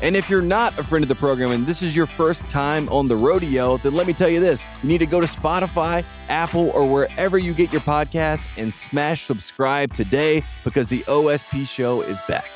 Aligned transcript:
And 0.00 0.14
if 0.14 0.30
you're 0.30 0.42
not 0.42 0.78
a 0.78 0.84
friend 0.84 1.02
of 1.02 1.08
the 1.08 1.14
program 1.14 1.50
and 1.50 1.66
this 1.66 1.82
is 1.82 1.94
your 1.96 2.06
first 2.06 2.42
time 2.48 2.88
on 2.88 3.08
the 3.08 3.16
rodeo, 3.16 3.78
then 3.78 3.94
let 3.94 4.06
me 4.06 4.12
tell 4.12 4.28
you 4.28 4.40
this 4.40 4.64
you 4.82 4.88
need 4.88 4.98
to 4.98 5.06
go 5.06 5.20
to 5.20 5.26
Spotify, 5.26 6.04
Apple, 6.28 6.70
or 6.70 6.86
wherever 6.86 7.36
you 7.36 7.52
get 7.52 7.72
your 7.72 7.80
podcasts 7.80 8.46
and 8.56 8.72
smash 8.72 9.24
subscribe 9.24 9.92
today 9.92 10.42
because 10.64 10.86
the 10.88 11.00
OSP 11.00 11.66
show 11.66 12.02
is 12.02 12.20
back. 12.28 12.46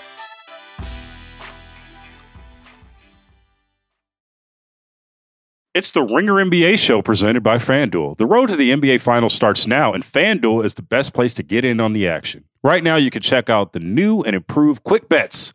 It's 5.75 5.91
the 5.91 6.03
Ringer 6.03 6.35
NBA 6.35 6.79
show 6.79 7.01
presented 7.01 7.43
by 7.43 7.57
FanDuel. 7.57 8.19
The 8.19 8.27
road 8.27 8.51
to 8.51 8.57
the 8.57 8.73
NBA 8.73 9.01
Finals 9.01 9.33
starts 9.33 9.67
now, 9.67 9.95
and 9.95 10.05
FanDuel 10.05 10.67
is 10.67 10.75
the 10.75 10.83
best 10.83 11.15
place 11.15 11.33
to 11.33 11.43
get 11.43 11.65
in 11.65 11.81
on 11.81 11.95
the 11.95 12.07
action. 12.07 12.45
Right 12.63 12.85
now, 12.85 12.97
you 12.97 13.11
can 13.11 13.23
check 13.23 13.49
out 13.49 13.73
the 13.73 13.81
new 13.81 14.21
and 14.21 14.37
improved 14.37 14.85
Quick 14.85 15.09
Bets, 15.09 15.55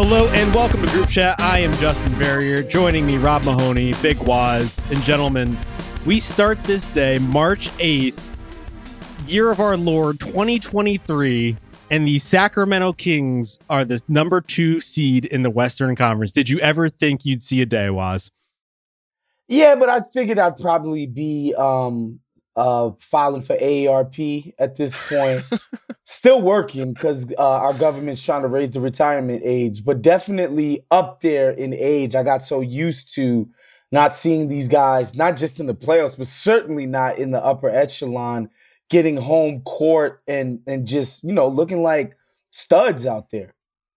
Hello 0.00 0.28
and 0.28 0.54
welcome 0.54 0.80
to 0.80 0.86
Group 0.92 1.08
Chat. 1.08 1.40
I 1.40 1.58
am 1.58 1.74
Justin 1.78 2.12
Verrier. 2.12 2.62
Joining 2.62 3.04
me, 3.04 3.16
Rob 3.16 3.42
Mahoney, 3.42 3.94
Big 3.94 4.16
Waz, 4.18 4.80
and 4.92 5.02
gentlemen, 5.02 5.56
we 6.06 6.20
start 6.20 6.62
this 6.62 6.84
day, 6.92 7.18
March 7.18 7.68
8th, 7.78 8.20
year 9.26 9.50
of 9.50 9.58
our 9.58 9.76
Lord 9.76 10.20
2023, 10.20 11.56
and 11.90 12.06
the 12.06 12.20
Sacramento 12.20 12.92
Kings 12.92 13.58
are 13.68 13.84
the 13.84 14.00
number 14.06 14.40
two 14.40 14.78
seed 14.78 15.24
in 15.24 15.42
the 15.42 15.50
Western 15.50 15.96
Conference. 15.96 16.30
Did 16.30 16.48
you 16.48 16.60
ever 16.60 16.88
think 16.88 17.24
you'd 17.24 17.42
see 17.42 17.60
a 17.60 17.66
day, 17.66 17.90
Waz? 17.90 18.30
Yeah, 19.48 19.74
but 19.74 19.88
I 19.88 20.02
figured 20.02 20.38
I'd 20.38 20.58
probably 20.58 21.08
be 21.08 21.56
um 21.58 22.20
uh 22.58 22.90
filing 22.98 23.42
for 23.42 23.56
AARP 23.56 24.52
at 24.58 24.76
this 24.76 24.94
point. 25.08 25.44
Still 26.04 26.40
working 26.40 26.94
because 26.94 27.32
uh, 27.38 27.42
our 27.42 27.74
government's 27.74 28.24
trying 28.24 28.40
to 28.40 28.48
raise 28.48 28.70
the 28.70 28.80
retirement 28.80 29.42
age, 29.44 29.84
but 29.84 30.00
definitely 30.00 30.86
up 30.90 31.20
there 31.20 31.50
in 31.50 31.74
age. 31.74 32.14
I 32.14 32.22
got 32.22 32.42
so 32.42 32.62
used 32.62 33.14
to 33.14 33.46
not 33.92 34.14
seeing 34.14 34.48
these 34.48 34.68
guys, 34.68 35.14
not 35.14 35.36
just 35.36 35.60
in 35.60 35.66
the 35.66 35.74
playoffs, 35.74 36.16
but 36.16 36.26
certainly 36.26 36.86
not 36.86 37.18
in 37.18 37.30
the 37.30 37.44
upper 37.44 37.68
echelon, 37.68 38.48
getting 38.88 39.18
home 39.18 39.60
court 39.62 40.22
and 40.26 40.60
and 40.66 40.86
just 40.86 41.24
you 41.24 41.32
know 41.32 41.48
looking 41.48 41.82
like 41.82 42.16
studs 42.50 43.06
out 43.06 43.30
there. 43.30 43.54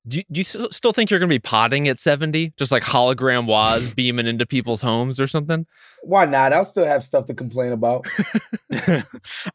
Do 0.08 0.18
you, 0.18 0.24
do 0.32 0.42
you 0.42 0.44
still 0.44 0.94
think 0.94 1.12
you're 1.12 1.20
going 1.20 1.30
to 1.30 1.36
be 1.36 1.40
potting 1.40 1.88
at 1.88 2.00
70? 2.00 2.54
Just 2.58 2.72
like 2.72 2.84
hologram 2.84 3.46
Waz 3.46 3.94
beaming 3.96 4.26
into 4.26 4.46
people's 4.46 4.82
homes 4.82 5.20
or 5.20 5.28
something? 5.28 5.68
Why 6.02 6.26
not? 6.26 6.54
I'll 6.54 6.66
still 6.66 6.86
have 6.86 7.04
stuff 7.04 7.26
to 7.28 7.36
complain 7.36 7.72
about. 7.72 8.08
I 8.72 9.04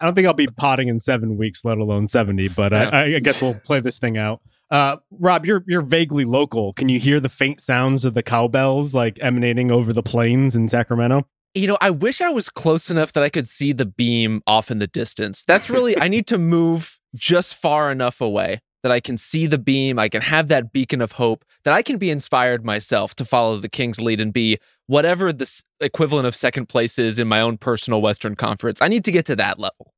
don't 0.01 0.15
think 0.15 0.27
I'll 0.27 0.35
be 0.35 0.47
potting 0.47 0.87
in 0.89 1.01
seven 1.01 1.37
weeks, 1.37 1.65
let 1.65 1.79
alone 1.79 2.07
70, 2.07 2.49
but 2.49 2.73
yeah. 2.73 2.91
I, 2.91 3.03
I, 3.17 3.19
guess 3.19 3.43
we'll 3.43 3.55
play 3.55 3.81
this 3.81 3.99
thing 3.99 4.19
out. 4.19 4.41
Uh, 4.71 4.97
Rob, 5.11 5.47
you're 5.47 5.63
you're 5.69 5.83
vaguely 5.83 6.25
local. 6.25 6.73
Can 6.73 6.89
you 6.89 6.99
hear 6.99 7.21
the 7.21 7.29
faint 7.29 7.61
sounds 7.61 8.05
of 8.05 8.15
the 8.15 8.23
cowbells 8.23 8.97
like 8.97 9.17
emanating 9.21 9.71
over 9.71 9.93
the 9.93 10.03
plains 10.03 10.57
in 10.57 10.69
Sacramento? 10.69 11.27
You 11.55 11.69
know, 11.69 11.79
I 11.81 11.91
wish 11.91 12.21
I 12.21 12.31
was 12.31 12.49
close 12.49 12.91
enough 12.91 13.13
that 13.13 13.23
I 13.23 13.29
could 13.29 13.47
see 13.47 13.73
the 13.73 13.87
beam 13.87 14.43
off 14.47 14.71
in 14.71 14.81
the 14.81 14.89
distance. 14.89 15.45
That's 15.45 15.71
really 15.71 15.97
I 15.99 16.09
need 16.09 16.27
to 16.29 16.39
move 16.39 16.99
just 17.15 17.55
far 17.55 17.93
enough 17.93 18.21
away 18.21 18.61
that 18.87 18.93
I 18.93 19.01
can 19.01 19.17
see 19.17 19.49
the 19.49 19.59
beam, 19.59 19.99
I 19.99 20.09
can 20.09 20.23
have 20.23 20.47
that 20.47 20.73
beacon 20.73 21.01
of 21.01 21.11
hope, 21.11 21.45
that 21.65 21.75
I 21.75 21.83
can 21.83 21.99
be 21.99 22.09
inspired 22.09 22.65
myself 22.65 23.17
to 23.17 23.25
follow 23.25 23.57
the 23.57 23.69
Kings 23.69 24.01
lead 24.01 24.21
and 24.21 24.33
be 24.33 24.59
whatever 24.87 25.33
the 25.33 25.51
equivalent 25.81 26.25
of 26.25 26.37
second 26.37 26.69
place 26.69 26.97
is 26.97 27.19
in 27.19 27.27
my 27.27 27.41
own 27.41 27.59
personal 27.59 28.01
Western 28.01 28.37
Conference. 28.37 28.81
I 28.81 28.87
need 28.87 29.05
to 29.07 29.11
get 29.11 29.27
to 29.27 29.35
that 29.35 29.59
level. 29.59 29.93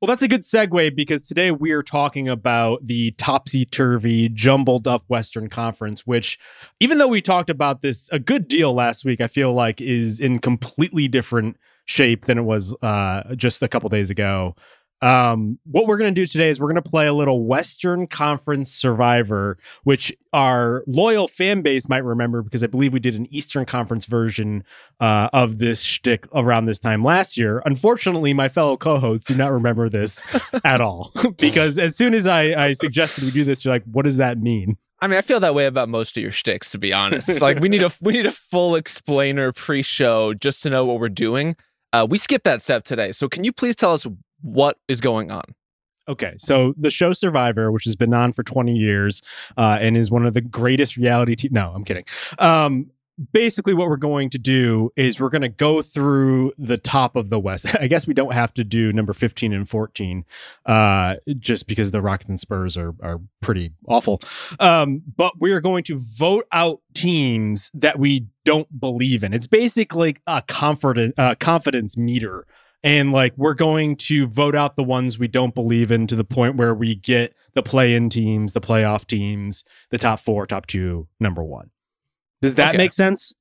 Well, 0.00 0.08
that's 0.08 0.22
a 0.22 0.26
good 0.26 0.42
segue 0.42 0.96
because 0.96 1.22
today 1.22 1.52
we 1.52 1.70
are 1.70 1.84
talking 1.84 2.28
about 2.28 2.84
the 2.84 3.12
topsy 3.12 3.64
turvy, 3.64 4.28
jumbled 4.28 4.88
up 4.88 5.04
Western 5.06 5.48
Conference, 5.48 6.04
which, 6.04 6.40
even 6.80 6.98
though 6.98 7.06
we 7.06 7.22
talked 7.22 7.50
about 7.50 7.82
this 7.82 8.08
a 8.10 8.18
good 8.18 8.48
deal 8.48 8.74
last 8.74 9.04
week, 9.04 9.20
I 9.20 9.28
feel 9.28 9.52
like 9.52 9.80
is 9.80 10.18
in 10.18 10.40
completely 10.40 11.06
different 11.06 11.56
shape 11.84 12.24
than 12.26 12.36
it 12.36 12.42
was 12.42 12.74
uh, 12.82 13.34
just 13.36 13.62
a 13.62 13.68
couple 13.68 13.88
days 13.88 14.10
ago. 14.10 14.56
Um, 15.00 15.58
what 15.64 15.86
we're 15.86 15.96
going 15.96 16.12
to 16.12 16.20
do 16.20 16.26
today 16.26 16.48
is 16.48 16.60
we're 16.60 16.72
going 16.72 16.82
to 16.82 16.90
play 16.90 17.06
a 17.06 17.12
little 17.12 17.44
Western 17.44 18.06
Conference 18.06 18.72
Survivor, 18.72 19.58
which 19.84 20.12
our 20.32 20.82
loyal 20.86 21.28
fan 21.28 21.62
base 21.62 21.88
might 21.88 22.04
remember 22.04 22.42
because 22.42 22.64
I 22.64 22.66
believe 22.66 22.92
we 22.92 23.00
did 23.00 23.14
an 23.14 23.26
Eastern 23.32 23.64
Conference 23.64 24.06
version 24.06 24.64
uh, 25.00 25.28
of 25.32 25.58
this 25.58 25.82
shtick 25.82 26.26
around 26.34 26.66
this 26.66 26.78
time 26.78 27.04
last 27.04 27.36
year. 27.36 27.62
Unfortunately, 27.64 28.34
my 28.34 28.48
fellow 28.48 28.76
co-hosts 28.76 29.26
do 29.26 29.36
not 29.36 29.52
remember 29.52 29.88
this 29.88 30.20
at 30.64 30.80
all 30.80 31.12
because 31.38 31.78
as 31.78 31.96
soon 31.96 32.14
as 32.14 32.26
I, 32.26 32.66
I 32.66 32.72
suggested 32.72 33.24
we 33.24 33.30
do 33.30 33.44
this, 33.44 33.64
you're 33.64 33.74
like, 33.74 33.84
"What 33.84 34.04
does 34.04 34.16
that 34.16 34.38
mean?" 34.38 34.76
I 35.00 35.06
mean, 35.06 35.16
I 35.16 35.22
feel 35.22 35.38
that 35.40 35.54
way 35.54 35.66
about 35.66 35.88
most 35.88 36.16
of 36.16 36.22
your 36.22 36.32
shticks, 36.32 36.72
to 36.72 36.78
be 36.78 36.92
honest. 36.92 37.40
like, 37.40 37.60
we 37.60 37.68
need 37.68 37.84
a 37.84 37.90
we 38.00 38.12
need 38.12 38.26
a 38.26 38.32
full 38.32 38.74
explainer 38.74 39.52
pre-show 39.52 40.34
just 40.34 40.62
to 40.64 40.70
know 40.70 40.84
what 40.84 40.98
we're 40.98 41.08
doing. 41.08 41.56
Uh, 41.92 42.06
we 42.08 42.18
skipped 42.18 42.44
that 42.44 42.60
step 42.60 42.84
today, 42.84 43.12
so 43.12 43.28
can 43.28 43.44
you 43.44 43.52
please 43.52 43.76
tell 43.76 43.94
us 43.94 44.06
what 44.40 44.78
is 44.88 45.00
going 45.00 45.30
on? 45.30 45.42
Okay, 46.08 46.34
so 46.38 46.74
the 46.78 46.90
show 46.90 47.12
Survivor, 47.12 47.70
which 47.70 47.84
has 47.84 47.94
been 47.94 48.14
on 48.14 48.32
for 48.32 48.42
20 48.42 48.74
years 48.74 49.20
uh, 49.58 49.76
and 49.80 49.96
is 49.96 50.10
one 50.10 50.24
of 50.24 50.32
the 50.32 50.40
greatest 50.40 50.96
reality. 50.96 51.36
Te- 51.36 51.50
no, 51.50 51.70
I'm 51.74 51.84
kidding. 51.84 52.04
Um, 52.38 52.90
basically 53.32 53.74
what 53.74 53.88
we're 53.88 53.96
going 53.96 54.30
to 54.30 54.38
do 54.38 54.90
is 54.96 55.20
we're 55.20 55.28
going 55.28 55.42
to 55.42 55.48
go 55.48 55.82
through 55.82 56.52
the 56.56 56.78
top 56.78 57.16
of 57.16 57.30
the 57.30 57.38
West. 57.38 57.66
I 57.80 57.86
guess 57.86 58.06
we 58.06 58.14
don't 58.14 58.32
have 58.32 58.54
to 58.54 58.64
do 58.64 58.92
number 58.92 59.12
15 59.12 59.52
and 59.52 59.68
14 59.68 60.24
uh, 60.66 61.16
just 61.38 61.66
because 61.66 61.90
the 61.90 62.00
Rockets 62.00 62.28
and 62.28 62.40
Spurs 62.40 62.76
are, 62.76 62.94
are 63.02 63.20
pretty 63.40 63.72
awful. 63.86 64.20
Um, 64.60 65.02
but 65.16 65.38
we're 65.38 65.60
going 65.60 65.84
to 65.84 65.98
vote 65.98 66.46
out 66.52 66.80
teams 66.94 67.70
that 67.74 67.98
we 67.98 68.26
don't 68.44 68.80
believe 68.80 69.24
in. 69.24 69.34
It's 69.34 69.46
basically 69.46 70.16
a 70.26 70.42
confidence, 70.42 71.14
uh, 71.18 71.34
confidence 71.34 71.96
meter. 71.96 72.46
And 72.84 73.10
like 73.12 73.34
we're 73.36 73.54
going 73.54 73.96
to 73.96 74.26
vote 74.28 74.54
out 74.54 74.76
the 74.76 74.84
ones 74.84 75.18
we 75.18 75.26
don't 75.28 75.54
believe 75.54 75.90
in 75.90 76.06
to 76.06 76.14
the 76.16 76.24
point 76.24 76.56
where 76.56 76.74
we 76.74 76.94
get 76.94 77.34
the 77.54 77.62
play 77.62 77.94
in 77.94 78.08
teams, 78.08 78.52
the 78.52 78.60
playoff 78.60 79.04
teams, 79.06 79.64
the 79.90 79.98
top 79.98 80.20
four, 80.20 80.46
top 80.46 80.66
two, 80.66 81.08
number 81.18 81.42
one. 81.42 81.70
Does 82.40 82.54
that 82.54 82.68
Okay. 82.70 82.78
make 82.78 82.92
sense? 82.92 83.34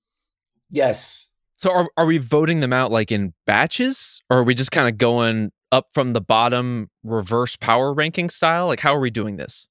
Yes. 0.72 1.28
So 1.58 1.72
are 1.72 1.90
are 1.98 2.06
we 2.06 2.18
voting 2.18 2.60
them 2.62 2.74
out 2.74 2.92
like 2.92 3.12
in 3.12 3.34
batches, 3.46 4.22
or 4.30 4.40
are 4.40 4.44
we 4.44 4.54
just 4.56 4.72
kind 4.72 4.88
of 4.88 4.98
going 4.98 5.52
up 5.72 5.88
from 5.94 6.14
the 6.14 6.22
bottom, 6.22 6.90
reverse 7.04 7.56
power 7.56 7.94
ranking 7.94 8.30
style? 8.30 8.68
Like 8.68 8.80
how 8.80 8.96
are 8.96 9.00
we 9.00 9.10
doing 9.12 9.38
this? 9.38 9.68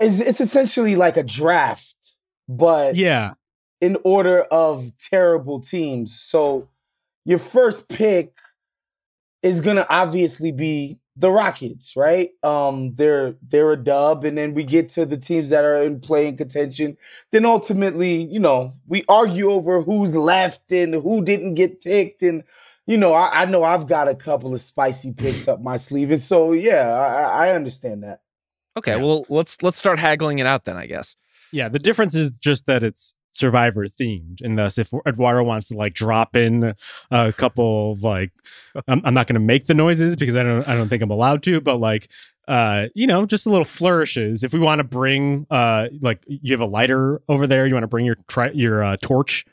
It's, 0.00 0.20
it's 0.20 0.40
essentially 0.40 0.96
like 0.96 1.16
a 1.16 1.22
draft, 1.22 2.16
but 2.48 2.96
Yeah. 2.96 3.34
in 3.80 3.96
order 4.04 4.42
of 4.44 4.92
terrible 4.98 5.60
teams. 5.60 6.18
So 6.20 6.68
your 7.24 7.38
first 7.38 7.88
pick 7.88 8.32
is 9.42 9.60
gonna 9.60 9.86
obviously 9.88 10.52
be 10.52 10.98
the 11.16 11.30
Rockets, 11.30 11.94
right? 11.96 12.30
Um, 12.42 12.94
they're 12.94 13.34
they're 13.42 13.72
a 13.72 13.76
dub, 13.76 14.24
and 14.24 14.38
then 14.38 14.54
we 14.54 14.64
get 14.64 14.88
to 14.90 15.04
the 15.04 15.18
teams 15.18 15.50
that 15.50 15.64
are 15.64 15.82
in 15.82 16.00
playing 16.00 16.36
contention. 16.38 16.96
Then 17.32 17.44
ultimately, 17.44 18.24
you 18.24 18.40
know, 18.40 18.74
we 18.86 19.04
argue 19.08 19.50
over 19.50 19.82
who's 19.82 20.16
left 20.16 20.72
and 20.72 20.94
who 20.94 21.22
didn't 21.22 21.54
get 21.54 21.82
picked, 21.82 22.22
and 22.22 22.44
you 22.86 22.96
know, 22.96 23.12
I, 23.12 23.42
I 23.42 23.44
know 23.44 23.62
I've 23.62 23.86
got 23.86 24.08
a 24.08 24.14
couple 24.14 24.54
of 24.54 24.60
spicy 24.60 25.12
picks 25.12 25.46
up 25.48 25.60
my 25.60 25.76
sleeve, 25.76 26.10
and 26.10 26.20
so 26.20 26.52
yeah, 26.52 26.92
I, 26.94 27.22
I 27.22 27.46
I 27.48 27.50
understand 27.52 28.02
that. 28.04 28.22
Okay, 28.78 28.92
Yeah. 28.92 29.02
well 29.02 29.26
let's 29.28 29.62
let's 29.62 29.76
start 29.76 29.98
haggling 29.98 30.38
it 30.38 30.46
out 30.46 30.64
then, 30.64 30.76
I 30.78 30.86
guess. 30.86 31.14
Yeah. 31.52 31.68
The 31.68 31.78
difference 31.78 32.14
is 32.14 32.30
just 32.30 32.64
that 32.66 32.82
it's 32.82 33.14
survivor 33.32 33.86
themed. 33.86 34.40
And 34.42 34.58
thus, 34.58 34.78
if 34.78 34.92
Eduardo 35.06 35.42
wants 35.42 35.68
to 35.68 35.74
like 35.76 35.94
drop 35.94 36.36
in 36.36 36.74
a 37.10 37.32
couple 37.32 37.92
of 37.92 38.02
like, 38.02 38.30
I'm, 38.88 39.00
I'm 39.04 39.14
not 39.14 39.26
going 39.26 39.34
to 39.34 39.40
make 39.40 39.66
the 39.66 39.74
noises 39.74 40.16
because 40.16 40.36
I 40.36 40.42
don't, 40.42 40.66
I 40.68 40.74
don't 40.74 40.88
think 40.88 41.02
I'm 41.02 41.10
allowed 41.10 41.42
to, 41.44 41.60
but 41.60 41.76
like, 41.78 42.08
uh, 42.48 42.86
you 42.94 43.06
know, 43.06 43.24
just 43.26 43.46
a 43.46 43.50
little 43.50 43.64
flourishes. 43.64 44.42
If 44.44 44.52
we 44.52 44.58
want 44.58 44.80
to 44.80 44.84
bring, 44.84 45.46
uh, 45.50 45.88
like 46.00 46.22
you 46.26 46.52
have 46.52 46.60
a 46.60 46.66
lighter 46.66 47.20
over 47.28 47.46
there, 47.46 47.66
you 47.66 47.74
want 47.74 47.84
to 47.84 47.88
bring 47.88 48.04
your, 48.04 48.16
tri- 48.28 48.50
your, 48.50 48.82
uh, 48.82 48.96
torch 49.00 49.44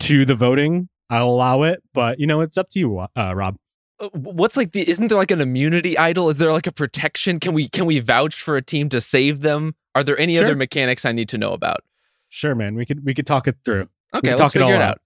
to 0.00 0.24
the 0.24 0.34
voting, 0.34 0.88
I'll 1.10 1.28
allow 1.30 1.62
it. 1.62 1.82
But, 1.94 2.20
you 2.20 2.26
know, 2.26 2.40
it's 2.40 2.56
up 2.58 2.70
to 2.70 2.78
you, 2.78 2.98
uh, 2.98 3.34
Rob. 3.34 3.56
Uh, 4.00 4.08
What's 4.10 4.56
like 4.56 4.72
the 4.72 4.88
isn't 4.88 5.08
there 5.08 5.18
like 5.18 5.32
an 5.32 5.40
immunity 5.40 5.98
idol? 5.98 6.28
Is 6.28 6.38
there 6.38 6.52
like 6.52 6.68
a 6.68 6.72
protection? 6.72 7.40
Can 7.40 7.52
we 7.52 7.68
can 7.68 7.84
we 7.84 7.98
vouch 7.98 8.40
for 8.40 8.56
a 8.56 8.62
team 8.62 8.88
to 8.90 9.00
save 9.00 9.40
them? 9.40 9.74
Are 9.96 10.04
there 10.04 10.16
any 10.20 10.34
Sure. 10.36 10.44
other 10.44 10.54
mechanics 10.54 11.04
I 11.04 11.10
need 11.10 11.28
to 11.30 11.38
know 11.38 11.52
about? 11.52 11.82
Sure, 12.28 12.54
man. 12.54 12.74
We 12.74 12.84
could, 12.86 13.04
we 13.04 13.14
could 13.14 13.26
talk 13.26 13.48
it 13.48 13.56
through. 13.64 13.88
Okay, 14.14 14.28
can 14.28 14.30
let's 14.30 14.40
talk 14.40 14.50
it 14.56 14.58
figure 14.60 14.64
all 14.74 14.80
it 14.80 14.82
out. 14.82 14.90
out. 14.90 15.00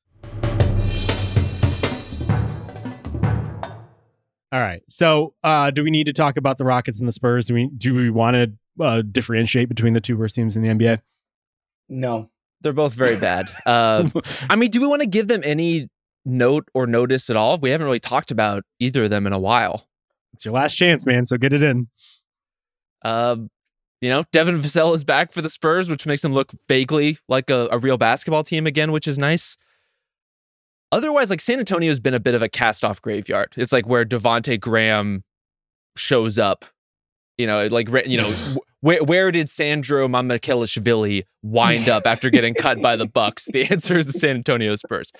All 4.53 4.61
right. 4.61 4.83
So, 4.89 5.35
uh, 5.43 5.71
do 5.71 5.83
we 5.83 5.91
need 5.91 6.05
to 6.07 6.13
talk 6.13 6.37
about 6.37 6.59
the 6.59 6.65
Rockets 6.65 6.99
and 6.99 7.09
the 7.09 7.13
Spurs? 7.13 7.47
Do 7.47 7.55
we 7.55 7.69
do 7.69 7.95
we 7.95 8.11
want 8.11 8.35
to 8.35 8.53
uh, 8.85 9.03
differentiate 9.03 9.69
between 9.69 9.95
the 9.95 10.01
two 10.01 10.17
worst 10.17 10.35
teams 10.35 10.57
in 10.57 10.63
the 10.63 10.69
NBA? 10.69 11.01
No, 11.89 12.31
They're 12.61 12.73
both 12.73 12.95
very 12.95 13.19
bad. 13.19 13.51
Uh, 13.67 14.09
I 14.51 14.57
mean, 14.57 14.71
do 14.71 14.81
we 14.81 14.87
want 14.87 15.01
to 15.03 15.09
give 15.09 15.29
them 15.29 15.41
any 15.45 15.89
note 16.25 16.69
or 16.75 16.87
notice 16.87 17.31
at 17.31 17.37
all? 17.37 17.57
We 17.59 17.71
haven't 17.71 17.87
really 17.87 17.99
talked 18.01 18.31
about 18.31 18.65
either 18.79 19.05
of 19.05 19.11
them 19.11 19.27
in 19.27 19.33
a 19.33 19.39
while. 19.39 19.87
it's 20.35 20.45
your 20.45 20.53
last 20.55 20.75
chance, 20.75 21.07
man. 21.07 21.25
So 21.27 21.37
get 21.39 21.53
it 21.53 21.63
in. 21.63 21.89
Um, 23.05 23.51
you 24.03 24.11
know, 24.11 24.25
Devin 24.33 24.61
Vassell 24.61 24.95
is 24.95 25.05
back 25.05 25.33
for 25.33 25.41
the 25.41 25.49
Spurs, 25.49 25.89
which 25.89 26.07
makes 26.07 26.23
them 26.23 26.35
look 26.35 26.53
vaguely 26.69 27.19
like 27.29 27.49
a, 27.51 27.69
a 27.71 27.79
real 27.79 27.97
basketball 27.97 28.43
team 28.43 28.67
again, 28.67 28.91
which 28.91 29.07
is 29.07 29.17
nice. 29.17 29.57
Otherwise, 30.91 31.31
like 31.31 31.41
San 31.41 31.61
Antonio's 31.61 32.01
been 32.01 32.13
a 32.13 32.21
bit 32.21 32.35
of 32.35 32.43
a 32.43 32.49
cast-off 32.49 33.01
graveyard. 33.01 33.55
It's 33.57 33.73
like 33.73 33.87
where 33.87 34.05
Devonte 34.05 34.61
Graham 34.61 35.23
shows 35.97 36.37
up. 36.37 36.65
You 37.39 37.47
know, 37.47 37.67
like 37.67 37.89
you 38.07 38.19
know, 38.19 38.33
where 38.81 39.03
where 39.03 39.31
did 39.33 39.49
Sandro 39.49 40.07
Mamukelashvili 40.09 41.25
wind 41.43 41.89
up 41.89 42.07
after 42.07 42.31
getting 42.31 42.55
cut 42.55 42.81
by 42.83 42.97
the 42.97 43.07
Bucks? 43.07 43.49
The 43.53 43.65
answer 43.71 43.99
is 43.99 44.07
the 44.07 44.13
San 44.13 44.37
Antonio 44.37 44.75
Spurs. 44.77 45.13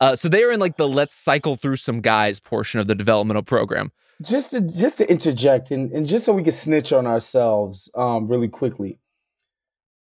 Uh, 0.00 0.16
so 0.16 0.28
they 0.28 0.42
are 0.44 0.52
in 0.52 0.60
like 0.60 0.76
the 0.76 0.88
let's 0.88 1.14
cycle 1.14 1.56
through 1.56 1.76
some 1.76 2.00
guys 2.00 2.40
portion 2.40 2.80
of 2.80 2.86
the 2.86 2.94
developmental 2.94 3.42
program. 3.42 3.92
just 4.22 4.50
to 4.50 4.60
just 4.60 4.98
to 4.98 5.08
interject 5.10 5.70
and, 5.70 5.92
and 5.92 6.06
just 6.06 6.24
so 6.24 6.32
we 6.32 6.42
can 6.42 6.52
snitch 6.52 6.92
on 6.92 7.06
ourselves 7.06 7.88
um 7.94 8.26
really 8.26 8.48
quickly 8.48 8.98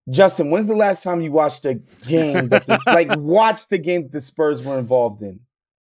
justin 0.10 0.50
when's 0.50 0.68
the 0.68 0.76
last 0.76 1.04
time 1.04 1.22
you 1.22 1.32
watched 1.32 1.64
a 1.66 1.76
game 2.08 2.50
that 2.50 2.66
the, 2.66 2.80
like 2.88 3.08
watched 3.18 3.70
the 3.70 3.78
game 3.78 4.02
that 4.04 4.12
the 4.12 4.20
spurs 4.20 4.64
were 4.64 4.80
involved 4.80 5.22
in 5.22 5.40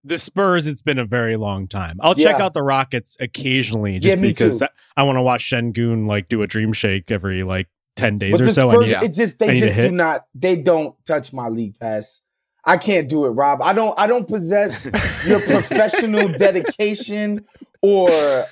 The 0.06 0.19
Spurs, 0.19 0.67
it's 0.67 0.82
been 0.82 0.99
a 0.99 1.05
very 1.05 1.37
long 1.37 1.67
time. 1.69 1.99
I'll 2.00 2.14
check 2.14 2.38
Yeah. 2.38 2.44
out 2.44 2.55
the 2.55 2.62
Rockets 2.62 3.17
occasionally 3.20 3.99
just 3.99 4.17
Yeah, 4.17 4.23
because 4.23 4.61
too. 4.61 4.67
I, 4.97 5.00
I 5.00 5.03
want 5.03 5.17
to 5.17 5.23
watch 5.23 5.50
Sengun 5.50 6.06
like 6.06 6.29
do 6.29 6.43
a 6.43 6.47
dream 6.47 6.73
shake 6.73 7.11
every 7.11 7.43
like 7.43 7.69
10 7.97 8.19
days 8.19 8.32
but 8.38 8.43
or 8.49 8.53
so. 8.53 8.70
Spurs 8.70 8.87
need- 8.87 9.03
it 9.03 9.14
just 9.14 9.38
they 9.38 9.56
just 9.56 9.75
do 9.75 9.91
not 9.91 10.26
they 10.35 10.55
don't 10.55 10.94
touch 11.06 11.32
my 11.32 11.49
league 11.49 11.79
pass 11.81 12.20
i 12.67 12.76
can't 12.76 13.08
do 13.08 13.25
it 13.25 13.31
rob 13.31 13.62
i 13.62 13.73
don't 13.73 13.99
i 13.99 14.06
don't 14.06 14.29
possess 14.29 14.85
your 15.26 15.41
professional 15.41 16.29
dedication 16.29 17.43
or 17.81 18.08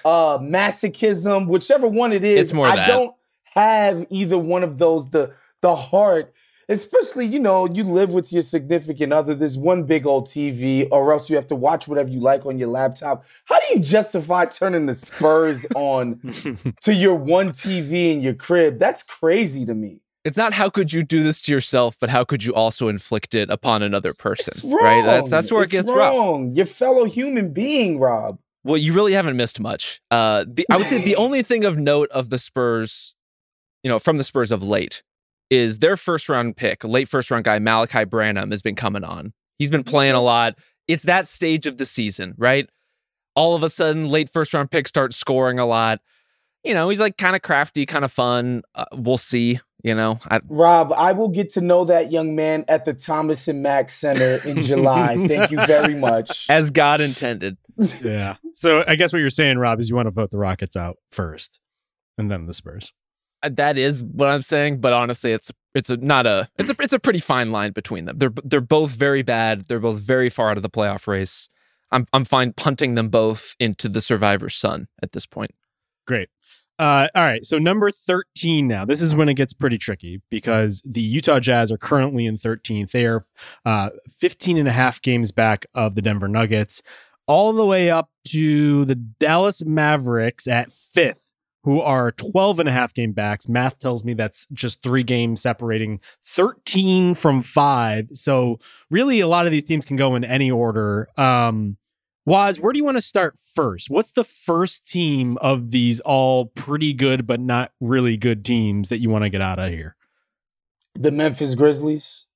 uh 0.06 0.38
masochism 0.38 1.46
whichever 1.46 1.86
one 1.86 2.10
it 2.12 2.24
is 2.24 2.40
It's 2.48 2.52
more 2.54 2.66
i 2.66 2.76
that. 2.76 2.86
don't 2.86 3.14
have 3.54 4.06
either 4.08 4.38
one 4.38 4.62
of 4.62 4.78
those 4.78 5.10
the 5.10 5.32
the 5.60 5.74
heart 5.76 6.32
especially 6.68 7.26
you 7.26 7.38
know 7.38 7.66
you 7.66 7.84
live 7.84 8.10
with 8.12 8.32
your 8.32 8.42
significant 8.42 9.12
other 9.12 9.34
there's 9.34 9.56
one 9.58 9.84
big 9.84 10.06
old 10.06 10.26
tv 10.26 10.86
or 10.90 11.12
else 11.12 11.28
you 11.30 11.36
have 11.36 11.46
to 11.46 11.54
watch 11.56 11.86
whatever 11.88 12.08
you 12.08 12.20
like 12.20 12.44
on 12.46 12.58
your 12.58 12.68
laptop 12.68 13.24
how 13.46 13.58
do 13.60 13.66
you 13.74 13.80
justify 13.80 14.44
turning 14.44 14.86
the 14.86 14.94
spurs 14.94 15.66
on 15.74 16.20
to 16.82 16.94
your 16.94 17.14
one 17.14 17.50
tv 17.50 18.12
in 18.12 18.20
your 18.20 18.34
crib 18.34 18.78
that's 18.78 19.02
crazy 19.02 19.64
to 19.66 19.74
me 19.74 20.00
It's 20.24 20.38
not 20.38 20.54
how 20.54 20.70
could 20.70 20.92
you 20.92 21.02
do 21.02 21.22
this 21.22 21.40
to 21.42 21.52
yourself, 21.52 21.98
but 22.00 22.08
how 22.08 22.24
could 22.24 22.42
you 22.44 22.54
also 22.54 22.88
inflict 22.88 23.34
it 23.34 23.50
upon 23.50 23.82
another 23.82 24.14
person? 24.14 24.52
it's 24.56 24.64
wrong. 24.64 24.80
Right? 24.82 25.04
That's 25.04 25.28
that's 25.30 25.52
where 25.52 25.60
it 25.62 25.64
It's 25.64 25.72
gets 25.72 25.90
rough. 25.90 26.14
wrong. 26.16 26.56
your 26.56 26.64
fellow 26.66 27.04
human 27.04 27.52
being 27.52 28.00
rob 28.00 28.38
Well, 28.64 28.78
you 28.78 28.94
really 28.94 29.12
haven't 29.12 29.36
missed 29.36 29.60
much. 29.60 30.00
Uh, 30.10 30.46
the, 30.48 30.64
I 30.72 30.78
would 30.78 30.88
say 30.88 31.04
the 31.04 31.16
only 31.24 31.42
thing 31.42 31.64
of 31.66 31.76
note 31.76 32.08
of 32.10 32.30
the 32.30 32.38
Spurs, 32.38 33.14
you 33.82 33.90
know, 33.90 33.98
from 33.98 34.16
the 34.16 34.24
Spurs 34.24 34.50
of 34.50 34.62
late, 34.62 35.02
is 35.50 35.78
their 35.78 35.96
first 35.96 36.28
round 36.28 36.56
pick, 36.56 36.84
late 36.84 37.08
first 37.08 37.30
round 37.30 37.44
guy 37.44 37.58
Malaki 37.58 38.08
Branham, 38.08 38.50
has 38.50 38.62
been 38.62 38.74
coming 38.74 39.04
on. 39.04 39.32
He's 39.58 39.70
been 39.70 39.84
playing 39.84 40.14
a 40.14 40.20
lot. 40.20 40.58
It's 40.88 41.04
that 41.04 41.26
stage 41.26 41.66
of 41.66 41.78
the 41.78 41.86
season, 41.86 42.34
right? 42.36 42.68
All 43.36 43.54
of 43.54 43.62
a 43.62 43.68
sudden, 43.68 44.08
late 44.08 44.28
first 44.28 44.54
round 44.54 44.70
pick 44.70 44.88
starts 44.88 45.16
scoring 45.16 45.58
a 45.58 45.66
lot. 45.66 46.00
You 46.64 46.74
know, 46.74 46.88
he's 46.88 47.00
like 47.00 47.18
kind 47.18 47.36
of 47.36 47.42
crafty, 47.42 47.84
kind 47.86 48.04
of 48.04 48.12
fun. 48.12 48.62
Uh, 48.74 48.86
we'll 48.92 49.18
see. 49.18 49.60
You 49.82 49.94
know, 49.94 50.18
I, 50.30 50.40
Rob, 50.48 50.94
I 50.94 51.12
will 51.12 51.28
get 51.28 51.50
to 51.52 51.60
know 51.60 51.84
that 51.84 52.10
young 52.10 52.34
man 52.34 52.64
at 52.68 52.86
the 52.86 52.94
Thomas 52.94 53.48
and 53.48 53.62
Mack 53.62 53.90
Center 53.90 54.36
in 54.48 54.62
July. 54.62 55.14
Thank 55.28 55.50
you 55.50 55.58
very 55.66 55.94
much. 55.94 56.46
as 56.48 56.70
God 56.70 57.02
intended. 57.02 57.58
yeah. 58.02 58.36
So 58.54 58.82
I 58.88 58.94
guess 58.94 59.12
what 59.12 59.18
you're 59.18 59.28
saying, 59.28 59.58
Rob, 59.58 59.80
is 59.80 59.90
you 59.90 59.94
want 59.96 60.06
to 60.06 60.10
vote 60.10 60.30
the 60.30 60.38
Rockets 60.38 60.74
out 60.74 60.96
first 61.12 61.60
and 62.16 62.30
then 62.30 62.46
the 62.46 62.54
Spurs. 62.54 62.94
Uh, 63.44 63.50
that 63.52 63.76
is 63.76 64.02
what 64.02 64.28
I'm 64.28 64.42
saying, 64.42 64.80
but 64.80 64.92
honestly, 64.92 65.32
it's 65.32 65.52
it's 65.74 65.90
a 65.90 65.96
not 65.98 66.26
a 66.26 66.48
it's 66.58 66.70
a 66.70 66.76
it's 66.80 66.92
a 66.92 66.98
pretty 66.98 67.18
fine 67.18 67.52
line 67.52 67.72
between 67.72 68.06
them. 68.06 68.18
They're 68.18 68.32
they're 68.42 68.60
both 68.60 68.92
very 68.92 69.22
bad. 69.22 69.66
They're 69.68 69.80
both 69.80 70.00
very 70.00 70.30
far 70.30 70.50
out 70.50 70.56
of 70.56 70.62
the 70.62 70.70
playoff 70.70 71.06
race. 71.06 71.48
I'm 71.90 72.06
I'm 72.12 72.24
fine 72.24 72.54
punting 72.54 72.94
them 72.94 73.08
both 73.08 73.54
into 73.60 73.88
the 73.88 74.00
survivor's 74.00 74.54
sun 74.54 74.88
at 75.02 75.12
this 75.12 75.26
point. 75.26 75.52
Great. 76.06 76.30
Uh, 76.78 77.06
all 77.14 77.22
right. 77.22 77.44
So 77.44 77.58
number 77.58 77.88
13 77.90 78.66
now. 78.66 78.84
This 78.84 79.00
is 79.00 79.14
when 79.14 79.28
it 79.28 79.34
gets 79.34 79.52
pretty 79.52 79.78
tricky 79.78 80.20
because 80.28 80.82
the 80.84 81.00
Utah 81.00 81.38
Jazz 81.38 81.70
are 81.70 81.78
currently 81.78 82.26
in 82.26 82.36
13th. 82.36 82.90
They 82.90 83.06
are 83.06 83.24
uh, 83.64 83.90
15 84.18 84.58
and 84.58 84.66
a 84.66 84.72
half 84.72 85.00
games 85.00 85.30
back 85.30 85.66
of 85.72 85.94
the 85.94 86.02
Denver 86.02 86.26
Nuggets, 86.26 86.82
all 87.28 87.52
the 87.52 87.64
way 87.64 87.90
up 87.90 88.10
to 88.28 88.84
the 88.86 88.96
Dallas 88.96 89.64
Mavericks 89.64 90.48
at 90.48 90.72
fifth, 90.72 91.23
who 91.64 91.80
are 91.80 92.12
12 92.12 92.60
and 92.60 92.68
a 92.68 92.72
half 92.72 92.92
game 92.94 93.12
backs. 93.12 93.48
Math 93.48 93.78
tells 93.78 94.04
me 94.04 94.12
that's 94.14 94.46
just 94.52 94.82
three 94.82 95.02
games 95.02 95.40
separating 95.40 96.00
13 96.22 97.14
from 97.14 97.42
five. 97.42 98.08
So 98.12 98.58
really, 98.90 99.20
a 99.20 99.26
lot 99.26 99.46
of 99.46 99.52
these 99.52 99.64
teams 99.64 99.84
can 99.84 99.96
go 99.96 100.14
in 100.14 100.24
any 100.24 100.50
order. 100.50 101.08
Um, 101.16 101.78
Waz, 102.26 102.60
where 102.60 102.72
do 102.72 102.78
you 102.78 102.84
want 102.84 102.96
to 102.96 103.02
start 103.02 103.38
first? 103.54 103.90
What's 103.90 104.12
the 104.12 104.24
first 104.24 104.86
team 104.86 105.36
of 105.38 105.70
these 105.70 106.00
all 106.00 106.46
pretty 106.46 106.92
good 106.92 107.26
but 107.26 107.40
not 107.40 107.72
really 107.80 108.16
good 108.16 108.44
teams 108.44 108.88
that 108.90 108.98
you 108.98 109.10
want 109.10 109.24
to 109.24 109.30
get 109.30 109.42
out 109.42 109.58
of 109.58 109.70
here? 109.70 109.96
The 110.94 111.12
Memphis 111.12 111.54
Grizzlies. 111.54 112.26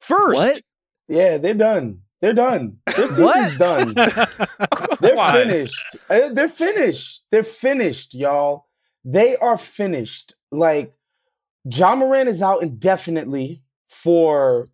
First, 0.00 0.34
What? 0.36 0.62
Yeah, 1.08 1.38
they're 1.38 1.54
done. 1.54 2.02
They're 2.26 2.34
done. 2.34 2.78
This 2.96 3.10
season's 3.14 3.56
done. 3.56 3.94
They're 5.00 5.14
Why? 5.14 5.32
finished. 5.44 5.96
Uh, 6.10 6.30
They're 6.30 6.48
finished. 6.48 7.22
They're 7.30 7.44
finished, 7.44 8.16
y'all. 8.16 8.66
They 9.04 9.36
are 9.36 9.56
finished. 9.56 10.34
Like 10.50 10.92
Ja 11.72 11.94
Morant 11.94 12.28
is 12.28 12.42
out 12.42 12.64
indefinitely 12.64 13.62
for 13.88 14.66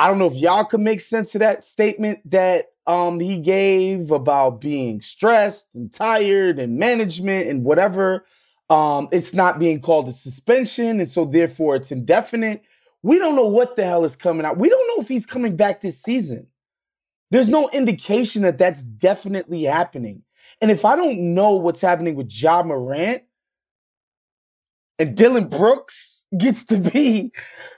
I 0.00 0.08
don't 0.08 0.18
know 0.18 0.26
if 0.26 0.34
y'all 0.34 0.64
can 0.64 0.82
make 0.82 0.98
sense 0.98 1.36
of 1.36 1.38
that 1.38 1.64
statement 1.64 2.28
that 2.28 2.64
um 2.88 3.20
he 3.20 3.38
gave 3.38 4.10
about 4.10 4.60
being 4.60 5.00
stressed 5.00 5.68
and 5.76 5.92
tired 5.92 6.58
and 6.58 6.76
management 6.76 7.46
and 7.46 7.62
whatever. 7.62 8.26
Um 8.68 9.06
it's 9.12 9.32
not 9.32 9.60
being 9.60 9.80
called 9.80 10.08
a 10.08 10.12
suspension 10.12 10.98
and 10.98 11.08
so 11.08 11.24
therefore 11.24 11.76
it's 11.76 11.92
indefinite. 11.92 12.64
We 13.04 13.20
don't 13.20 13.36
know 13.36 13.46
what 13.46 13.76
the 13.76 13.84
hell 13.84 14.04
is 14.04 14.16
coming 14.16 14.44
out. 14.44 14.58
We 14.58 14.68
don't 14.68 14.88
know 14.88 15.00
if 15.00 15.06
he's 15.08 15.24
coming 15.24 15.54
back 15.54 15.80
this 15.80 16.02
season. 16.02 16.48
There's 17.30 17.48
no 17.48 17.68
indication 17.70 18.42
that 18.42 18.58
that's 18.58 18.82
definitely 18.82 19.64
happening. 19.64 20.22
And 20.60 20.70
if 20.70 20.84
I 20.84 20.96
don't 20.96 21.34
know 21.34 21.52
what's 21.56 21.80
happening 21.80 22.14
with 22.14 22.30
Ja 22.30 22.62
Morant 22.62 23.22
and 24.98 25.16
Dillon 25.16 25.48
Brooks 25.48 26.26
gets 26.38 26.64
to 26.66 26.78
be 26.78 27.32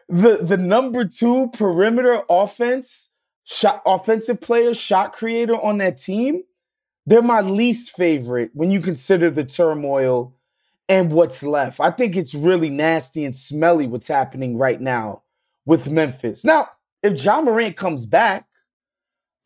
the, 0.09 0.39
the 0.43 0.57
number 0.57 1.05
two 1.05 1.49
perimeter 1.53 2.23
offense, 2.29 3.13
shot, 3.45 3.83
offensive 3.87 4.41
player, 4.41 4.75
shot 4.75 5.13
creator 5.13 5.57
on 5.57 5.79
that 5.79 5.99
team, 5.99 6.43
they're 7.07 7.23
my 7.23 7.41
least 7.41 7.93
favorite 7.97 8.51
when 8.53 8.71
you 8.71 8.81
consider 8.81 9.31
the 9.31 9.45
turmoil 9.45 10.35
and 10.89 11.13
what's 11.13 11.43
left. 11.43 11.81
I 11.81 11.91
think 11.91 12.17
it's 12.17 12.35
really 12.35 12.71
nasty 12.71 13.25
and 13.25 13.35
smelly 13.35 13.87
what's 13.87 14.09
happening 14.09 14.59
right 14.59 14.81
now 14.81 15.23
with 15.65 15.91
Memphis. 15.91 16.45
Now, 16.45 16.69
if 17.03 17.25
Ja 17.25 17.41
Morant 17.41 17.77
comes 17.77 18.07
back, 18.07 18.47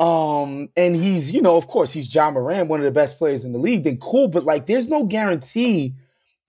um, 0.01 0.71
and 0.77 0.97
he's, 0.97 1.31
you 1.31 1.43
know, 1.43 1.57
of 1.57 1.67
course, 1.67 1.93
he's 1.93 2.13
Ja 2.13 2.31
Morant, 2.31 2.69
one 2.69 2.81
of 2.81 2.85
the 2.87 2.91
best 2.91 3.19
players 3.19 3.45
in 3.45 3.53
the 3.53 3.59
league, 3.59 3.85
then 3.85 3.99
cool. 3.99 4.29
But 4.29 4.45
like, 4.45 4.65
there's 4.65 4.89
no 4.89 5.05
guarantee 5.05 5.95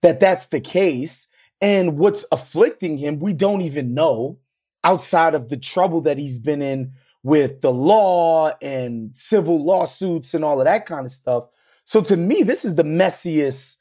that 0.00 0.20
that's 0.20 0.46
the 0.46 0.60
case. 0.60 1.28
And 1.60 1.98
what's 1.98 2.24
afflicting 2.32 2.96
him, 2.96 3.20
we 3.20 3.34
don't 3.34 3.60
even 3.60 3.92
know 3.92 4.38
outside 4.82 5.34
of 5.34 5.50
the 5.50 5.58
trouble 5.58 6.00
that 6.00 6.16
he's 6.18 6.38
been 6.38 6.62
in 6.62 6.94
with 7.22 7.60
the 7.60 7.70
law 7.70 8.50
and 8.62 9.14
civil 9.16 9.62
lawsuits 9.62 10.32
and 10.32 10.44
all 10.44 10.58
of 10.58 10.64
that 10.64 10.86
kind 10.86 11.04
of 11.04 11.12
stuff. 11.12 11.48
So 11.84 12.00
to 12.00 12.16
me, 12.16 12.42
this 12.42 12.64
is 12.64 12.74
the 12.74 12.84
messiest 12.84 13.78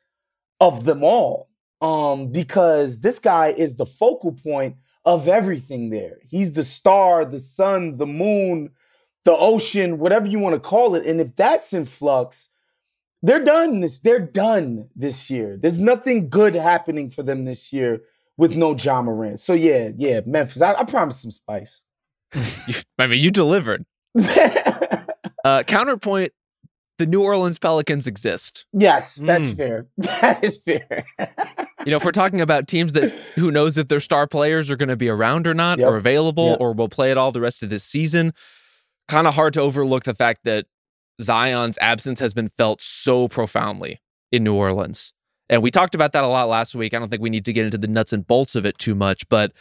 of 0.60 0.84
them 0.84 1.02
all. 1.04 1.48
Um, 1.82 2.32
because 2.32 3.02
this 3.02 3.18
guy 3.18 3.48
is 3.48 3.78
the 3.78 3.88
focal 3.88 4.34
point 4.34 4.76
of 5.04 5.28
everything 5.28 5.90
there. 5.90 6.20
He's 6.28 6.54
the 6.54 6.64
star, 6.64 7.26
the 7.26 7.40
sun, 7.40 7.98
the 7.98 8.06
moon, 8.06 8.70
the 9.26 9.36
ocean, 9.36 10.00
whatever 10.00 10.28
you 10.28 10.40
want 10.40 10.54
to 10.56 10.60
call 10.60 10.96
it. 10.96 11.06
And 11.06 11.22
if 11.22 11.36
that's 11.36 11.74
in 11.74 11.86
flux, 11.86 12.50
they're 13.22 13.44
done 13.44 13.82
this. 13.82 14.00
They're 14.00 14.20
done 14.20 14.90
this 14.96 15.30
year. 15.30 15.58
There's 15.62 15.78
nothing 15.80 16.30
good 16.30 16.56
happening 16.56 17.10
for 17.10 17.22
them 17.24 17.46
this 17.46 17.72
year 17.72 18.02
with 18.38 18.56
no 18.56 18.76
Ja 18.76 19.02
Morant. 19.02 19.40
So 19.40 19.54
yeah, 19.54 19.90
yeah, 19.96 20.22
Memphis. 20.26 20.62
I, 20.62 20.74
I 20.74 20.84
promise 20.86 21.20
some 21.22 21.32
spice. 21.32 21.84
I 22.98 23.08
mean, 23.08 23.20
you 23.20 23.32
delivered. 23.32 23.86
Uh, 25.44 25.64
counterpoint: 25.64 26.32
the 27.00 27.08
New 27.08 27.24
Orleans 27.24 27.58
Pelicans 27.58 28.06
exist. 28.06 28.68
yes, 28.74 29.16
that's 29.16 29.46
Mm. 29.50 29.58
fair. 29.58 29.88
That 29.98 30.44
is 30.44 30.62
fair. 30.62 31.04
You 31.84 31.90
know, 31.92 31.98
if 31.98 32.06
we're 32.06 32.12
talking 32.12 32.42
about 32.42 32.68
teams 32.68 32.94
that 32.94 33.10
who 33.36 33.50
knows 33.50 33.76
if 33.80 33.88
their 33.88 34.00
star 34.00 34.28
players 34.28 34.70
are 34.70 34.76
going 34.76 34.90
to 34.90 34.96
be 34.96 35.10
around 35.10 35.48
or 35.48 35.56
not, 35.56 35.80
Yep. 35.80 35.88
or 35.88 35.96
available, 35.98 36.50
Yep. 36.52 36.58
or 36.62 36.74
will 36.74 36.90
play 36.90 37.10
at 37.10 37.18
all 37.18 37.32
the 37.32 37.42
rest 37.42 37.64
of 37.64 37.72
this 37.72 37.84
season, 37.84 38.34
kind 39.12 39.28
of 39.28 39.34
hard 39.36 39.54
to 39.54 39.62
overlook 39.62 40.04
the 40.06 40.16
fact 40.16 40.42
that 40.46 40.66
Zion's 41.22 41.78
absence 41.82 42.20
has 42.20 42.34
been 42.34 42.50
felt 42.50 42.82
so 42.82 43.28
profoundly 43.28 44.00
in 44.32 44.44
New 44.44 44.56
Orleans. 44.56 45.14
And 45.50 45.62
we 45.62 45.70
talked 45.70 45.94
about 45.94 46.14
that 46.14 46.24
a 46.24 46.28
lot 46.28 46.48
last 46.48 46.74
week. 46.74 46.94
I 46.94 47.00
don't 47.00 47.10
think 47.10 47.22
we 47.22 47.30
need 47.30 47.46
to 47.46 47.54
get 47.54 47.66
into 47.66 47.78
the 47.78 47.88
nuts 47.88 48.14
and 48.14 48.26
bolts 48.26 48.56
of 48.56 48.66
it 48.66 48.78
too 48.78 48.96
much, 48.96 49.28
but 49.28 49.52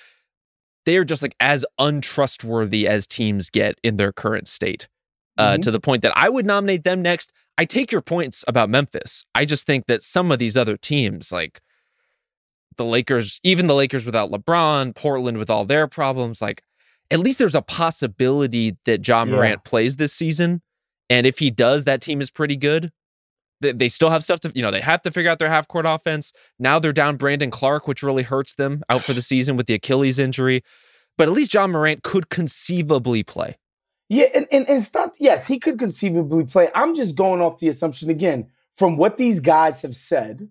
they 0.86 0.96
are 0.96 1.04
just 1.04 1.20
like 1.20 1.34
as 1.40 1.64
untrustworthy 1.78 2.86
as 2.86 3.06
teams 3.06 3.50
get 3.50 3.78
in 3.82 3.96
their 3.96 4.12
current 4.12 4.48
state. 4.48 4.88
Uh, 5.36 5.56
Mhm. 5.56 5.62
To 5.62 5.70
the 5.70 5.80
point 5.80 6.02
that 6.02 6.12
I 6.16 6.28
would 6.28 6.46
nominate 6.46 6.84
them 6.84 7.02
next. 7.02 7.32
I 7.58 7.64
take 7.64 7.92
your 7.92 8.02
points 8.02 8.44
about 8.48 8.70
Memphis. 8.70 9.24
I 9.34 9.44
just 9.44 9.66
think 9.66 9.86
that 9.86 10.02
some 10.02 10.30
of 10.32 10.38
these 10.38 10.56
other 10.56 10.76
teams, 10.76 11.32
like 11.32 11.60
the 12.76 12.84
Lakers, 12.84 13.40
even 13.42 13.66
the 13.66 13.74
Lakers 13.74 14.06
without 14.06 14.30
LeBron, 14.30 14.94
Portland 14.94 15.38
with 15.38 15.50
all 15.50 15.64
their 15.64 15.86
problems, 15.86 16.40
like 16.40 16.62
at 17.10 17.18
least 17.20 17.38
there's 17.38 17.54
a 17.54 17.62
possibility 17.62 18.76
that 18.84 19.06
Ja. 19.06 19.24
Morant 19.24 19.64
plays 19.64 19.96
this 19.96 20.12
season. 20.12 20.62
And 21.08 21.26
if 21.26 21.38
he 21.38 21.50
does, 21.50 21.84
that 21.84 22.00
team 22.00 22.20
is 22.20 22.30
pretty 22.30 22.56
good. 22.56 22.92
They, 23.60 23.72
they 23.72 23.88
still 23.88 24.10
have 24.10 24.22
stuff 24.22 24.40
to, 24.40 24.52
you 24.54 24.62
know, 24.62 24.70
they 24.70 24.80
have 24.80 25.02
to 25.02 25.10
figure 25.10 25.30
out 25.30 25.38
their 25.38 25.48
half 25.48 25.66
court 25.66 25.86
offense. 25.86 26.32
Now 26.58 26.78
they're 26.78 26.92
down 26.92 27.16
Brandon 27.16 27.50
Clark, 27.50 27.88
which 27.88 28.02
really 28.02 28.22
hurts 28.22 28.54
them 28.54 28.82
out 28.88 29.02
for 29.02 29.12
the 29.12 29.22
season 29.22 29.56
with 29.56 29.66
the 29.66 29.74
Achilles 29.74 30.18
injury. 30.18 30.62
But 31.18 31.28
at 31.28 31.34
least 31.34 31.52
Ja 31.52 31.66
Morant 31.66 32.02
could 32.02 32.30
conceivably 32.30 33.22
play. 33.22 33.56
Yeah, 34.08 34.26
and, 34.34 34.46
and, 34.50 34.68
and 34.68 34.94
not, 34.94 35.14
yes, 35.20 35.46
he 35.46 35.58
could 35.58 35.78
conceivably 35.78 36.44
play. 36.44 36.68
I'm 36.74 36.94
just 36.94 37.14
going 37.14 37.40
off 37.40 37.58
the 37.58 37.68
assumption 37.68 38.10
again 38.10 38.48
from 38.74 38.96
what 38.96 39.18
these 39.18 39.40
guys 39.40 39.82
have 39.82 39.94
said. 39.94 40.48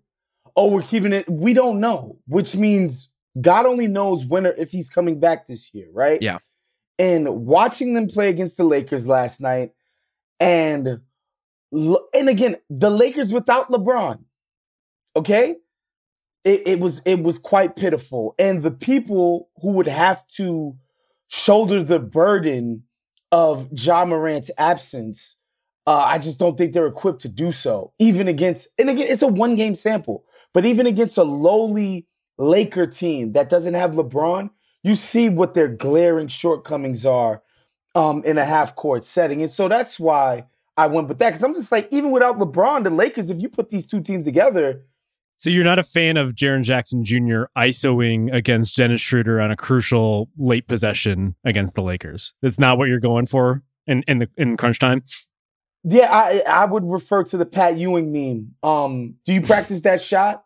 Oh, 0.55 0.71
we're 0.71 0.81
keeping 0.81 1.13
it, 1.13 1.29
we 1.29 1.53
don't 1.53 1.79
know, 1.79 2.19
which 2.27 2.55
means 2.55 3.09
God 3.39 3.65
only 3.65 3.87
knows 3.87 4.25
when 4.25 4.45
or 4.45 4.51
if 4.51 4.71
he's 4.71 4.89
coming 4.89 5.19
back 5.19 5.47
this 5.47 5.73
year, 5.73 5.87
right? 5.91 6.21
Yeah. 6.21 6.37
And 6.99 7.45
watching 7.45 7.93
them 7.93 8.07
play 8.07 8.29
against 8.29 8.57
the 8.57 8.65
Lakers 8.65 9.07
last 9.07 9.39
night, 9.39 9.71
and 10.39 10.99
and 11.71 12.29
again, 12.29 12.57
the 12.69 12.89
Lakers 12.89 13.31
without 13.31 13.69
LeBron, 13.69 14.19
okay? 15.15 15.55
It, 16.43 16.63
it 16.65 16.79
was 16.79 17.01
it 17.05 17.23
was 17.23 17.39
quite 17.39 17.75
pitiful. 17.75 18.35
And 18.37 18.63
the 18.63 18.71
people 18.71 19.49
who 19.61 19.73
would 19.73 19.87
have 19.87 20.27
to 20.35 20.77
shoulder 21.29 21.83
the 21.83 21.99
burden 21.99 22.83
of 23.31 23.69
Ja 23.71 24.03
Morant's 24.05 24.51
absence, 24.57 25.37
uh, 25.85 26.03
I 26.03 26.17
just 26.17 26.39
don't 26.39 26.57
think 26.57 26.73
they're 26.73 26.87
equipped 26.87 27.21
to 27.21 27.29
do 27.29 27.51
so. 27.51 27.93
Even 27.99 28.27
against, 28.27 28.69
and 28.77 28.89
again, 28.89 29.07
it's 29.09 29.21
a 29.21 29.27
one 29.27 29.55
game 29.55 29.75
sample, 29.75 30.25
but 30.53 30.65
even 30.65 30.87
against 30.87 31.17
a 31.17 31.23
lowly 31.23 32.07
Laker 32.37 32.87
team 32.87 33.33
that 33.33 33.49
doesn't 33.49 33.73
have 33.73 33.91
LeBron, 33.91 34.49
you 34.83 34.95
see 34.95 35.29
what 35.29 35.53
their 35.53 35.67
glaring 35.67 36.27
shortcomings 36.27 37.05
are 37.05 37.41
um, 37.95 38.23
in 38.23 38.37
a 38.37 38.45
half 38.45 38.75
court 38.75 39.05
setting. 39.05 39.41
And 39.41 39.51
so 39.51 39.67
that's 39.67 39.99
why 39.99 40.45
I 40.77 40.87
went 40.87 41.07
with 41.07 41.19
that. 41.19 41.29
Because 41.29 41.43
I'm 41.43 41.53
just 41.53 41.71
like, 41.71 41.87
even 41.91 42.11
without 42.11 42.39
LeBron, 42.39 42.83
the 42.83 42.89
Lakers, 42.89 43.29
if 43.29 43.41
you 43.41 43.49
put 43.49 43.69
these 43.69 43.85
two 43.85 44.01
teams 44.01 44.25
together, 44.25 44.85
So 45.37 45.49
you're 45.49 45.63
not 45.63 45.79
a 45.79 45.83
fan 45.83 46.17
of 46.17 46.33
Jaren 46.33 46.63
Jackson 46.63 47.03
Jr. 47.03 47.43
ISOing 47.57 48.33
against 48.33 48.75
Dennis 48.75 49.01
Schroeder 49.01 49.41
on 49.41 49.51
a 49.51 49.55
crucial 49.57 50.29
late 50.37 50.67
possession 50.67 51.35
against 51.43 51.75
the 51.75 51.81
Lakers. 51.81 52.33
That's 52.41 52.59
not 52.59 52.77
what 52.77 52.89
you're 52.89 52.99
going 52.99 53.25
for 53.25 53.63
in 53.87 54.03
in 54.07 54.19
the 54.19 54.29
in 54.37 54.55
crunch 54.57 54.79
time. 54.79 55.03
yeah, 55.83 56.09
I 56.11 56.43
I 56.47 56.65
would 56.65 56.83
refer 56.85 57.23
to 57.23 57.37
the 57.37 57.45
Pat 57.45 57.77
Ewing 57.77 58.11
meme. 58.11 58.55
Um, 58.63 59.15
do 59.25 59.33
you 59.33 59.41
practice 59.41 59.81
that 59.81 60.01
shot? 60.01 60.43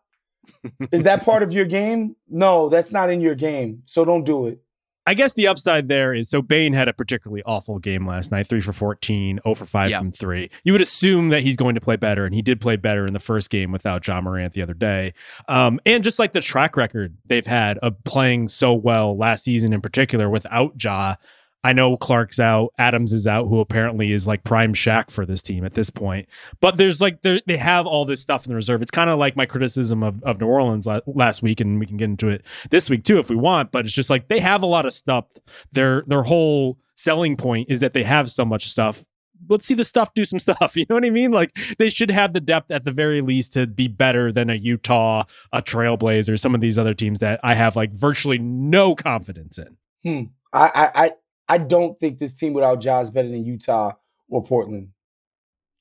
Is 0.92 1.02
that 1.04 1.24
part 1.24 1.42
of 1.42 1.52
your 1.52 1.64
game? 1.66 2.16
No, 2.28 2.68
that's 2.68 2.92
not 2.92 3.10
in 3.10 3.20
your 3.20 3.34
game. 3.34 3.82
So 3.86 4.04
don't 4.04 4.24
do 4.24 4.46
it. 4.46 4.60
I 5.06 5.12
guess 5.12 5.34
the 5.34 5.48
upside 5.48 5.88
there 5.88 6.14
is 6.14 6.30
so 6.30 6.40
Bane 6.40 6.72
had 6.72 6.88
a 6.88 6.94
particularly 6.94 7.42
awful 7.44 7.78
game 7.78 8.06
last 8.06 8.30
night, 8.30 8.46
three 8.46 8.62
for 8.62 8.72
14, 8.72 9.38
0 9.44 9.54
for 9.54 9.66
5 9.66 9.90
Yeah. 9.90 9.98
from 9.98 10.12
three. 10.12 10.48
You 10.64 10.72
would 10.72 10.80
assume 10.80 11.28
that 11.28 11.42
he's 11.42 11.56
going 11.56 11.74
to 11.74 11.80
play 11.82 11.96
better, 11.96 12.24
and 12.24 12.34
he 12.34 12.40
did 12.40 12.58
play 12.58 12.76
better 12.76 13.06
in 13.06 13.12
the 13.12 13.20
first 13.20 13.50
game 13.50 13.70
without 13.70 14.06
Ja 14.08 14.22
Morant 14.22 14.54
the 14.54 14.62
other 14.62 14.72
day. 14.72 15.12
Um, 15.46 15.78
and 15.84 16.02
just 16.02 16.18
like 16.18 16.32
the 16.32 16.40
track 16.40 16.74
record 16.74 17.18
they've 17.26 17.46
had 17.46 17.76
of 17.78 18.02
playing 18.04 18.48
so 18.48 18.72
well 18.72 19.14
last 19.14 19.44
season 19.44 19.74
in 19.74 19.82
particular 19.82 20.30
without 20.30 20.82
Ja. 20.82 21.16
I 21.64 21.72
know 21.72 21.96
Clark's 21.96 22.38
out, 22.38 22.74
Adams 22.78 23.14
is 23.14 23.26
out, 23.26 23.48
who 23.48 23.58
apparently 23.58 24.12
is 24.12 24.26
like 24.26 24.44
prime 24.44 24.74
Shaq 24.74 25.10
for 25.10 25.24
this 25.24 25.40
team 25.40 25.64
at 25.64 25.72
this 25.72 25.88
point. 25.88 26.28
But 26.60 26.76
there's 26.76 27.00
like 27.00 27.22
they 27.22 27.56
have 27.56 27.86
all 27.86 28.04
this 28.04 28.20
stuff 28.20 28.44
in 28.44 28.50
the 28.50 28.54
reserve. 28.56 28.82
It's 28.82 28.90
kind 28.90 29.08
of 29.08 29.18
like 29.18 29.34
my 29.34 29.46
criticism 29.46 30.02
of, 30.02 30.22
of 30.24 30.38
New 30.38 30.46
Orleans 30.46 30.86
la- 30.86 31.00
last 31.06 31.42
week, 31.42 31.60
and 31.60 31.80
we 31.80 31.86
can 31.86 31.96
get 31.96 32.04
into 32.04 32.28
it 32.28 32.44
this 32.68 32.90
week 32.90 33.02
too 33.02 33.18
if 33.18 33.30
we 33.30 33.36
want. 33.36 33.72
But 33.72 33.86
it's 33.86 33.94
just 33.94 34.10
like 34.10 34.28
they 34.28 34.40
have 34.40 34.62
a 34.62 34.66
lot 34.66 34.84
of 34.84 34.92
stuff. 34.92 35.24
Their 35.72 36.04
their 36.06 36.24
whole 36.24 36.78
selling 36.96 37.36
point 37.36 37.70
is 37.70 37.80
that 37.80 37.94
they 37.94 38.02
have 38.02 38.30
so 38.30 38.44
much 38.44 38.68
stuff. 38.68 39.02
Let's 39.48 39.66
see 39.66 39.74
the 39.74 39.84
stuff 39.84 40.12
do 40.14 40.26
some 40.26 40.38
stuff. 40.40 40.76
You 40.76 40.84
know 40.90 40.96
what 40.96 41.06
I 41.06 41.10
mean? 41.10 41.30
Like 41.30 41.56
they 41.78 41.88
should 41.88 42.10
have 42.10 42.34
the 42.34 42.40
depth 42.40 42.70
at 42.72 42.84
the 42.84 42.92
very 42.92 43.22
least 43.22 43.54
to 43.54 43.66
be 43.66 43.88
better 43.88 44.30
than 44.30 44.50
a 44.50 44.54
Utah, 44.54 45.24
a 45.50 45.62
Trailblazer, 45.62 46.38
some 46.38 46.54
of 46.54 46.60
these 46.60 46.78
other 46.78 46.92
teams 46.92 47.20
that 47.20 47.40
I 47.42 47.54
have 47.54 47.74
like 47.74 47.92
virtually 47.92 48.38
no 48.38 48.94
confidence 48.94 49.56
in. 49.56 49.78
Hmm. 50.02 50.24
I 50.52 50.70
I 50.74 51.04
I, 51.04 51.10
I 51.48 51.58
don't 51.58 51.98
think 52.00 52.18
this 52.18 52.34
team 52.34 52.52
without 52.52 52.82
Ja 52.82 53.00
is 53.00 53.10
better 53.10 53.28
than 53.28 53.44
Utah 53.44 53.92
or 54.28 54.42
Portland. 54.42 54.88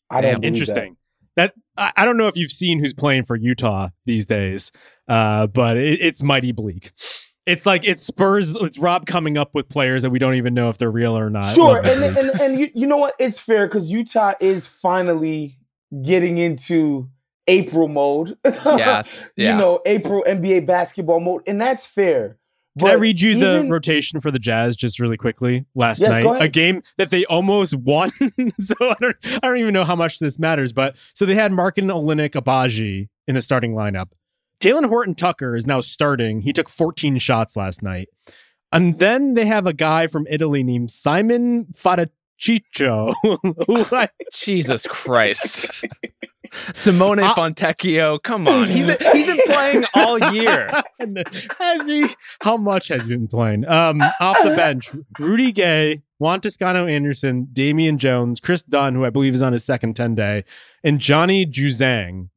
I 0.10 0.22
Damn. 0.22 0.34
don't 0.34 0.42
believe 0.42 0.54
Interesting. 0.54 0.98
That 1.36 1.54
I, 1.78 1.92
I 1.98 2.06
don't 2.06 2.18
know 2.18 2.28
if 2.28 2.38
you've 2.38 2.52
seen 2.52 2.80
who's 2.80 2.94
playing 2.94 3.24
for 3.24 3.36
Utah 3.36 3.90
these 4.06 4.26
days, 4.26 4.72
uh, 5.08 5.48
but 5.48 5.78
it, 5.78 6.00
it's 6.02 6.22
mighty 6.22 6.52
bleak. 6.52 6.92
It's 7.46 7.66
like 7.66 7.84
it 7.84 8.00
spurs. 8.00 8.56
It's 8.56 8.78
Rob 8.78 9.06
coming 9.06 9.38
up 9.38 9.54
with 9.54 9.68
players 9.68 10.04
that 10.04 10.12
we 10.12 10.20
don't 10.20 10.36
even 10.36 10.54
know 10.54 10.70
if 10.70 10.78
they're 10.78 10.92
real 10.92 11.18
or 11.18 11.30
not. 11.30 11.54
Sure, 11.56 11.78
and, 11.78 12.04
and 12.04 12.18
and, 12.18 12.42
and 12.42 12.60
you, 12.60 12.70
you 12.74 12.88
know 12.88 12.98
what? 12.98 13.16
It's 13.20 13.40
fair 13.40 13.68
because 13.68 13.92
Utah 13.92 14.34
is 14.40 14.68
finally 14.68 15.56
getting 16.04 16.38
into 16.38 17.10
April 17.48 17.88
mode. 17.88 18.38
Yeah, 18.46 19.04
yeah. 19.36 19.54
you 19.54 19.58
know, 19.58 19.82
April 19.86 20.24
NBA 20.26 20.66
basketball 20.66 21.20
mode, 21.20 21.42
and 21.48 21.60
that's 21.60 21.86
fair. 21.86 22.38
Can 22.80 22.88
I 22.88 22.94
read 22.94 23.22
you 23.22 23.32
even- 23.32 23.68
the 23.68 23.72
rotation 23.72 24.20
for 24.20 24.32
the 24.32 24.40
Jazz 24.40 24.76
just 24.76 25.00
really 25.00 25.18
quickly? 25.18 25.66
Last 25.76 26.00
Yes, 26.02 26.10
night, 26.12 26.24
go 26.24 26.32
ahead. 26.34 26.42
a 26.44 26.48
game 26.48 26.82
that 26.98 27.10
they 27.12 27.24
almost 27.26 27.76
won. 27.76 28.12
so 28.60 28.76
I 28.82 28.96
don't, 29.00 29.16
I 29.26 29.40
don't 29.48 29.58
even 29.58 29.74
know 29.74 29.84
how 29.86 29.96
much 29.96 30.20
this 30.20 30.40
matters. 30.40 30.74
But 30.74 30.96
so 31.14 31.26
they 31.26 31.36
had 31.36 31.52
Markkanen, 31.52 31.92
Olynyk, 31.92 32.32
Agbaji 32.32 33.10
in 33.28 33.36
the 33.36 33.42
starting 33.42 33.74
lineup. 33.74 34.08
Talen 34.60 34.88
Horton 34.88 35.14
Tucker 35.16 35.56
is 35.56 35.68
now 35.68 35.82
starting. 35.82 36.42
He 36.42 36.54
took 36.54 36.70
14 36.70 37.18
shots 37.20 37.56
last 37.58 37.84
night, 37.84 38.08
and 38.72 38.98
then 38.98 39.34
they 39.34 39.46
have 39.46 39.68
a 39.68 39.74
guy 39.74 40.08
from 40.08 40.26
Italy 40.30 40.64
named 40.64 40.90
Simon 40.90 41.66
Fadaciccio, 41.76 43.14
who 43.68 44.08
Jesus 44.34 44.88
Christ. 44.88 45.70
Simone 46.74 47.20
Uh, 47.20 47.34
Fontecchio, 47.34 48.22
come 48.22 48.48
on. 48.48 48.68
He's 48.68 48.86
been, 48.86 48.98
he's 49.14 49.26
been 49.28 49.42
playing 49.46 49.86
all 49.96 50.20
year. 50.34 50.70
has 51.60 51.88
he? 51.88 52.08
How 52.42 52.58
much 52.58 52.88
has 52.90 53.08
he 53.08 53.16
been 53.16 53.28
playing? 53.28 53.68
Um, 53.68 54.02
off 54.20 54.38
the 54.44 54.56
bench, 54.56 54.90
Rudy 55.20 55.52
Gay, 55.52 56.02
Juan 56.20 56.42
Toscano 56.42 56.86
Anderson, 56.88 57.48
Damian 57.54 57.98
Jones, 57.98 58.40
Kris 58.40 58.62
Dunn, 58.62 58.96
who 58.96 59.06
I 59.06 59.10
believe 59.10 59.34
is 59.34 59.42
on 59.42 59.54
his 59.54 59.64
second 59.64 59.96
10 59.96 60.16
day, 60.16 60.44
and 60.84 61.00
Johnny 61.00 61.46
Juzang. 61.46 62.30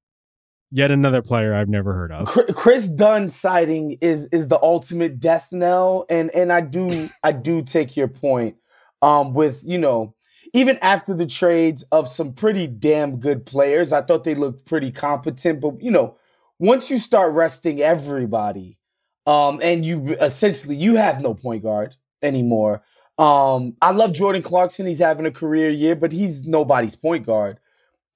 Yet 0.72 0.90
another 0.90 1.22
player 1.22 1.54
I've 1.54 1.68
never 1.68 1.94
heard 1.94 2.10
of. 2.10 2.26
Kris 2.56 2.88
Dunn 2.88 3.28
sighting 3.28 3.98
is 4.00 4.28
is 4.32 4.48
the 4.48 4.60
ultimate 4.60 5.20
death 5.20 5.52
knell, 5.52 6.04
and 6.10 6.28
and 6.34 6.52
I 6.52 6.60
do 6.60 7.08
I 7.22 7.30
do 7.30 7.62
take 7.62 7.96
your 7.96 8.08
point. 8.08 8.56
Um, 9.00 9.32
with 9.32 9.62
you 9.64 9.78
know, 9.78 10.14
even 10.56 10.78
after 10.82 11.14
the 11.14 11.26
trades 11.26 11.84
of 11.92 12.08
some 12.08 12.32
pretty 12.32 12.66
damn 12.66 13.18
good 13.18 13.46
players, 13.46 13.92
I 13.92 14.02
thought 14.02 14.24
they 14.24 14.34
looked 14.34 14.66
pretty 14.66 14.90
competent. 14.90 15.60
But 15.60 15.82
you 15.82 15.90
know, 15.90 16.16
once 16.58 16.90
you 16.90 16.98
start 16.98 17.32
resting 17.32 17.80
everybody, 17.80 18.78
um, 19.26 19.60
and 19.62 19.84
you 19.84 20.16
essentially 20.20 20.76
you 20.76 20.96
have 20.96 21.20
no 21.20 21.34
point 21.34 21.62
guard 21.62 21.96
anymore. 22.22 22.82
Um, 23.18 23.76
I 23.82 23.92
love 23.92 24.12
Jordan 24.12 24.42
Clarkson; 24.42 24.86
he's 24.86 24.98
having 24.98 25.26
a 25.26 25.30
career 25.30 25.70
year, 25.70 25.96
but 25.96 26.12
he's 26.12 26.46
nobody's 26.46 26.96
point 26.96 27.26
guard 27.26 27.58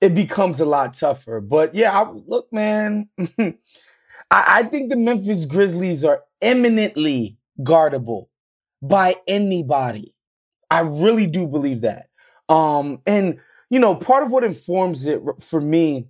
it 0.01 0.15
becomes 0.15 0.61
a 0.61 0.65
lot 0.65 0.95
tougher. 0.95 1.41
But 1.41 1.75
yeah, 1.75 1.99
I, 1.99 2.11
look, 2.27 2.53
man, 2.53 3.09
I, 3.39 3.55
I 4.31 4.63
think 4.65 4.91
the 4.91 4.97
Memphis 4.97 5.45
Grizzlies 5.45 6.05
are 6.05 6.23
eminently 6.41 7.39
guardable 7.63 8.31
by 8.83 9.17
anybody. 9.27 10.15
I 10.71 10.81
really 10.81 11.27
do 11.27 11.47
believe 11.47 11.83
that. 11.83 12.10
Um, 12.51 13.01
and 13.07 13.41
you 13.71 13.79
know, 13.79 13.95
part 13.95 14.25
of 14.25 14.33
what 14.33 14.45
informs 14.45 15.07
it 15.07 15.23
for 15.41 15.61
me 15.61 16.09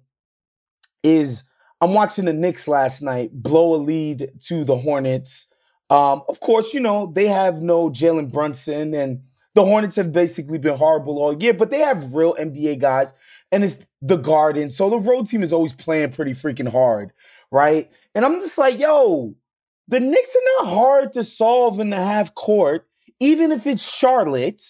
is 1.02 1.48
I'm 1.80 1.94
watching 1.94 2.26
the 2.26 2.32
Knicks 2.32 2.68
last 2.68 3.02
night 3.02 3.30
blow 3.32 3.74
a 3.74 3.78
lead 3.78 4.30
to 4.46 4.64
the 4.64 4.76
Hornets. 4.76 5.52
Um, 5.88 6.22
of 6.28 6.40
course, 6.40 6.74
you 6.74 6.80
know, 6.80 7.10
they 7.14 7.26
have 7.26 7.62
no 7.62 7.90
Jalen 7.90 8.32
Brunson 8.32 8.94
and 8.94 9.22
the 9.54 9.64
Hornets 9.64 9.96
have 9.96 10.12
basically 10.12 10.58
been 10.58 10.76
horrible 10.76 11.18
all 11.18 11.42
year, 11.42 11.52
but 11.54 11.70
they 11.70 11.80
have 11.80 12.14
real 12.14 12.34
NBA 12.34 12.78
guys 12.78 13.12
and 13.50 13.64
it's 13.64 13.86
the 14.00 14.16
Garden. 14.16 14.70
So 14.70 14.88
the 14.88 14.98
road 14.98 15.26
team 15.26 15.42
is 15.42 15.52
always 15.52 15.72
playing 15.72 16.12
pretty 16.12 16.32
freaking 16.32 16.70
hard, 16.70 17.12
right? 17.50 17.90
And 18.14 18.24
I'm 18.24 18.40
just 18.40 18.58
like, 18.58 18.78
yo, 18.78 19.34
the 19.88 20.00
Knicks 20.00 20.36
are 20.36 20.64
not 20.64 20.72
hard 20.74 21.12
to 21.14 21.24
solve 21.24 21.80
in 21.80 21.90
the 21.90 21.96
half 21.96 22.34
court, 22.34 22.86
even 23.18 23.50
if 23.50 23.66
it's 23.66 23.82
Charlotte. 23.82 24.62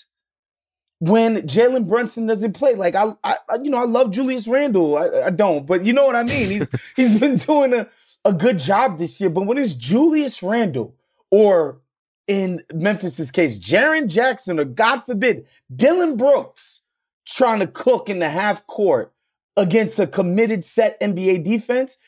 When 1.01 1.43
Jalen 1.43 1.89
Brunson 1.89 2.27
doesn't 2.27 2.53
play, 2.53 2.75
like 2.75 2.95
I, 2.95 3.15
I, 3.25 3.37
you 3.63 3.71
know, 3.71 3.79
I 3.79 3.87
love 3.87 4.11
Julius 4.11 4.47
Randle. 4.47 4.99
I, 4.99 5.27
I 5.27 5.31
don't, 5.31 5.67
but 5.67 5.85
you 5.85 5.93
know 5.93 6.05
what 6.05 6.17
I 6.17 6.23
mean. 6.23 6.51
He's 6.51 6.71
he's 6.97 7.19
been 7.19 7.37
doing 7.37 7.73
a, 7.73 7.89
a 8.25 8.33
good 8.33 8.59
job 8.59 8.99
this 8.99 9.21
year. 9.21 9.31
But 9.31 9.47
when 9.47 9.59
it's 9.59 9.75
Julius 9.75 10.43
Randle 10.43 10.95
or 11.31 11.81
in 12.27 12.61
Memphis's 12.73 13.31
case, 13.31 13.59
Jaren 13.59 14.09
Jackson 14.09 14.61
or 14.61 14.65
God 14.65 15.01
forbid 15.01 15.47
Dillon 15.75 16.17
Brooks 16.17 16.83
trying 17.27 17.61
to 17.61 17.67
cook 17.67 18.09
in 18.09 18.19
the 18.19 18.29
half 18.29 18.67
court 18.67 19.13
against 19.57 19.99
a 19.99 20.07
committed 20.07 20.65
set 20.65 21.01
NBA 21.01 21.45
defense, 21.45 21.99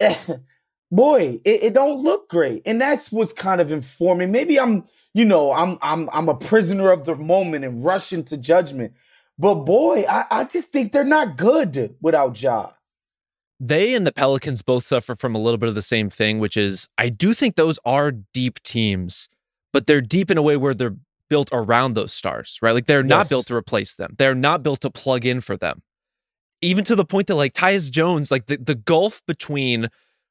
eh, 0.00 0.16
boy, 0.90 1.40
it, 1.44 1.62
it 1.64 1.74
don't 1.74 2.02
look 2.02 2.28
great. 2.28 2.62
And 2.64 2.80
that's 2.80 3.10
what's 3.10 3.32
kind 3.32 3.60
of 3.60 3.72
informing. 3.72 4.30
Maybe 4.30 4.58
I'm, 4.58 4.84
you 5.16 5.24
know, 5.24 5.50
I'm 5.54 5.78
I'm 5.80 6.10
I'm 6.12 6.28
a 6.28 6.34
prisoner 6.34 6.90
of 6.90 7.06
the 7.06 7.16
moment 7.16 7.64
and 7.64 7.82
rush 7.82 8.12
into 8.12 8.36
judgment. 8.36 8.92
But 9.38 9.54
boy, 9.64 10.04
I, 10.06 10.24
I 10.30 10.44
just 10.44 10.68
think 10.68 10.92
they're 10.92 11.04
not 11.04 11.38
good 11.38 11.96
without 12.02 12.40
Ja. 12.40 12.72
They 13.58 13.94
and 13.94 14.06
the 14.06 14.12
Pelicans 14.12 14.60
both 14.60 14.84
suffer 14.84 15.14
from 15.14 15.34
a 15.34 15.38
little 15.38 15.56
bit 15.56 15.70
of 15.70 15.74
the 15.74 15.80
same 15.80 16.10
thing, 16.10 16.38
which 16.38 16.58
is 16.58 16.86
I 16.98 17.08
do 17.08 17.32
think 17.32 17.56
those 17.56 17.78
are 17.86 18.12
deep 18.12 18.62
teams, 18.62 19.30
but 19.72 19.86
they're 19.86 20.02
deep 20.02 20.30
in 20.30 20.36
a 20.36 20.42
way 20.42 20.58
where 20.58 20.74
they're 20.74 20.96
built 21.30 21.48
around 21.50 21.94
those 21.94 22.12
stars, 22.12 22.58
right? 22.60 22.74
Like 22.74 22.84
they're 22.84 23.02
not 23.02 23.20
Yes. 23.20 23.28
built 23.30 23.46
to 23.46 23.56
replace 23.56 23.94
them. 23.94 24.16
They're 24.18 24.34
not 24.34 24.62
built 24.62 24.82
to 24.82 24.90
plug 24.90 25.24
in 25.24 25.40
for 25.40 25.56
them. 25.56 25.82
Even 26.60 26.84
to 26.84 26.94
the 26.94 27.06
point 27.06 27.28
that 27.28 27.36
like 27.36 27.54
Tyus 27.54 27.90
Jones, 27.90 28.30
like 28.30 28.46
the, 28.46 28.58
the 28.58 28.74
gulf 28.74 29.22
between 29.26 29.88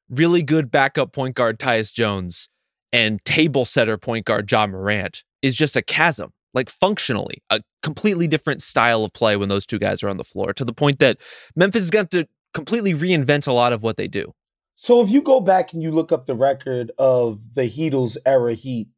really 0.08 0.42
good 0.44 0.70
backup 0.70 1.12
point 1.12 1.34
guard 1.34 1.58
Tyus 1.58 1.92
Jones 1.92 2.48
and 2.96 3.22
table 3.26 3.66
setter 3.66 3.98
point 3.98 4.24
guard 4.24 4.50
Ja 4.50 4.66
Morant 4.66 5.22
is 5.42 5.54
just 5.54 5.76
a 5.76 5.82
chasm. 5.82 6.32
Like 6.54 6.70
functionally, 6.70 7.42
a 7.50 7.60
completely 7.82 8.26
different 8.26 8.62
style 8.62 9.04
of 9.04 9.12
play 9.12 9.36
when 9.36 9.50
those 9.50 9.66
two 9.66 9.78
guys 9.78 10.02
are 10.02 10.08
on 10.08 10.16
the 10.16 10.24
floor. 10.24 10.54
To 10.54 10.64
the 10.64 10.72
point 10.72 10.98
that 11.00 11.18
Memphis 11.54 11.82
is 11.82 11.90
going 11.90 12.06
to 12.06 12.16
have 12.18 12.26
to 12.26 12.30
completely 12.54 12.94
reinvent 12.94 13.46
a 13.46 13.52
lot 13.52 13.74
of 13.74 13.82
what 13.82 13.98
they 13.98 14.08
do. 14.08 14.32
So 14.74 15.02
if 15.02 15.10
you 15.10 15.20
go 15.20 15.40
back 15.40 15.74
and 15.74 15.82
you 15.82 15.90
look 15.90 16.10
up 16.10 16.24
the 16.24 16.34
record 16.34 16.90
of 16.98 17.54
the 17.54 17.68
Heatles 17.68 18.16
era 18.24 18.54
Heat, 18.54 18.88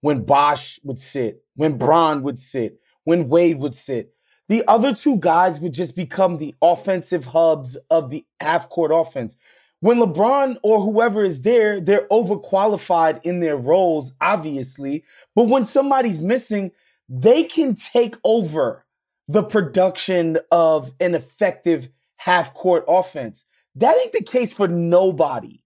when 0.00 0.24
Bosh 0.24 0.78
would 0.84 1.00
sit, 1.00 1.42
when 1.56 1.76
Bron 1.76 2.22
would 2.22 2.38
sit, 2.38 2.78
when 3.02 3.28
Wade 3.28 3.58
would 3.58 3.74
sit, 3.74 4.14
the 4.48 4.62
other 4.68 4.94
two 4.94 5.16
guys 5.16 5.58
would 5.58 5.74
just 5.74 5.96
become 5.96 6.38
the 6.38 6.54
offensive 6.62 7.26
hubs 7.26 7.76
of 7.90 8.10
the 8.10 8.24
half 8.40 8.68
court 8.68 8.92
offense. 8.94 9.36
When 9.80 9.98
LeBron 9.98 10.56
or 10.62 10.80
whoever 10.80 11.22
is 11.22 11.42
there, 11.42 11.80
they're 11.80 12.08
overqualified 12.08 13.20
in 13.22 13.40
their 13.40 13.56
roles, 13.56 14.14
obviously. 14.20 15.04
But 15.36 15.48
when 15.48 15.66
somebody's 15.66 16.20
missing, 16.20 16.72
they 17.08 17.44
can 17.44 17.74
take 17.74 18.16
over 18.24 18.84
the 19.28 19.42
production 19.42 20.38
of 20.50 20.92
an 21.00 21.14
effective 21.14 21.90
half 22.16 22.54
court 22.54 22.84
offense. 22.88 23.44
That 23.76 23.96
ain't 23.96 24.12
the 24.12 24.22
case 24.22 24.52
for 24.52 24.66
nobody 24.66 25.60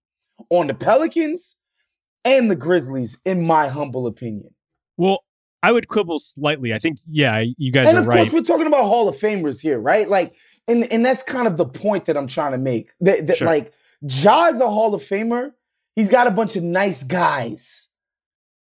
on 0.51 0.67
the 0.67 0.75
Pelicans 0.75 1.57
and 2.25 2.51
the 2.51 2.57
Grizzlies, 2.57 3.21
in 3.25 3.47
my 3.47 3.69
humble 3.69 4.07
opinion. 4.07 4.55
Well, 4.97 5.25
I 5.63 5.73
would 5.73 5.89
quibble 5.89 6.19
slightly. 6.19 6.75
I 6.75 6.79
think, 6.79 6.99
yeah, 7.09 7.45
you 7.57 7.73
guys 7.73 7.89
And 7.89 7.97
are 7.97 8.01
of 8.01 8.07
right. 8.07 8.19
course, 8.19 8.33
we're 8.33 8.43
talking 8.43 8.67
about 8.67 8.85
Hall 8.85 9.09
of 9.09 9.17
Famers 9.17 9.61
here, 9.61 9.79
right? 9.79 10.09
Like, 10.09 10.35
and 10.69 10.93
and 10.93 11.07
that's 11.07 11.23
kind 11.23 11.47
of 11.47 11.57
the 11.57 11.67
point 11.67 12.07
that 12.07 12.17
I'm 12.17 12.27
trying 12.27 12.53
to 12.53 12.59
make. 12.59 12.91
That, 13.01 13.27
that 13.29 13.39
Sure. 13.39 13.47
like, 13.47 13.73
Ja 14.03 14.49
is 14.49 14.61
a 14.61 14.69
Hall 14.69 14.95
of 14.95 15.03
Famer. 15.03 15.53
He's 15.97 16.11
got 16.11 16.27
a 16.27 16.31
bunch 16.31 16.57
of 16.57 16.63
nice 16.63 17.05
guys 17.05 17.89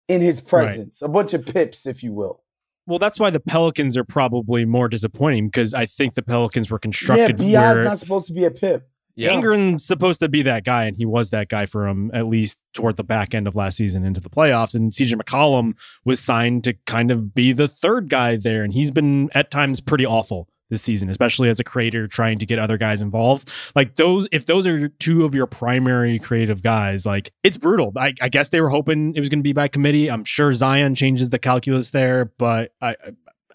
in 0.07 0.21
his 0.21 0.39
presence, 0.39 1.01
a 1.01 1.07
bunch 1.07 1.33
of 1.33 1.45
pips, 1.45 1.85
if 1.85 2.03
you 2.03 2.13
will. 2.13 2.41
Well, 2.87 2.99
that's 2.99 3.19
why 3.19 3.31
the 3.31 3.39
Pelicans 3.39 3.97
are 3.97 4.03
probably 4.03 4.63
more 4.63 4.87
disappointing 4.87 5.47
because 5.47 5.73
I 5.73 5.87
think 5.87 6.13
the 6.13 6.21
Pelicans 6.21 6.69
were 6.69 6.77
Yeah, 6.77 6.81
constructed 6.81 7.37
Bi's 7.37 7.53
where 7.53 7.83
not 7.83 7.97
supposed 7.97 8.27
to 8.27 8.33
be 8.33 8.45
a 8.45 8.51
pip. 8.51 8.87
Ingram's 9.17 9.85
supposed 9.85 10.19
to 10.19 10.27
be 10.29 10.41
that 10.41 10.65
guy, 10.65 10.85
and 10.85 10.97
he 10.97 11.05
was 11.05 11.29
that 11.29 11.47
guy 11.47 11.65
for 11.65 11.87
him 11.87 12.11
at 12.13 12.27
least 12.27 12.59
toward 12.73 12.97
the 12.97 13.03
back 13.03 13.33
end 13.33 13.47
of 13.47 13.55
last 13.55 13.77
season 13.77 14.05
into 14.05 14.19
the 14.19 14.29
playoffs. 14.29 14.75
And 14.75 14.91
CJ 14.91 15.13
McCollum 15.13 15.73
was 16.03 16.19
signed 16.19 16.65
to 16.65 16.73
kind 16.85 17.11
of 17.11 17.33
be 17.33 17.53
the 17.53 17.67
third 17.67 18.09
guy 18.09 18.35
there, 18.35 18.63
and 18.63 18.73
he's 18.73 18.91
been 18.91 19.29
at 19.33 19.51
times 19.51 19.79
pretty 19.79 20.05
awful 20.05 20.49
this 20.69 20.81
season, 20.81 21.09
especially 21.09 21.49
as 21.49 21.59
a 21.59 21.63
creator 21.63 22.07
trying 22.07 22.39
to 22.39 22.45
get 22.45 22.59
other 22.59 22.77
guys 22.77 23.01
involved. 23.01 23.49
Like 23.75 23.95
those, 23.95 24.27
if 24.31 24.45
those 24.45 24.65
are 24.65 24.87
two 24.87 25.25
of 25.25 25.35
your 25.35 25.45
primary 25.45 26.19
creative 26.19 26.63
guys, 26.63 27.05
like 27.05 27.31
it's 27.43 27.57
brutal. 27.57 27.93
I, 27.97 28.13
I 28.21 28.29
guess 28.29 28.49
they 28.49 28.61
were 28.61 28.69
hoping 28.69 29.13
it 29.15 29.19
was 29.19 29.29
going 29.29 29.39
to 29.39 29.43
be 29.43 29.53
by 29.53 29.67
committee. 29.67 30.09
I'm 30.09 30.23
sure 30.23 30.51
Zion 30.53 30.95
changes 30.95 31.29
the 31.29 31.39
calculus 31.39 31.91
there, 31.91 32.25
but 32.37 32.71
I. 32.81 32.95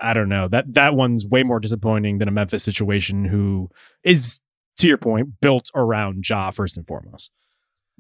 I 0.03 0.15
don't 0.15 0.31
know. 0.31 0.49
That 0.49 0.73
that 0.73 0.95
one's 0.95 1.27
way 1.27 1.43
more 1.43 1.61
disappointing 1.61 2.17
than 2.17 2.29
a 2.29 2.31
Memphis 2.31 2.63
situation 2.63 3.27
who 3.27 3.69
is 4.03 4.41
to 4.81 4.89
your 4.89 4.99
point, 4.99 5.41
built 5.41 5.71
around 5.75 6.29
Ja 6.29 6.51
first 6.51 6.77
and 6.77 6.87
foremost. 6.87 7.31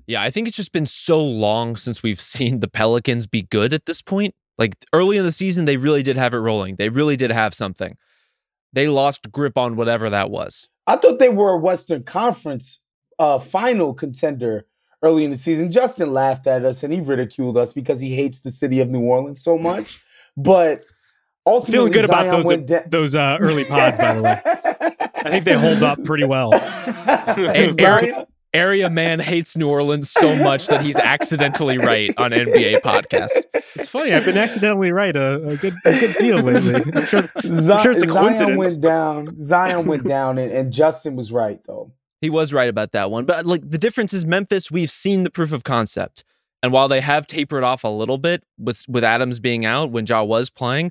Yeah, 0.07 0.23
I 0.23 0.31
think 0.31 0.49
it's 0.49 0.57
just 0.57 0.73
been 0.73 0.87
so 0.87 1.23
long 1.23 1.77
since 1.77 2.03
we've 2.03 2.21
seen 2.21 2.61
the 2.61 2.69
Pelicans 2.69 3.27
be 3.27 3.43
good 3.43 3.73
at 3.73 3.87
this 3.87 4.03
point. 4.03 4.35
Like 4.59 4.77
early 4.93 5.17
in 5.17 5.25
the 5.25 5.33
season, 5.33 5.65
they 5.65 5.77
really 5.77 6.03
did 6.03 6.17
have 6.17 6.35
it 6.35 6.39
rolling. 6.39 6.77
They 6.77 6.89
really 6.89 7.17
did 7.17 7.31
have 7.31 7.55
something. 7.55 7.97
They 8.73 8.89
lost 8.89 9.31
grip 9.33 9.57
on 9.57 9.77
whatever 9.77 10.11
that 10.11 10.31
was. 10.31 10.69
I 10.87 10.97
thought 10.97 11.19
they 11.19 11.29
were 11.29 11.51
a 11.51 11.59
Western 11.59 12.03
Conference 12.05 12.83
uh, 13.19 13.39
final 13.39 13.95
contender 13.95 14.67
early 15.03 15.25
in 15.25 15.31
the 15.31 15.37
season. 15.37 15.71
Justin 15.71 16.13
laughed 16.13 16.47
at 16.47 16.65
us 16.65 16.83
and 16.83 16.93
he 16.93 17.01
ridiculed 17.01 17.57
us 17.57 17.73
because 17.73 18.01
he 18.01 18.15
hates 18.15 18.41
the 18.41 18.51
city 18.51 18.81
of 18.81 18.89
New 18.89 19.01
Orleans 19.03 19.43
so 19.43 19.57
much. 19.59 20.03
But 20.37 20.85
ultimately, 21.45 21.91
Feeling 21.91 21.93
good 21.93 22.07
Zion 22.07 22.29
about 22.29 22.37
those 22.37 22.45
went 22.45 22.67
da- 22.67 22.83
those 22.87 23.15
uh, 23.17 23.37
early 23.41 23.65
pods, 23.65 23.99
by 23.99 24.15
the 24.15 24.23
way. 24.23 24.41
I 24.45 25.29
think 25.29 25.45
they 25.45 25.55
hold 25.55 25.83
up 25.83 26.03
pretty 26.05 26.25
well. 26.25 26.53
Hey, 27.35 27.69
Zion, 27.71 28.25
Area 28.53 28.91
man 28.91 29.21
hates 29.21 29.57
New 29.57 29.69
Orleans 29.69 30.11
so 30.11 30.35
much 30.35 30.67
that 30.67 30.83
he's 30.83 30.97
accidentally 30.97 31.79
right 31.79 32.13
on 32.17 32.33
NBA 32.33 32.81
podcast. 32.81 33.31
It's 33.77 33.89
funny. 33.89 34.13
I've 34.13 34.25
been 34.25 34.37
accidentally 34.37 34.91
right 34.91 35.15
a, 35.15 35.47
a 35.47 35.57
good 35.57 35.75
a 35.85 35.99
good 35.99 36.17
deal 36.19 36.39
lately. 36.39 36.75
I'm 36.95 37.07
sure. 37.07 37.31
Zi- 37.43 37.83
sure 37.83 37.93
it's 37.93 38.03
a 38.03 38.09
Zion 38.09 38.57
went 38.57 38.81
down. 38.81 39.41
Zion 39.41 39.87
went 39.87 40.05
down, 40.07 40.39
and, 40.39 40.51
and 40.51 40.73
Justin 40.73 41.15
was 41.15 41.31
right 41.31 41.63
though. 41.65 41.93
He 42.21 42.29
was 42.29 42.53
right 42.53 42.69
about 42.69 42.93
that 42.93 43.11
one. 43.11 43.25
But 43.25 43.47
like 43.47 43.71
the 43.71 43.79
difference 43.79 44.13
is 44.13 44.27
Memphis, 44.27 44.71
we've 44.71 44.91
seen 44.91 45.23
the 45.23 45.31
proof 45.31 45.53
of 45.53 45.63
concept. 45.63 46.25
And 46.63 46.73
while 46.73 46.89
they 46.89 47.01
have 47.01 47.27
tapered 47.27 47.63
off 47.63 47.85
a 47.85 47.89
little 47.89 48.19
bit 48.19 48.43
with 48.59 48.85
with 48.89 49.05
Adams 49.05 49.39
being 49.39 49.65
out 49.65 49.93
when 49.93 50.07
Ja 50.07 50.25
was 50.25 50.51
playing, 50.51 50.91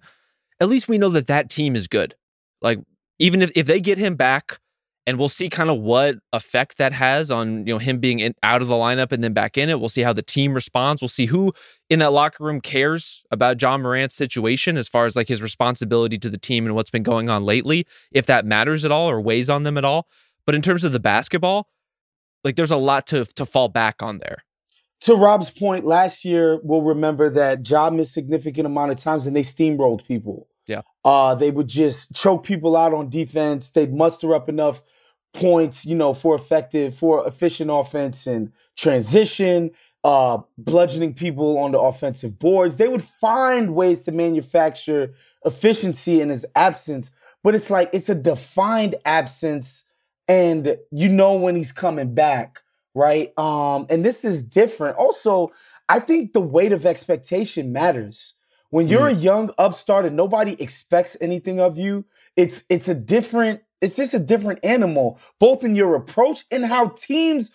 at 0.60 0.70
least 0.70 0.88
we 0.88 0.98
know 0.98 1.10
that 1.10 1.28
that 1.28 1.50
team 1.50 1.76
is 1.76 1.88
good. 1.88 2.16
Like 2.62 2.80
even 3.20 3.42
if, 3.42 3.52
if 3.56 3.68
they 3.68 3.82
get 3.82 3.98
him 3.98 4.16
back 4.16 4.60
and 5.10 5.18
we'll 5.18 5.28
see 5.28 5.50
kind 5.50 5.72
of 5.72 5.80
what 5.80 6.18
effect 6.34 6.78
that 6.78 6.94
has 6.94 7.32
on 7.32 7.66
you 7.66 7.74
know 7.74 7.80
him 7.80 7.98
being 7.98 8.20
in, 8.20 8.36
out 8.44 8.62
of 8.62 8.68
the 8.68 8.76
lineup 8.76 9.12
and 9.12 9.24
then 9.24 9.34
back 9.34 9.58
in 9.58 9.68
it. 9.68 9.80
We'll 9.80 9.90
see 9.90 10.04
how 10.04 10.14
the 10.14 10.22
team 10.22 10.54
responds. 10.54 11.02
We'll 11.02 11.10
see 11.10 11.26
who 11.26 11.52
in 11.90 11.98
that 11.98 12.14
locker 12.14 12.44
room 12.44 12.62
cares 12.62 13.26
about 13.32 13.60
Ja 13.60 13.76
Morant's 13.76 14.14
situation 14.14 14.78
as 14.78 14.88
far 14.88 15.08
as 15.08 15.16
like 15.16 15.28
his 15.28 15.42
responsibility 15.42 16.20
to 16.20 16.30
the 16.30 16.38
team 16.38 16.68
and 16.68 16.76
what's 16.76 16.92
been 16.92 17.02
going 17.02 17.28
on 17.28 17.44
lately, 17.44 17.88
if 18.12 18.28
that 18.28 18.46
matters 18.46 18.86
at 18.86 18.92
all 18.92 19.10
or 19.10 19.20
weighs 19.20 19.50
on 19.50 19.64
them 19.64 19.80
at 19.80 19.84
all. 19.84 20.08
But 20.46 20.54
in 20.54 20.62
terms 20.62 20.84
of 20.84 20.92
the 20.92 21.00
basketball, 21.00 21.70
like 22.44 22.56
there's 22.56 22.70
a 22.70 22.78
lot 22.78 23.08
to 23.08 23.26
to 23.26 23.48
fall 23.48 23.68
back 23.68 24.04
on 24.04 24.20
there. 24.20 24.44
To 25.02 25.16
Rob's 25.16 25.50
point, 25.50 25.88
last 25.88 26.24
year 26.24 26.60
we'll 26.62 26.84
remember 26.84 27.32
that 27.32 27.68
Ja 27.68 27.90
missed 27.90 28.14
significant 28.14 28.68
amount 28.68 28.92
of 28.92 28.98
times 28.98 29.26
and 29.26 29.36
they 29.36 29.42
steamrolled 29.42 30.06
people. 30.06 30.50
Yeah. 30.68 30.82
Uh, 31.04 31.34
they 31.34 31.50
would 31.50 31.68
just 31.68 32.14
choke 32.14 32.44
people 32.44 32.78
out 32.78 32.94
on 32.94 33.10
defense. 33.10 33.72
They'd 33.72 33.92
muster 33.92 34.36
up 34.36 34.48
enough 34.48 34.84
points, 35.34 35.86
you 35.86 35.96
know, 35.96 36.14
for 36.14 36.36
effective, 36.36 36.96
for 36.96 37.26
efficient 37.28 37.70
offense 37.72 38.28
and 38.28 38.52
transition, 38.76 39.72
uh, 40.04 40.40
bludgeoning 40.58 41.14
people 41.14 41.58
on 41.58 41.72
the 41.72 41.80
offensive 41.80 42.40
boards. 42.40 42.78
They 42.78 42.88
would 42.88 43.04
find 43.04 43.76
ways 43.76 44.04
to 44.04 44.12
manufacture 44.12 45.14
efficiency 45.46 46.22
in 46.22 46.30
his 46.30 46.46
absence, 46.56 47.12
but 47.44 47.56
it's 47.56 47.70
like 47.70 47.90
it's 47.94 48.10
a 48.10 48.16
defined 48.16 48.96
absence, 49.06 49.86
and 50.28 50.78
you 50.92 51.10
know 51.10 51.36
when 51.36 51.56
he's 51.56 51.72
coming 51.72 52.14
back, 52.14 52.62
right? 52.94 53.38
Um, 53.38 53.88
and 53.90 54.04
this 54.06 54.24
is 54.24 54.44
different. 54.44 54.98
Also, 54.98 55.52
I 55.88 56.00
think 56.00 56.34
the 56.34 56.42
weight 56.42 56.72
of 56.72 56.86
expectation 56.86 57.72
matters. 57.72 58.36
When 58.72 58.88
you're 58.88 59.08
a 59.08 59.14
young 59.14 59.52
upstart 59.58 60.06
and 60.06 60.16
nobody 60.16 60.56
expects 60.62 61.18
anything 61.20 61.60
of 61.60 61.80
you, 61.80 62.06
it's 62.36 62.66
it's 62.70 62.88
a 62.88 62.94
different 62.94 63.62
it's 63.82 63.96
just 63.96 64.14
a 64.14 64.20
different 64.20 64.60
animal, 64.64 65.20
both 65.40 65.64
in 65.64 65.76
your 65.76 65.96
approach 65.96 66.46
and 66.52 66.66
how 66.66 66.90
teams 66.90 67.52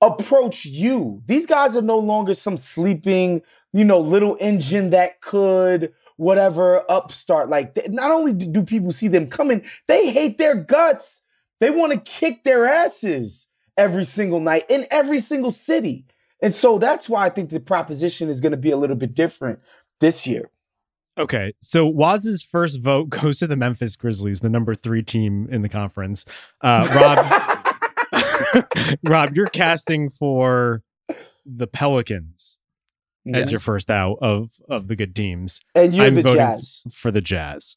approach 0.00 0.64
you. 0.64 1.22
These 1.26 1.46
guys 1.46 1.76
are 1.76 1.82
no 1.82 1.98
longer 1.98 2.34
some 2.34 2.56
sleeping, 2.56 3.42
you 3.72 3.84
know, 3.84 4.00
little 4.00 4.36
engine 4.40 4.90
that 4.90 5.20
could 5.20 5.92
whatever 6.16 6.84
upstart. 6.90 7.48
Like 7.48 7.78
not 7.88 8.10
only 8.10 8.32
do 8.32 8.62
people 8.62 8.90
see 8.90 9.08
them 9.08 9.28
coming, 9.28 9.64
they 9.86 10.10
hate 10.10 10.38
their 10.38 10.54
guts. 10.54 11.22
They 11.60 11.70
want 11.70 11.92
to 11.92 11.98
kick 11.98 12.44
their 12.44 12.66
asses 12.66 13.48
every 13.76 14.04
single 14.04 14.40
night 14.40 14.66
in 14.68 14.86
every 14.90 15.20
single 15.20 15.52
city. 15.52 16.06
And 16.40 16.52
so 16.52 16.78
that's 16.78 17.08
why 17.08 17.24
I 17.24 17.30
think 17.30 17.50
the 17.50 17.60
proposition 17.60 18.28
is 18.28 18.40
going 18.40 18.52
to 18.52 18.58
be 18.58 18.70
a 18.70 18.76
little 18.76 18.96
bit 18.96 19.14
different 19.14 19.60
this 20.00 20.26
year. 20.26 20.50
Okay, 21.18 21.52
so 21.60 21.84
Waz's 21.86 22.42
first 22.42 22.80
vote 22.80 23.08
goes 23.10 23.38
to 23.40 23.46
the 23.46 23.56
Memphis 23.56 23.96
Grizzlies, 23.96 24.40
the 24.40 24.48
number 24.48 24.74
three 24.74 25.02
team 25.02 25.48
in 25.50 25.62
the 25.62 25.68
conference. 25.68 26.24
Uh, 26.60 26.86
Rob, 28.12 28.64
Rob, 29.04 29.34
you're 29.36 29.46
casting 29.48 30.10
for 30.10 30.82
the 31.44 31.66
Pelicans 31.66 32.58
as 33.34 33.50
your 33.50 33.60
first 33.60 33.90
out 33.90 34.16
of 34.22 34.50
of 34.68 34.88
the 34.88 34.96
good 34.96 35.14
teams. 35.14 35.60
and 35.74 35.92
you're 35.94 36.06
I'm 36.06 36.14
the 36.14 36.22
voting 36.22 36.36
Jazz. 36.38 36.84
for 36.92 37.10
the 37.10 37.20
Jazz. 37.20 37.76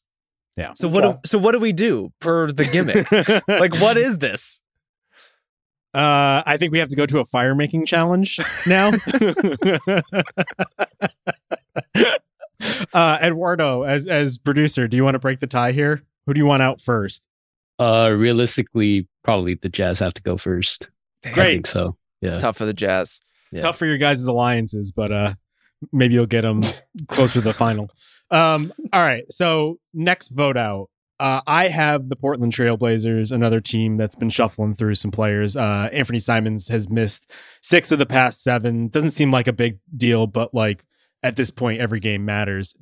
Yeah. 0.56 0.72
So 0.74 0.86
what 0.88 1.04
Okay. 1.04 1.18
do, 1.22 1.28
so 1.28 1.38
what 1.38 1.52
do 1.52 1.58
we 1.58 1.72
do 1.72 2.12
per 2.20 2.50
the 2.52 2.64
gimmick? 2.64 3.10
like 3.48 3.74
what 3.80 3.96
is 3.96 4.18
this? 4.18 4.60
Uh, 5.94 6.42
I 6.46 6.56
think 6.58 6.72
we 6.72 6.78
have 6.78 6.88
to 6.88 6.96
go 6.96 7.04
to 7.06 7.18
a 7.20 7.24
fire 7.26 7.54
making 7.54 7.84
challenge 7.86 8.38
now. 8.66 8.92
uh, 12.92 13.18
Eduardo, 13.22 13.82
as 13.82 14.06
as 14.06 14.38
producer, 14.38 14.88
do 14.88 14.96
you 14.96 15.04
want 15.04 15.14
to 15.14 15.18
break 15.18 15.40
the 15.40 15.46
tie 15.46 15.72
here? 15.72 16.02
Who 16.26 16.34
do 16.34 16.38
you 16.38 16.46
want 16.46 16.62
out 16.62 16.80
first? 16.80 17.22
Uh, 17.78 18.10
realistically, 18.16 19.08
probably 19.24 19.54
the 19.54 19.68
Jazz 19.68 19.98
have 20.00 20.14
to 20.14 20.22
go 20.22 20.36
first. 20.36 20.90
I 21.24 21.30
Great. 21.30 21.52
think 21.52 21.66
so. 21.66 21.96
Yeah. 22.20 22.38
Tough 22.38 22.56
for 22.56 22.64
the 22.64 22.74
Jazz. 22.74 23.20
Yeah. 23.50 23.62
Tough 23.62 23.76
for 23.76 23.86
your 23.86 23.98
guys' 23.98 24.24
alliances, 24.24 24.92
but 24.92 25.12
uh, 25.12 25.34
maybe 25.92 26.14
you'll 26.14 26.26
get 26.26 26.42
them 26.42 26.62
closer 27.08 27.34
to 27.34 27.40
the 27.40 27.52
final. 27.52 27.90
Um, 28.30 28.72
all 28.92 29.02
right. 29.02 29.30
So 29.30 29.78
next 29.92 30.28
vote 30.28 30.56
out. 30.56 30.88
Uh, 31.20 31.40
I 31.46 31.68
have 31.68 32.08
the 32.08 32.16
Portland 32.16 32.52
Trailblazers, 32.52 33.30
another 33.30 33.60
team 33.60 33.96
that's 33.96 34.16
been 34.16 34.30
shuffling 34.30 34.74
through 34.74 34.96
some 34.96 35.12
players. 35.12 35.56
Uh, 35.56 35.88
Anfernee 35.92 36.22
Simons 36.22 36.68
has 36.68 36.88
missed 36.88 37.30
six 37.60 37.92
of 37.92 38.00
the 38.00 38.06
past 38.06 38.42
seven. 38.42 38.88
Doesn't 38.88 39.12
seem 39.12 39.30
like 39.30 39.46
a 39.46 39.52
big 39.52 39.78
deal, 39.96 40.26
but 40.26 40.52
like 40.52 40.84
at 41.22 41.36
this 41.36 41.50
point, 41.50 41.80
every 41.80 42.00
game 42.00 42.24
matters. 42.24 42.74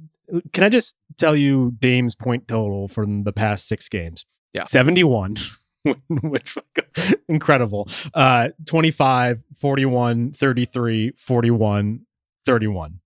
Can 0.53 0.65
I 0.65 0.69
just 0.69 0.95
tell 1.19 1.37
you 1.37 1.75
Dame's 1.79 2.15
point 2.15 2.49
total 2.49 2.89
from 2.89 3.25
the 3.25 3.33
past 3.33 3.69
six 3.69 3.89
games? 3.89 4.25
Yeah. 4.53 4.65
71, 4.65 5.37
which 6.09 6.57
incredible. 7.29 7.89
Uh, 8.15 8.49
25, 8.67 9.43
41, 9.59 10.33
33, 10.33 11.13
41, 11.17 12.01
31. 12.47 13.01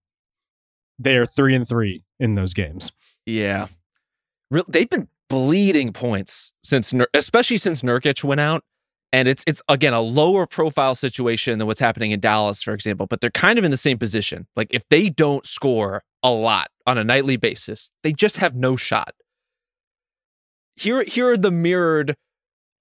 They 0.98 1.16
are 1.16 1.26
three 1.26 1.54
and 1.54 1.66
three 1.66 2.04
in 2.20 2.34
those 2.34 2.54
games. 2.54 2.92
Yeah. 3.26 3.66
Real, 4.50 4.64
they've 4.68 4.88
been 4.88 5.08
bleeding 5.28 5.92
points 5.92 6.52
since 6.62 6.94
especially 7.14 7.56
since 7.56 7.82
Nurkic 7.82 8.22
went 8.22 8.40
out. 8.40 8.62
And 9.14 9.28
it's 9.28 9.44
it's 9.46 9.62
again 9.68 9.92
a 9.92 10.00
lower 10.00 10.44
profile 10.44 10.96
situation 10.96 11.60
than 11.60 11.68
what's 11.68 11.78
happening 11.78 12.10
in 12.10 12.18
Dallas, 12.18 12.64
for 12.64 12.74
example, 12.74 13.06
but 13.06 13.20
they're 13.20 13.30
kind 13.30 13.60
of 13.60 13.64
in 13.64 13.70
the 13.70 13.76
same 13.76 13.96
position. 13.96 14.48
Like 14.56 14.66
if 14.70 14.88
they 14.88 15.08
don't 15.08 15.46
score 15.46 16.02
a 16.24 16.30
lot 16.30 16.72
on 16.84 16.98
a 16.98 17.04
nightly 17.04 17.36
basis, 17.36 17.92
they 18.02 18.12
just 18.12 18.38
have 18.38 18.56
no 18.56 18.74
shot. 18.74 19.14
Here, 20.74 21.04
here 21.04 21.28
are 21.28 21.36
the 21.36 21.52
mirrored 21.52 22.16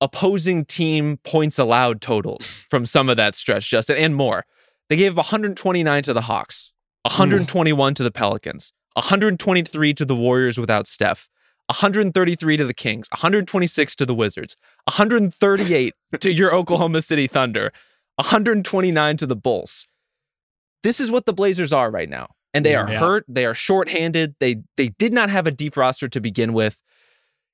opposing 0.01 0.65
team 0.65 1.19
points 1.23 1.59
allowed 1.59 2.01
totals 2.01 2.47
from 2.67 2.87
some 2.87 3.09
of 3.09 3.17
that 3.17 3.35
stretch, 3.35 3.69
Justin, 3.69 3.97
and 3.97 4.15
more. 4.15 4.43
They 4.89 4.95
gave 4.95 5.15
129 5.15 6.01
to 6.01 6.13
the 6.13 6.21
Hawks, 6.21 6.73
121 7.03 7.93
to 7.93 8.01
the 8.01 8.09
Pelicans, 8.11 8.73
123 8.93 9.93
to 9.93 10.03
the 10.03 10.15
Warriors 10.15 10.57
without 10.57 10.87
Steph, 10.87 11.29
133 11.67 12.57
to 12.57 12.65
the 12.65 12.73
Kings, 12.73 13.07
126 13.11 13.95
to 13.95 14.05
the 14.05 14.13
Wizards, 14.15 14.57
138 14.85 15.93
to 16.19 16.31
your 16.31 16.53
Oklahoma 16.53 17.01
City 17.01 17.27
Thunder, 17.27 17.71
129 18.17 19.17
to 19.17 19.25
the 19.25 19.35
Bulls. 19.35 19.85
This 20.83 20.99
is 20.99 21.09
what 21.09 21.25
the 21.25 21.33
Blazers 21.33 21.71
are 21.71 21.89
right 21.89 22.09
now. 22.09 22.27
And 22.53 22.65
they 22.65 22.75
are 22.75 22.89
Yeah. 22.89 22.99
hurt, 22.99 23.25
they 23.27 23.45
are 23.45 23.55
shorthanded. 23.55 24.35
They 24.39 24.57
they 24.77 24.89
did 24.89 25.13
not 25.13 25.29
have 25.29 25.47
a 25.47 25.51
deep 25.51 25.75
roster 25.77 26.07
to 26.09 26.19
begin 26.19 26.53
with. 26.53 26.79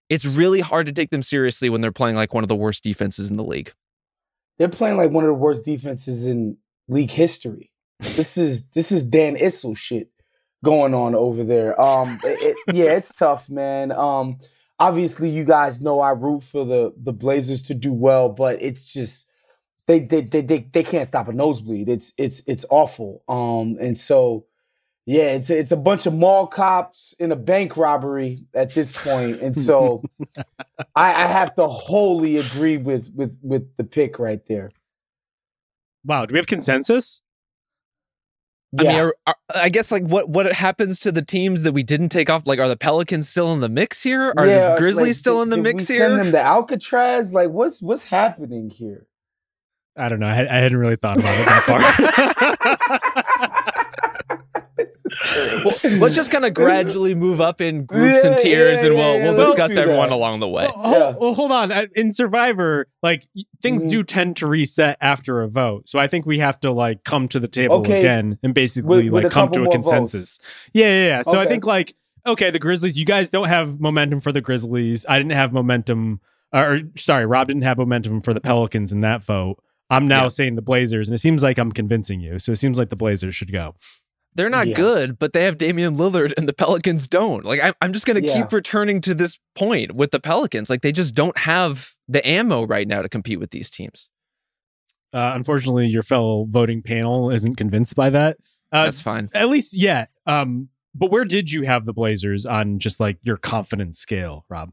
It's 0.10 0.26
really 0.26 0.60
hard 0.60 0.88
to 0.88 0.92
take 0.92 1.12
them 1.12 1.22
seriously 1.24 1.70
when 1.70 1.82
they're 1.82 1.92
playing 1.92 2.16
like 2.16 2.34
one 2.34 2.44
of 2.44 2.48
the 2.50 2.56
worst 2.56 2.84
defenses 2.84 3.30
in 3.30 3.38
the 3.38 3.44
league. 3.44 3.72
They're 4.58 4.68
playing 4.68 4.98
like 4.98 5.12
one 5.12 5.24
of 5.24 5.30
the 5.30 5.36
worst 5.36 5.64
defenses 5.64 6.28
in 6.28 6.58
league 6.90 7.12
history. 7.12 7.72
This 8.00 8.38
is 8.38 8.66
this 8.72 8.92
is 8.92 9.06
Dan 9.06 9.36
Issel 9.38 9.76
shit 9.76 10.10
going 10.64 10.94
on 10.94 11.16
over 11.16 11.44
there. 11.44 11.80
Um, 11.80 12.20
it- 12.24 12.56
it- 12.68 12.76
yeah, 12.76 12.92
it's 12.94 13.16
tough, 13.18 13.50
man. 13.50 13.92
Um, 13.92 14.40
obviously, 14.80 15.30
you 15.30 15.44
guys 15.44 15.82
know 15.82 16.00
I 16.00 16.12
root 16.12 16.44
for 16.44 16.66
the 16.66 16.94
the 16.98 17.14
Blazers 17.14 17.62
to 17.64 17.74
do 17.74 17.94
well, 17.94 18.30
but 18.30 18.62
it's 18.62 18.92
just 18.92 19.30
they 19.88 20.00
they 20.00 20.22
they 20.22 20.42
they, 20.42 20.60
they 20.72 20.84
can't 20.84 21.08
stop 21.08 21.28
a 21.28 21.34
nosebleed. 21.34 21.90
It's 21.90 22.14
it's 22.18 22.42
it's 22.48 22.66
awful. 22.70 23.24
Um, 23.28 23.78
and 23.80 23.98
so 23.98 24.46
yeah, 25.06 25.32
it's 25.32 25.50
a, 25.50 25.58
it's 25.58 25.72
a 25.72 25.78
bunch 25.78 26.06
of 26.06 26.14
mall 26.14 26.46
cops 26.46 27.16
in 27.18 27.32
a 27.32 27.36
bank 27.36 27.78
robbery 27.78 28.46
at 28.54 28.76
this 28.76 28.92
point, 28.92 29.42
and 29.42 29.56
so 29.58 30.04
I, 30.96 31.24
I 31.24 31.26
have 31.26 31.56
to 31.56 31.68
wholly 31.68 32.38
agree 32.38 32.78
with 32.78 33.10
with 33.16 33.38
with 33.42 33.76
the 33.78 33.84
pick 33.86 34.20
right 34.20 34.46
there. 34.46 34.70
Wow. 36.06 36.26
Do 36.26 36.34
we 36.34 36.38
have 36.40 36.48
consensus? 36.48 37.22
I 38.78 38.84
Yeah. 38.84 38.90
mean, 38.92 39.00
are, 39.00 39.16
are- 39.28 39.36
I 39.56 39.70
guess 39.70 39.92
like 39.92 40.04
what 40.04 40.30
what 40.30 40.52
happens 40.54 41.00
to 41.02 41.12
the 41.12 41.24
teams 41.24 41.64
that 41.64 41.72
we 41.72 41.82
didn't 41.84 42.10
take 42.10 42.30
off? 42.30 42.44
Like, 42.46 42.60
are 42.60 42.68
the 42.68 42.78
Pelicans 42.78 43.28
still 43.28 43.52
in 43.54 43.62
the 43.62 43.70
mix 43.70 44.04
here? 44.04 44.34
Are 44.38 44.46
Yeah, 44.46 44.74
the 44.76 44.80
Grizzlies 44.80 45.06
like, 45.08 45.16
still 45.16 45.38
did- 45.38 45.44
in 45.44 45.50
the 45.50 45.58
mix 45.58 45.90
we 45.90 45.96
here? 45.96 46.08
Send 46.08 46.20
them 46.20 46.32
to 46.34 46.40
Alcatraz. 46.42 47.34
Like, 47.34 47.50
what's 47.50 47.82
what's 47.82 48.04
happening 48.04 48.70
here? 48.70 49.08
I 50.00 50.10
don't 50.10 50.20
know. 50.20 50.28
I, 50.28 50.40
I 50.40 50.58
hadn't 50.60 50.78
really 50.78 50.96
thought 50.96 51.18
about 51.20 51.40
it 51.40 51.46
that 51.46 51.64
far. 51.66 53.80
Well, 55.66 55.76
let's 56.00 56.16
just 56.16 56.32
kind 56.32 56.46
of 56.46 56.54
gradually 56.54 57.16
move 57.16 57.42
up 57.42 57.62
in 57.62 57.86
groups 57.86 58.24
and 58.24 58.38
tiers, 58.38 58.80
yeah, 58.80 58.86
and 58.88 58.96
we'll 58.96 59.18
yeah, 59.18 59.24
we'll 59.24 59.34
let's 59.34 59.50
discuss 59.52 59.74
do 59.74 59.80
everyone 59.80 60.10
that. 60.10 60.16
along 60.16 60.40
the 60.40 60.48
way. 60.48 60.66
Well, 60.66 60.74
hol- 60.84 60.94
Yeah. 61.00 61.16
well, 61.20 61.34
hold 61.34 61.52
on. 61.52 61.72
Uh, 61.72 61.86
In 61.96 62.12
Survivor, 62.12 62.88
like 63.04 63.28
y- 63.36 63.44
things 63.62 63.84
Mhm. 63.84 63.90
do 63.90 64.04
tend 64.04 64.36
to 64.38 64.48
reset 64.48 64.98
after 65.02 65.42
a 65.42 65.48
vote, 65.48 65.90
so 65.90 66.00
I 66.00 66.08
think 66.08 66.26
we 66.26 66.40
have 66.40 66.60
to 66.62 66.72
like 66.72 67.04
come 67.04 67.28
to 67.30 67.40
the 67.40 67.48
table 67.48 67.78
Okay. 67.78 68.00
again 68.00 68.38
and 68.44 68.54
basically 68.54 69.10
With- 69.10 69.14
with 69.14 69.24
like 69.26 69.32
a 69.32 69.34
come 69.34 69.52
to 69.52 69.64
a 69.64 69.72
consensus. 69.72 70.40
Yeah, 70.74 70.88
yeah, 70.88 71.08
yeah. 71.08 71.22
So 71.24 71.40
I 71.40 71.46
think 71.48 71.66
like 71.66 71.96
okay, 72.26 72.52
the 72.52 72.60
Grizzlies. 72.60 72.98
You 72.98 73.06
guys 73.06 73.30
don't 73.30 73.48
have 73.50 73.80
momentum 73.80 74.22
for 74.22 74.32
the 74.32 74.42
Grizzlies. 74.42 75.06
I 75.10 75.18
didn't 75.18 75.34
have 75.34 75.52
momentum. 75.54 76.22
Or 76.54 76.80
sorry, 76.98 77.26
Rob 77.26 77.48
didn't 77.48 77.64
have 77.64 77.78
momentum 77.78 78.22
for 78.22 78.34
the 78.34 78.42
Pelicans 78.42 78.92
in 78.94 79.02
that 79.02 79.24
vote. 79.24 79.58
I'm 79.90 80.08
now 80.08 80.24
Yeah. 80.24 80.28
saying 80.30 80.56
the 80.56 80.62
Blazers, 80.62 81.08
and 81.08 81.16
it 81.16 81.20
seems 81.20 81.42
like 81.44 81.58
I'm 81.58 81.72
convincing 81.72 82.20
you. 82.22 82.40
So 82.40 82.52
it 82.52 82.58
seems 82.58 82.78
like 82.78 82.90
the 82.90 82.96
Blazers 82.96 83.36
should 83.36 83.52
go. 83.52 83.76
They're 84.36 84.50
not 84.50 84.68
Yeah. 84.68 84.76
good, 84.76 85.18
but 85.20 85.34
they 85.34 85.44
have 85.46 85.58
Damian 85.58 85.96
Lillard, 85.98 86.34
and 86.38 86.48
the 86.48 86.54
Pelicans 86.54 87.08
don't. 87.08 87.44
Like 87.44 87.60
I'm, 87.64 87.74
I'm 87.82 87.94
just 87.94 88.06
gonna 88.06 88.20
Yeah. 88.22 88.38
keep 88.44 88.52
returning 88.54 89.02
to 89.02 89.14
this 89.16 89.40
point 89.56 89.94
with 89.96 90.12
the 90.12 90.20
Pelicans. 90.20 90.70
Like 90.70 90.82
they 90.82 90.92
just 90.92 91.16
don't 91.16 91.38
have 91.40 91.94
the 92.08 92.26
ammo 92.28 92.66
right 92.66 92.88
now 92.88 93.02
to 93.02 93.10
compete 93.10 93.40
with 93.40 93.50
these 93.52 93.70
teams. 93.70 94.10
Uh, 95.12 95.32
unfortunately, 95.34 95.88
your 95.88 96.04
fellow 96.04 96.46
voting 96.48 96.84
panel 96.84 97.32
isn't 97.32 97.56
convinced 97.56 97.96
by 97.96 98.12
that. 98.12 98.38
Uh, 98.72 98.84
That's 98.86 99.02
fine. 99.02 99.30
at 99.34 99.50
least 99.50 99.76
yet. 99.76 100.10
Um, 100.28 100.70
but 100.94 101.10
where 101.10 101.26
did 101.26 101.52
you 101.52 101.64
have 101.64 101.86
the 101.86 101.94
Blazers 101.94 102.46
on 102.46 102.78
just 102.78 103.00
like 103.00 103.18
your 103.24 103.38
confidence 103.38 103.98
scale, 103.98 104.46
Rob? 104.50 104.70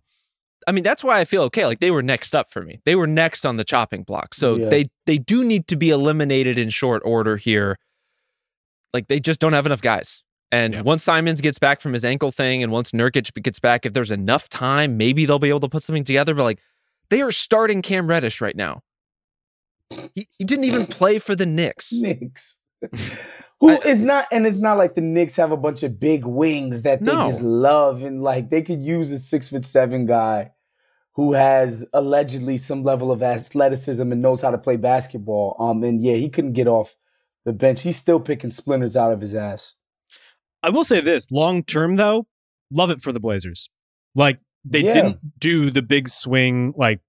I 0.67 0.73
mean, 0.73 0.83
that's 0.83 1.05
why 1.05 1.21
I 1.21 1.25
feel 1.25 1.43
okay. 1.45 1.65
Like 1.67 1.79
they 1.81 1.91
were 1.93 2.03
next 2.03 2.35
up 2.35 2.51
for 2.51 2.61
me. 2.63 2.81
They 2.85 2.97
were 2.97 3.07
next 3.07 3.47
on 3.47 3.57
the 3.57 3.65
chopping 3.65 4.03
block. 4.03 4.35
So 4.35 4.57
Yeah. 4.57 4.69
they 4.69 4.87
they 5.07 5.19
do 5.19 5.45
need 5.45 5.67
to 5.69 5.77
be 5.77 5.91
eliminated 5.91 6.59
in 6.59 6.71
short 6.71 7.03
order 7.05 7.37
here. 7.37 7.79
Like 8.93 9.09
they 9.09 9.21
just 9.21 9.39
don't 9.41 9.53
have 9.53 9.67
enough 9.67 9.83
guys. 9.83 10.25
And 10.51 10.75
Yeah. 10.75 10.81
once 10.83 11.03
Simons 11.05 11.41
gets 11.41 11.59
back 11.59 11.81
from 11.81 11.93
his 11.93 12.05
ankle 12.05 12.31
thing, 12.33 12.63
and 12.63 12.73
once 12.73 12.93
Nurkic 12.93 13.33
gets 13.43 13.59
back, 13.61 13.85
if 13.87 13.93
there's 13.93 14.11
enough 14.11 14.49
time, 14.49 14.97
maybe 14.97 15.25
they'll 15.27 15.39
be 15.39 15.49
able 15.51 15.61
to 15.61 15.69
put 15.69 15.83
something 15.83 16.05
together. 16.05 16.35
But 16.35 16.45
like 16.45 16.59
they 17.11 17.23
are 17.23 17.31
starting 17.31 17.83
Cam 17.83 18.09
Reddish 18.09 18.41
right 18.41 18.57
now. 18.57 18.81
He, 20.15 20.27
he 20.37 20.45
didn't 20.45 20.65
even 20.65 20.87
play 20.87 21.19
for 21.21 21.37
the 21.37 21.47
Knicks. 21.47 21.93
Knicks. 21.93 22.61
Who 23.61 23.71
I- 23.71 23.77
is 23.87 24.01
not, 24.01 24.27
and 24.33 24.47
it's 24.47 24.61
not 24.61 24.77
like 24.77 24.95
the 24.95 25.01
Knicks 25.01 25.37
have 25.37 25.53
a 25.53 25.57
bunch 25.57 25.83
of 25.83 25.99
big 26.01 26.25
wings 26.27 26.83
that 26.83 27.05
they 27.05 27.13
No. 27.15 27.23
just 27.23 27.41
love, 27.43 28.03
and 28.03 28.23
like 28.23 28.51
they 28.51 28.63
could 28.63 28.83
use 28.83 29.13
a 29.13 29.19
six 29.19 29.49
foot 29.49 29.65
seven 29.65 30.05
guy 30.07 30.51
who 31.17 31.33
has 31.33 31.89
allegedly 31.93 32.57
some 32.59 32.83
level 32.85 33.11
of 33.11 33.23
athleticism 33.23 34.13
and 34.13 34.23
knows 34.23 34.43
how 34.43 34.51
to 34.51 34.59
play 34.59 34.77
basketball. 34.77 35.57
Um, 35.59 35.83
and 35.83 36.01
yeah, 36.01 36.15
he 36.15 36.29
couldn't 36.29 36.53
get 36.53 36.69
off 36.69 36.97
the 37.45 37.53
bench. 37.53 37.83
He's 37.83 37.97
still 37.97 38.21
picking 38.21 38.51
splinters 38.51 38.97
out 38.97 39.13
of 39.13 39.21
his 39.21 39.35
ass. 39.35 39.75
I 40.63 40.71
will 40.71 40.85
say 40.85 41.01
this: 41.01 41.31
long 41.31 41.63
term, 41.65 41.97
though, 41.97 42.27
love 42.71 42.91
it 42.91 43.01
for 43.01 43.13
the 43.13 43.21
Blazers. 43.21 43.71
Like 44.15 44.41
they 44.65 44.81
Yeah. 44.81 44.93
didn't 44.93 45.39
do 45.39 45.71
the 45.71 45.83
big 45.83 46.09
swing, 46.09 46.75
like 46.77 47.01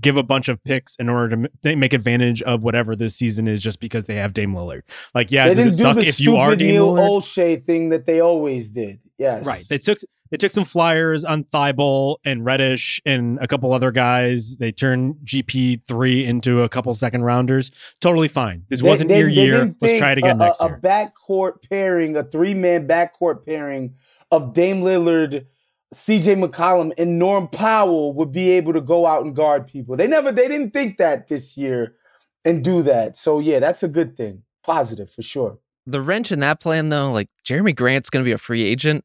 give 0.00 0.16
a 0.16 0.22
bunch 0.22 0.48
of 0.48 0.62
picks 0.62 0.94
in 0.96 1.08
order 1.08 1.34
to 1.34 1.50
they 1.62 1.74
make 1.74 1.92
advantage 1.92 2.42
of 2.42 2.62
whatever 2.62 2.94
this 2.94 3.16
season 3.16 3.48
is, 3.48 3.60
just 3.62 3.80
because 3.80 4.06
they 4.06 4.14
have 4.16 4.32
Dame 4.32 4.54
Lillard. 4.54 4.82
Like, 5.14 5.32
yeah, 5.32 5.48
they 5.48 5.54
does 5.54 5.76
didn't 5.76 5.80
it 5.90 5.94
do 5.94 6.00
suck 6.02 6.06
if 6.08 6.20
you 6.20 6.36
are 6.36 6.54
Dame 6.54 6.68
Neil 6.68 6.94
Lillard? 6.94 7.08
O'Shea 7.16 7.56
thing 7.56 7.88
that 7.88 8.06
they 8.06 8.20
always 8.20 8.70
did. 8.70 9.00
Yes, 9.18 9.44
Right. 9.44 9.64
They 9.68 9.78
took 9.78 9.98
they 10.30 10.36
took 10.36 10.50
some 10.52 10.64
flyers 10.64 11.24
on 11.24 11.44
Thybulle 11.44 12.16
and 12.24 12.44
Reddish 12.44 13.00
and 13.04 13.38
a 13.40 13.46
couple 13.48 13.72
other 13.72 13.90
guys. 13.90 14.56
They 14.58 14.72
turned 14.72 15.16
GP 15.24 15.82
three 15.86 16.24
into 16.24 16.62
a 16.62 16.68
couple 16.68 16.92
second 16.94 17.22
rounders. 17.22 17.70
Totally 18.00 18.28
fine. 18.28 18.64
This 18.68 18.80
They- 18.80 18.88
wasn't 18.88 19.08
they- 19.10 19.18
your 19.20 19.28
they 19.28 19.34
year. 19.34 19.50
didn't 19.52 19.76
Let's 19.80 19.90
think 19.92 19.98
try 20.00 20.12
it 20.12 20.18
again 20.18 20.36
a, 20.36 20.44
next 20.46 20.60
a, 20.60 20.66
year. 20.66 20.74
A 20.76 20.80
backcourt 20.80 21.68
pairing, 21.68 22.16
a 22.16 22.22
three 22.22 22.54
man 22.54 22.86
backcourt 22.86 23.44
pairing 23.44 23.94
of 24.30 24.52
Dame 24.52 24.82
Lillard, 24.82 25.46
CJ 25.92 26.36
McCollum, 26.40 26.92
and 26.98 27.18
Norm 27.18 27.48
Powell 27.48 28.12
would 28.14 28.30
be 28.30 28.50
able 28.50 28.72
to 28.72 28.80
go 28.80 29.06
out 29.06 29.24
and 29.24 29.34
guard 29.34 29.66
people. 29.66 29.96
They 29.96 30.06
never, 30.06 30.30
they 30.30 30.46
didn't 30.46 30.70
think 30.70 30.98
that 30.98 31.26
this 31.26 31.56
year 31.56 31.96
and 32.44 32.62
do 32.62 32.82
that. 32.84 33.16
So 33.16 33.40
yeah, 33.40 33.58
that's 33.58 33.82
a 33.82 33.88
good 33.88 34.16
thing. 34.16 34.42
Positive 34.64 35.10
for 35.10 35.22
sure. 35.22 35.58
the 35.86 36.00
wrench 36.00 36.30
in 36.30 36.38
that 36.40 36.60
plan 36.60 36.90
though, 36.90 37.10
like 37.10 37.28
Jerami 37.44 37.74
Grant's 37.74 38.08
going 38.10 38.22
to 38.22 38.28
be 38.28 38.32
a 38.32 38.38
free 38.38 38.62
agent. 38.62 39.04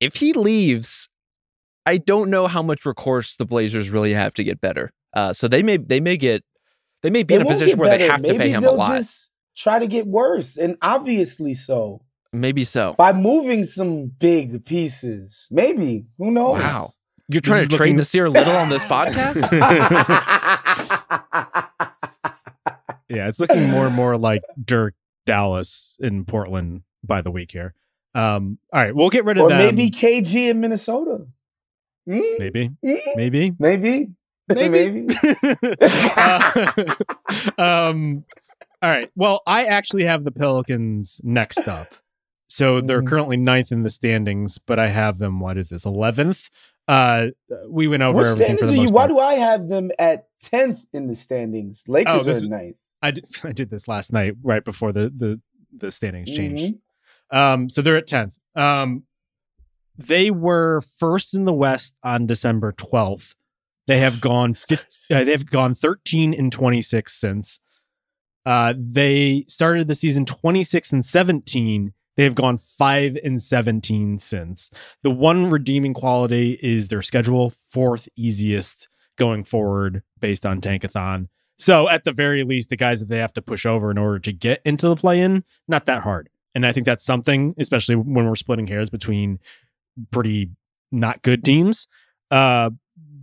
If 0.00 0.16
he 0.16 0.32
leaves, 0.32 1.08
I 1.86 1.98
don't 1.98 2.30
know 2.30 2.46
how 2.46 2.62
much 2.62 2.84
recourse 2.86 3.36
the 3.36 3.44
Blazers 3.44 3.90
really 3.90 4.14
have 4.14 4.34
to 4.34 4.44
get 4.44 4.60
better. 4.60 4.92
Uh, 5.14 5.32
so 5.32 5.48
they 5.48 5.62
may 5.62 5.76
they 5.76 6.00
may 6.00 6.16
get 6.16 6.42
they 7.02 7.10
may 7.10 7.22
be 7.22 7.34
in 7.34 7.42
a 7.42 7.44
position 7.44 7.76
get 7.76 7.78
where 7.78 7.90
they 7.90 7.98
better. 7.98 8.12
have 8.12 8.22
to 8.22 8.28
pay 8.28 8.38
Maybe 8.38 8.50
him 8.50 8.58
a 8.58 8.60
they'll 8.66 8.76
lot. 8.76 8.96
Just 8.96 9.30
try 9.56 9.78
to 9.78 9.86
get 9.86 10.06
worse, 10.06 10.56
and 10.56 10.76
obviously 10.82 11.54
so 11.54 12.02
Maybe 12.32 12.64
so. 12.64 12.94
by 12.96 13.12
moving 13.12 13.64
some 13.64 14.06
big 14.06 14.64
pieces. 14.64 15.48
Maybe 15.50 16.06
who 16.18 16.30
knows? 16.30 16.58
Wow. 16.60 16.86
You're 17.28 17.40
trying 17.40 17.62
is 17.62 17.68
to 17.68 17.76
trade 17.76 17.96
looking- 17.96 18.22
Nassir 18.22 18.32
Little 18.32 18.56
on 18.56 18.68
this 18.70 18.84
podcast? 18.84 19.40
yeah, 23.08 23.28
it's 23.28 23.40
looking 23.40 23.68
more 23.68 23.86
and 23.86 23.94
more 23.94 24.16
like 24.16 24.42
Dirk 24.64 24.94
Dallas 25.26 25.96
in 26.00 26.24
Portland 26.24 26.82
by 27.04 27.20
the 27.20 27.30
week 27.30 27.50
here. 27.52 27.74
Um, 28.14 28.58
all 28.72 28.80
right, 28.82 28.94
we'll 28.94 29.10
get 29.10 29.24
rid 29.24 29.38
of 29.38 29.48
them. 29.48 29.58
maybe 29.58 29.90
KG 29.90 30.50
in 30.50 30.60
Minnesota. 30.60 31.26
Hmm? 32.08 32.20
maybe, 32.38 32.70
Hmm? 32.84 32.94
maybe. 33.16 33.52
Maybe. 33.58 34.10
Maybe. 34.50 35.06
Uh, 35.80 36.50
um, 37.58 38.24
all 38.82 38.90
right. 38.90 39.08
Well, 39.14 39.42
I 39.46 39.66
actually 39.66 40.04
have 40.06 40.24
the 40.24 40.32
Pelicans 40.32 41.20
next 41.22 41.68
up. 41.68 41.94
So 42.48 42.80
they're 42.80 43.00
Mhm. 43.00 43.06
currently 43.08 43.36
ninth 43.36 43.70
in 43.70 43.84
the 43.84 43.90
standings, 43.90 44.58
but 44.58 44.80
I 44.80 44.88
have 44.88 45.18
them, 45.18 45.38
what 45.38 45.56
is 45.56 45.68
this, 45.68 45.84
11th? 45.84 46.50
Uh, 46.88 47.28
we 47.68 47.86
went 47.86 48.02
over 48.02 48.16
What 48.16 48.26
everything 48.26 48.56
for 48.56 48.66
standings 48.66 48.70
the 48.72 48.80
are 48.80 48.84
you? 48.86 48.90
Why 48.90 49.06
do 49.06 49.18
I 49.20 49.34
have 49.34 49.68
them 49.68 49.92
at 50.00 50.26
tenth 50.40 50.84
in 50.92 51.06
the 51.06 51.14
standings? 51.14 51.84
Lakers 51.86 52.22
Oh, 52.22 52.24
this 52.24 52.44
are 52.44 52.48
ninth. 52.48 52.78
I 53.02 53.12
did, 53.12 53.26
I 53.44 53.52
did 53.52 53.70
this 53.70 53.86
last 53.86 54.12
night, 54.12 54.34
right 54.42 54.64
before 54.64 54.92
the, 54.92 55.12
the, 55.16 55.40
the 55.76 55.92
standings 55.92 56.28
changed. 56.34 56.74
Mhm. 56.74 56.78
Um, 57.30 57.68
so 57.68 57.82
they're 57.82 57.96
at 57.96 58.08
10th. 58.08 58.32
Um, 58.54 59.04
they 59.96 60.30
were 60.30 60.80
first 60.80 61.34
in 61.34 61.44
the 61.44 61.52
West 61.52 61.96
on 62.02 62.26
December 62.26 62.72
12th. 62.72 63.34
They 63.86 63.98
have 63.98 64.20
gone 64.20 64.54
50, 64.54 65.14
uh, 65.14 65.24
they've 65.24 65.46
gone 65.46 65.74
13 65.74 66.34
and 66.34 66.50
26 66.50 67.12
since. 67.12 67.60
Uh, 68.46 68.72
they 68.76 69.44
started 69.48 69.88
the 69.88 69.94
season 69.94 70.24
26 70.24 70.92
and 70.92 71.04
17. 71.04 71.92
They 72.16 72.24
have 72.24 72.34
gone 72.34 72.58
5 72.58 73.18
and 73.22 73.40
17 73.42 74.18
since. 74.18 74.70
The 75.02 75.10
one 75.10 75.50
redeeming 75.50 75.94
quality 75.94 76.58
is 76.62 76.88
their 76.88 77.02
schedule, 77.02 77.52
fourth 77.68 78.08
easiest 78.16 78.88
going 79.18 79.44
forward 79.44 80.02
based 80.18 80.46
on 80.46 80.60
Tankathon. 80.60 81.28
So 81.58 81.88
at 81.90 82.04
the 82.04 82.12
very 82.12 82.42
least, 82.42 82.70
the 82.70 82.76
guys 82.76 83.00
that 83.00 83.10
they 83.10 83.18
have 83.18 83.34
to 83.34 83.42
push 83.42 83.66
over 83.66 83.90
in 83.90 83.98
order 83.98 84.18
to 84.20 84.32
get 84.32 84.62
into 84.64 84.88
the 84.88 84.96
play-in, 84.96 85.44
not 85.68 85.84
that 85.86 86.02
hard. 86.02 86.30
And 86.54 86.66
I 86.66 86.72
think 86.72 86.86
that's 86.86 87.04
something, 87.04 87.54
especially 87.58 87.94
when 87.94 88.26
we're 88.26 88.36
splitting 88.36 88.66
hairs 88.66 88.90
between 88.90 89.38
pretty 90.10 90.50
not 90.90 91.22
good 91.22 91.44
teams. 91.44 91.86
Uh, 92.30 92.70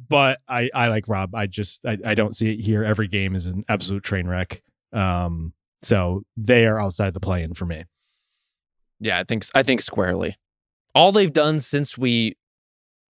but 0.10 0.40
I, 0.48 0.70
I 0.74 0.88
like 0.88 1.08
Rob. 1.08 1.36
I 1.36 1.48
just 1.48 1.86
I, 1.86 1.98
I 2.06 2.16
don't 2.16 2.36
see 2.36 2.52
it 2.54 2.62
here. 2.62 2.84
Every 2.84 3.08
game 3.08 3.36
is 3.36 3.46
an 3.46 3.66
absolute 3.68 4.04
train 4.04 4.28
wreck. 4.28 4.62
Um, 4.94 5.54
so 5.82 6.24
they 6.38 6.66
are 6.66 6.80
outside 6.80 7.14
the 7.14 7.20
play-in 7.20 7.54
for 7.54 7.66
me. 7.66 7.84
Yeah, 9.00 9.20
I 9.20 9.24
think 9.24 9.46
I 9.54 9.64
think 9.64 9.82
squarely. 9.82 10.38
All 10.96 11.12
they've 11.12 11.32
done 11.32 11.60
since 11.60 11.98
we 11.98 12.36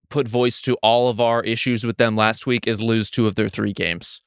put 0.10 0.28
voice 0.28 0.62
to 0.62 0.76
all 0.82 1.10
of 1.10 1.22
our 1.22 1.44
issues 1.44 1.84
with 1.84 1.98
them 1.98 2.16
last 2.16 2.48
week 2.48 2.68
is 2.68 2.82
lose 2.82 3.10
two 3.10 3.28
of 3.28 3.36
their 3.36 3.50
three 3.50 3.74
games, 3.74 4.22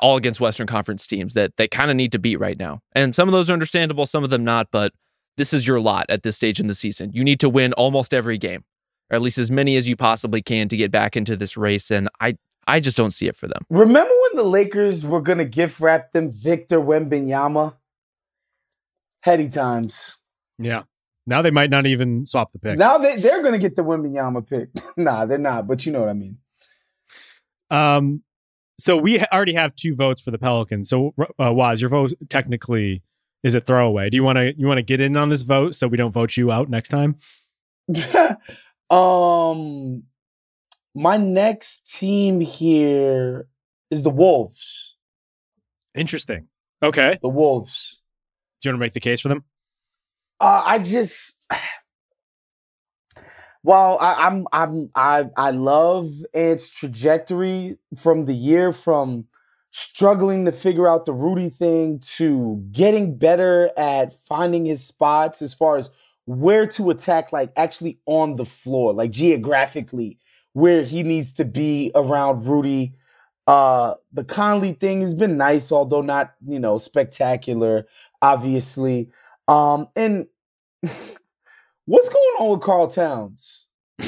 all 0.00 0.16
against 0.16 0.40
Western 0.40 0.66
Conference 0.66 1.06
teams 1.06 1.34
that 1.34 1.56
they 1.56 1.68
kind 1.68 1.90
of 1.90 1.96
need 1.96 2.12
to 2.12 2.18
beat 2.18 2.40
right 2.40 2.58
now. 2.58 2.80
And 2.92 3.14
some 3.14 3.28
of 3.28 3.32
those 3.32 3.50
are 3.50 3.52
understandable, 3.52 4.06
some 4.06 4.24
of 4.24 4.30
them 4.30 4.44
not. 4.44 4.68
But 4.72 4.92
this 5.38 5.54
is 5.54 5.66
your 5.66 5.80
lot 5.80 6.04
at 6.10 6.22
this 6.22 6.36
stage 6.36 6.60
in 6.60 6.66
the 6.66 6.74
season. 6.74 7.12
You 7.14 7.24
need 7.24 7.40
to 7.40 7.48
win 7.48 7.72
almost 7.74 8.12
every 8.12 8.36
game, 8.36 8.64
or 9.10 9.16
at 9.16 9.22
least 9.22 9.38
as 9.38 9.50
many 9.50 9.76
as 9.76 9.88
you 9.88 9.96
possibly 9.96 10.42
can 10.42 10.68
to 10.68 10.76
get 10.76 10.90
back 10.90 11.16
into 11.16 11.36
this 11.36 11.56
race. 11.56 11.90
And 11.90 12.10
I 12.20 12.36
I 12.66 12.80
just 12.80 12.96
don't 12.98 13.12
see 13.12 13.28
it 13.28 13.36
for 13.36 13.48
them. 13.48 13.64
Remember 13.70 14.12
when 14.12 14.44
the 14.44 14.48
Lakers 14.48 15.06
were 15.06 15.22
gonna 15.22 15.46
gift 15.46 15.80
wrap 15.80 16.12
them 16.12 16.30
Victor 16.30 16.80
Wembanyama? 16.80 17.76
Heady 19.22 19.48
times. 19.48 20.18
Yeah. 20.58 20.82
Now 21.26 21.40
they 21.40 21.50
might 21.50 21.70
not 21.70 21.86
even 21.86 22.26
swap 22.26 22.52
the 22.52 22.58
pick. 22.58 22.76
Now 22.76 22.98
they 22.98 23.16
they're 23.16 23.42
gonna 23.42 23.58
get 23.58 23.76
the 23.76 23.84
Wembanyama 23.84 24.46
pick. 24.46 24.70
nah, 24.96 25.24
they're 25.24 25.38
not. 25.38 25.66
But 25.66 25.86
you 25.86 25.92
know 25.92 26.00
what 26.00 26.08
I 26.08 26.14
mean. 26.14 26.38
Um, 27.70 28.22
so 28.80 28.96
we 28.96 29.20
already 29.20 29.54
have 29.54 29.74
two 29.74 29.94
votes 29.94 30.20
for 30.20 30.30
the 30.30 30.38
Pelicans. 30.38 30.88
So 30.88 31.14
uh, 31.38 31.52
Waz, 31.52 31.80
your 31.80 31.90
vote 31.90 32.12
technically 32.28 33.02
is 33.42 33.54
it 33.54 33.66
throwaway. 33.66 34.10
Do 34.10 34.16
you 34.16 34.24
want 34.24 34.36
to 34.36 34.54
you 34.58 34.66
want 34.66 34.78
to 34.78 34.82
get 34.82 35.00
in 35.00 35.16
on 35.16 35.28
this 35.28 35.42
vote 35.42 35.74
so 35.74 35.86
we 35.86 35.96
don't 35.96 36.12
vote 36.12 36.36
you 36.36 36.50
out 36.50 36.68
next 36.68 36.88
time? 36.88 37.16
um, 38.90 40.02
my 40.94 41.16
next 41.16 41.92
team 41.94 42.40
here 42.40 43.46
is 43.90 44.02
the 44.02 44.10
Wolves. 44.10 44.96
Interesting. 45.94 46.48
Okay. 46.82 47.18
The 47.22 47.28
Wolves. 47.28 48.02
Do 48.60 48.68
you 48.68 48.72
want 48.72 48.80
to 48.80 48.84
make 48.84 48.92
the 48.92 49.00
case 49.00 49.20
for 49.20 49.28
them? 49.28 49.44
Uh, 50.40 50.62
I 50.64 50.78
just, 50.78 51.36
well, 53.62 53.98
I, 54.00 54.26
I'm, 54.26 54.46
I'm, 54.52 54.90
I, 54.94 55.26
I 55.36 55.50
love 55.50 56.10
its 56.32 56.68
trajectory 56.68 57.78
from 57.96 58.24
the 58.24 58.34
year 58.34 58.72
from 58.72 59.26
struggling 59.78 60.44
to 60.46 60.52
figure 60.52 60.88
out 60.88 61.06
the 61.06 61.12
Rudy 61.12 61.50
thing 61.50 62.00
to 62.16 62.64
getting 62.72 63.18
better 63.18 63.70
at 63.76 64.12
finding 64.12 64.66
his 64.66 64.84
spots 64.84 65.42
as 65.42 65.54
far 65.54 65.76
as 65.78 65.90
where 66.26 66.66
to 66.68 66.90
attack, 66.90 67.32
like 67.32 67.52
actually 67.56 68.00
on 68.06 68.36
the 68.36 68.44
floor, 68.44 68.92
like 68.92 69.10
geographically 69.12 70.18
where 70.54 70.82
he 70.84 71.02
needs 71.02 71.32
to 71.34 71.44
be 71.44 71.92
around 71.94 72.46
Rudy. 72.46 72.94
Uh, 73.46 73.94
the 74.12 74.24
Conley 74.24 74.72
thing 74.72 75.00
has 75.00 75.14
been 75.14 75.36
nice, 75.38 75.72
although 75.72 76.02
not, 76.02 76.34
you 76.46 76.60
know, 76.60 76.78
spectacular, 76.78 77.86
obviously. 78.22 79.10
Um, 79.48 79.88
and 79.96 80.26
what's 80.82 82.08
going 82.08 82.34
on 82.40 82.50
with 82.52 82.60
Karl 82.62 82.88
Towns? 82.88 83.66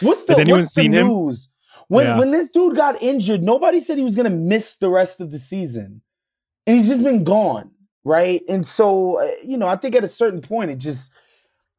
What's 0.00 0.24
the, 0.24 0.34
Has 0.34 0.38
anyone 0.38 0.66
what's 0.66 0.72
the 0.74 0.84
seen 0.84 0.92
him? 0.92 1.16
news? 1.16 1.49
When 1.90 2.06
Yeah. 2.06 2.18
when 2.18 2.30
this 2.30 2.50
dude 2.52 2.76
got 2.76 3.02
injured, 3.02 3.42
nobody 3.42 3.80
said 3.80 3.98
he 3.98 4.04
was 4.04 4.14
gonna 4.14 4.30
miss 4.30 4.76
the 4.76 4.88
rest 4.88 5.20
of 5.20 5.32
the 5.32 5.38
season, 5.38 6.02
and 6.66 6.76
he's 6.78 6.88
just 6.88 7.04
been 7.04 7.24
gone, 7.24 7.72
right? 8.04 8.42
And 8.48 8.64
so, 8.66 9.20
uh, 9.20 9.30
you 9.44 9.56
know, 9.58 9.68
I 9.68 9.76
think 9.76 9.96
at 9.96 10.04
a 10.04 10.08
certain 10.08 10.40
point, 10.40 10.70
it 10.70 10.78
just, 10.78 11.12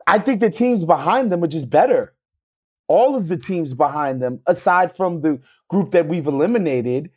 I 0.08 0.20
think 0.20 0.42
the 0.42 0.50
teams 0.50 0.86
behind 0.86 1.32
them 1.32 1.44
are 1.44 1.48
just 1.48 1.70
better. 1.70 2.14
All 2.90 3.16
of 3.16 3.30
the 3.30 3.38
teams 3.38 3.74
behind 3.74 4.22
them, 4.22 4.42
aside 4.48 4.98
from 4.98 5.22
the 5.22 5.40
group 5.70 5.92
that 5.92 6.08
we've 6.08 6.28
eliminated, 6.28 7.12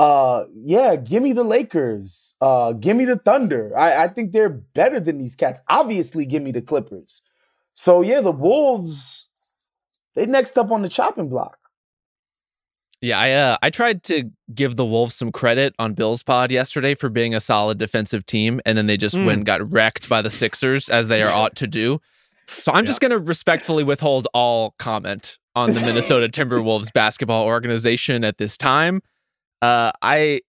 uh, 0.00 0.46
yeah, 0.54 0.96
give 0.96 1.22
me 1.22 1.32
the 1.32 1.44
Lakers, 1.44 2.34
uh, 2.40 2.72
give 2.72 2.96
me 2.96 3.04
the 3.06 3.18
Thunder. 3.18 3.72
I, 3.78 4.04
I 4.04 4.08
think 4.08 4.32
they're 4.32 4.50
better 4.50 5.00
than 5.00 5.18
these 5.18 5.36
cats. 5.36 5.60
Obviously, 5.68 6.26
give 6.26 6.42
me 6.42 6.52
the 6.52 6.62
Clippers. 6.62 7.22
So 7.74 8.02
yeah, 8.02 8.20
the 8.22 8.32
Wolves, 8.32 9.28
they 10.16 10.26
next 10.26 10.58
up 10.58 10.72
on 10.72 10.82
the 10.82 10.88
chopping 10.90 11.28
block. 11.30 11.59
Yeah, 13.02 13.18
I 13.18 13.30
uh, 13.32 13.56
I 13.62 13.70
tried 13.70 14.02
to 14.04 14.24
give 14.54 14.76
the 14.76 14.84
Wolves 14.84 15.14
some 15.14 15.32
credit 15.32 15.74
on 15.78 15.94
Bill's 15.94 16.22
pod 16.22 16.50
yesterday 16.50 16.94
for 16.94 17.08
being 17.08 17.34
a 17.34 17.40
solid 17.40 17.78
defensive 17.78 18.26
team, 18.26 18.60
and 18.66 18.76
then 18.76 18.86
they 18.88 18.98
just 18.98 19.16
Mm. 19.16 19.24
went 19.24 19.36
and 19.38 19.46
got 19.46 19.70
wrecked 19.72 20.08
by 20.08 20.20
the 20.20 20.28
Sixers 20.30 20.88
as 20.90 21.08
they 21.08 21.22
are 21.22 21.32
ought 21.32 21.56
to 21.56 21.66
do. 21.66 22.00
So 22.48 22.72
I'm 22.72 22.84
just 22.84 23.00
gonna 23.00 23.18
respectfully 23.18 23.84
withhold 23.84 24.28
all 24.34 24.74
comment 24.78 25.38
on 25.56 25.72
the 25.72 25.80
Minnesota 25.80 26.28
Timberwolves 26.32 26.92
basketball 26.92 27.44
organization 27.46 28.22
at 28.22 28.36
this 28.38 28.58
time. 28.58 29.00
Uh, 29.62 29.92
I, 30.02 30.42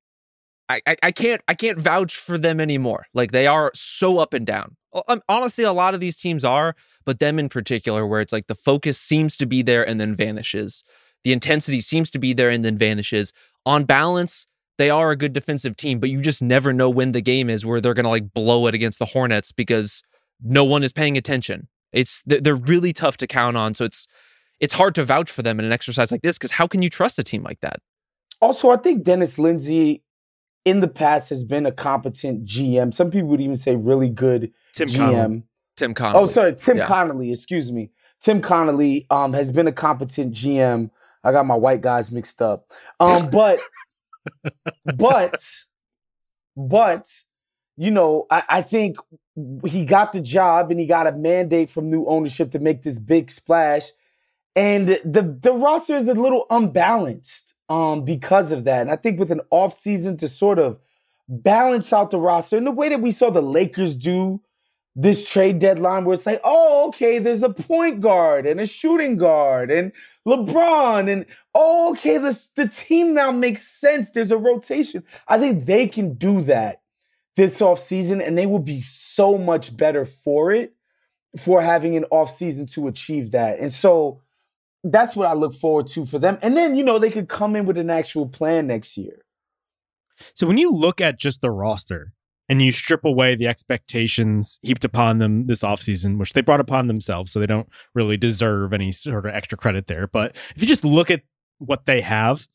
I, 0.68 0.82
I- 0.88 0.98
I 1.04 1.12
can't 1.12 1.42
I 1.48 1.54
can't 1.54 1.80
vouch 1.80 2.16
for 2.18 2.38
them 2.38 2.60
anymore. 2.60 3.06
Like 3.14 3.32
they 3.32 3.48
are 3.48 3.72
so 3.76 4.18
up 4.20 4.34
and 4.34 4.46
down. 4.46 4.76
Um, 5.08 5.22
Honestly, 5.30 5.64
a 5.64 5.72
lot 5.72 5.94
of 5.94 6.02
these 6.02 6.18
teams 6.18 6.44
are, 6.44 6.76
but 7.06 7.20
them 7.20 7.40
in 7.40 7.48
particular, 7.48 8.06
where 8.06 8.20
it's 8.20 8.34
like 8.34 8.48
the 8.48 8.56
focus 8.56 8.98
seems 8.98 9.38
to 9.38 9.46
be 9.46 9.62
there 9.62 9.88
and 9.88 10.02
then 10.02 10.16
vanishes. 10.18 10.84
The 11.24 11.32
intensity 11.32 11.82
seems 11.82 12.10
to 12.12 12.20
be 12.20 12.34
there 12.34 12.50
and 12.50 12.66
then 12.66 12.78
vanishes. 12.78 13.34
On 13.66 13.84
balance, 13.84 14.48
they 14.78 14.90
are 14.90 15.12
a 15.12 15.16
good 15.16 15.34
defensive 15.34 15.78
team, 15.78 16.00
but 16.00 16.10
you 16.10 16.22
just 16.22 16.42
never 16.42 16.74
know 16.74 16.90
when 16.90 17.12
the 17.12 17.22
game 17.22 17.50
is 17.50 17.66
where 17.66 17.80
they're 17.80 17.94
going 17.94 18.06
to 18.06 18.10
like 18.10 18.34
blow 18.34 18.68
it 18.68 18.74
against 18.74 19.00
the 19.00 19.06
Hornets 19.06 19.52
because 19.52 20.02
no 20.42 20.64
one 20.64 20.84
is 20.84 20.92
paying 20.92 21.18
attention. 21.18 21.68
It's 21.92 22.24
they're 22.26 22.56
really 22.56 22.94
tough 22.94 23.18
to 23.18 23.28
count 23.28 23.58
on, 23.58 23.74
so 23.74 23.86
it's 23.86 24.08
it's 24.60 24.74
hard 24.74 24.96
to 24.96 25.04
vouch 25.04 25.30
for 25.30 25.42
them 25.42 25.60
in 25.60 25.66
an 25.66 25.72
exercise 25.72 26.12
like 26.12 26.22
this 26.22 26.38
because 26.38 26.52
how 26.52 26.68
can 26.68 26.82
you 26.82 26.90
trust 26.90 27.20
a 27.20 27.24
team 27.24 27.44
like 27.44 27.60
that? 27.60 27.80
Also, 28.40 28.70
I 28.72 28.78
think 28.78 29.04
Dennis 29.04 29.38
Lindsey 29.38 30.04
in 30.66 30.80
the 30.80 30.88
past 30.88 31.30
has 31.30 31.44
been 31.44 31.66
a 31.66 31.72
competent 31.72 32.46
GM. 32.46 32.94
Some 32.94 33.12
people 33.12 33.30
would 33.30 33.42
even 33.42 33.58
say 33.58 33.76
really 33.76 34.10
good 34.10 34.52
Tim 34.74 34.88
GM. 34.88 34.98
Connelly. 34.98 35.44
Tim 35.78 35.94
Connelly. 35.94 36.24
Oh, 36.24 36.28
sorry, 36.28 36.56
Tim 36.56 36.78
Yeah. 36.78 36.86
Connelly. 36.86 37.32
Excuse 37.32 37.72
me. 37.72 37.92
Tim 38.20 38.42
Connelly 38.42 39.08
um, 39.10 39.34
has 39.34 39.52
been 39.52 39.68
a 39.68 39.72
competent 39.72 40.34
GM. 40.34 40.92
I 41.24 41.32
got 41.32 41.46
my 41.46 41.56
white 41.56 41.82
guys 41.82 42.12
mixed 42.12 42.42
up. 42.42 42.72
Um, 43.00 43.30
but, 43.30 43.60
but, 44.96 45.36
but, 46.56 47.08
you 47.78 47.92
know, 47.92 48.26
I, 48.30 48.44
I 48.50 48.62
think 48.62 48.98
he 49.66 49.86
got 49.86 50.14
the 50.14 50.22
job 50.22 50.72
and 50.72 50.80
he 50.80 50.86
got 50.86 51.08
a 51.08 51.12
mandate 51.12 51.70
from 51.70 51.90
new 51.90 52.06
ownership 52.06 52.52
to 52.52 52.60
make 52.60 52.82
this 52.82 53.00
big 53.00 53.30
splash. 53.32 53.92
And 54.56 54.90
the 54.90 55.40
the 55.42 55.54
roster 55.54 55.96
is 55.96 56.10
a 56.10 56.14
little 56.14 56.46
unbalanced 56.50 57.56
um, 57.70 58.04
because 58.04 58.52
of 58.52 58.66
that. 58.66 58.82
And 58.82 58.92
I 58.92 58.98
think 58.98 59.18
with 59.18 59.32
an 59.32 59.42
offseason 59.52 60.18
to 60.20 60.28
sort 60.28 60.60
of 60.60 60.80
balance 61.30 61.94
out 61.94 62.12
the 62.12 62.20
roster 62.20 62.58
in 62.58 62.66
the 62.66 62.72
way 62.72 62.90
that 62.90 63.02
we 63.02 63.12
saw 63.12 63.30
the 63.30 63.42
Lakers 63.42 63.96
do 63.96 64.42
this 64.96 65.30
trade 65.30 65.60
deadline 65.60 66.04
where 66.04 66.14
it's 66.14 66.26
like, 66.26 66.42
oh, 66.44 66.88
okay, 66.90 67.18
there's 67.18 67.44
a 67.44 67.50
point 67.50 68.02
guard 68.02 68.46
and 68.46 68.60
a 68.60 68.66
shooting 68.66 69.16
guard 69.16 69.72
and 69.72 69.92
LeBron 70.28 71.10
and 71.10 71.26
oh, 71.56 71.92
okay, 71.92 72.18
the, 72.18 72.38
the 72.56 72.68
team 72.68 73.14
now 73.14 73.32
makes 73.32 73.62
sense. 73.62 74.10
There's 74.10 74.32
a 74.32 74.38
rotation. 74.38 75.04
I 75.28 75.40
think 75.40 75.66
they 75.66 75.88
can 75.88 76.16
do 76.16 76.42
that 76.42 76.82
this 77.38 77.62
offseason 77.62 78.26
and 78.26 78.38
they 78.38 78.46
will 78.46 78.60
be 78.60 78.82
so 78.82 79.38
much 79.38 79.76
better 79.76 80.06
for 80.06 80.52
it 80.52 80.76
for 81.38 81.62
having 81.62 81.96
an 81.96 82.06
offseason 82.12 82.70
to 82.74 82.88
achieve 82.88 83.32
that. 83.32 83.60
And 83.60 83.72
so 83.72 84.22
that's 84.84 85.16
what 85.16 85.28
I 85.28 85.34
look 85.34 85.54
forward 85.54 85.88
to 85.88 86.06
for 86.06 86.20
them. 86.20 86.38
And 86.42 86.58
then, 86.58 86.76
you 86.76 86.84
know, 86.84 87.00
they 87.00 87.12
could 87.12 87.30
come 87.30 87.56
in 87.56 87.66
with 87.66 87.78
an 87.78 87.90
actual 87.90 88.28
plan 88.28 88.68
next 88.68 88.98
year. 88.98 89.24
So 90.36 90.46
when 90.46 90.58
you 90.58 90.76
look 90.76 91.00
at 91.00 91.18
just 91.18 91.42
the 91.42 91.52
roster 91.52 92.14
and 92.50 92.62
you 92.62 92.72
strip 92.72 93.06
away 93.06 93.36
the 93.36 93.48
expectations 93.48 94.60
heaped 94.62 94.84
upon 94.84 95.20
them 95.20 95.46
this 95.46 95.62
offseason, 95.62 96.18
which 96.18 96.34
they 96.34 96.42
brought 96.42 96.60
upon 96.60 96.88
themselves, 96.88 97.32
so 97.32 97.40
they 97.40 97.46
don't 97.46 97.70
really 97.96 98.18
deserve 98.18 98.74
any 98.74 98.92
sort 98.92 99.26
of 99.26 99.34
extra 99.34 99.58
credit 99.58 99.88
there. 99.88 100.08
But 100.08 100.36
if 100.56 100.62
you 100.62 100.68
just 100.68 100.84
look 100.84 101.10
at 101.10 101.22
what 101.60 101.86
they 101.86 102.02
have, 102.02 102.48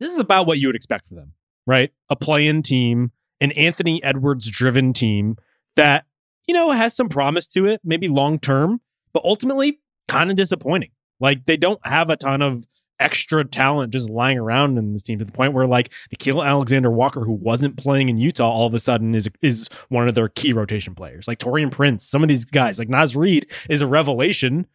this 0.00 0.12
is 0.12 0.18
about 0.18 0.46
what 0.46 0.58
you 0.58 0.68
would 0.68 0.76
expect 0.76 1.06
for 1.06 1.14
them, 1.14 1.34
right? 1.66 1.92
A 2.08 2.16
play-in 2.16 2.62
team, 2.62 3.12
an 3.40 3.52
Anthony 3.52 4.02
Edwards 4.02 4.50
driven 4.50 4.92
team 4.92 5.36
that, 5.76 6.06
you 6.46 6.54
know, 6.54 6.70
has 6.70 6.96
some 6.96 7.08
promise 7.08 7.46
to 7.48 7.66
it, 7.66 7.80
maybe 7.84 8.08
long 8.08 8.38
term, 8.38 8.80
but 9.12 9.24
ultimately 9.24 9.80
kind 10.08 10.30
of 10.30 10.36
disappointing. 10.36 10.90
Like 11.20 11.46
they 11.46 11.56
don't 11.56 11.84
have 11.86 12.10
a 12.10 12.16
ton 12.16 12.42
of 12.42 12.66
extra 13.00 13.44
talent 13.44 13.92
just 13.92 14.10
lying 14.10 14.38
around 14.38 14.78
in 14.78 14.92
this 14.92 15.02
team 15.02 15.18
to 15.18 15.24
the 15.24 15.32
point 15.32 15.52
where 15.52 15.66
like 15.66 15.92
Nickeil 16.14 16.46
Alexander 16.46 16.90
Walker, 16.90 17.24
who 17.24 17.32
wasn't 17.32 17.76
playing 17.76 18.08
in 18.08 18.18
Utah, 18.18 18.48
all 18.48 18.66
of 18.66 18.74
a 18.74 18.78
sudden 18.78 19.14
is 19.14 19.28
is 19.42 19.68
one 19.88 20.06
of 20.06 20.14
their 20.14 20.28
key 20.28 20.52
rotation 20.52 20.94
players. 20.94 21.26
Like 21.26 21.38
Taurean 21.38 21.70
Prince, 21.70 22.06
some 22.06 22.22
of 22.22 22.28
these 22.28 22.44
guys, 22.44 22.78
like 22.78 22.88
Naz 22.88 23.16
Reid 23.16 23.50
is 23.68 23.80
a 23.80 23.86
revelation, 23.86 24.66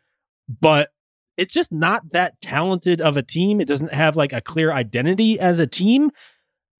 but 0.59 0.89
it's 1.37 1.53
just 1.53 1.71
not 1.71 2.11
that 2.11 2.41
talented 2.41 3.01
of 3.01 3.17
a 3.17 3.23
team. 3.23 3.61
It 3.61 3.67
doesn't 3.67 3.93
have 3.93 4.15
like 4.15 4.33
a 4.33 4.41
clear 4.41 4.71
identity 4.71 5.39
as 5.39 5.59
a 5.59 5.67
team. 5.67 6.11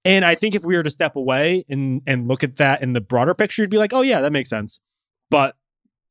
And 0.04 0.24
I 0.24 0.36
think 0.36 0.56
if 0.56 0.64
we 0.64 0.76
were 0.76 0.84
to 0.84 0.90
step 0.90 1.16
away 1.16 1.66
and 1.70 2.02
and 2.06 2.28
look 2.28 2.44
at 2.44 2.58
that 2.58 2.82
in 2.82 2.94
the 2.94 3.02
broader 3.02 3.34
picture, 3.34 3.64
you'd 3.64 3.72
be 3.72 3.78
like, 3.78 3.94
oh 3.94 4.02
yeah, 4.02 4.22
that 4.22 4.32
makes 4.32 4.50
sense. 4.50 4.80
But 5.30 5.56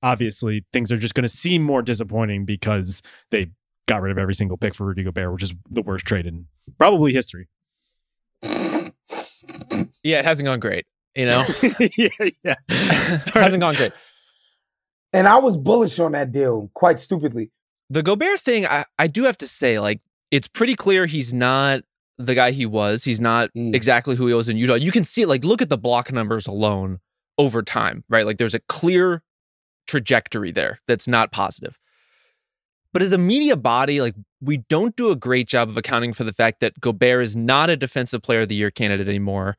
obviously 0.02 0.66
things 0.72 0.92
are 0.92 0.98
just 0.98 1.14
going 1.14 1.22
to 1.22 1.28
seem 1.28 1.62
more 1.62 1.80
disappointing 1.80 2.44
because 2.44 3.02
they 3.30 3.50
got 3.86 4.02
rid 4.02 4.12
of 4.12 4.18
every 4.18 4.34
single 4.34 4.56
pick 4.56 4.74
for 4.74 4.84
Rudy 4.86 5.02
Gobert, 5.04 5.32
which 5.32 5.42
is 5.42 5.52
the 5.70 5.82
worst 5.82 6.04
trade 6.06 6.26
in 6.26 6.46
probably 6.78 7.12
history. 7.12 7.48
yeah, 10.02 10.18
it 10.18 10.24
hasn't 10.24 10.46
gone 10.46 10.60
great. 10.60 10.86
You 11.14 11.26
know, 11.26 11.44
yeah, 11.62 12.08
yeah. 12.42 12.54
it 12.68 13.28
hasn't 13.34 13.60
gone 13.62 13.74
great. 13.74 13.92
And 15.12 15.28
I 15.28 15.36
was 15.38 15.56
bullish 15.56 16.00
on 16.00 16.10
that 16.10 16.32
deal, 16.32 16.72
quite 16.74 16.98
stupidly. 16.98 17.52
The 17.88 18.02
Gobert 18.02 18.40
thing, 18.40 18.66
I, 18.66 18.84
I 18.98 19.06
do 19.06 19.22
have 19.22 19.38
to 19.38 19.46
say, 19.46 19.78
like, 19.78 20.00
it's 20.32 20.48
pretty 20.48 20.74
clear 20.74 21.06
he's 21.06 21.32
not 21.32 21.82
the 22.18 22.34
guy 22.34 22.50
he 22.50 22.66
was. 22.66 23.04
He's 23.04 23.20
not 23.20 23.48
Mm. 23.56 23.76
exactly 23.76 24.16
who 24.16 24.26
he 24.26 24.34
was 24.34 24.48
in 24.48 24.56
Utah. 24.56 24.74
You 24.74 24.90
can 24.90 25.04
see 25.04 25.22
it, 25.22 25.28
like, 25.28 25.44
look 25.44 25.62
at 25.62 25.68
the 25.68 25.78
block 25.78 26.10
numbers 26.12 26.48
alone 26.48 26.98
over 27.38 27.62
time, 27.62 28.02
right? 28.08 28.26
Like, 28.26 28.38
there's 28.38 28.54
a 28.54 28.58
clear 28.68 29.22
trajectory 29.86 30.50
there 30.50 30.80
that's 30.88 31.06
not 31.06 31.30
positive. 31.30 31.78
But 32.94 33.02
as 33.02 33.12
a 33.12 33.18
media 33.18 33.56
body, 33.56 34.00
like, 34.00 34.14
we 34.40 34.58
don't 34.58 34.94
do 34.96 35.10
a 35.10 35.16
great 35.16 35.48
job 35.48 35.68
of 35.68 35.76
accounting 35.76 36.12
for 36.12 36.22
the 36.24 36.32
fact 36.32 36.60
that 36.60 36.80
Gobert 36.80 37.24
is 37.24 37.34
not 37.34 37.68
a 37.68 37.76
defensive 37.76 38.22
player 38.22 38.42
of 38.42 38.48
the 38.48 38.54
year 38.54 38.70
candidate 38.70 39.08
anymore. 39.08 39.56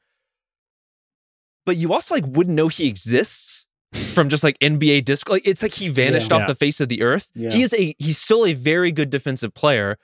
But 1.66 1.76
you 1.76 1.94
also, 1.94 2.16
like, 2.16 2.24
wouldn't 2.26 2.56
know 2.56 2.70
he 2.70 2.88
exists 2.88 3.68
from 4.14 4.30
just 4.30 4.44
like 4.44 4.58
NBA 4.60 5.04
disc. 5.04 5.30
Like, 5.30 5.46
it's 5.46 5.62
like 5.62 5.74
he 5.74 5.90
vanished 5.90 6.32
Yeah. 6.32 6.38
off 6.38 6.48
the 6.48 6.56
face 6.56 6.80
of 6.80 6.88
the 6.90 7.02
earth. 7.02 7.30
Yeah. 7.36 7.52
He 7.52 7.62
is 7.62 7.74
a 7.74 7.94
he's 8.00 8.18
still 8.18 8.46
a 8.46 8.54
very 8.54 8.92
good 8.92 9.10
defensive 9.10 9.54
player, 9.54 9.98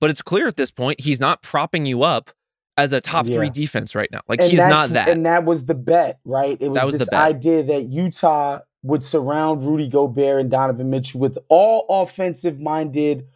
but 0.00 0.08
it's 0.10 0.22
clear 0.22 0.48
at 0.48 0.56
this 0.56 0.70
point 0.70 1.00
he's 1.00 1.20
not 1.20 1.42
propping 1.42 1.84
you 1.86 2.02
up 2.02 2.30
as 2.78 2.92
a 2.92 3.00
top 3.00 3.26
three 3.26 3.50
defense 3.50 3.94
right 3.94 4.08
now. 4.12 4.20
Like 4.28 4.40
And 4.40 4.50
he's 4.50 4.60
not 4.60 4.90
that. 4.90 5.08
And 5.08 5.26
that 5.26 5.44
was 5.44 5.66
the 5.66 5.74
bet, 5.74 6.20
right? 6.24 6.56
It 6.60 6.68
was, 6.68 6.76
That 6.76 6.86
was 6.86 6.94
the 6.94 6.98
this 7.00 7.12
idea 7.12 7.62
that 7.64 7.88
Utah 7.88 8.60
would 8.82 9.02
surround 9.02 9.64
Rudy 9.64 9.88
Gobert 9.88 10.40
and 10.40 10.50
Donovan 10.50 10.90
Mitchell 10.90 11.20
with 11.20 11.38
all 11.48 11.86
offensive 11.88 12.60
minded, 12.60 13.26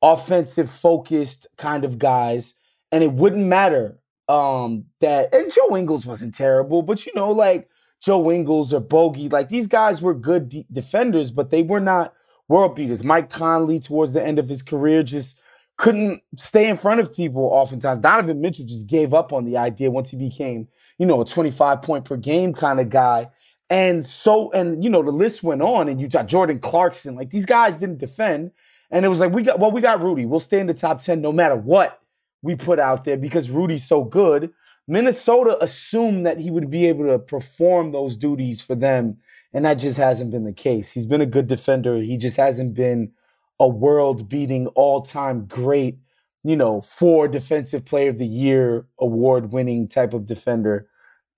offensive 0.00 0.70
focused 0.70 1.46
kind 1.56 1.84
of 1.84 1.98
guys. 1.98 2.54
And 2.90 3.02
it 3.02 3.12
wouldn't 3.12 3.46
matter 3.46 3.98
um, 4.28 4.84
that 5.00 5.34
and 5.34 5.52
Joe 5.52 5.76
Ingles 5.76 6.06
wasn't 6.06 6.34
terrible, 6.34 6.82
but 6.82 7.04
you 7.06 7.12
know, 7.14 7.30
like 7.30 7.68
Joe 8.00 8.30
Ingles 8.30 8.72
or 8.72 8.80
Bogey, 8.80 9.28
like 9.28 9.48
these 9.48 9.66
guys 9.66 10.00
were 10.00 10.14
good 10.14 10.48
de- 10.48 10.66
defenders, 10.70 11.30
but 11.30 11.50
they 11.50 11.62
were 11.62 11.80
not 11.80 12.14
world 12.48 12.74
beaters. 12.76 13.04
Mike 13.04 13.30
Conley, 13.30 13.78
towards 13.78 14.12
the 14.12 14.22
end 14.22 14.38
of 14.38 14.48
his 14.48 14.62
career, 14.62 15.02
just 15.02 15.40
couldn't 15.76 16.22
stay 16.36 16.68
in 16.68 16.76
front 16.76 17.00
of 17.00 17.14
people 17.14 17.42
oftentimes. 17.42 18.00
Donovan 18.00 18.40
Mitchell 18.40 18.66
just 18.66 18.86
gave 18.86 19.14
up 19.14 19.32
on 19.32 19.44
the 19.44 19.56
idea 19.56 19.90
once 19.90 20.10
he 20.10 20.16
became, 20.16 20.68
you 20.98 21.06
know, 21.06 21.20
a 21.20 21.24
25 21.24 21.82
point 21.82 22.04
per 22.04 22.16
game 22.16 22.52
kind 22.52 22.80
of 22.80 22.90
guy. 22.90 23.28
And 23.70 24.04
so, 24.04 24.50
and 24.52 24.84
you 24.84 24.90
know, 24.90 25.02
the 25.02 25.12
list 25.12 25.42
went 25.42 25.62
on, 25.62 25.88
and 25.88 26.00
you 26.00 26.08
got 26.08 26.26
Jordan 26.28 26.58
Clarkson. 26.58 27.14
Like 27.14 27.30
these 27.30 27.46
guys 27.46 27.78
didn't 27.78 27.98
defend. 27.98 28.52
And 28.90 29.06
it 29.06 29.08
was 29.08 29.20
like, 29.20 29.32
we 29.32 29.42
got, 29.42 29.58
well, 29.58 29.70
we 29.70 29.80
got 29.80 30.02
Rudy. 30.02 30.26
We'll 30.26 30.38
stay 30.38 30.60
in 30.60 30.66
the 30.66 30.74
top 30.74 31.00
10 31.00 31.22
no 31.22 31.32
matter 31.32 31.56
what 31.56 32.00
we 32.42 32.54
put 32.54 32.78
out 32.78 33.04
there 33.04 33.16
because 33.16 33.50
Rudy's 33.50 33.86
so 33.86 34.04
good. 34.04 34.52
Minnesota 34.86 35.56
assumed 35.62 36.26
that 36.26 36.40
he 36.40 36.50
would 36.50 36.68
be 36.70 36.86
able 36.86 37.06
to 37.06 37.18
perform 37.18 37.92
those 37.92 38.18
duties 38.18 38.60
for 38.60 38.74
them. 38.74 39.16
And 39.54 39.64
that 39.64 39.74
just 39.74 39.96
hasn't 39.96 40.30
been 40.30 40.44
the 40.44 40.52
case. 40.52 40.92
He's 40.92 41.06
been 41.06 41.20
a 41.22 41.26
good 41.26 41.46
defender. 41.46 41.96
He 41.98 42.18
just 42.18 42.36
hasn't 42.36 42.74
been 42.74 43.12
a 43.58 43.68
world 43.68 44.28
beating, 44.28 44.66
all 44.68 45.00
time 45.02 45.46
great, 45.46 45.98
you 46.42 46.56
know, 46.56 46.82
four 46.82 47.28
defensive 47.28 47.84
player 47.84 48.10
of 48.10 48.18
the 48.18 48.26
year 48.26 48.86
award 48.98 49.52
winning 49.52 49.88
type 49.88 50.12
of 50.12 50.26
defender. 50.26 50.88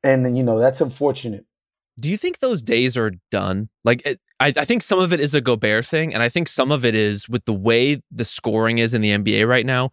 And, 0.02 0.36
you 0.36 0.42
know, 0.42 0.58
that's 0.58 0.80
unfortunate. 0.80 1.44
Do 2.00 2.08
you 2.10 2.16
think 2.16 2.38
those 2.40 2.60
days 2.62 2.96
are 2.96 3.12
done? 3.30 3.68
Like, 3.84 4.04
it, 4.04 4.20
I, 4.40 4.52
I 4.56 4.64
think 4.64 4.82
some 4.82 4.98
of 4.98 5.12
it 5.12 5.20
is 5.20 5.34
a 5.34 5.40
Gobert 5.40 5.86
thing, 5.86 6.12
and 6.12 6.22
I 6.22 6.28
think 6.28 6.48
some 6.48 6.72
of 6.72 6.84
it 6.84 6.94
is 6.94 7.28
with 7.28 7.44
the 7.44 7.52
way 7.52 8.02
the 8.10 8.24
scoring 8.24 8.78
is 8.78 8.94
in 8.94 9.00
the 9.00 9.10
NBA 9.10 9.46
right 9.46 9.64
now. 9.66 9.90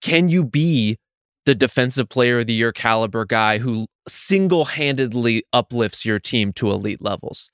Can 0.00 0.28
you 0.28 0.44
be 0.44 0.96
the 1.46 1.54
defensive 1.54 2.08
player 2.08 2.38
of 2.38 2.46
the 2.46 2.54
year 2.54 2.72
caliber 2.72 3.24
guy 3.26 3.58
who 3.58 3.86
single 4.08 4.64
handedly 4.66 5.44
uplifts 5.52 6.04
your 6.06 6.18
team 6.18 6.52
to 6.54 6.70
elite 6.70 7.02
levels? 7.02 7.50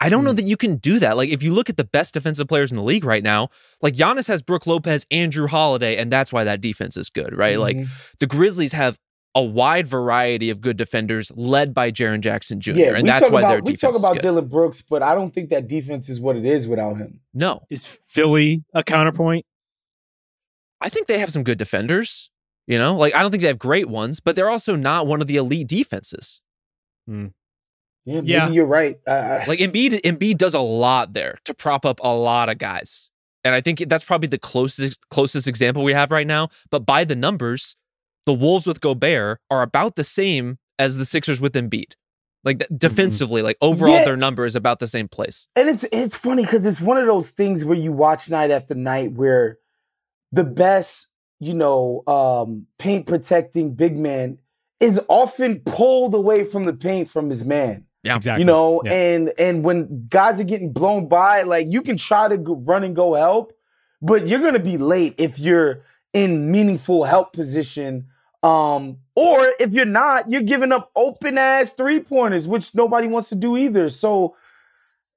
I 0.00 0.08
don't 0.08 0.24
know 0.24 0.32
Mm. 0.32 0.36
that 0.36 0.42
you 0.44 0.56
can 0.56 0.76
do 0.76 0.98
that. 0.98 1.16
Like, 1.16 1.28
if 1.30 1.42
you 1.42 1.52
look 1.54 1.70
at 1.70 1.76
the 1.76 1.84
best 1.84 2.14
defensive 2.14 2.48
players 2.48 2.72
in 2.72 2.76
the 2.76 2.82
league 2.82 3.04
right 3.04 3.22
now, 3.22 3.48
like 3.80 3.94
Giannis 3.94 4.26
has 4.26 4.42
Brook 4.42 4.66
Lopez, 4.66 5.06
and 5.10 5.32
Jrue 5.32 5.48
Holiday, 5.48 5.96
and 5.96 6.10
that's 6.12 6.32
why 6.32 6.44
that 6.44 6.60
defense 6.60 6.96
is 6.96 7.10
good, 7.10 7.34
right? 7.36 7.58
Like, 7.58 7.76
Mhm. 7.76 7.88
the 8.20 8.26
Grizzlies 8.26 8.72
have 8.72 8.98
a 9.36 9.42
wide 9.42 9.86
variety 9.86 10.48
of 10.50 10.60
good 10.60 10.76
defenders 10.76 11.32
led 11.34 11.74
by 11.74 11.90
Jaren 11.90 12.20
Jackson 12.20 12.60
Jr. 12.60 12.70
yeah, 12.72 12.94
and 12.96 13.06
that's 13.08 13.24
talk 13.24 13.32
why 13.32 13.40
about 13.40 13.50
their 13.50 13.62
we 13.62 13.76
talk 13.76 13.96
about 13.96 14.12
is 14.12 14.16
good. 14.18 14.22
Dillon 14.22 14.46
Brooks, 14.48 14.80
but 14.82 15.02
I 15.02 15.14
don't 15.14 15.34
think 15.34 15.50
that 15.50 15.66
defense 15.66 16.08
is 16.08 16.20
what 16.20 16.36
it 16.36 16.44
is 16.44 16.68
without 16.68 16.96
him. 16.98 17.20
no, 17.32 17.62
Is 17.70 17.84
Philly 18.06 18.62
a 18.72 18.82
counterpoint? 18.84 19.44
I 20.80 20.88
think 20.88 21.06
they 21.06 21.18
have 21.18 21.30
some 21.30 21.42
good 21.44 21.58
defenders. 21.58 22.30
You 22.66 22.78
know, 22.78 22.96
like 22.96 23.14
I 23.14 23.22
don't 23.22 23.30
think 23.30 23.42
they 23.42 23.48
have 23.48 23.58
great 23.58 23.88
ones, 23.88 24.20
but 24.20 24.36
they're 24.36 24.48
also 24.50 24.74
not 24.76 25.06
one 25.06 25.20
of 25.20 25.26
the 25.26 25.36
elite 25.36 25.66
defenses. 25.68 26.40
Yeah, 27.06 27.26
maybe 28.06 28.26
Yeah. 28.28 28.48
you're 28.50 28.64
right. 28.66 28.98
Uh, 29.06 29.40
Like 29.46 29.58
Embiid, 29.58 30.00
Embiid 30.02 30.38
does 30.38 30.54
a 30.54 30.60
lot 30.60 31.12
there 31.12 31.38
to 31.44 31.54
prop 31.54 31.84
up 31.84 32.00
a 32.02 32.14
lot 32.14 32.48
of 32.48 32.58
guys, 32.58 33.10
and 33.44 33.54
I 33.54 33.60
think 33.60 33.84
that's 33.88 34.04
probably 34.04 34.28
the 34.28 34.38
closest 34.38 35.08
closest 35.10 35.46
example 35.46 35.82
we 35.84 35.92
have 35.92 36.10
right 36.10 36.26
now. 36.26 36.48
But 36.70 36.86
by 36.86 37.04
the 37.04 37.16
numbers, 37.16 37.76
the 38.26 38.32
Wolves 38.34 38.66
with 38.66 38.80
Gobert 38.80 39.40
are 39.50 39.62
about 39.62 39.96
the 39.96 40.04
same 40.04 40.58
as 40.78 40.96
the 40.96 41.04
Sixers 41.04 41.40
with 41.40 41.52
Embiid. 41.54 41.94
Like 42.44 42.66
defensively, 42.76 43.40
like 43.40 43.56
overall, 43.62 43.94
Yeah. 43.94 44.04
their 44.04 44.16
number 44.18 44.44
is 44.44 44.54
about 44.54 44.78
the 44.78 44.86
same 44.86 45.08
place. 45.08 45.48
and 45.56 45.66
it's 45.68 45.84
it's 45.92 46.14
funny 46.14 46.42
because 46.42 46.66
it's 46.66 46.80
one 46.80 46.98
of 46.98 47.06
those 47.06 47.30
things 47.30 47.64
where 47.64 47.78
you 47.78 47.90
watch 47.90 48.28
night 48.28 48.50
after 48.50 48.74
night 48.74 49.12
where 49.12 49.58
the 50.30 50.44
best, 50.44 51.08
you 51.40 51.54
know, 51.54 52.02
um, 52.06 52.66
paint 52.78 53.06
protecting 53.06 53.72
big 53.74 53.96
man 53.96 54.36
is 54.78 55.00
often 55.08 55.60
pulled 55.60 56.14
away 56.14 56.44
from 56.44 56.64
the 56.64 56.74
paint 56.74 57.08
from 57.08 57.30
his 57.30 57.44
man. 57.46 57.86
Yeah. 58.02 58.16
Exactly. 58.16 58.42
You 58.42 58.44
know, 58.46 58.82
Yeah. 58.84 58.92
and 58.92 59.32
and 59.38 59.64
when 59.64 60.04
guys 60.10 60.38
are 60.38 60.44
getting 60.44 60.70
blown 60.70 61.08
by, 61.08 61.42
like 61.44 61.66
you 61.70 61.80
can 61.80 61.96
try 61.96 62.28
to 62.28 62.36
go, 62.36 62.56
run 62.56 62.84
and 62.84 62.94
go 62.94 63.14
help, 63.14 63.54
but 64.02 64.28
you're 64.28 64.40
gonna 64.40 64.58
be 64.58 64.76
late 64.76 65.14
if 65.16 65.38
you're 65.38 65.82
in 66.12 66.50
meaningful 66.52 67.04
help 67.04 67.32
position. 67.32 68.08
Um, 68.44 68.98
or 69.14 69.52
if 69.58 69.72
you're 69.72 69.86
not, 69.86 70.30
you're 70.30 70.42
giving 70.42 70.70
up 70.70 70.90
open 70.94 71.38
ass 71.38 71.72
three 71.72 72.00
pointers, 72.00 72.46
which 72.46 72.74
nobody 72.74 73.08
wants 73.08 73.30
to 73.30 73.34
do 73.34 73.56
either. 73.56 73.88
So, 73.88 74.36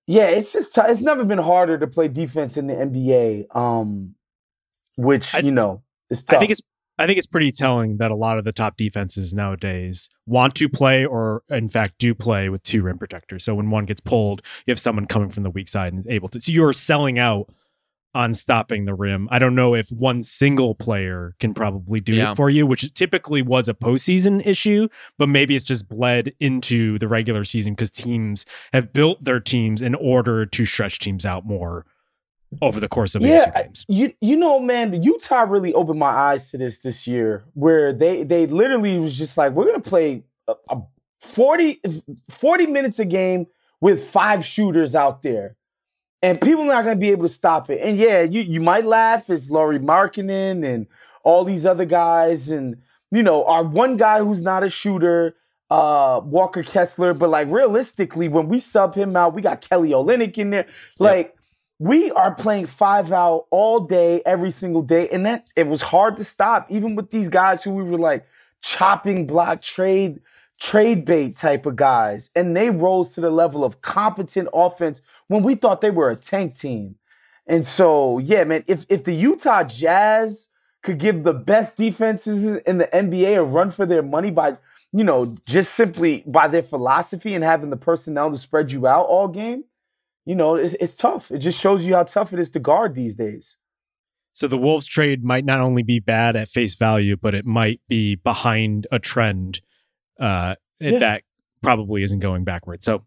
yeah, 0.06 0.28
it's 0.28 0.54
just 0.54 0.74
t- 0.74 0.82
it's 0.86 1.02
never 1.02 1.26
been 1.26 1.38
harder 1.38 1.78
to 1.78 1.88
play 1.88 2.08
defense 2.08 2.56
in 2.56 2.68
the 2.68 2.74
NBA. 2.76 3.54
Um, 3.56 4.16
which 4.96 5.36
I- 5.36 5.40
you 5.40 5.52
know 5.52 5.84
is 6.10 6.24
tough. 6.24 6.38
I 6.38 6.40
think 6.40 6.52
it's 6.52 6.62
I 7.00 7.06
think 7.06 7.20
it's 7.20 7.28
pretty 7.28 7.52
telling 7.52 7.98
that 7.98 8.10
a 8.10 8.16
lot 8.16 8.40
of 8.40 8.44
the 8.44 8.52
top 8.52 8.76
defenses 8.76 9.32
nowadays 9.34 10.10
want 10.26 10.56
to 10.56 10.68
play 10.68 11.06
or 11.06 11.44
in 11.50 11.70
fact 11.70 11.96
do 12.00 12.16
play 12.16 12.50
with 12.50 12.64
two 12.64 12.82
rim 12.82 12.98
protectors. 12.98 13.44
So 13.44 13.54
when 13.54 13.70
one 13.70 13.86
gets 13.86 14.00
pulled, 14.02 14.42
you 14.66 14.72
have 14.72 14.80
someone 14.80 15.06
coming 15.06 15.30
from 15.30 15.44
the 15.44 15.52
weak 15.52 15.68
side 15.68 15.94
and 15.94 16.00
is 16.00 16.08
able 16.08 16.30
to 16.30 16.42
so 16.42 16.52
you're 16.52 16.74
selling 16.74 17.20
out 17.20 17.50
on 18.18 18.34
stopping 18.34 18.86
the 18.86 18.94
rim. 18.96 19.28
I 19.32 19.38
don't 19.40 19.54
know 19.54 19.76
if 19.76 19.90
one 19.92 20.24
single 20.24 20.74
player 20.74 21.36
can 21.40 21.54
probably 21.54 22.00
do 22.00 22.14
Yeah. 22.14 22.32
it 22.32 22.36
for 22.36 22.50
you, 22.50 22.66
which 22.66 22.92
typically 22.96 23.42
was 23.44 23.70
a 23.70 23.74
postseason 23.76 24.46
issue, 24.46 24.88
but 25.20 25.30
maybe 25.30 25.56
it's 25.56 25.64
just 25.64 25.88
bled 25.88 26.34
into 26.40 26.98
the 26.98 27.08
regular 27.08 27.44
season 27.44 27.74
because 27.74 27.92
teams 27.92 28.46
have 28.74 28.92
built 28.92 29.24
their 29.24 29.40
teams 29.40 29.82
in 29.82 29.94
order 29.96 30.46
to 30.46 30.66
stretch 30.66 30.98
teams 31.00 31.26
out 31.26 31.46
more 31.46 31.86
over 32.62 32.80
the 32.80 32.88
course 32.88 33.14
of 33.14 33.22
yeah, 33.22 33.52
82 33.56 33.64
games. 33.64 33.86
you 33.90 34.14
you 34.22 34.36
know, 34.38 34.60
man, 34.60 35.04
Utah 35.04 35.42
really 35.42 35.74
opened 35.74 36.00
my 36.00 36.08
eyes 36.08 36.50
to 36.52 36.58
this 36.58 36.80
this 36.80 37.06
year, 37.06 37.44
where 37.54 37.94
they 37.94 38.24
they 38.24 38.48
literally 38.48 38.98
was 38.98 39.18
just 39.18 39.38
like, 39.38 39.52
we're 39.52 39.66
gonna 39.66 39.80
play 39.82 40.24
a, 40.48 40.56
a 40.70 40.82
40, 41.22 41.82
40 42.30 42.68
minutes 42.68 43.00
a 43.00 43.06
game 43.06 43.48
with 43.82 44.04
five 44.04 44.46
shooters 44.46 44.96
out 44.96 45.22
there, 45.24 45.56
and 46.22 46.40
people 46.42 46.64
are 46.64 46.68
not 46.68 46.84
gonna 46.84 46.96
be 46.96 47.12
able 47.12 47.24
to 47.28 47.34
stop 47.34 47.70
it. 47.70 47.80
And 47.82 47.98
yeah, 47.98 48.22
you 48.22 48.42
you 48.42 48.62
might 48.62 48.86
laugh, 48.86 49.30
it's 49.30 49.50
Lauri 49.50 49.80
Markkanen 49.80 50.66
and 50.66 50.88
all 51.24 51.44
these 51.44 51.66
other 51.66 51.86
guys, 51.86 52.50
and 52.50 52.78
you 53.12 53.24
know, 53.24 53.46
our 53.46 53.64
one 53.64 53.98
guy 53.98 54.20
who's 54.20 54.42
not 54.42 54.64
a 54.64 54.70
shooter. 54.70 55.36
Uh, 55.70 56.22
Walker 56.24 56.64
Kessler, 56.64 57.14
but 57.14 57.30
like 57.30 57.50
realistically, 57.50 58.30
when 58.30 58.48
we 58.48 58.58
sub 58.58 58.96
him 58.96 59.18
out, 59.18 59.34
we 59.34 59.42
got 59.42 59.60
Kelly 59.60 59.90
Olynyk 59.90 60.38
in 60.38 60.50
there. 60.50 60.66
Like, 60.98 61.36
we 61.80 62.10
are 62.12 62.34
playing 62.34 62.68
five 62.68 63.12
out 63.12 63.48
all 63.52 63.82
day, 63.82 64.22
every 64.26 64.52
single 64.52 64.82
day, 64.82 65.10
and 65.10 65.26
that 65.26 65.50
it 65.58 65.68
was 65.68 65.82
hard 65.82 66.16
to 66.18 66.24
stop, 66.24 66.68
even 66.72 66.96
with 66.96 67.10
these 67.10 67.28
guys 67.30 67.64
who 67.64 67.72
we 67.72 67.84
were 67.84 67.98
like 67.98 68.26
chopping 68.62 69.28
block 69.28 69.62
trade 69.62 70.22
trade 70.60 71.06
bait 71.06 71.38
type 71.38 71.66
of 71.66 71.76
guys, 71.76 72.30
and 72.36 72.56
they 72.56 72.70
rose 72.70 73.14
to 73.14 73.22
the 73.22 73.30
level 73.30 73.64
of 73.64 73.82
competent 73.82 74.50
offense 74.54 75.02
when 75.28 75.44
we 75.44 75.56
thought 75.56 75.82
they 75.82 75.92
were 75.92 76.10
a 76.10 76.16
tank 76.16 76.58
team. 76.58 76.96
And 77.46 77.66
so, 77.66 78.20
yeah, 78.20 78.44
man, 78.44 78.64
if 78.68 78.86
if 78.90 79.04
the 79.04 79.14
Utah 79.14 79.64
Jazz 79.64 80.50
could 80.84 81.00
give 81.00 81.24
the 81.24 81.34
best 81.34 81.78
defenses 81.78 82.56
in 82.56 82.78
the 82.78 82.88
NBA 82.88 83.38
a 83.38 83.44
run 83.44 83.72
for 83.72 83.86
their 83.86 84.04
money 84.04 84.32
by, 84.32 84.56
you 84.92 85.04
know, 85.04 85.36
just 85.48 85.74
simply 85.74 86.24
by 86.28 86.48
their 86.48 86.64
philosophy 86.64 87.34
and 87.34 87.44
having 87.44 87.70
the 87.70 87.78
personnel 87.78 88.32
to 88.32 88.38
spread 88.38 88.72
you 88.72 88.88
out 88.88 89.06
all 89.06 89.28
game, 89.28 89.66
you 90.26 90.36
know, 90.36 90.56
it's, 90.56 90.74
it's 90.76 90.96
tough. 90.96 91.32
It 91.32 91.40
just 91.40 91.60
shows 91.60 91.86
you 91.86 91.96
how 91.96 92.04
tough 92.04 92.34
it 92.34 92.40
is 92.40 92.52
to 92.52 92.60
guard 92.60 92.96
these 92.96 93.16
days. 93.16 93.58
So 94.34 94.48
the 94.48 94.58
Wolves 94.58 94.86
trade 94.86 95.24
might 95.24 95.46
not 95.46 95.62
only 95.62 95.84
be 95.84 96.00
bad 96.00 96.36
at 96.36 96.48
face 96.48 96.76
value, 96.76 97.18
but 97.18 97.34
it 97.34 97.46
might 97.46 97.82
be 97.88 98.16
behind 98.16 98.86
a 98.92 99.00
trend 99.00 99.62
uh, 100.20 100.56
Yeah. 100.80 101.00
that 101.00 101.24
probably 101.62 102.04
isn't 102.04 102.20
going 102.20 102.44
backwards. 102.44 102.86
So 102.86 103.06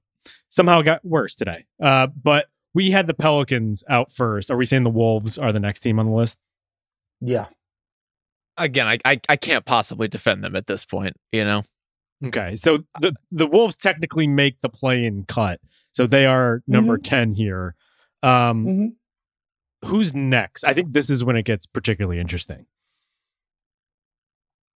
somehow 0.48 0.80
it 0.80 0.84
got 0.84 1.04
worse 1.04 1.34
today. 1.34 1.66
Uh, 1.82 2.08
but 2.08 2.46
we 2.74 2.90
had 2.90 3.06
the 3.06 3.14
Pelicans 3.14 3.82
out 3.88 4.12
first. 4.12 4.50
Are 4.50 4.56
we 4.56 4.64
saying 4.64 4.84
the 4.84 4.90
Wolves 4.90 5.38
are 5.38 5.52
the 5.52 5.60
next 5.60 5.80
team 5.80 5.98
on 5.98 6.06
the 6.06 6.12
list? 6.12 6.38
Yeah. 7.20 7.46
Again, 8.56 8.86
I, 8.86 8.98
I 9.04 9.20
I 9.28 9.36
can't 9.36 9.64
possibly 9.64 10.06
defend 10.08 10.44
them 10.44 10.54
at 10.54 10.66
this 10.66 10.84
point. 10.84 11.16
You 11.32 11.44
know, 11.44 11.62
Okay, 12.22 12.56
so 12.56 12.84
the 13.00 13.14
the 13.32 13.46
Wolves 13.46 13.74
technically 13.76 14.26
make 14.26 14.60
the 14.60 14.68
play-in 14.68 15.24
cut, 15.24 15.60
so 15.92 16.06
they 16.06 16.26
are 16.26 16.62
number 16.66 16.98
ten 16.98 17.34
here. 17.34 17.74
Um, 18.22 18.66
Mhm. 18.66 18.88
Who's 19.86 20.12
next? 20.12 20.64
I 20.64 20.74
think 20.74 20.92
this 20.92 21.08
is 21.08 21.24
when 21.24 21.36
it 21.36 21.44
gets 21.44 21.64
particularly 21.66 22.20
interesting. 22.20 22.66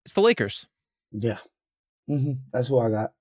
it's 0.05 0.13
the 0.13 0.21
Lakers. 0.21 0.67
Yeah. 1.11 1.37
Hmm 2.07 2.33
That's 2.51 2.69
what 2.69 2.85
I 2.87 2.89
got. 2.91 3.13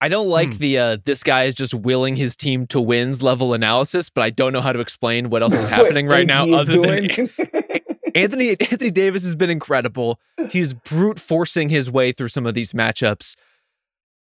I 0.00 0.08
don't 0.08 0.28
like 0.28 0.52
Hmm. 0.52 0.58
the 0.58 0.78
uh, 0.78 0.96
this 1.04 1.22
guy 1.24 1.44
is 1.44 1.54
just 1.54 1.74
willing 1.74 2.14
his 2.16 2.36
team 2.36 2.66
to 2.68 2.80
wins 2.80 3.20
level 3.22 3.52
analysis, 3.52 4.10
but 4.10 4.22
I 4.22 4.30
don't 4.30 4.52
know 4.52 4.60
how 4.60 4.72
to 4.72 4.78
explain 4.80 5.28
what 5.30 5.42
else 5.42 5.54
is 5.54 5.68
happening 5.68 6.06
right 6.06 6.26
now 6.26 6.42
AD 6.44 6.48
is 6.48 6.54
other 6.68 6.80
than. 6.80 7.28
Anthony 8.14 8.50
Anthony 8.60 8.90
Davis 8.90 9.22
has 9.24 9.34
been 9.34 9.50
incredible. 9.50 10.18
He's 10.50 10.72
brute 10.72 11.18
forcing 11.18 11.68
his 11.68 11.90
way 11.90 12.12
through 12.12 12.28
some 12.28 12.46
of 12.46 12.54
these 12.54 12.72
matchups. 12.72 13.34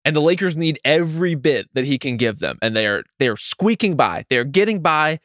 And 0.04 0.16
the 0.16 0.20
Lakers 0.20 0.56
need 0.56 0.78
every 0.84 1.34
bit 1.34 1.68
that 1.74 1.84
he 1.84 1.98
can 1.98 2.16
give 2.16 2.38
them. 2.38 2.58
And 2.62 2.74
they're 2.74 3.04
they're 3.18 3.36
squeaking 3.36 3.94
by. 3.94 4.24
They're 4.30 4.44
getting 4.44 4.80
by. 4.80 5.20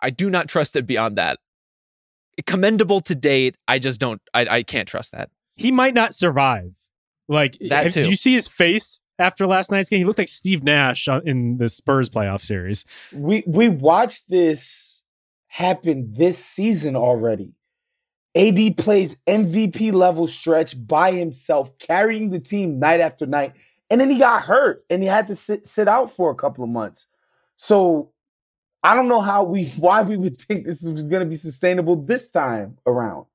I 0.00 0.10
do 0.10 0.30
not 0.30 0.48
trust 0.48 0.76
it 0.76 0.86
beyond 0.86 1.16
that. 1.18 1.38
Commendable 2.46 3.00
to 3.02 3.14
date. 3.14 3.56
I 3.66 3.78
just 3.78 4.00
don't 4.00 4.20
I, 4.32 4.46
I 4.46 4.62
can't 4.62 4.88
trust 4.88 5.12
that. 5.12 5.30
He 5.56 5.70
might 5.70 5.94
not 5.94 6.14
survive 6.14 6.74
Like, 7.28 7.58
That 7.68 7.84
have- 7.84 7.92
too. 7.94 8.00
did 8.02 8.10
you 8.10 8.16
see 8.16 8.32
his 8.34 8.48
face 8.48 9.00
after 9.18 9.46
last 9.46 9.70
night's 9.70 9.90
game? 9.90 9.98
He 9.98 10.04
looked 10.04 10.18
like 10.18 10.28
Steve 10.28 10.62
Nash 10.64 11.06
in 11.24 11.58
the 11.58 11.68
Spurs 11.68 12.08
playoff 12.08 12.42
series. 12.42 12.84
we 13.12 13.44
we 13.46 13.68
watched 13.68 14.28
this 14.30 15.02
happen 15.48 16.06
this 16.12 16.42
season 16.42 16.96
already. 16.96 17.52
AD 18.34 18.76
plays 18.76 19.20
MVP 19.26 19.92
level 19.92 20.26
stretch 20.26 20.86
by 20.86 21.12
himself, 21.12 21.76
carrying 21.78 22.30
the 22.30 22.38
team 22.38 22.78
night 22.78 23.00
after 23.00 23.26
night, 23.26 23.54
and 23.90 24.00
then 24.00 24.10
he 24.10 24.18
got 24.18 24.42
hurt 24.44 24.82
and 24.90 25.02
he 25.02 25.08
had 25.08 25.26
to 25.26 25.34
sit 25.34 25.66
sit 25.66 25.88
out 25.88 26.10
for 26.10 26.30
a 26.30 26.34
couple 26.34 26.62
of 26.62 26.70
months. 26.70 27.08
So 27.56 28.12
I 28.82 28.94
don't 28.94 29.08
know 29.08 29.20
how 29.20 29.44
we 29.44 29.66
why 29.78 30.02
we 30.02 30.16
would 30.16 30.36
think 30.36 30.64
this 30.66 30.82
is 30.82 31.02
going 31.02 31.20
to 31.20 31.26
be 31.26 31.36
sustainable 31.36 31.96
this 31.96 32.30
time 32.30 32.78
around. 32.86 33.26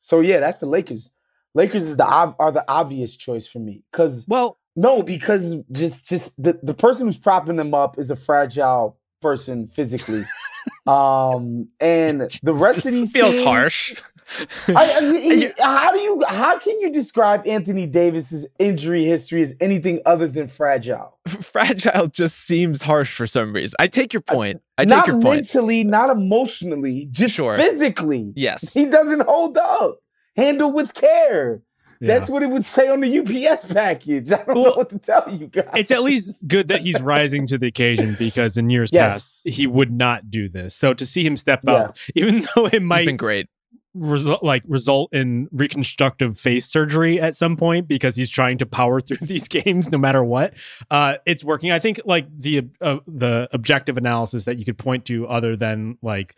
So 0.00 0.20
yeah, 0.20 0.40
that's 0.40 0.58
the 0.58 0.66
Lakers. 0.66 1.12
Lakers 1.56 1.84
is 1.84 1.96
the 1.96 2.04
are 2.06 2.52
the 2.52 2.64
obvious 2.68 3.16
choice 3.16 3.46
for 3.46 3.58
me 3.58 3.82
because 3.90 4.26
Well, 4.28 4.58
no, 4.76 5.02
because 5.02 5.56
just 5.72 6.06
just 6.06 6.40
the, 6.40 6.60
the 6.62 6.74
person 6.74 7.06
who's 7.06 7.18
propping 7.18 7.56
them 7.56 7.72
up 7.72 7.98
is 7.98 8.10
a 8.10 8.16
fragile 8.16 8.98
person 9.22 9.66
physically. 9.66 10.24
um 10.86 11.68
and 11.80 12.30
the 12.42 12.52
rest 12.52 12.84
of 12.86 12.92
these 12.92 13.10
feels 13.10 13.32
teams- 13.36 13.44
harsh. 13.44 13.94
I, 14.68 14.74
I- 14.74 15.52
how 15.64 15.92
do 15.92 15.98
you 16.00 16.22
how 16.28 16.58
can 16.58 16.80
you 16.80 16.92
describe 16.92 17.46
Anthony 17.46 17.86
Davis's 17.86 18.46
injury 18.58 19.04
history 19.04 19.40
as 19.40 19.54
anything 19.60 20.00
other 20.04 20.26
than 20.26 20.48
fragile? 20.48 21.18
Fragile 21.28 22.08
just 22.08 22.40
seems 22.40 22.82
harsh 22.82 23.12
for 23.16 23.26
some 23.26 23.52
reason. 23.52 23.76
I 23.78 23.86
take 23.86 24.12
your 24.12 24.20
point. 24.22 24.60
I 24.78 24.82
take 24.84 24.90
not 24.90 25.06
your 25.06 25.14
point. 25.14 25.24
Not 25.24 25.30
mentally, 25.36 25.84
not 25.84 26.10
emotionally, 26.10 27.08
just 27.12 27.34
Sure. 27.34 27.56
physically. 27.56 28.32
Yes. 28.36 28.74
He 28.74 28.84
doesn't 28.86 29.22
hold 29.22 29.56
up. 29.58 30.00
Handle 30.36 30.72
with 30.72 30.94
care. 30.94 31.62
That's 31.98 32.28
what 32.28 32.42
it 32.42 32.50
would 32.50 32.64
say 32.64 32.88
on 32.88 33.00
the 33.00 33.18
UPS 33.20 33.64
package. 33.72 34.30
I 34.32 34.44
don't 34.44 34.54
know 34.54 34.72
what 34.76 34.90
to 34.90 34.98
tell 34.98 35.24
you 35.32 35.46
guys. 35.46 35.70
it's 35.74 35.90
at 35.90 36.02
least 36.02 36.46
good 36.46 36.68
that 36.68 36.82
he's 36.82 37.00
rising 37.00 37.46
to 37.46 37.56
the 37.56 37.68
occasion 37.68 38.16
because 38.18 38.58
in 38.58 38.68
years 38.68 38.90
Yes. 38.92 39.42
past 39.44 39.56
he 39.56 39.66
would 39.66 39.90
not 39.90 40.30
do 40.30 40.48
this. 40.48 40.74
So 40.74 40.92
to 40.92 41.06
see 41.06 41.24
him 41.24 41.38
step 41.38 41.66
up, 41.66 41.96
even 42.14 42.46
though 42.54 42.66
it 42.66 42.82
might 42.82 43.06
been 43.06 43.16
great. 43.16 43.48
result 43.94 44.42
like 44.44 44.62
result 44.68 45.14
in 45.14 45.48
reconstructive 45.52 46.38
face 46.38 46.66
surgery 46.66 47.18
at 47.18 47.34
some 47.34 47.56
point 47.56 47.88
because 47.88 48.14
he's 48.14 48.28
trying 48.28 48.58
to 48.58 48.66
power 48.66 49.00
through 49.06 49.16
these 49.22 49.48
games 49.48 49.90
no 49.90 49.96
matter 49.96 50.22
what 50.22 50.52
uh 50.90 51.14
it's 51.24 51.42
working 51.42 51.72
i 51.72 51.78
think 51.78 51.98
like 52.04 52.26
the 52.38 52.62
uh, 52.82 52.98
the 53.06 53.48
objective 53.52 53.96
analysis 53.96 54.44
that 54.44 54.58
you 54.58 54.66
could 54.66 54.76
point 54.76 55.06
to 55.06 55.26
other 55.28 55.56
than 55.56 55.96
like 56.02 56.34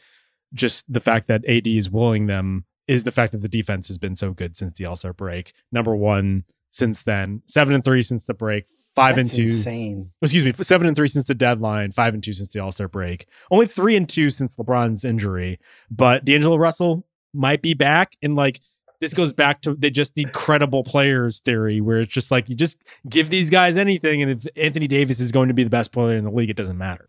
just 0.55 0.85
the 0.93 1.01
fact 1.01 1.27
that 1.27 1.45
ad 1.49 1.67
is 1.67 1.91
willing 1.91 2.27
them 2.27 2.65
is 2.89 3.05
the 3.05 3.13
fact 3.13 3.33
that 3.33 3.43
the 3.43 3.49
defense 3.49 3.87
has 3.87 3.99
been 3.99 4.17
so 4.17 4.33
good 4.33 4.57
since 4.57 4.75
the 4.75 4.85
all-star 4.85 5.13
break 5.13 5.53
number 5.71 5.95
one 5.95 6.45
since 6.71 7.03
then 7.03 7.43
seven 7.47 7.75
and 7.75 7.85
three 7.85 8.03
since 8.03 8.25
the 8.25 8.35
break 8.35 8.65
five 8.99 9.17
That's 9.17 9.31
and 9.31 9.47
two 9.47 9.53
insane. 9.53 10.11
excuse 10.21 10.45
me, 10.45 10.53
seven 10.61 10.87
and 10.87 10.97
three 10.97 11.09
since 11.09 11.27
the 11.27 11.35
deadline, 11.35 11.93
five 11.93 12.15
and 12.15 12.23
two 12.23 12.33
since 12.33 12.49
the 12.49 12.61
All 12.61 12.73
Star 12.73 12.89
break, 12.89 13.27
only 13.51 13.67
three 13.67 13.95
and 13.95 14.09
two 14.09 14.29
since 14.29 14.57
LeBron's 14.57 15.05
injury. 15.05 15.61
But 15.91 16.25
D'Angelo 16.25 16.57
Russell 16.57 17.07
might 17.33 17.63
be 17.63 17.75
back, 17.75 18.17
and 18.23 18.35
like 18.35 18.61
this 19.01 19.15
goes 19.15 19.33
back 19.33 19.63
to 19.63 19.75
they 19.75 19.91
just 19.91 20.17
need 20.17 20.33
credible 20.33 20.83
players 20.83 21.39
theory, 21.41 21.81
where 21.81 22.01
it's 22.01 22.13
just 22.13 22.33
like 22.33 22.49
you 22.49 22.57
just 22.57 22.79
give 23.09 23.31
these 23.31 23.51
guys 23.51 23.77
anything, 23.77 24.21
and 24.21 24.33
if 24.33 24.47
Anthony 24.57 24.89
Davis 24.89 25.21
is 25.21 25.31
going 25.31 25.49
to 25.49 25.55
be 25.55 25.63
the 25.63 25.71
best 25.71 25.93
player 25.93 26.17
in 26.17 26.25
the 26.25 26.31
league, 26.31 26.51
it 26.51 26.57
doesn't 26.57 26.79
matter. 26.79 27.09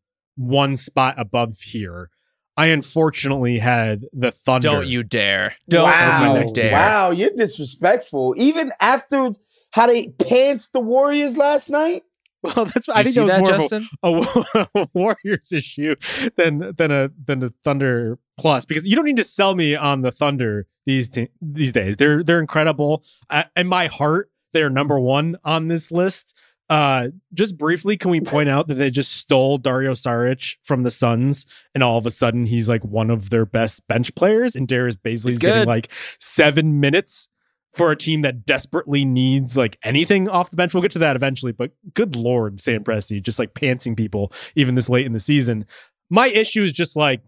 one 0.35 0.75
spot 0.75 1.15
above 1.17 1.59
here. 1.59 2.09
I 2.57 2.67
unfortunately 2.67 3.59
had 3.59 4.05
the 4.13 4.31
Thunder. 4.31 4.67
Don't 4.67 4.87
you 4.87 5.03
dare. 5.03 5.55
Don't 5.69 5.83
wow. 5.83 6.35
you 6.35 6.53
dare. 6.53 6.73
Wow, 6.73 7.11
you're 7.11 7.31
disrespectful. 7.35 8.35
Even 8.37 8.71
after 8.79 9.31
how 9.71 9.87
they 9.87 10.09
pants 10.09 10.69
the 10.69 10.79
Warriors 10.79 11.37
last 11.37 11.69
night. 11.69 12.03
Well, 12.43 12.65
that's 12.65 12.87
Did 12.87 12.95
I 12.95 12.99
you 12.99 13.03
think 13.03 13.13
see 13.13 13.25
that 13.27 13.41
was 13.41 13.49
that, 13.49 14.03
more 14.03 14.25
of 14.25 14.25
a- 14.25 14.47
Justin? 14.49 14.69
a, 14.73 14.87
Warriors 14.93 15.51
issue 15.51 15.95
than 16.37 16.73
than 16.75 16.91
a 16.91 17.09
than 17.23 17.43
a 17.43 17.53
Thunder 17.63 18.17
plus 18.37 18.65
because 18.65 18.87
you 18.87 18.95
don't 18.95 19.05
need 19.05 19.17
to 19.17 19.23
sell 19.23 19.53
me 19.53 19.75
on 19.75 20.01
the 20.01 20.11
Thunder 20.11 20.65
these 20.85 21.09
t- 21.09 21.29
these 21.39 21.71
days. 21.71 21.97
They're 21.97 22.23
they're 22.23 22.39
incredible. 22.39 23.03
I, 23.29 23.45
in 23.55 23.67
my 23.67 23.87
heart, 23.87 24.31
they're 24.53 24.71
number 24.71 24.99
one 24.99 25.37
on 25.43 25.67
this 25.67 25.91
list. 25.91 26.33
Uh, 26.71 27.09
just 27.33 27.57
briefly, 27.57 27.97
can 27.97 28.11
we 28.11 28.21
point 28.21 28.47
out 28.47 28.69
that 28.69 28.75
they 28.75 28.89
just 28.89 29.11
stole 29.11 29.57
Dario 29.57 29.91
Saric 29.91 30.55
from 30.63 30.83
the 30.83 30.89
Suns, 30.89 31.45
and 31.75 31.83
all 31.83 31.97
of 31.97 32.05
a 32.05 32.11
sudden 32.11 32.45
he's 32.45 32.69
like 32.69 32.85
one 32.85 33.09
of 33.09 33.29
their 33.29 33.45
best 33.45 33.85
bench 33.89 34.15
players, 34.15 34.55
and 34.55 34.69
Darius 34.69 34.95
Bazley's 34.95 35.25
He's 35.25 35.37
getting 35.37 35.67
like 35.67 35.91
seven 36.17 36.79
minutes 36.79 37.27
for 37.73 37.91
a 37.91 37.97
team 37.97 38.21
that 38.21 38.45
desperately 38.45 39.03
needs 39.03 39.57
like 39.57 39.77
anything 39.83 40.29
off 40.29 40.49
the 40.49 40.55
bench. 40.55 40.73
We'll 40.73 40.81
get 40.81 40.91
to 40.91 40.99
that 40.99 41.17
eventually, 41.17 41.51
but 41.51 41.71
good 41.93 42.15
lord, 42.15 42.61
Sam 42.61 42.85
Presti 42.85 43.21
just 43.21 43.37
like 43.37 43.53
pantsing 43.53 43.97
people 43.97 44.31
even 44.55 44.75
this 44.75 44.87
late 44.87 45.05
in 45.05 45.11
the 45.11 45.19
season. 45.19 45.65
My 46.09 46.27
issue 46.27 46.63
is 46.63 46.71
just 46.71 46.95
like 46.95 47.21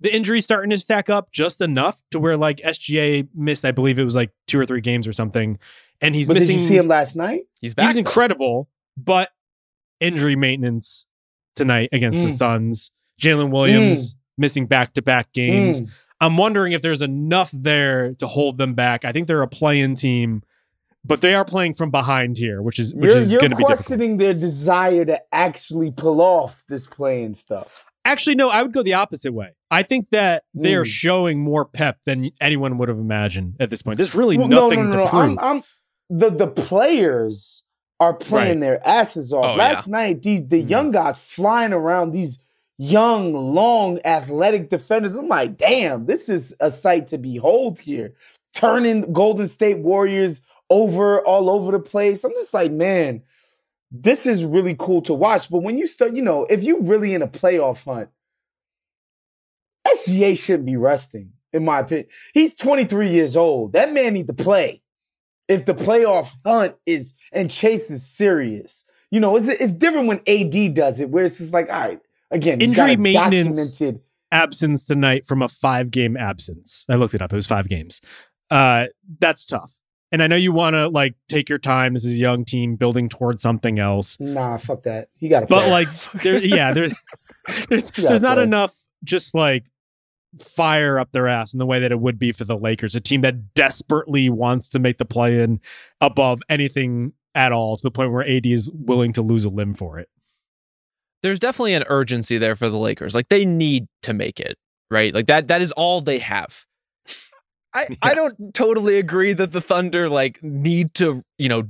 the 0.00 0.14
injuries 0.14 0.44
starting 0.44 0.68
to 0.68 0.76
stack 0.76 1.08
up 1.08 1.32
just 1.32 1.62
enough 1.62 2.02
to 2.10 2.18
where 2.18 2.36
like 2.36 2.58
SGA 2.58 3.26
missed, 3.34 3.64
I 3.64 3.70
believe 3.70 3.98
it 3.98 4.04
was 4.04 4.16
like 4.16 4.32
two 4.46 4.60
or 4.60 4.66
three 4.66 4.82
games 4.82 5.08
or 5.08 5.14
something, 5.14 5.58
and 6.02 6.14
he's 6.14 6.26
but 6.26 6.34
missing. 6.34 6.56
did 6.56 6.60
you 6.60 6.66
see 6.68 6.76
him 6.76 6.88
last 6.88 7.16
night? 7.16 7.44
He's 7.62 7.72
he 7.72 7.76
back. 7.76 7.86
was 7.86 7.96
though. 7.96 8.00
incredible, 8.00 8.68
but 8.96 9.30
injury 10.00 10.36
maintenance 10.36 11.06
tonight 11.54 11.88
against 11.92 12.18
the 12.18 12.26
Mm. 12.26 12.36
Suns. 12.36 12.90
Jalen 13.20 13.50
Williams 13.50 14.16
missing 14.38 14.66
back 14.66 14.94
to 14.94 15.02
back 15.02 15.32
games. 15.32 15.80
Mm. 15.82 15.88
I'm 16.20 16.36
wondering 16.36 16.72
if 16.72 16.82
there's 16.82 17.02
enough 17.02 17.50
there 17.52 18.14
to 18.14 18.26
hold 18.26 18.58
them 18.58 18.74
back. 18.74 19.04
I 19.04 19.12
think 19.12 19.26
they're 19.28 19.42
a 19.42 19.48
play-in 19.48 19.94
team, 19.96 20.42
but 21.04 21.20
they 21.20 21.34
are 21.34 21.44
playing 21.44 21.74
from 21.74 21.90
behind 21.90 22.38
here, 22.38 22.62
which 22.62 22.78
is 22.78 22.94
which 22.94 23.10
You're, 23.10 23.18
is 23.18 23.28
going 23.28 23.50
to 23.50 23.56
be 23.56 23.62
difficult. 23.62 23.76
questioning 23.78 24.16
their 24.18 24.32
desire 24.34 25.04
to 25.04 25.20
actually 25.32 25.90
pull 25.90 26.20
off 26.20 26.64
this 26.68 26.86
playing 26.86 27.34
stuff. 27.34 27.84
Actually, 28.04 28.34
no, 28.34 28.48
I 28.50 28.62
would 28.62 28.72
go 28.72 28.82
the 28.82 28.94
opposite 28.94 29.32
way. 29.32 29.50
I 29.70 29.82
think 29.84 30.10
that 30.10 30.42
they 30.54 30.74
are 30.74 30.84
Mm. 30.84 30.86
showing 30.88 31.40
more 31.40 31.64
pep 31.64 31.98
than 32.06 32.30
anyone 32.40 32.78
would 32.78 32.88
have 32.88 32.98
imagined 32.98 33.56
at 33.60 33.70
this 33.70 33.82
point. 33.82 33.96
There's 33.98 34.14
really 34.14 34.36
Well, 34.38 34.48
nothing 34.48 34.90
to 34.90 35.06
prove. 35.08 35.14
I'm, 35.14 35.38
I'm 35.38 35.62
the 36.10 36.30
the 36.30 36.48
players 36.48 37.64
are 38.02 38.14
playing 38.14 38.58
Right. 38.58 38.60
their 38.60 38.88
asses 38.88 39.32
off. 39.32 39.54
Oh, 39.54 39.56
Last 39.56 39.86
night, 39.86 40.22
these 40.22 40.46
the 40.46 40.58
young 40.58 40.86
mm-hmm. 40.86 41.04
guys 41.04 41.18
flying 41.18 41.72
around 41.72 42.10
these 42.10 42.38
young, 42.78 43.32
long, 43.32 44.00
athletic 44.04 44.68
defenders. 44.68 45.14
I'm 45.14 45.28
like, 45.28 45.56
damn, 45.56 46.06
this 46.06 46.28
is 46.28 46.54
a 46.58 46.70
sight 46.70 47.06
to 47.08 47.18
behold 47.18 47.78
here. 47.78 48.14
Turning 48.54 49.12
Golden 49.12 49.46
State 49.48 49.78
Warriors 49.78 50.42
over 50.68 51.24
all 51.24 51.48
over 51.48 51.72
the 51.72 51.80
place. 51.80 52.24
I'm 52.24 52.32
just 52.32 52.52
like, 52.52 52.72
man, 52.72 53.22
this 53.90 54.26
is 54.26 54.44
really 54.44 54.74
cool 54.78 55.02
to 55.02 55.14
watch. 55.14 55.48
But 55.48 55.62
when 55.62 55.78
you 55.78 55.86
start, 55.86 56.16
you 56.16 56.22
know, 56.22 56.44
if 56.46 56.64
you 56.64 56.80
really 56.82 57.14
in 57.14 57.22
a 57.22 57.28
playoff 57.28 57.84
hunt, 57.84 58.08
SGA 59.86 60.36
shouldn't 60.36 60.66
be 60.66 60.76
resting, 60.76 61.32
in 61.52 61.64
my 61.64 61.80
opinion. 61.80 62.08
He's 62.34 62.56
23 62.56 63.10
years 63.10 63.36
old. 63.36 63.74
That 63.74 63.92
man 63.92 64.14
need 64.14 64.26
to 64.26 64.34
play. 64.34 64.82
If 65.48 65.64
the 65.64 65.74
playoff 65.74 66.34
hunt 66.44 66.74
is 66.86 67.14
and 67.32 67.50
chase 67.50 67.90
is 67.90 68.06
serious, 68.08 68.84
you 69.10 69.20
know, 69.20 69.36
it's, 69.36 69.48
it's 69.48 69.72
different 69.72 70.06
when 70.08 70.20
AD 70.26 70.74
does 70.74 71.00
it, 71.00 71.10
where 71.10 71.24
it's 71.24 71.38
just 71.38 71.52
like, 71.52 71.68
all 71.68 71.78
right, 71.78 72.00
again, 72.30 72.60
Injury 72.60 72.96
maintenance- 72.96 73.78
documented. 73.78 74.00
absence 74.30 74.86
tonight 74.86 75.26
from 75.26 75.42
a 75.42 75.48
five 75.48 75.90
game 75.90 76.16
absence. 76.16 76.86
I 76.88 76.94
looked 76.94 77.14
it 77.14 77.20
up. 77.22 77.32
It 77.32 77.36
was 77.36 77.46
five 77.46 77.68
games. 77.68 78.00
Uh, 78.50 78.86
that's 79.20 79.44
tough. 79.44 79.74
And 80.12 80.22
I 80.22 80.26
know 80.26 80.36
you 80.36 80.52
want 80.52 80.74
to 80.74 80.88
like 80.88 81.14
take 81.30 81.48
your 81.48 81.58
time. 81.58 81.94
This 81.94 82.04
is 82.04 82.14
a 82.18 82.20
young 82.20 82.44
team 82.44 82.76
building 82.76 83.08
towards 83.08 83.42
something 83.42 83.78
else. 83.78 84.18
Nah, 84.20 84.58
fuck 84.58 84.82
that. 84.82 85.08
You 85.18 85.30
got 85.30 85.40
to 85.40 85.46
But 85.46 85.60
play. 85.62 85.70
like, 85.70 85.88
there, 86.22 86.38
yeah, 86.38 86.72
there's 86.72 86.92
there's 87.70 87.90
there's 87.92 88.20
not 88.20 88.34
play. 88.36 88.42
enough 88.44 88.76
just 89.04 89.34
like 89.34 89.64
fire 90.40 90.98
up 90.98 91.12
their 91.12 91.28
ass 91.28 91.52
in 91.52 91.58
the 91.58 91.66
way 91.66 91.78
that 91.80 91.92
it 91.92 92.00
would 92.00 92.18
be 92.18 92.32
for 92.32 92.44
the 92.44 92.56
Lakers, 92.56 92.94
a 92.94 93.00
team 93.00 93.20
that 93.22 93.54
desperately 93.54 94.30
wants 94.30 94.68
to 94.70 94.78
make 94.78 94.98
the 94.98 95.04
play 95.04 95.42
in 95.42 95.60
above 96.00 96.42
anything 96.48 97.12
at 97.34 97.52
all 97.52 97.76
to 97.76 97.82
the 97.82 97.90
point 97.90 98.12
where 98.12 98.28
AD 98.28 98.46
is 98.46 98.70
willing 98.72 99.12
to 99.14 99.22
lose 99.22 99.44
a 99.44 99.48
limb 99.48 99.74
for 99.74 99.98
it. 99.98 100.08
There's 101.22 101.38
definitely 101.38 101.74
an 101.74 101.84
urgency 101.86 102.38
there 102.38 102.56
for 102.56 102.68
the 102.68 102.78
Lakers. 102.78 103.14
Like 103.14 103.28
they 103.28 103.44
need 103.44 103.86
to 104.02 104.12
make 104.12 104.40
it, 104.40 104.56
right? 104.90 105.14
Like 105.14 105.26
that 105.26 105.48
that 105.48 105.62
is 105.62 105.72
all 105.72 106.00
they 106.00 106.18
have. 106.18 106.64
I, 107.74 107.86
I 108.02 108.14
don't 108.14 108.52
totally 108.54 108.98
agree 108.98 109.32
that 109.32 109.52
the 109.52 109.60
Thunder 109.60 110.08
like 110.08 110.42
need 110.42 110.94
to, 110.94 111.22
you 111.38 111.48
know, 111.48 111.68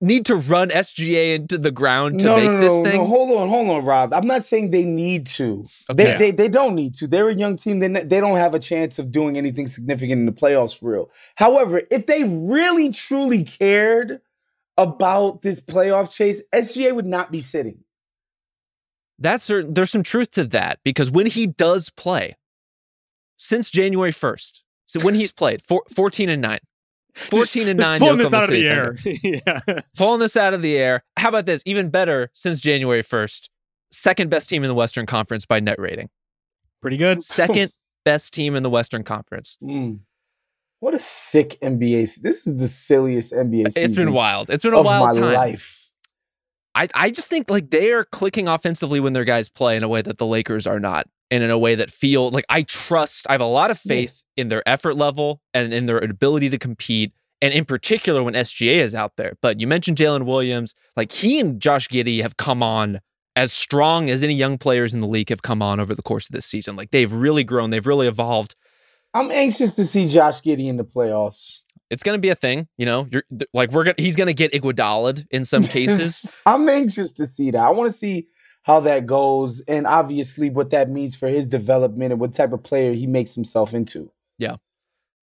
need 0.00 0.26
to 0.26 0.36
run 0.36 0.70
SGA 0.70 1.34
into 1.34 1.58
the 1.58 1.70
ground 1.70 2.20
to 2.20 2.26
no, 2.26 2.36
make 2.36 2.44
no, 2.44 2.52
no, 2.52 2.60
this 2.60 2.72
no, 2.72 2.84
thing. 2.84 3.00
no. 3.00 3.06
Hold 3.06 3.30
on, 3.38 3.48
hold 3.48 3.68
on, 3.70 3.84
Rob. 3.84 4.14
I'm 4.14 4.26
not 4.26 4.44
saying 4.44 4.70
they 4.70 4.84
need 4.84 5.26
to. 5.28 5.66
Okay. 5.90 6.04
They, 6.04 6.16
they 6.16 6.30
they 6.30 6.48
don't 6.48 6.74
need 6.74 6.94
to. 6.94 7.06
They're 7.06 7.28
a 7.28 7.34
young 7.34 7.56
team. 7.56 7.80
They 7.80 7.88
they 7.88 8.20
don't 8.20 8.36
have 8.36 8.54
a 8.54 8.58
chance 8.58 8.98
of 8.98 9.10
doing 9.10 9.36
anything 9.36 9.66
significant 9.66 10.20
in 10.20 10.26
the 10.26 10.32
playoffs 10.32 10.78
for 10.78 10.92
real. 10.92 11.10
However, 11.36 11.82
if 11.90 12.06
they 12.06 12.24
really 12.24 12.90
truly 12.90 13.44
cared 13.44 14.20
about 14.76 15.42
this 15.42 15.60
playoff 15.60 16.10
chase, 16.10 16.42
SGA 16.52 16.94
would 16.94 17.06
not 17.06 17.32
be 17.32 17.40
sitting. 17.40 17.84
That's 19.18 19.44
certain. 19.44 19.74
There's 19.74 19.90
some 19.90 20.02
truth 20.02 20.30
to 20.32 20.44
that 20.44 20.80
because 20.84 21.10
when 21.10 21.26
he 21.26 21.46
does 21.46 21.90
play, 21.90 22.36
since 23.36 23.70
January 23.70 24.12
1st, 24.12 24.62
so 24.86 25.00
when 25.00 25.14
he's 25.14 25.32
played, 25.32 25.62
four, 25.62 25.82
14 25.94 26.28
and 26.28 26.42
9. 26.42 26.58
14 27.14 27.68
and 27.68 27.78
9 27.78 27.98
pulling 28.00 28.18
this 28.18 28.32
out 28.32 28.44
of 28.44 28.50
the 28.50 28.66
air. 28.66 28.96
Yeah. 29.22 29.80
Pulling 29.96 30.20
this 30.20 30.36
out 30.36 30.54
of 30.54 30.62
the 30.62 30.76
air. 30.76 31.04
How 31.16 31.28
about 31.28 31.46
this? 31.46 31.62
Even 31.66 31.90
better, 31.90 32.30
since 32.34 32.60
January 32.60 33.02
1st, 33.02 33.48
second 33.90 34.30
best 34.30 34.48
team 34.48 34.64
in 34.64 34.68
the 34.68 34.74
Western 34.74 35.06
Conference 35.06 35.46
by 35.46 35.60
net 35.60 35.78
rating. 35.78 36.08
Pretty 36.80 36.96
good. 36.96 37.22
Second 37.22 37.72
best 38.04 38.32
team 38.32 38.56
in 38.56 38.62
the 38.62 38.70
Western 38.70 39.04
Conference. 39.04 39.58
Mm. 39.62 40.00
What 40.80 40.94
a 40.94 40.98
sick 40.98 41.58
NBA. 41.62 42.22
This 42.22 42.46
is 42.46 42.56
the 42.56 42.66
silliest 42.66 43.32
NBA 43.32 43.72
season 43.72 43.84
It's 43.84 43.94
been 43.94 44.12
wild. 44.12 44.50
It's 44.50 44.64
been 44.64 44.74
a 44.74 44.80
of 44.80 44.84
wild 44.84 45.16
my 45.16 45.20
time. 45.20 45.32
life. 45.34 45.90
I, 46.74 46.88
I 46.94 47.10
just 47.10 47.28
think 47.28 47.50
like 47.50 47.70
they 47.70 47.92
are 47.92 48.04
clicking 48.04 48.48
offensively 48.48 48.98
when 48.98 49.12
their 49.12 49.24
guys 49.24 49.48
play 49.48 49.76
in 49.76 49.82
a 49.84 49.88
way 49.88 50.02
that 50.02 50.18
the 50.18 50.26
Lakers 50.26 50.66
are 50.66 50.80
not, 50.80 51.06
and 51.32 51.42
in 51.42 51.50
a 51.50 51.56
way 51.56 51.74
that 51.74 51.90
feel 51.90 52.30
like 52.30 52.44
I 52.50 52.62
trust. 52.62 53.26
I 53.26 53.32
have 53.32 53.40
a 53.40 53.46
lot 53.46 53.70
of 53.70 53.78
faith 53.78 54.22
in 54.36 54.48
their 54.48 54.62
effort 54.68 54.96
level 54.96 55.40
and 55.54 55.72
in 55.72 55.86
their 55.86 55.96
ability 55.96 56.50
to 56.50 56.58
compete, 56.58 57.14
and 57.40 57.54
in 57.54 57.64
particular 57.64 58.22
when 58.22 58.34
SGA 58.34 58.76
is 58.76 58.94
out 58.94 59.16
there. 59.16 59.38
But 59.40 59.58
you 59.58 59.66
mentioned 59.66 59.96
Jalen 59.96 60.26
Williams, 60.26 60.74
like 60.94 61.10
he 61.10 61.40
and 61.40 61.58
Josh 61.58 61.88
Giddey 61.88 62.20
have 62.20 62.36
come 62.36 62.62
on 62.62 63.00
as 63.34 63.50
strong 63.50 64.10
as 64.10 64.22
any 64.22 64.34
young 64.34 64.58
players 64.58 64.92
in 64.92 65.00
the 65.00 65.06
league 65.06 65.30
have 65.30 65.40
come 65.40 65.62
on 65.62 65.80
over 65.80 65.94
the 65.94 66.02
course 66.02 66.28
of 66.28 66.34
this 66.34 66.44
season. 66.44 66.76
Like 66.76 66.90
they've 66.90 67.10
really 67.10 67.44
grown, 67.44 67.70
they've 67.70 67.86
really 67.86 68.06
evolved. 68.06 68.54
I'm 69.14 69.30
anxious 69.30 69.74
to 69.76 69.86
see 69.86 70.08
Josh 70.08 70.42
Giddey 70.42 70.68
in 70.68 70.76
the 70.76 70.84
playoffs. 70.84 71.60
It's 71.88 72.02
going 72.02 72.16
to 72.16 72.20
be 72.20 72.28
a 72.28 72.34
thing, 72.34 72.68
you 72.76 72.84
know. 72.84 73.08
You're 73.10 73.24
like 73.54 73.72
we're 73.72 73.84
gonna 73.84 73.94
he's 73.96 74.16
going 74.16 74.26
to 74.26 74.34
get 74.34 74.52
Iguodala'd 74.52 75.26
in 75.30 75.46
some 75.46 75.62
cases. 75.78 76.30
I'm 76.44 76.68
anxious 76.68 77.10
to 77.12 77.24
see 77.24 77.50
that. 77.52 77.62
I 77.62 77.70
want 77.70 77.90
to 77.90 77.96
see 77.96 78.26
how 78.62 78.80
that 78.80 79.06
goes 79.06 79.60
and 79.62 79.86
obviously 79.86 80.48
what 80.48 80.70
that 80.70 80.88
means 80.88 81.14
for 81.14 81.28
his 81.28 81.46
development 81.46 82.12
and 82.12 82.20
what 82.20 82.32
type 82.32 82.52
of 82.52 82.62
player 82.62 82.92
he 82.92 83.06
makes 83.06 83.34
himself 83.34 83.74
into. 83.74 84.10
Yeah. 84.38 84.56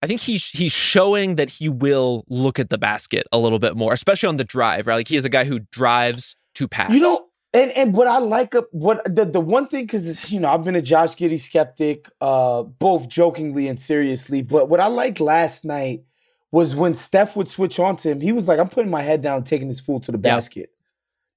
I 0.03 0.07
think 0.07 0.20
he's 0.20 0.49
he's 0.51 0.72
showing 0.72 1.36
that 1.36 1.51
he 1.51 1.68
will 1.68 2.24
look 2.28 2.61
at 2.61 2.70
the 2.70 2.78
basket 2.78 3.26
a 3.32 3.39
little 3.39 3.59
bit 3.59 3.76
more, 3.76 3.93
especially 3.93 4.28
on 4.28 4.36
the 4.36 4.45
drive, 4.45 4.86
right? 4.86 4.95
Like 4.95 5.09
he 5.09 5.16
is 5.16 5.24
a 5.24 5.28
guy 5.28 5.45
who 5.45 5.61
drives 5.72 6.36
to 6.55 6.68
pass. 6.68 6.93
You 6.93 7.01
know, 7.01 7.28
and 7.53 7.72
and 7.72 7.95
what 7.95 8.07
I 8.07 8.18
like 8.18 8.55
uh, 8.55 8.62
what 8.70 9.03
the 9.12 9.24
the 9.24 9.41
one 9.41 9.66
thing 9.66 9.86
because 9.86 10.30
you 10.30 10.39
know 10.39 10.51
I've 10.51 10.62
been 10.62 10.76
a 10.76 10.82
Josh 10.82 11.16
Giddey 11.16 11.39
skeptic, 11.39 12.09
uh, 12.20 12.62
both 12.62 13.09
jokingly 13.09 13.66
and 13.66 13.78
seriously. 13.78 14.43
But 14.43 14.68
what 14.68 14.78
I 14.78 14.86
liked 14.86 15.18
last 15.18 15.64
night 15.64 16.05
was 16.53 16.76
when 16.76 16.95
Steph 16.95 17.34
would 17.36 17.49
switch 17.49 17.80
on 17.80 17.97
to 17.97 18.11
him. 18.11 18.20
He 18.20 18.30
was 18.30 18.47
like, 18.47 18.61
"I'm 18.61 18.68
putting 18.68 18.91
my 18.91 19.03
head 19.03 19.20
down, 19.20 19.43
taking 19.43 19.66
this 19.66 19.80
fool 19.80 19.99
to 20.01 20.12
the 20.12 20.18
basket." 20.18 20.70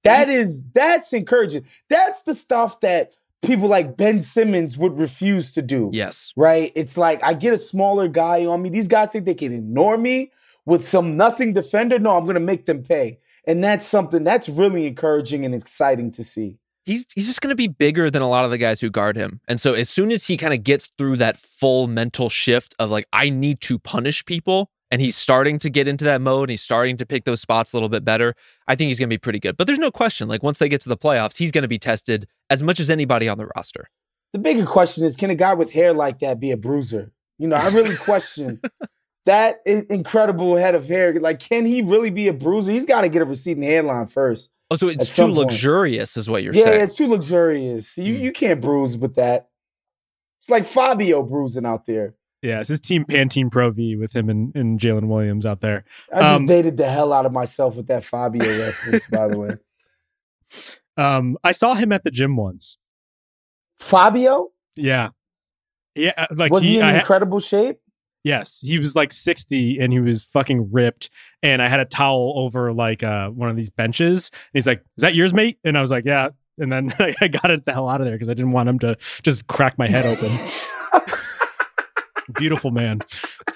That 0.04 0.28
is 0.28 0.64
that's 0.72 1.12
encouraging. 1.12 1.66
That's 1.88 2.22
the 2.22 2.34
stuff 2.34 2.80
that 2.80 3.16
people 3.42 3.68
like 3.68 3.96
Ben 3.96 4.20
Simmons 4.20 4.78
would 4.78 4.98
refuse 4.98 5.52
to 5.52 5.62
do. 5.62 5.90
yes, 5.92 6.32
right? 6.36 6.72
It's 6.74 6.96
like 6.96 7.22
I 7.22 7.34
get 7.34 7.52
a 7.54 7.58
smaller 7.58 8.08
guy 8.08 8.46
on 8.46 8.62
me. 8.62 8.68
These 8.68 8.88
guys 8.88 9.10
think 9.10 9.24
they 9.26 9.34
can 9.34 9.52
ignore 9.52 9.98
me 9.98 10.32
with 10.64 10.86
some 10.86 11.16
nothing 11.16 11.52
defender. 11.52 11.98
No, 11.98 12.16
I'm 12.16 12.24
going 12.24 12.34
to 12.34 12.40
make 12.40 12.66
them 12.66 12.82
pay. 12.82 13.18
And 13.44 13.62
that's 13.62 13.84
something 13.84 14.22
that's 14.22 14.48
really 14.48 14.86
encouraging 14.86 15.44
and 15.44 15.54
exciting 15.54 16.12
to 16.12 16.22
see. 16.22 16.58
he's 16.84 17.06
he's 17.14 17.26
just 17.26 17.40
going 17.40 17.50
to 17.50 17.56
be 17.56 17.66
bigger 17.68 18.10
than 18.10 18.22
a 18.22 18.28
lot 18.28 18.44
of 18.44 18.52
the 18.52 18.58
guys 18.58 18.80
who 18.80 18.90
guard 18.90 19.16
him, 19.16 19.40
and 19.48 19.60
so 19.60 19.72
as 19.72 19.90
soon 19.90 20.12
as 20.12 20.26
he 20.26 20.36
kind 20.36 20.54
of 20.54 20.62
gets 20.62 20.88
through 20.98 21.16
that 21.16 21.36
full 21.36 21.86
mental 21.88 22.28
shift 22.28 22.74
of 22.78 22.90
like 22.90 23.06
I 23.12 23.30
need 23.30 23.60
to 23.62 23.78
punish 23.80 24.24
people, 24.24 24.70
and 24.92 25.00
he's 25.00 25.16
starting 25.16 25.58
to 25.60 25.70
get 25.70 25.88
into 25.88 26.04
that 26.04 26.20
mode, 26.20 26.42
and 26.42 26.50
he's 26.50 26.62
starting 26.62 26.96
to 26.98 27.06
pick 27.06 27.24
those 27.24 27.40
spots 27.40 27.72
a 27.72 27.76
little 27.76 27.88
bit 27.88 28.04
better. 28.04 28.36
I 28.68 28.76
think 28.76 28.88
he's 28.88 28.98
going 28.98 29.08
to 29.08 29.12
be 29.12 29.18
pretty 29.18 29.40
good. 29.40 29.56
But 29.56 29.66
there's 29.66 29.78
no 29.78 29.90
question, 29.90 30.28
like 30.28 30.42
once 30.42 30.58
they 30.58 30.68
get 30.68 30.82
to 30.82 30.88
the 30.90 30.96
playoffs, 30.98 31.38
he's 31.38 31.50
going 31.50 31.62
to 31.62 31.68
be 31.68 31.78
tested 31.78 32.28
as 32.50 32.62
much 32.62 32.78
as 32.78 32.90
anybody 32.90 33.28
on 33.28 33.38
the 33.38 33.46
roster. 33.56 33.88
The 34.32 34.38
bigger 34.38 34.66
question 34.66 35.04
is 35.04 35.16
can 35.16 35.30
a 35.30 35.34
guy 35.34 35.54
with 35.54 35.72
hair 35.72 35.92
like 35.92 36.20
that 36.20 36.38
be 36.38 36.52
a 36.52 36.56
bruiser? 36.56 37.10
You 37.38 37.48
know, 37.48 37.56
I 37.56 37.68
really 37.70 37.96
question 37.96 38.60
that 39.26 39.56
incredible 39.66 40.56
head 40.56 40.74
of 40.74 40.86
hair. 40.88 41.12
Like, 41.18 41.38
can 41.40 41.64
he 41.66 41.82
really 41.82 42.10
be 42.10 42.28
a 42.28 42.32
bruiser? 42.32 42.70
He's 42.72 42.86
got 42.86 43.00
to 43.00 43.08
get 43.08 43.22
a 43.22 43.24
receding 43.24 43.62
hairline 43.62 44.06
first. 44.06 44.52
Oh, 44.70 44.76
so 44.76 44.88
it's 44.88 45.06
too 45.06 45.12
some 45.12 45.34
point. 45.34 45.50
luxurious, 45.50 46.16
is 46.16 46.30
what 46.30 46.42
you're 46.42 46.54
yeah, 46.54 46.64
saying. 46.64 46.78
Yeah, 46.78 46.84
it's 46.84 46.94
too 46.94 47.06
luxurious. 47.08 47.98
You, 47.98 48.14
Mm. 48.14 48.20
you 48.20 48.32
can't 48.32 48.60
bruise 48.60 48.96
with 48.96 49.14
that. 49.16 49.48
It's 50.38 50.50
like 50.50 50.64
Fabio 50.64 51.22
bruising 51.22 51.66
out 51.66 51.84
there. 51.86 52.14
Yeah, 52.42 52.58
this 52.58 52.70
is 52.70 52.80
Team 52.80 53.04
Pantene 53.04 53.50
Pro 53.52 53.70
V 53.70 53.94
with 53.96 54.12
him 54.12 54.28
and, 54.28 54.54
and 54.56 54.78
Jalen 54.80 55.06
Williams 55.06 55.46
out 55.46 55.60
there. 55.60 55.84
I 56.12 56.22
just 56.22 56.40
Um, 56.40 56.46
dated 56.46 56.76
the 56.76 56.90
hell 56.90 57.12
out 57.12 57.24
of 57.24 57.32
myself 57.32 57.76
with 57.76 57.86
that 57.86 58.02
Fabio 58.02 58.44
reference, 58.66 59.06
by 59.06 59.28
the 59.28 59.38
way. 59.38 59.50
Um, 60.96 61.38
I 61.44 61.52
saw 61.52 61.74
him 61.74 61.92
at 61.92 62.02
the 62.04 62.10
gym 62.10 62.36
once. 62.36 62.78
Fabio? 63.78 64.50
Yeah, 64.76 65.10
yeah, 65.94 66.12
uh, 66.16 66.26
like 66.34 66.52
was 66.52 66.62
he, 66.62 66.70
he. 66.70 66.78
in 66.78 66.84
I 66.84 66.98
incredible 66.98 67.40
shape? 67.40 67.78
yes, 68.24 68.60
he 68.60 68.78
was 68.78 68.94
like 68.94 69.12
sixty 69.12 69.78
and 69.80 69.92
he 69.92 70.00
was 70.00 70.22
fucking 70.22 70.70
ripped. 70.72 71.10
And 71.42 71.60
I 71.60 71.68
had 71.68 71.80
a 71.80 71.84
towel 71.84 72.34
over 72.36 72.72
like 72.72 73.02
uh 73.02 73.28
one 73.30 73.50
of 73.50 73.56
these 73.56 73.70
benches. 73.70 74.30
And 74.32 74.40
he's 74.54 74.66
like, 74.66 74.80
"Is 74.96 75.02
that 75.02 75.14
yours, 75.14 75.32
mate?" 75.34 75.58
And 75.64 75.76
I 75.76 75.80
was 75.80 75.90
like, 75.90 76.04
"Yeah." 76.06 76.28
And 76.58 76.72
then 76.72 76.92
I 77.20 77.28
got 77.28 77.50
it 77.50 77.64
the 77.66 77.72
hell 77.72 77.88
out 77.88 78.00
of 78.00 78.06
there 78.06 78.14
because 78.14 78.30
I 78.30 78.34
didn't 78.34 78.52
want 78.52 78.68
him 78.68 78.78
to 78.80 78.96
just 79.22 79.46
crack 79.46 79.76
my 79.78 79.88
head 79.88 80.06
open. 80.06 80.30
Beautiful 82.34 82.70
man. 82.70 83.00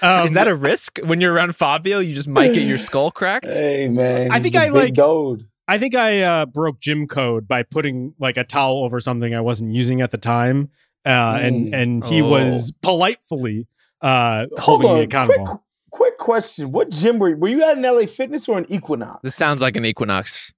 Um, 0.01 0.25
Is 0.25 0.33
that 0.33 0.47
a 0.47 0.55
risk 0.55 0.99
when 1.03 1.21
you're 1.21 1.33
around 1.33 1.55
Fabio? 1.55 1.99
You 1.99 2.13
just 2.15 2.27
might 2.27 2.53
get 2.53 2.63
your 2.67 2.77
skull 2.77 3.11
cracked. 3.11 3.53
Hey 3.53 3.87
man, 3.89 4.31
I 4.31 4.39
think 4.39 4.55
a 4.55 4.61
I 4.61 4.65
big 4.69 4.73
like- 4.73 4.93
Dude. 4.93 5.47
I 5.69 5.77
think 5.77 5.95
I 5.95 6.21
uh, 6.21 6.45
broke 6.45 6.79
gym 6.79 7.07
code 7.07 7.47
by 7.47 7.63
putting 7.63 8.13
like 8.19 8.37
a 8.37 8.43
towel 8.45 8.83
over 8.85 8.99
something 9.01 9.35
I 9.35 9.41
wasn't 9.41 9.71
using 9.73 9.99
at 10.01 10.11
the 10.11 10.17
time, 10.17 10.69
uh, 11.05 11.39
and 11.41 11.67
Mm. 11.69 11.73
and 11.81 12.05
he 12.05 12.21
Oh. 12.21 12.29
was 12.29 12.71
politely 12.81 13.67
uh, 14.01 14.45
Hold 14.59 14.59
holding 14.59 14.87
me 14.87 14.93
on, 14.99 15.03
accountable. 15.05 15.45
quick, 15.45 15.59
quick 15.91 16.17
question: 16.17 16.71
What 16.71 16.89
gym 16.91 17.19
were 17.19 17.29
you? 17.29 17.35
Were 17.37 17.49
you 17.49 17.63
at 17.63 17.77
an 17.77 17.83
LA 17.83 18.05
Fitness 18.05 18.47
or 18.47 18.57
an 18.57 18.65
Equinox? 18.69 19.19
This 19.23 19.35
sounds 19.35 19.61
like 19.61 19.75
an 19.75 19.83
equinox. 19.85 20.53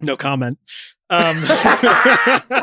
No 0.00 0.16
comment. 0.16 0.58
Um, 1.10 1.42
Wow. 1.42 2.40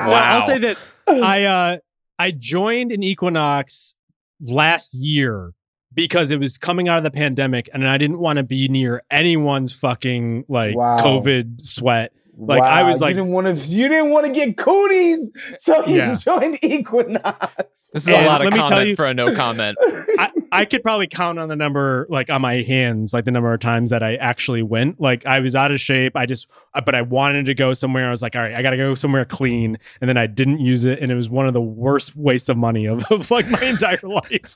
Well, 0.00 0.14
I'll 0.14 0.46
say 0.46 0.58
this: 0.58 0.86
I 1.08 1.44
uh, 1.44 1.76
I 2.18 2.30
joined 2.30 2.92
an 2.92 3.02
Equinox 3.02 3.94
last 4.40 4.94
year 4.94 5.52
because 5.92 6.30
it 6.30 6.38
was 6.38 6.58
coming 6.58 6.88
out 6.88 6.98
of 6.98 7.04
the 7.04 7.10
pandemic, 7.10 7.68
and 7.72 7.88
I 7.88 7.98
didn't 7.98 8.18
want 8.18 8.36
to 8.38 8.42
be 8.42 8.68
near 8.68 9.02
anyone's 9.10 9.72
fucking 9.72 10.44
like 10.48 10.76
Wow. 10.76 10.98
COVID 10.98 11.60
sweat. 11.60 12.12
Like, 12.38 12.62
I 12.62 12.82
was 12.82 13.00
like- 13.00 13.10
you 13.10 13.14
didn't 13.22 13.32
want 13.32 13.46
to, 13.46 13.66
you 13.66 13.88
didn't 13.88 14.10
want 14.10 14.26
to 14.26 14.32
get 14.32 14.56
cooties, 14.58 15.30
so 15.56 15.86
you 15.86 15.96
Yeah. 15.96 16.14
joined 16.14 16.58
Equinox. 16.62 17.90
This 17.92 18.02
is 18.02 18.08
And 18.08 18.16
a 18.16 18.26
lot 18.28 18.40
of 18.40 18.44
let 18.46 18.52
me 18.52 18.58
tell 18.58 18.68
comment 18.68 18.88
you- 18.88 18.96
for 18.96 19.06
a 19.06 19.14
no 19.14 19.34
comment. 19.34 19.78
I, 20.18 20.30
I 20.52 20.64
could 20.64 20.82
probably 20.82 21.06
count 21.06 21.38
on 21.38 21.48
the 21.48 21.56
number 21.56 22.06
like 22.10 22.30
on 22.30 22.42
my 22.42 22.56
hands 22.62 23.12
like 23.12 23.24
the 23.24 23.30
number 23.30 23.52
of 23.52 23.60
times 23.60 23.90
that 23.90 24.02
I 24.02 24.16
actually 24.16 24.62
went 24.62 25.00
like 25.00 25.26
I 25.26 25.40
was 25.40 25.54
out 25.56 25.70
of 25.72 25.80
shape 25.80 26.16
I 26.16 26.24
just 26.26 26.46
uh, 26.74 26.80
but 26.80 26.94
I 26.94 27.02
wanted 27.02 27.46
to 27.46 27.54
go 27.54 27.72
somewhere 27.72 28.06
I 28.06 28.10
was 28.10 28.22
like 28.22 28.36
all 28.36 28.42
right 28.42 28.54
I 28.54 28.62
gotta 28.62 28.76
go 28.76 28.94
somewhere 28.94 29.24
clean 29.24 29.76
and 30.00 30.08
then 30.08 30.16
I 30.16 30.26
didn't 30.26 30.60
use 30.60 30.84
it 30.84 31.00
and 31.00 31.10
it 31.12 31.14
was 31.14 31.28
one 31.28 31.46
of 31.46 31.52
the 31.52 31.60
worst 31.60 32.14
wastes 32.16 32.48
of 32.48 32.56
money 32.56 32.86
of, 32.86 33.04
of 33.10 33.30
like 33.30 33.48
my 33.48 33.62
entire 33.62 33.98
life 34.02 34.54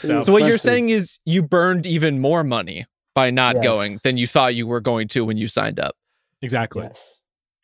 So- 0.00 0.20
so 0.22 0.32
what 0.32 0.44
you're 0.44 0.56
saying 0.58 0.90
is 0.90 1.18
you 1.24 1.42
burned 1.42 1.86
even 1.86 2.20
more 2.20 2.44
money 2.44 2.86
by 3.14 3.30
not 3.30 3.56
Yes. 3.56 3.64
going 3.64 3.98
than 4.04 4.16
you 4.16 4.26
thought 4.26 4.54
you 4.54 4.66
were 4.66 4.80
going 4.80 5.08
to 5.08 5.24
when 5.24 5.36
you 5.36 5.48
signed 5.48 5.80
up. 5.80 5.96
Exactly 6.42 6.82
Yes. 6.84 7.20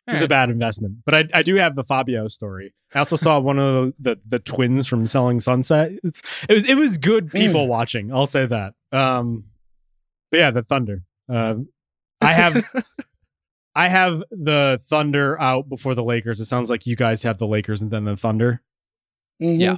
it 0.07 0.11
was 0.13 0.21
a 0.21 0.27
bad 0.27 0.49
investment 0.49 0.97
but 1.05 1.13
I, 1.15 1.27
I 1.33 1.43
do 1.43 1.55
have 1.55 1.75
the 1.75 1.83
Fabio 1.83 2.27
story 2.27 2.73
I 2.93 2.99
also 2.99 3.15
saw 3.15 3.39
one 3.39 3.57
of 3.59 3.93
the, 3.99 4.15
the, 4.15 4.21
the 4.27 4.39
twins 4.39 4.87
from 4.87 5.05
Selling 5.05 5.39
Sunset 5.39 5.91
it's, 6.03 6.21
it 6.49 6.53
was 6.53 6.69
it 6.69 6.75
was 6.75 6.97
good 6.97 7.31
people 7.31 7.67
watching 7.67 8.13
I'll 8.13 8.25
say 8.27 8.45
that 8.45 8.73
um 8.91 9.45
but 10.31 10.37
yeah 10.39 10.51
the 10.51 10.63
Thunder 10.63 11.03
uh, 11.31 11.55
I 12.21 12.33
have 12.33 12.63
I 13.75 13.87
have 13.87 14.21
the 14.29 14.79
Thunder 14.87 15.39
out 15.41 15.67
before 15.67 15.95
the 15.95 16.03
Lakers. 16.03 16.39
It 16.39 16.45
sounds 16.45 16.69
like 16.69 16.85
you 16.85 16.95
guys 16.95 17.23
have 17.23 17.39
the 17.39 17.47
Lakers 17.47 17.81
and 17.81 17.89
then 17.89 18.03
the 18.05 18.15
Thunder. 18.15 18.61
Mhm. 19.41 19.59
Yeah. 19.59 19.77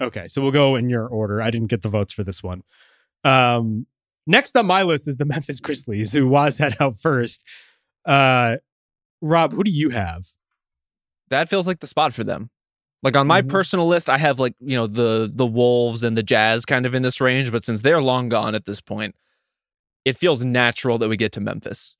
Okay, 0.00 0.28
so 0.28 0.40
we'll 0.40 0.52
go 0.52 0.76
in 0.76 0.88
your 0.88 1.06
order. 1.08 1.42
I 1.42 1.50
didn't 1.50 1.66
get 1.68 1.82
the 1.82 1.88
votes 1.88 2.12
for 2.12 2.22
this 2.22 2.40
one. 2.42 2.62
Um, 3.24 3.86
next 4.28 4.56
on 4.56 4.66
my 4.66 4.82
list 4.84 5.08
is 5.08 5.16
the 5.16 5.24
Memphis 5.32 5.58
Grizzlies, 5.60 6.12
who 6.12 6.28
was 6.28 6.58
had 6.58 6.76
out 6.80 7.00
first. 7.00 7.42
Uh, 8.04 8.56
Rob, 9.20 9.52
who 9.52 9.64
do 9.64 9.70
you 9.70 9.90
have? 9.90 10.28
That 11.30 11.48
feels 11.48 11.66
like 11.66 11.80
the 11.80 11.86
spot 11.86 12.12
for 12.14 12.24
them. 12.24 12.50
Like 13.02 13.16
on 13.16 13.26
my 13.26 13.42
Mhm. 13.42 13.48
personal 13.48 13.86
list, 13.88 14.08
I 14.10 14.18
have 14.18 14.38
like, 14.38 14.54
you 14.60 14.76
know, 14.76 14.86
the 14.86 15.30
the 15.32 15.46
Wolves 15.46 16.02
and 16.02 16.16
the 16.16 16.22
Jazz 16.22 16.64
kind 16.64 16.86
of 16.86 16.94
in 16.94 17.02
this 17.02 17.20
range, 17.20 17.50
but 17.52 17.64
since 17.64 17.82
they're 17.82 18.02
long 18.02 18.28
gone 18.28 18.54
at 18.54 18.64
this 18.66 18.80
point, 18.80 19.14
it 20.04 20.16
feels 20.16 20.44
natural 20.44 20.98
that 20.98 21.08
we 21.08 21.16
get 21.16 21.32
to 21.32 21.40
Memphis. 21.40 21.96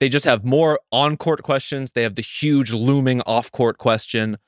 They 0.00 0.08
just 0.10 0.26
have 0.26 0.44
more 0.44 0.78
on-court 0.92 1.42
questions. 1.42 1.92
They 1.92 2.02
have 2.02 2.16
the 2.16 2.22
huge 2.22 2.72
looming 2.72 3.22
off-court 3.22 3.78
question. 3.78 4.38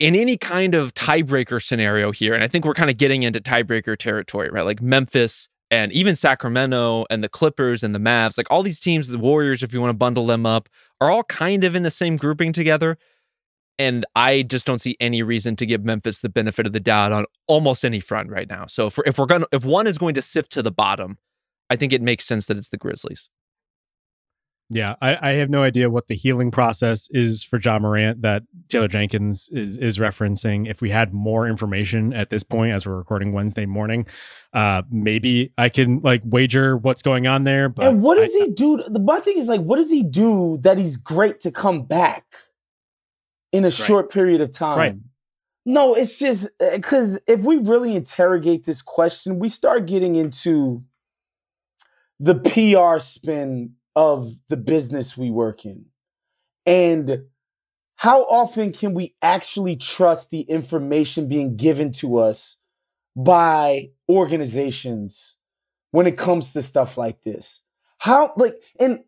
In 0.00 0.14
any 0.16 0.36
kind 0.36 0.74
of 0.74 0.94
tiebreaker 0.94 1.62
scenario 1.62 2.12
here, 2.12 2.34
and 2.34 2.42
I 2.44 2.48
think 2.48 2.64
we're 2.64 2.74
kind 2.74 2.90
of 2.90 2.98
getting 2.98 3.22
into 3.22 3.40
tiebreaker 3.40 3.96
territory, 3.96 4.50
right? 4.50 4.64
Like 4.64 4.82
Memphis 4.82 5.48
and 5.74 5.92
even 5.92 6.14
Sacramento 6.14 7.04
and 7.10 7.24
the 7.24 7.28
Clippers 7.28 7.82
and 7.82 7.92
the 7.92 7.98
Mavs, 7.98 8.38
like 8.38 8.46
all 8.48 8.62
these 8.62 8.78
teams, 8.78 9.08
the 9.08 9.18
Warriors, 9.18 9.60
if 9.60 9.74
you 9.74 9.80
want 9.80 9.90
to 9.90 9.98
bundle 9.98 10.24
them 10.24 10.46
up, 10.46 10.68
are 11.00 11.10
all 11.10 11.24
kind 11.24 11.64
of 11.64 11.74
in 11.74 11.82
the 11.82 11.90
same 11.90 12.16
grouping 12.16 12.52
together. 12.52 12.96
And 13.76 14.06
I 14.14 14.42
just 14.42 14.66
don't 14.66 14.78
see 14.78 14.96
any 15.00 15.24
reason 15.24 15.56
to 15.56 15.66
give 15.66 15.84
Memphis 15.84 16.20
the 16.20 16.28
benefit 16.28 16.66
of 16.66 16.72
the 16.72 16.78
doubt 16.78 17.10
on 17.10 17.24
almost 17.48 17.84
any 17.84 17.98
front 17.98 18.30
right 18.30 18.48
now. 18.48 18.66
So 18.66 18.86
if 18.86 18.96
we're, 18.96 19.04
if 19.04 19.18
we're 19.18 19.26
gonna 19.26 19.46
if 19.50 19.64
one 19.64 19.88
is 19.88 19.98
going 19.98 20.14
to 20.14 20.22
sift 20.22 20.52
to 20.52 20.62
the 20.62 20.70
bottom, 20.70 21.18
I 21.68 21.74
think 21.74 21.92
it 21.92 22.00
makes 22.00 22.24
sense 22.24 22.46
that 22.46 22.56
it's 22.56 22.68
the 22.68 22.76
Grizzlies. 22.76 23.28
Yeah, 24.70 24.94
I, 25.02 25.30
I 25.30 25.32
have 25.34 25.50
no 25.50 25.62
idea 25.62 25.90
what 25.90 26.08
the 26.08 26.14
healing 26.14 26.50
process 26.50 27.08
is 27.10 27.44
for 27.44 27.60
Ja 27.62 27.78
Morant 27.78 28.22
that 28.22 28.44
Taylor 28.68 28.88
Jenkins 28.88 29.50
is 29.52 29.76
is 29.76 29.98
referencing. 29.98 30.68
If 30.68 30.80
we 30.80 30.88
had 30.90 31.12
more 31.12 31.46
information 31.46 32.14
at 32.14 32.30
this 32.30 32.42
point, 32.42 32.72
as 32.72 32.86
we're 32.86 32.96
recording 32.96 33.32
Wednesday 33.32 33.66
morning, 33.66 34.06
uh, 34.54 34.82
maybe 34.90 35.52
I 35.58 35.68
can 35.68 36.00
like 36.00 36.22
wager 36.24 36.78
what's 36.78 37.02
going 37.02 37.26
on 37.26 37.44
there. 37.44 37.68
But 37.68 37.86
and 37.86 38.02
what 38.02 38.16
does 38.16 38.34
I- 38.34 38.44
he 38.46 38.50
do? 38.52 38.82
The 38.88 39.00
one 39.00 39.20
thing 39.20 39.36
is 39.36 39.48
like, 39.48 39.60
what 39.60 39.76
does 39.76 39.90
he 39.90 40.02
do 40.02 40.58
that 40.62 40.78
he's 40.78 40.96
great 40.96 41.40
to 41.40 41.50
come 41.50 41.82
back 41.82 42.24
in 43.52 43.66
a 43.66 43.70
short 43.70 44.10
period 44.10 44.40
of 44.40 44.50
time? 44.50 44.78
Right. 44.78 44.96
No, 45.66 45.94
it's 45.94 46.18
just 46.18 46.48
because 46.72 47.20
if 47.26 47.44
we 47.44 47.58
really 47.58 47.96
interrogate 47.96 48.64
this 48.64 48.82
question, 48.82 49.38
we 49.38 49.48
start 49.48 49.86
getting 49.86 50.16
into 50.16 50.84
the 52.18 52.34
PR 52.34 52.98
spin 52.98 53.74
of 53.96 54.32
the 54.48 54.56
business 54.56 55.16
we 55.16 55.30
work 55.30 55.64
in. 55.64 55.86
And 56.66 57.24
how 57.96 58.22
often 58.24 58.72
can 58.72 58.94
we 58.94 59.14
actually 59.22 59.76
trust 59.76 60.30
the 60.30 60.40
information 60.40 61.28
being 61.28 61.56
given 61.56 61.92
to 61.92 62.18
us 62.18 62.58
by 63.16 63.90
organizations 64.08 65.36
when 65.90 66.06
it 66.06 66.18
comes 66.18 66.52
to 66.52 66.62
stuff 66.62 66.98
like 66.98 67.22
this? 67.22 67.62
How, 67.98 68.32
like, 68.36 68.54
and 68.80 69.04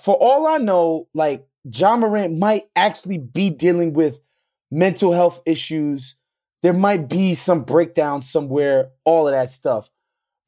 for 0.00 0.14
all 0.14 0.46
I 0.46 0.58
know, 0.58 1.08
like, 1.14 1.46
Ja 1.64 1.96
Morant 1.96 2.38
might 2.38 2.64
actually 2.74 3.18
be 3.18 3.50
dealing 3.50 3.92
with 3.92 4.20
mental 4.70 5.12
health 5.12 5.42
issues. 5.44 6.16
There 6.62 6.72
might 6.72 7.08
be 7.08 7.34
some 7.34 7.62
breakdown 7.62 8.22
somewhere, 8.22 8.90
all 9.04 9.28
of 9.28 9.32
that 9.32 9.50
stuff. 9.50 9.90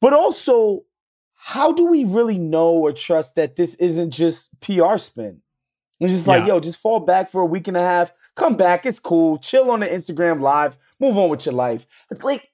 But 0.01 0.13
also, 0.13 0.85
how 1.45 1.73
do 1.73 1.85
we 1.85 2.05
really 2.05 2.37
know 2.37 2.69
or 2.71 2.93
trust 2.93 3.35
that 3.35 3.57
this 3.57 3.75
isn't 3.75 4.11
just 4.11 4.49
PR 4.61 4.97
spin? 4.97 5.41
It's 5.99 6.13
just 6.13 6.25
like, 6.27 6.41
Yeah. 6.47 6.53
yo, 6.53 6.59
just 6.61 6.79
fall 6.79 7.01
back 7.01 7.29
for 7.29 7.41
a 7.41 7.45
week 7.45 7.67
and 7.67 7.75
a 7.75 7.81
half, 7.81 8.13
come 8.35 8.55
back, 8.55 8.85
it's 8.85 8.99
cool, 8.99 9.37
chill 9.37 9.69
on 9.69 9.81
the 9.81 9.87
Instagram 9.87 10.39
live, 10.39 10.77
move 11.01 11.17
on 11.17 11.29
with 11.29 11.45
your 11.45 11.53
life. 11.53 11.85
Like, 12.21 12.49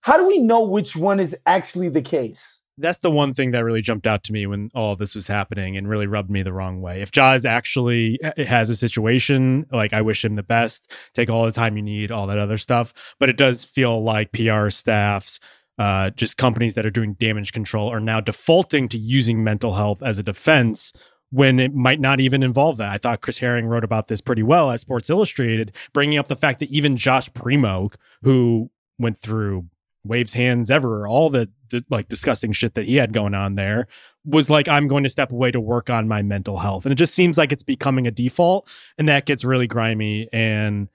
how 0.00 0.16
do 0.16 0.26
we 0.26 0.38
know 0.38 0.66
which 0.66 0.96
one 0.96 1.20
is 1.20 1.36
actually 1.46 1.88
the 1.88 2.02
case? 2.02 2.62
that's 2.78 2.98
the 2.98 3.10
one 3.10 3.34
thing 3.34 3.50
that 3.50 3.62
really 3.62 3.82
jumped 3.82 4.06
out 4.06 4.24
to 4.24 4.32
me 4.32 4.46
when 4.46 4.70
all 4.74 4.96
this 4.96 5.14
was 5.14 5.26
happening 5.26 5.76
and 5.76 5.86
really 5.86 6.06
rubbed 6.06 6.30
me 6.30 6.42
the 6.42 6.52
wrong 6.52 6.80
way. 6.80 7.02
If 7.02 7.10
Jaws 7.10 7.44
actually 7.44 8.18
uh, 8.22 8.42
has 8.44 8.70
a 8.70 8.76
situation, 8.76 9.66
like 9.70 9.92
I 9.92 10.00
wish 10.00 10.24
him 10.24 10.34
the 10.34 10.42
best, 10.42 10.90
take 11.12 11.28
all 11.28 11.44
the 11.44 11.52
time 11.52 11.76
you 11.76 11.82
need, 11.82 12.10
all 12.10 12.26
that 12.28 12.38
other 12.38 12.56
stuff. 12.56 12.94
But 13.18 13.28
it 13.28 13.36
does 13.36 13.66
feel 13.66 14.02
like 14.02 14.32
PR 14.32 14.70
staffs, 14.70 15.40
uh, 15.80 16.10
just 16.10 16.36
companies 16.36 16.74
that 16.74 16.84
are 16.84 16.90
doing 16.90 17.14
damage 17.14 17.52
control 17.52 17.90
are 17.90 18.00
now 18.00 18.20
defaulting 18.20 18.86
to 18.86 18.98
using 18.98 19.42
mental 19.42 19.76
health 19.76 20.02
as 20.02 20.18
a 20.18 20.22
defense 20.22 20.92
when 21.30 21.58
it 21.58 21.74
might 21.74 21.98
not 21.98 22.20
even 22.20 22.42
involve 22.42 22.76
that. 22.76 22.92
I 22.92 22.98
thought 22.98 23.22
Chris 23.22 23.38
Herring 23.38 23.64
wrote 23.64 23.82
about 23.82 24.08
this 24.08 24.20
pretty 24.20 24.42
well 24.42 24.70
at 24.70 24.80
Sports 24.80 25.08
Illustrated, 25.08 25.74
bringing 25.94 26.18
up 26.18 26.28
the 26.28 26.36
fact 26.36 26.60
that 26.60 26.70
even 26.70 26.98
Josh 26.98 27.32
Primo, 27.32 27.90
who 28.22 28.70
went 28.98 29.16
through 29.16 29.68
waves 30.04 30.34
hands 30.34 30.70
ever, 30.70 31.08
all 31.08 31.30
the, 31.30 31.48
the 31.70 31.82
like 31.88 32.08
disgusting 32.08 32.52
shit 32.52 32.74
that 32.74 32.84
he 32.84 32.96
had 32.96 33.14
going 33.14 33.34
on 33.34 33.54
there, 33.54 33.86
was 34.22 34.50
like, 34.50 34.68
I'm 34.68 34.86
going 34.86 35.04
to 35.04 35.08
step 35.08 35.32
away 35.32 35.50
to 35.50 35.60
work 35.60 35.88
on 35.88 36.06
my 36.06 36.20
mental 36.20 36.58
health. 36.58 36.84
And 36.84 36.92
it 36.92 36.96
just 36.96 37.14
seems 37.14 37.38
like 37.38 37.52
it's 37.52 37.62
becoming 37.62 38.06
a 38.06 38.10
default, 38.10 38.68
and 38.98 39.08
that 39.08 39.24
gets 39.24 39.46
really 39.46 39.66
grimy. 39.66 40.28
And 40.30 40.90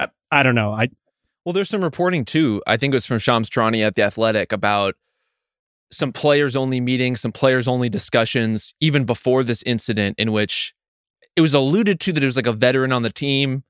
I, 0.00 0.08
I 0.32 0.42
don't 0.42 0.56
know. 0.56 0.72
I 0.72 0.88
Well, 1.46 1.52
there's 1.52 1.68
some 1.68 1.84
reporting 1.84 2.24
too. 2.24 2.60
I 2.66 2.76
think 2.76 2.92
it 2.92 2.96
was 2.96 3.06
from 3.06 3.20
Shams 3.20 3.48
Charania 3.48 3.86
at 3.86 3.94
the 3.94 4.02
Athletic 4.02 4.52
about 4.52 4.96
some 5.92 6.12
players 6.12 6.56
only 6.56 6.80
meetings, 6.80 7.20
some 7.20 7.30
players 7.30 7.68
only 7.68 7.88
discussions, 7.88 8.74
even 8.80 9.04
before 9.04 9.44
this 9.44 9.62
incident, 9.62 10.16
in 10.18 10.32
which 10.32 10.74
it 11.36 11.42
was 11.42 11.54
alluded 11.54 12.00
to 12.00 12.12
that 12.12 12.20
it 12.20 12.26
was 12.26 12.34
like 12.34 12.48
a 12.48 12.52
veteran 12.52 12.90
on 12.90 13.02
the 13.02 13.12
team 13.12 13.62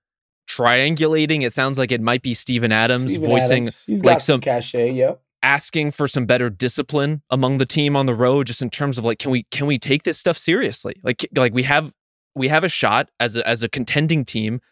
triangulating. 0.49 1.43
It 1.43 1.53
sounds 1.53 1.77
like 1.77 1.93
it 1.93 2.01
might 2.01 2.23
be 2.23 2.33
Steven 2.33 2.73
Adams 2.73 3.11
Steven 3.11 3.29
voicing, 3.29 3.63
Adams, 3.65 3.85
he's 3.85 4.03
like 4.03 4.21
some 4.21 4.37
some 4.37 4.41
cachet, 4.41 4.93
yeah. 4.93 5.17
asking 5.43 5.91
for 5.91 6.09
some 6.09 6.25
better 6.25 6.49
discipline 6.49 7.21
among 7.29 7.59
the 7.59 7.67
team 7.67 7.95
on 7.95 8.07
the 8.07 8.15
road, 8.15 8.47
just 8.47 8.63
in 8.63 8.71
terms 8.71 8.97
of 8.97 9.05
like, 9.05 9.19
can 9.19 9.31
we 9.31 9.43
can 9.51 9.67
we 9.67 9.79
take 9.79 10.05
this 10.05 10.17
stuff 10.17 10.39
seriously? 10.39 10.95
Like 11.03 11.29
like 11.37 11.53
we 11.53 11.65
have 11.65 11.93
we 12.35 12.49
have 12.49 12.65
a 12.65 12.71
shot 12.71 13.11
as 13.21 13.37
a 13.37 13.47
as 13.47 13.63
a 13.63 13.69
contending 13.69 14.25
team. 14.25 14.63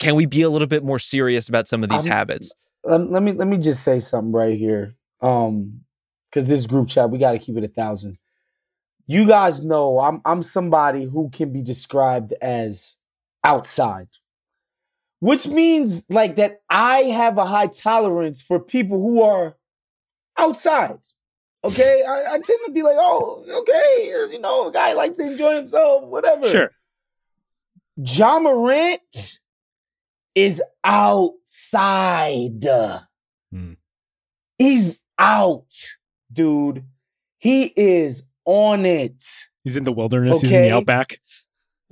Can 0.00 0.16
we 0.16 0.26
be 0.26 0.42
a 0.42 0.50
little 0.50 0.66
bit 0.66 0.82
more 0.82 0.98
serious 0.98 1.48
about 1.48 1.68
some 1.68 1.84
of 1.84 1.90
these 1.90 2.04
I'm- 2.06 2.10
habits? 2.12 2.52
let, 2.82 3.10
let 3.10 3.22
me 3.22 3.32
let 3.32 3.46
me 3.46 3.58
just 3.58 3.82
say 3.84 4.00
something 4.00 4.32
right 4.32 4.56
here. 4.58 4.96
Um, 5.20 5.82
because 6.30 6.48
this 6.48 6.66
group 6.66 6.88
chat, 6.88 7.10
we 7.10 7.18
got 7.18 7.32
to 7.32 7.38
keep 7.38 7.56
it 7.56 7.64
a 7.64 7.68
thousand. 7.68 8.16
You 9.06 9.26
guys 9.26 9.64
know 9.64 9.98
I'm 10.00 10.22
I'm 10.24 10.42
somebody 10.42 11.04
who 11.04 11.28
can 11.30 11.52
be 11.52 11.62
described 11.62 12.32
as 12.40 12.96
outside, 13.44 14.08
which 15.18 15.46
means 15.46 16.06
like 16.08 16.36
that 16.36 16.60
I 16.70 17.00
have 17.02 17.36
a 17.36 17.44
high 17.44 17.66
tolerance 17.66 18.40
for 18.40 18.58
people 18.60 18.98
who 19.00 19.22
are 19.22 19.56
outside. 20.38 20.98
Okay, 21.64 22.02
I, 22.08 22.34
I 22.34 22.38
tend 22.38 22.60
to 22.66 22.72
be 22.72 22.82
like, 22.82 22.96
oh, 22.98 23.44
okay, 23.46 24.32
you 24.32 24.40
know, 24.40 24.68
a 24.68 24.72
guy 24.72 24.94
likes 24.94 25.18
to 25.18 25.26
enjoy 25.26 25.56
himself, 25.56 26.04
whatever. 26.04 26.48
sure. 26.48 26.70
Ja 28.02 28.38
Morant 28.38 29.40
is 30.40 30.62
outside. 30.84 32.64
Hmm. 33.52 33.72
He's 34.58 34.98
out, 35.18 35.72
dude. 36.32 36.84
He 37.38 37.72
is 37.76 38.26
on 38.44 38.84
it. 38.84 39.22
He's 39.64 39.76
in 39.76 39.84
the 39.84 39.92
wilderness. 39.92 40.40
He's 40.40 40.52
in 40.52 40.62
the 40.62 40.74
outback. 40.74 41.20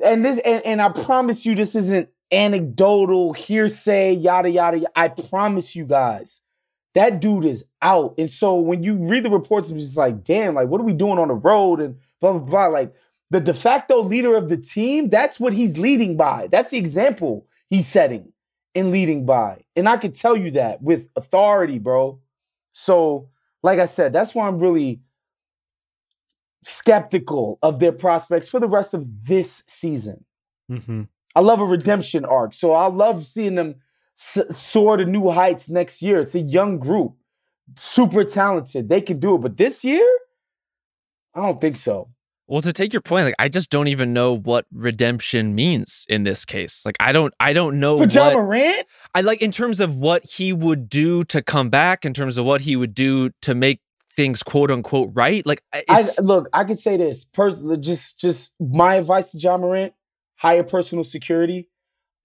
And 0.03 0.25
this 0.25 0.39
and, 0.45 0.65
and 0.65 0.81
I 0.81 0.91
promise 0.91 1.45
you 1.45 1.55
this 1.55 1.75
isn't 1.75 2.09
anecdotal 2.31 3.33
hearsay, 3.33 4.13
yada 4.15 4.51
yada. 4.51 4.79
yada. 4.79 4.93
I 4.95 5.09
promise 5.09 5.75
you 5.77 5.87
guys. 5.87 6.43
That 6.95 7.21
dude 7.21 7.45
is 7.45 7.65
out. 7.83 8.15
And 8.19 8.31
so 8.31 8.57
when 8.57 8.83
you 8.83 8.97
read 8.97 9.25
the 9.25 9.31
reports, 9.31 9.71
it's 9.71 9.85
just 9.85 9.97
like, 9.97 10.25
damn, 10.25 10.55
like 10.55 10.69
what 10.69 10.81
are 10.81 10.85
we 10.85 10.95
doing 10.95 11.19
on 11.19 11.29
the 11.29 11.35
road? 11.35 11.81
And 11.81 11.97
blah 12.21 12.33
blah 12.33 12.41
blah. 12.41 12.67
Like 12.67 12.95
the 13.31 13.41
de 13.41 13.55
facto 13.55 14.03
leader 14.03 14.35
of 14.37 14.49
the 14.49 14.57
team, 14.57 15.11
that's 15.11 15.39
what 15.39 15.53
he's 15.53 15.77
leading 15.77 16.17
by. 16.17 16.49
That's 16.51 16.71
the 16.71 16.79
example 16.79 17.47
he's 17.69 17.87
setting 17.87 18.33
and 18.79 18.91
leading 18.91 19.27
by. 19.27 19.63
And 19.77 19.89
I 19.89 19.97
can 19.97 20.13
tell 20.13 20.37
you 20.37 20.53
that 20.53 20.83
with 20.83 21.09
authority, 21.17 21.79
bro. 21.79 22.21
So, 22.73 23.29
like 23.63 23.79
I 23.79 23.87
said, 23.87 24.13
that's 24.13 24.35
why 24.35 24.47
I'm 24.47 24.59
really 24.59 25.01
skeptical 26.65 27.59
of 27.63 27.81
their 27.81 27.93
prospects 27.93 28.49
for 28.49 28.61
the 28.61 28.69
rest 28.69 28.95
of 28.95 29.07
this 29.27 29.65
season. 29.67 30.25
hmm 30.69 31.03
I 31.37 31.41
love 31.41 31.61
a 31.61 31.65
redemption 31.65 32.25
arc. 32.25 32.53
So 32.53 32.73
I 32.73 32.87
love 32.89 33.25
seeing 33.25 33.55
them 33.55 33.77
s- 34.19 34.57
soar 34.57 34.97
to 34.97 35.05
new 35.05 35.31
heights 35.31 35.69
next 35.69 36.03
year. 36.03 36.19
It's 36.21 36.35
a 36.35 36.41
young 36.41 36.79
group, 36.79 37.15
super 37.77 38.25
talented. 38.25 38.89
They 38.89 39.01
can 39.01 39.21
do 39.21 39.37
it. 39.37 39.39
But 39.39 39.57
this 39.57 39.85
year, 39.85 40.09
I 41.35 41.43
don't 41.43 41.61
think 41.61 41.77
so. 41.77 42.09
Well, 42.49 42.63
to 42.63 42.73
take 42.73 42.95
your 42.95 43.03
point, 43.03 43.27
like 43.27 43.35
I 43.39 43.51
just 43.51 43.69
don't 43.69 43.89
even 43.89 44.15
know 44.15 44.35
what 44.35 44.65
redemption 44.73 45.55
means 45.55 46.07
in 46.09 46.25
this 46.25 46.47
case. 46.47 46.85
Like 46.87 46.97
I 46.99 47.13
don't, 47.13 47.35
I 47.39 47.53
don't 47.53 47.79
know 47.79 47.99
For 47.99 48.09
Ja 48.09 48.33
Morant, 48.33 48.87
I 49.15 49.21
like 49.21 49.43
in 49.43 49.51
terms 49.51 49.81
of 49.81 49.97
what 49.97 50.25
he 50.25 50.55
would 50.55 50.89
do 50.89 51.25
to 51.25 51.43
come 51.43 51.69
back, 51.69 52.07
in 52.07 52.15
terms 52.15 52.39
of 52.39 52.47
what 52.47 52.63
he 52.63 52.75
would 52.75 52.95
do 52.95 53.31
to 53.43 53.55
make 53.55 53.81
things 54.19 54.43
quote 54.43 54.71
unquote 54.71 55.11
right. 55.13 55.47
Like 55.47 55.63
I 55.89 56.05
look, 56.21 56.49
I 56.53 56.65
can 56.65 56.77
say 56.77 56.97
this 56.97 57.25
personally, 57.25 57.77
just 57.77 58.19
just 58.19 58.55
my 58.59 58.95
advice 58.95 59.33
to 59.33 59.39
Ja 59.39 59.59
Morant, 59.59 59.93
higher 60.37 60.65
personal 60.65 61.05
security, 61.05 61.69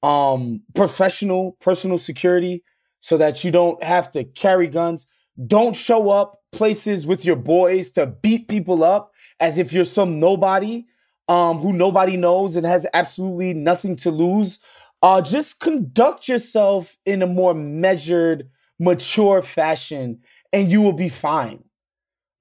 um, 0.01 0.61
professional 0.73 1.57
personal 1.59 1.97
security, 1.97 2.63
so 2.99 3.17
that 3.17 3.43
you 3.43 3.51
don't 3.51 3.83
have 3.83 4.09
to 4.13 4.23
carry 4.23 4.67
guns. 4.67 5.05
Don't 5.47 5.75
show 5.75 6.09
up 6.09 6.39
places 6.51 7.05
with 7.05 7.25
your 7.25 7.35
boys 7.35 7.91
to 7.91 8.05
beat 8.05 8.47
people 8.47 8.83
up 8.83 9.11
as 9.39 9.57
if 9.57 9.73
you're 9.73 9.85
some 9.85 10.19
nobody 10.19 10.85
um, 11.27 11.59
who 11.59 11.73
nobody 11.73 12.17
knows 12.17 12.55
and 12.55 12.65
has 12.65 12.87
absolutely 12.93 13.53
nothing 13.53 13.95
to 13.97 14.11
lose. 14.11 14.59
Uh, 15.01 15.21
just 15.21 15.59
conduct 15.59 16.27
yourself 16.27 16.97
in 17.05 17.21
a 17.21 17.27
more 17.27 17.53
measured, 17.53 18.49
mature 18.79 19.41
fashion, 19.41 20.19
and 20.51 20.71
you 20.71 20.81
will 20.81 20.93
be 20.93 21.09
fine. 21.09 21.63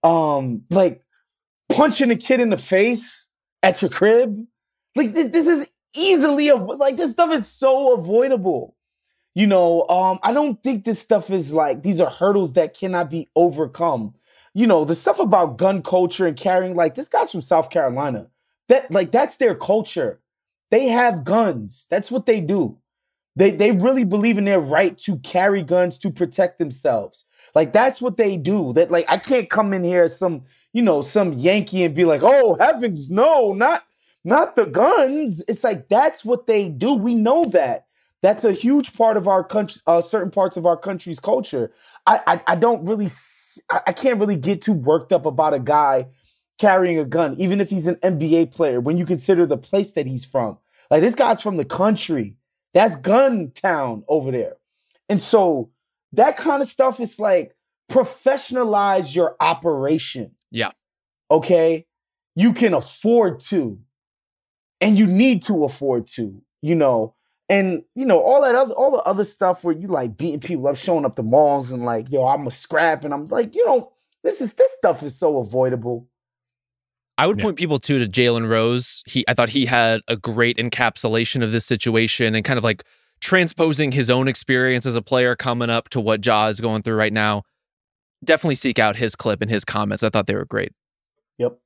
Um, 0.05 0.63
like 0.71 1.03
punching 1.69 2.11
a 2.11 2.17
kid 2.17 2.41
in 2.41 2.51
the 2.51 2.57
face 2.57 3.29
at 3.63 3.83
your 3.83 3.91
crib, 3.91 4.47
like 4.97 5.15
th- 5.15 5.33
this 5.33 5.47
is 5.47 5.71
easily 5.95 6.47
avo- 6.47 6.79
like 6.79 6.97
this 6.97 7.13
stuff 7.13 7.31
is 7.33 7.47
so 7.47 7.95
avoidable. 7.95 8.77
You 9.35 9.47
know, 9.47 9.87
um, 9.89 10.19
I 10.23 10.33
don't 10.33 10.63
think 10.63 10.85
this 10.85 10.99
stuff 10.99 11.31
is 11.31 11.53
like 11.53 11.83
these 11.83 12.01
are 12.01 12.11
hurdles 12.11 12.53
that 12.55 12.77
cannot 12.77 13.11
be 13.11 13.31
overcome. 13.35 14.15
You 14.55 14.67
know, 14.67 14.85
the 14.85 14.95
stuff 14.95 15.19
about 15.19 15.57
gun 15.57 15.83
culture 15.83 16.27
and 16.27 16.37
carrying, 16.37 16.77
like 16.77 16.95
this 16.95 17.09
guy's 17.09 17.31
from 17.31 17.41
South 17.41 17.71
Carolina. 17.71 18.29
That 18.69 18.91
like 18.91 19.11
that's 19.11 19.37
their 19.37 19.55
culture. 19.55 20.21
They 20.71 20.87
have 20.89 21.25
guns. 21.25 21.87
That's 21.91 22.11
what 22.11 22.27
they 22.27 22.41
do. 22.41 22.79
They 23.35 23.51
they 23.51 23.73
really 23.73 24.05
believe 24.05 24.37
in 24.39 24.45
their 24.45 24.61
right 24.61 24.97
to 24.99 25.17
carry 25.19 25.63
guns 25.63 25.97
to 25.99 26.11
protect 26.11 26.59
themselves. 26.59 27.27
Like 27.55 27.73
that's 27.73 28.03
what 28.03 28.19
they 28.19 28.37
do. 28.37 28.73
That 28.75 28.91
like 28.91 29.07
I 29.09 29.17
can't 29.17 29.49
come 29.49 29.73
in 29.73 29.85
here 29.85 30.03
as 30.05 30.19
some, 30.19 30.45
you 30.73 30.83
know, 30.83 31.01
some 31.01 31.33
Yankee 31.35 31.85
and 31.85 31.95
be 31.95 32.05
like, 32.05 32.21
"Oh, 32.23 32.57
heavens, 32.61 33.11
no, 33.11 33.53
not 33.55 33.85
not 34.25 34.55
the 34.57 34.67
guns." 34.67 35.43
It's 35.49 35.65
like 35.65 35.89
that's 35.89 36.25
what 36.25 36.47
they 36.47 36.69
do. 36.69 36.95
We 36.95 37.15
know 37.15 37.47
that. 37.47 37.87
That's 38.23 38.45
a 38.45 38.53
huge 38.53 38.97
part 38.97 39.17
of 39.17 39.27
our 39.27 39.43
country, 39.43 39.83
uh, 39.87 40.01
certain 40.01 40.31
parts 40.31 40.57
of 40.57 40.65
our 40.65 40.77
country's 40.77 41.19
culture. 41.19 41.73
I, 42.07 42.21
I, 42.27 42.53
I 42.53 42.55
don't 42.55 42.87
really, 42.87 43.09
I 43.69 43.93
can't 43.93 44.21
really 44.21 44.37
get 44.37 44.63
too 44.63 44.73
worked 44.73 45.13
up 45.13 45.27
about 45.27 45.55
a 45.55 45.59
guy 45.59 46.07
carrying 46.59 46.99
a 46.99 47.05
gun, 47.05 47.35
even 47.39 47.61
if 47.61 47.69
he's 47.69 47.89
an 47.89 47.97
NBA 47.97 48.55
player. 48.55 48.81
When 48.81 48.97
you 48.97 49.05
consider 49.05 49.45
the 49.45 49.59
place 49.59 49.93
that 49.95 50.07
he's 50.07 50.25
from, 50.25 50.59
like 50.89 51.01
this 51.01 51.17
guy's 51.17 51.41
from 51.41 51.57
the 51.57 51.65
country. 51.65 52.37
That's 52.73 52.97
gun 52.97 53.51
town 53.51 54.05
over 54.09 54.31
there, 54.31 54.57
and 55.09 55.21
so 55.21 55.71
that 56.13 56.39
kind 56.39 56.63
of 56.63 56.69
stuff 56.69 57.01
is 57.01 57.19
like 57.19 57.55
professionalize 57.91 59.15
your 59.15 59.37
operation. 59.41 60.37
Yeah. 60.51 60.71
Okay, 61.31 61.87
you 62.35 62.55
can 62.55 62.73
afford 62.73 63.41
to, 63.41 63.79
and 64.81 64.97
you 64.97 65.07
need 65.07 65.43
to 65.43 65.65
afford 65.65 66.07
to. 66.15 66.41
You 66.63 66.77
know 66.77 67.15
and 67.53 67.85
you 67.95 68.07
know 68.07 68.19
all 68.21 68.41
that 68.43 68.55
other 68.55 68.73
all 68.75 68.91
the 68.91 69.03
other 69.03 69.25
stuff 69.25 69.63
where 69.63 69.75
you 69.75 69.87
like 69.89 70.17
beating 70.17 70.41
people 70.41 70.67
up, 70.69 70.77
showing 70.77 71.05
up 71.05 71.17
to 71.17 71.23
malls 71.23 71.71
and 71.71 71.85
like 71.85 72.11
yo, 72.11 72.27
I'm 72.27 72.47
a 72.47 72.51
scrap, 72.51 73.05
and 73.05 73.13
I'm 73.13 73.27
like, 73.27 73.55
you 73.55 73.65
know, 73.67 73.93
this 74.25 74.41
is 74.41 74.55
this 74.55 74.73
stuff 74.73 75.03
is 75.03 75.17
so 75.19 75.39
avoidable. 75.39 76.09
I 77.19 77.27
would 77.27 77.39
Yeah. 77.39 77.45
point 77.45 77.59
people 77.59 77.79
too 77.79 77.99
to 77.99 78.07
Jalen 78.07 78.49
Rose. 78.49 79.03
He, 79.07 79.23
I 79.29 79.35
thought 79.35 79.51
he 79.51 79.67
had 79.67 80.01
a 80.09 80.17
great 80.17 80.57
encapsulation 80.57 81.43
of 81.45 81.53
this 81.53 81.67
situation 81.67 82.35
and 82.35 82.43
kind 82.45 82.57
of 82.57 82.65
like 82.65 82.85
transposing 83.21 83.93
his 83.93 84.09
own 84.09 84.29
experience 84.29 84.87
as 84.87 84.97
a 84.97 85.03
player 85.03 85.37
coming 85.37 85.69
up 85.69 85.91
to 85.91 86.01
what 86.01 86.25
Ja 86.25 86.47
is 86.47 86.59
going 86.61 86.83
through 86.83 86.97
right 86.97 87.13
now. 87.13 87.43
Definitely 88.25 88.55
seek 88.55 88.79
out 88.79 88.97
his 88.97 89.15
clip 89.15 89.43
and 89.43 89.51
his 89.51 89.65
comments. 89.65 90.03
I 90.03 90.09
thought 90.09 90.27
they 90.27 90.35
were 90.35 90.47
great. 90.47 90.73
Yep. 91.37 91.59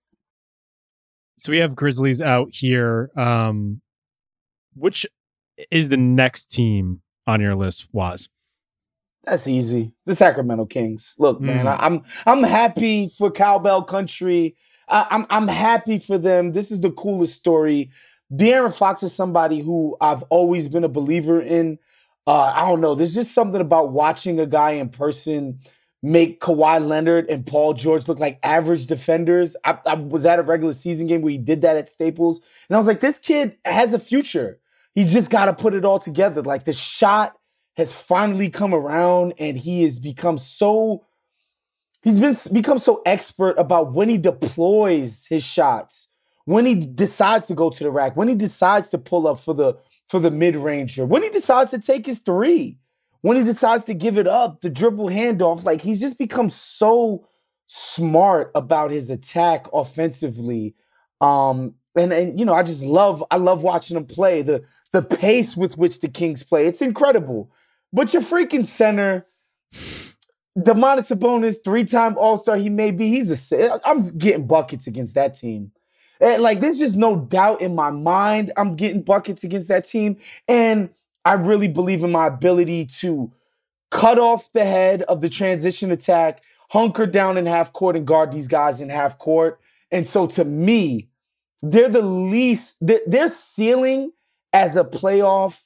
So 1.38 1.52
we 1.52 1.58
have 1.58 1.76
Grizzlies 1.76 2.20
out 2.20 2.48
here. 2.50 3.10
Um, 3.16 3.80
which 4.74 5.06
is 5.70 5.88
the 5.88 5.96
next 5.96 6.46
team 6.50 7.00
on 7.26 7.40
your 7.40 7.54
list? 7.54 7.86
Was 7.92 8.28
That's 9.24 9.48
easy. 9.48 9.92
The 10.04 10.14
Sacramento 10.14 10.66
Kings. 10.66 11.16
Look, 11.18 11.40
man, 11.40 11.66
Mm. 11.66 11.68
I, 11.68 11.86
I'm 11.86 12.02
I'm 12.26 12.42
happy 12.42 13.08
for 13.08 13.30
Cowbell 13.30 13.82
Country. 13.82 14.56
I, 14.88 15.06
I'm 15.10 15.26
I'm 15.30 15.48
happy 15.48 15.98
for 15.98 16.18
them. 16.18 16.52
This 16.52 16.70
is 16.70 16.80
the 16.80 16.92
coolest 16.92 17.34
story. 17.36 17.90
De'Aaron 18.32 18.76
Fox 18.76 19.02
is 19.02 19.12
somebody 19.12 19.60
who 19.60 19.96
I've 20.00 20.22
always 20.24 20.68
been 20.68 20.84
a 20.84 20.88
believer 20.88 21.40
in. 21.40 21.78
Uh, 22.26 22.52
I 22.54 22.66
don't 22.66 22.80
know. 22.80 22.94
There's 22.96 23.14
just 23.14 23.32
something 23.32 23.60
about 23.60 23.92
watching 23.92 24.40
a 24.40 24.46
guy 24.46 24.72
in 24.72 24.88
person 24.88 25.60
make 26.02 26.40
Kawhi 26.40 26.84
Leonard 26.84 27.28
and 27.30 27.46
Paul 27.46 27.72
George 27.74 28.06
look 28.08 28.18
like 28.18 28.38
average 28.42 28.86
defenders. 28.86 29.56
I, 29.64 29.78
I 29.86 29.94
was 29.94 30.26
at 30.26 30.38
a 30.38 30.42
regular 30.42 30.72
season 30.72 31.06
game 31.06 31.22
where 31.22 31.30
he 31.32 31.38
did 31.38 31.62
that 31.62 31.76
at 31.76 31.88
Staples, 31.88 32.40
and 32.68 32.76
I 32.76 32.78
was 32.78 32.86
like, 32.86 33.00
this 33.00 33.18
kid 33.18 33.56
has 33.64 33.94
a 33.94 33.98
future. 33.98 34.58
He's 34.96 35.12
just 35.12 35.30
got 35.30 35.44
to 35.44 35.52
put 35.52 35.74
it 35.74 35.84
all 35.84 35.98
together. 35.98 36.42
Like 36.42 36.64
the 36.64 36.72
shot 36.72 37.36
has 37.76 37.92
finally 37.92 38.48
come 38.48 38.74
around, 38.74 39.34
and 39.38 39.56
he 39.56 39.82
has 39.82 40.00
become 40.00 40.38
so. 40.38 41.04
He's 42.02 42.18
been 42.18 42.34
become 42.52 42.78
so 42.78 43.02
expert 43.04 43.56
about 43.58 43.92
when 43.92 44.08
he 44.08 44.16
deploys 44.16 45.26
his 45.26 45.44
shots, 45.44 46.08
when 46.46 46.64
he 46.64 46.74
decides 46.74 47.46
to 47.48 47.54
go 47.54 47.68
to 47.68 47.84
the 47.84 47.90
rack, 47.90 48.16
when 48.16 48.28
he 48.28 48.34
decides 48.34 48.88
to 48.88 48.98
pull 48.98 49.28
up 49.28 49.38
for 49.38 49.52
the 49.54 49.76
for 50.08 50.18
the 50.18 50.30
mid 50.30 50.56
ranger, 50.56 51.04
when 51.04 51.22
he 51.22 51.28
decides 51.28 51.72
to 51.72 51.78
take 51.78 52.06
his 52.06 52.20
three, 52.20 52.78
when 53.20 53.36
he 53.36 53.44
decides 53.44 53.84
to 53.84 53.94
give 53.94 54.16
it 54.16 54.26
up, 54.26 54.62
the 54.62 54.70
dribble 54.70 55.10
handoff. 55.10 55.64
Like 55.64 55.82
he's 55.82 56.00
just 56.00 56.16
become 56.16 56.48
so 56.48 57.28
smart 57.66 58.50
about 58.54 58.90
his 58.92 59.10
attack 59.10 59.66
offensively. 59.74 60.74
Um, 61.20 61.74
and 61.96 62.12
and 62.12 62.38
you 62.38 62.46
know, 62.46 62.54
I 62.54 62.62
just 62.62 62.82
love 62.82 63.22
I 63.30 63.36
love 63.36 63.62
watching 63.62 63.96
him 63.96 64.06
play. 64.06 64.42
The 64.42 64.64
the 64.88 65.02
pace 65.02 65.56
with 65.56 65.76
which 65.78 66.00
the 66.00 66.08
Kings 66.08 66.42
play, 66.42 66.66
it's 66.66 66.82
incredible. 66.82 67.50
But 67.92 68.12
your 68.12 68.22
freaking 68.22 68.64
center, 68.64 69.26
Domantas 70.58 71.12
Sabonis, 71.14 71.56
three-time 71.62 72.16
All-Star 72.16 72.56
he 72.56 72.70
may 72.70 72.90
be. 72.90 73.08
He's 73.08 73.52
a 73.52 73.80
I'm 73.84 74.00
getting 74.18 74.46
buckets 74.46 74.86
against 74.86 75.14
that 75.14 75.34
team. 75.34 75.72
And 76.20 76.42
like 76.42 76.60
there's 76.60 76.78
just 76.78 76.96
no 76.96 77.16
doubt 77.16 77.60
in 77.60 77.74
my 77.74 77.90
mind 77.90 78.52
I'm 78.56 78.74
getting 78.74 79.02
buckets 79.02 79.44
against 79.44 79.68
that 79.68 79.86
team. 79.86 80.16
And 80.48 80.90
I 81.24 81.34
really 81.34 81.68
believe 81.68 82.04
in 82.04 82.12
my 82.12 82.28
ability 82.28 82.86
to 83.00 83.32
cut 83.90 84.18
off 84.18 84.52
the 84.52 84.64
head 84.64 85.02
of 85.02 85.20
the 85.20 85.28
transition 85.28 85.90
attack, 85.90 86.42
hunker 86.70 87.06
down 87.06 87.36
in 87.36 87.46
half 87.46 87.72
court 87.72 87.96
and 87.96 88.06
guard 88.06 88.32
these 88.32 88.48
guys 88.48 88.80
in 88.80 88.88
half 88.88 89.18
court. 89.18 89.60
And 89.90 90.06
so 90.06 90.26
to 90.28 90.44
me, 90.44 91.08
they're 91.62 91.88
the 91.88 92.02
least 92.02 92.78
their, 92.80 93.00
their 93.06 93.28
ceiling 93.28 94.12
as 94.52 94.76
a 94.76 94.84
playoff 94.84 95.62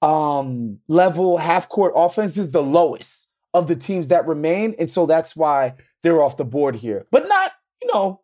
um 0.00 0.78
level 0.86 1.38
half 1.38 1.68
court 1.68 1.92
offense 1.96 2.36
is 2.36 2.52
the 2.52 2.62
lowest 2.62 3.30
of 3.54 3.66
the 3.66 3.76
teams 3.76 4.08
that 4.08 4.26
remain. 4.26 4.74
And 4.78 4.90
so 4.90 5.06
that's 5.06 5.34
why 5.34 5.74
they're 6.02 6.22
off 6.22 6.36
the 6.36 6.44
board 6.44 6.76
here. 6.76 7.06
But 7.10 7.26
not, 7.26 7.52
you 7.82 7.88
know, 7.92 8.20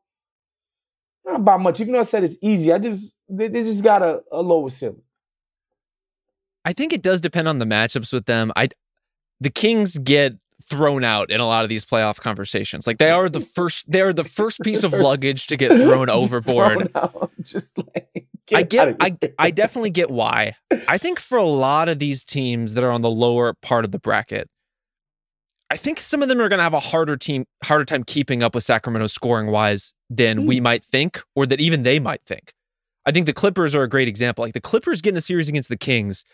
not 1.25 1.45
by 1.45 1.57
much. 1.57 1.81
Even 1.81 1.95
though 1.95 2.01
I 2.01 2.05
said 2.05 2.25
it's 2.25 2.39
easy, 2.43 2.73
I 2.73 2.79
just 2.79 3.17
they, 3.29 3.49
they 3.49 3.63
just 3.63 3.83
got 3.83 4.03
a, 4.03 4.23
a 4.31 4.43
lower 4.43 4.71
ceiling. 4.71 5.03
I 6.65 6.73
think 6.73 6.93
it 6.93 7.03
does 7.03 7.21
depend 7.21 7.49
on 7.49 7.59
the 7.59 7.67
matchups 7.67 8.13
with 8.13 8.27
them. 8.27 8.53
I 8.57 8.69
the 9.41 9.51
Kings 9.51 9.99
get 9.99 10.35
thrown 10.69 11.05
out 11.05 11.31
in 11.31 11.41
a 11.41 11.47
lot 11.47 11.63
of 11.63 11.69
these 11.69 11.85
playoff 11.85 12.17
conversations. 12.17 12.87
Like 12.87 12.99
they 12.99 13.11
are 13.11 13.29
the 13.29 13.41
first 13.41 13.91
they 13.91 14.01
are 14.01 14.13
the 14.13 14.25
first 14.25 14.61
piece 14.61 14.83
of 14.83 14.93
luggage 14.93 15.47
to 15.49 15.57
get 15.57 15.71
thrown 15.81 16.11
overboard. 16.11 16.93
thrown. 16.93 17.31
Just 17.43 17.79
like 17.79 18.27
I 18.55 18.63
get 18.63 18.99
get 18.99 19.35
I. 19.39 19.47
I 19.47 19.51
definitely 19.51 19.91
get 19.91 20.11
why. 20.11 20.57
I 20.89 20.99
think 20.99 21.21
for 21.21 21.39
a 21.39 21.45
lot 21.45 21.89
of 21.89 21.99
these 21.99 22.25
teams 22.25 22.75
that 22.75 22.85
are 22.85 22.91
on 22.91 23.03
the 23.03 23.11
lower 23.11 23.55
part 23.55 23.85
of 23.85 23.93
the 23.93 23.99
bracket, 23.99 24.49
I 25.71 25.77
think 25.77 25.99
some 25.99 26.23
of 26.23 26.29
them 26.29 26.41
are 26.41 26.49
going 26.49 26.59
to 26.59 26.65
have 26.65 26.75
a 26.75 26.81
harder 26.81 27.17
team 27.17 27.47
harder 27.63 27.85
time 27.85 28.05
keeping 28.05 28.43
up 28.43 28.55
with 28.55 28.65
Sacramento 28.65 29.07
scoring 29.09 29.49
wise 29.49 29.95
than 30.09 30.47
we 30.47 30.61
might 30.61 30.85
think 30.85 31.21
or 31.35 31.47
that 31.47 31.61
even 31.61 31.83
they 31.83 31.99
might 31.99 32.23
think. 32.25 32.53
I 33.07 33.13
think 33.13 33.27
the 33.27 33.33
Clippers 33.33 33.75
are 33.75 33.83
a 33.83 33.89
great 33.89 34.09
example. 34.09 34.45
Like 34.45 34.55
the 34.55 34.61
Clippers 34.61 35.03
getting 35.03 35.19
a 35.19 35.23
series 35.23 35.49
against 35.49 35.69
the 35.69 35.77
Kings, 35.77 36.25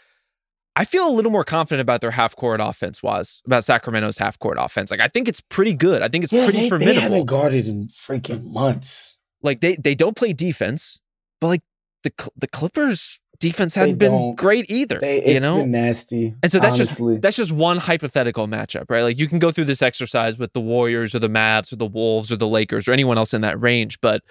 I 0.81 0.85
feel 0.87 1.07
a 1.07 1.12
little 1.12 1.31
more 1.31 1.45
confident 1.45 1.83
about 1.83 2.01
their 2.01 2.12
half 2.12 2.35
court 2.35 2.59
offense 2.59 3.03
was 3.03 3.43
about 3.45 3.64
Sacramento's 3.64 4.16
half 4.16 4.39
court 4.39 4.57
offense. 4.59 4.91
Like 4.91 5.01
I 5.01 5.09
think 5.09 5.28
it's 5.28 5.43
pretty 5.43 5.74
good. 5.74 6.01
I 6.01 6.09
think 6.09 6.24
it's 6.24 6.33
yeah, 6.33 6.45
pretty 6.45 6.57
they, 6.57 6.64
they 6.64 6.68
formidable 6.70 7.01
haven't 7.03 7.26
guarded 7.26 7.68
in 7.68 7.89
freaking 7.89 8.45
months. 8.45 9.18
like 9.43 9.61
they 9.61 9.76
they 9.76 9.95
don't 9.95 10.16
play 10.16 10.33
defense, 10.33 11.03
but 11.39 11.49
like 11.49 11.61
the 12.03 12.11
the 12.35 12.49
Clippers 12.49 13.20
defense 13.41 13.74
hasn't 13.74 13.99
been 13.99 14.35
great 14.37 14.70
either. 14.70 14.99
They, 14.99 15.16
you 15.16 15.37
it's 15.37 15.45
know, 15.45 15.59
been 15.59 15.70
nasty. 15.70 16.35
and 16.43 16.51
so 16.51 16.59
that's 16.59 16.76
honestly. 16.76 17.12
just 17.16 17.22
that's 17.22 17.37
just 17.37 17.53
one 17.53 17.76
hypothetical 17.76 18.47
matchup, 18.47 18.87
right? 18.89 19.03
Like 19.03 19.18
you 19.18 19.28
can 19.28 19.39
go 19.39 19.51
through 19.51 19.66
this 19.66 19.83
exercise 19.83 20.39
with 20.39 20.55
the 20.55 20.62
Warriors 20.62 21.14
or 21.14 21.18
the 21.18 21.28
Mavs 21.28 21.74
or 21.74 21.76
the 21.76 21.85
Wolves 21.85 22.33
or 22.33 22.37
the 22.37 22.49
Lakers 22.49 22.89
or 22.89 22.93
anyone 22.93 23.18
else 23.18 23.35
in 23.35 23.43
that 23.43 23.61
range, 23.61 24.01
but 24.01 24.22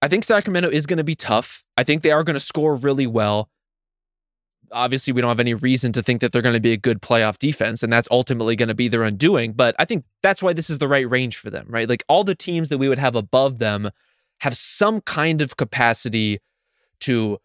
I 0.00 0.08
think 0.08 0.24
Sacramento 0.24 0.70
is 0.70 0.86
going 0.86 0.96
to 0.96 1.04
be 1.04 1.14
tough. 1.14 1.62
I 1.76 1.84
think 1.84 2.02
they 2.02 2.10
are 2.10 2.24
going 2.24 2.34
to 2.36 2.40
score 2.40 2.74
really 2.74 3.06
well. 3.06 3.50
Obviously, 4.72 5.12
we 5.12 5.20
don't 5.20 5.30
have 5.30 5.40
any 5.40 5.54
reason 5.54 5.92
to 5.92 6.02
think 6.02 6.20
that 6.20 6.32
they're 6.32 6.42
going 6.42 6.54
to 6.54 6.60
be 6.60 6.72
a 6.72 6.76
good 6.76 7.00
playoff 7.02 7.38
defense, 7.38 7.82
and 7.82 7.92
that's 7.92 8.08
ultimately 8.10 8.56
going 8.56 8.68
to 8.68 8.74
be 8.74 8.88
their 8.88 9.02
undoing. 9.02 9.52
But 9.52 9.74
I 9.78 9.84
think 9.84 10.04
that's 10.22 10.42
why 10.42 10.52
this 10.52 10.70
is 10.70 10.78
the 10.78 10.88
right 10.88 11.08
range 11.08 11.36
for 11.36 11.50
them, 11.50 11.66
right? 11.68 11.88
Like 11.88 12.04
all 12.08 12.24
the 12.24 12.34
teams 12.34 12.68
that 12.70 12.78
we 12.78 12.88
would 12.88 12.98
have 12.98 13.14
above 13.14 13.58
them 13.58 13.90
have 14.40 14.56
some 14.56 15.00
kind 15.02 15.40
of 15.40 15.56
capacity 15.56 16.40
to 17.00 17.38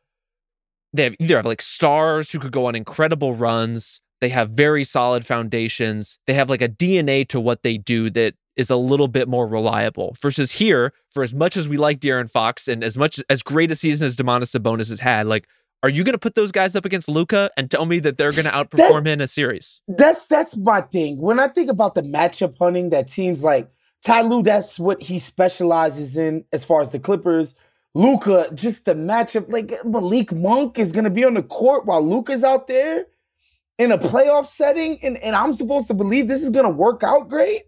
they 0.94 1.04
have 1.04 1.16
either 1.20 1.36
have 1.36 1.46
like 1.46 1.62
stars 1.62 2.32
who 2.32 2.40
could 2.40 2.52
go 2.52 2.66
on 2.66 2.76
incredible 2.76 3.36
runs 3.36 4.02
they 4.20 4.30
have 4.30 4.50
very 4.50 4.84
solid 4.84 5.26
foundations 5.26 6.18
they 6.26 6.34
have 6.34 6.50
like 6.50 6.62
a 6.62 6.70
dna 6.70 7.28
to 7.28 7.40
what 7.40 7.62
they 7.62 7.78
do 7.78 8.10
that 8.10 8.34
is 8.58 8.72
a 8.72 8.76
little 8.76 9.08
bit 9.08 9.28
more 9.28 9.48
reliable 9.48 10.16
versus 10.20 10.54
here 10.54 10.92
for 11.12 11.24
as 11.24 11.34
much 11.34 11.56
as 11.56 11.70
we 11.70 11.78
like 11.78 12.00
De'Aaron 12.00 12.30
Fox 12.30 12.68
and 12.68 12.84
as 12.84 12.98
much 12.98 13.22
as 13.30 13.44
great 13.44 13.72
a 13.72 13.76
season 13.76 14.06
as 14.08 14.16
Domantas 14.16 14.58
Sabonis 14.58 14.90
has 14.90 15.00
had 15.00 15.28
like 15.28 15.48
Are 15.84 15.90
you 15.90 16.04
going 16.04 16.14
to 16.14 16.20
put 16.20 16.36
those 16.36 16.52
guys 16.52 16.76
up 16.76 16.86
against 16.86 17.08
Luka 17.08 17.52
and 17.56 17.70
tell 17.70 17.86
me 17.86 18.00
that 18.00 18.18
they're 18.18 18.32
going 18.32 18.46
to 18.46 18.52
outperform 18.52 19.02
him 19.02 19.08
in 19.08 19.22
a 19.22 19.28
series? 19.28 19.82
That's 19.88 20.28
that's 20.28 20.58
my 20.58 20.82
thing. 20.82 21.22
When 21.22 21.40
I 21.40 21.48
think 21.48 21.70
about 21.70 21.94
the 21.94 22.02
matchup 22.02 22.58
hunting 22.58 22.90
that 22.90 23.08
teams 23.08 23.44
like 23.44 23.70
Ty 24.04 24.24
Lue, 24.24 24.42
that's 24.42 24.80
what 24.80 25.02
he 25.04 25.20
specializes 25.20 26.18
in 26.18 26.46
as 26.52 26.66
far 26.66 26.82
as 26.82 26.90
the 26.90 27.00
Clippers. 27.00 27.56
Luka, 27.94 28.50
just 28.54 28.86
the 28.86 28.94
matchup, 28.94 29.52
like 29.52 29.74
Malik 29.86 30.32
Monk 30.32 30.78
is 30.78 30.92
gonna 30.92 31.10
be 31.10 31.26
on 31.26 31.36
the 31.36 31.44
court 31.44 31.86
while 31.86 32.02
Luka's 32.02 32.44
out 32.44 32.68
there 32.68 33.06
in 33.78 33.92
a 33.92 33.98
playoff 33.98 34.48
setting, 34.48 35.00
and, 35.04 35.18
and 35.18 35.36
I'm 35.36 35.54
supposed 35.54 35.88
to 35.88 35.94
believe 35.94 36.28
this 36.28 36.44
is 36.44 36.50
gonna 36.50 36.70
work 36.70 37.04
out 37.04 37.30
great. 37.30 37.64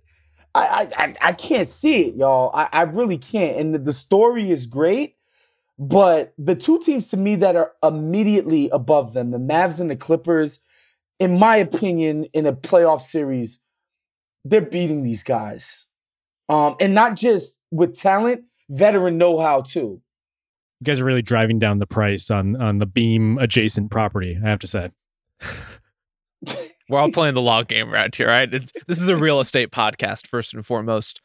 I 0.56 0.88
I, 0.98 1.14
I 1.22 1.32
can't 1.34 1.70
see 1.70 2.08
it, 2.08 2.16
y'all. 2.16 2.52
I, 2.54 2.70
I 2.72 2.82
really 2.84 3.18
can't. 3.18 3.58
And 3.58 3.76
the, 3.76 3.80
the 3.80 3.94
story 3.94 4.50
is 4.50 4.66
great, 4.66 5.16
but 5.80 6.34
the 6.38 6.56
two 6.56 6.78
teams 6.80 7.08
to 7.10 7.18
me 7.18 7.36
that 7.38 7.56
are 7.56 7.72
immediately 7.82 8.70
above 8.70 9.14
them, 9.14 9.32
the 9.32 9.38
Mavs 9.38 9.80
and 9.80 9.90
the 9.90 9.96
Clippers, 9.96 10.60
in 11.20 11.40
my 11.40 11.56
opinion, 11.56 12.26
in 12.34 12.46
a 12.46 12.52
playoff 12.52 13.02
series, 13.02 13.62
they're 14.44 14.60
beating 14.60 15.04
these 15.04 15.24
guys. 15.24 15.88
Um, 16.50 16.76
and 16.82 16.94
not 16.94 17.16
just 17.16 17.62
with 17.72 17.98
talent, 17.98 18.44
veteran 18.70 19.18
know-how 19.18 19.62
too. 19.62 20.02
You 20.82 20.86
guys 20.86 21.00
are 21.00 21.06
really 21.06 21.22
driving 21.22 21.60
down 21.60 21.80
the 21.80 21.88
price 21.88 22.30
on 22.30 22.62
on 22.62 22.80
the 22.80 22.86
beam 22.86 23.38
adjacent 23.38 23.90
property. 23.90 24.38
I 24.44 24.50
have 24.50 24.60
to 24.60 24.68
say. 24.68 24.90
We're 26.90 27.00
all 27.00 27.12
playing 27.12 27.36
the 27.36 27.42
long 27.42 27.66
game 27.66 27.90
around 27.90 28.16
here, 28.16 28.28
right? 28.28 28.52
It's, 28.52 28.74
this 28.88 29.00
is 29.00 29.10
a 29.10 29.16
real 29.16 29.40
estate 29.40 29.72
podcast, 29.72 30.28
first 30.28 30.54
and 30.54 30.66
foremost. 30.66 31.22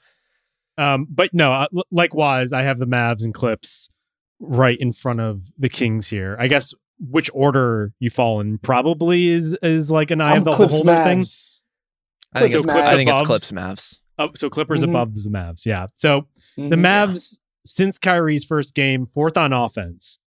Um, 0.77 1.07
but 1.09 1.31
no, 1.33 1.53
uh, 1.53 1.67
likewise, 1.91 2.53
I 2.53 2.63
have 2.63 2.79
the 2.79 2.87
Mavs 2.87 3.25
and 3.25 3.33
Clips 3.33 3.89
right 4.41 4.79
in 4.79 4.93
front 4.93 5.21
of 5.21 5.43
the 5.59 5.69
Kings 5.69 6.09
here. 6.09 6.37
I 6.39 6.47
guess 6.49 6.75
which 6.99 7.31
order 7.35 7.93
you 7.99 8.11
fall 8.11 8.41
in 8.41 8.59
probably 8.59 9.29
is 9.29 9.55
is 9.63 9.91
like 9.91 10.11
an 10.11 10.21
eye 10.21 10.33
I'm 10.33 10.39
of 10.39 10.45
the 10.45 10.51
Clips 10.53 10.73
beholder 10.73 10.93
Mavs. 10.93 11.05
thing. 11.05 11.25
I 12.37 12.41
think, 12.41 12.53
Clips 12.53 12.65
it's, 12.67 12.75
Mavs. 12.75 12.83
I 12.85 12.91
think 12.97 13.09
it's 13.09 13.17
Above. 13.17 13.27
Clips 13.27 13.53
Mavs. 13.53 13.99
Oh, 14.19 14.31
so 14.37 14.49
Clippers 14.51 14.81
Mhm. 14.83 14.91
above 14.91 15.15
the 15.15 15.31
Mavs. 15.31 15.67
Yeah. 15.67 15.87
So 15.97 16.27
the 16.57 16.63
Mhm. 16.63 16.81
Mavs, 16.81 17.39
since 17.67 17.99
Kyrie's 17.99 18.45
first 18.45 18.75
game, 18.75 19.07
fourth 19.07 19.37
on 19.37 19.53
offense. 19.53 20.19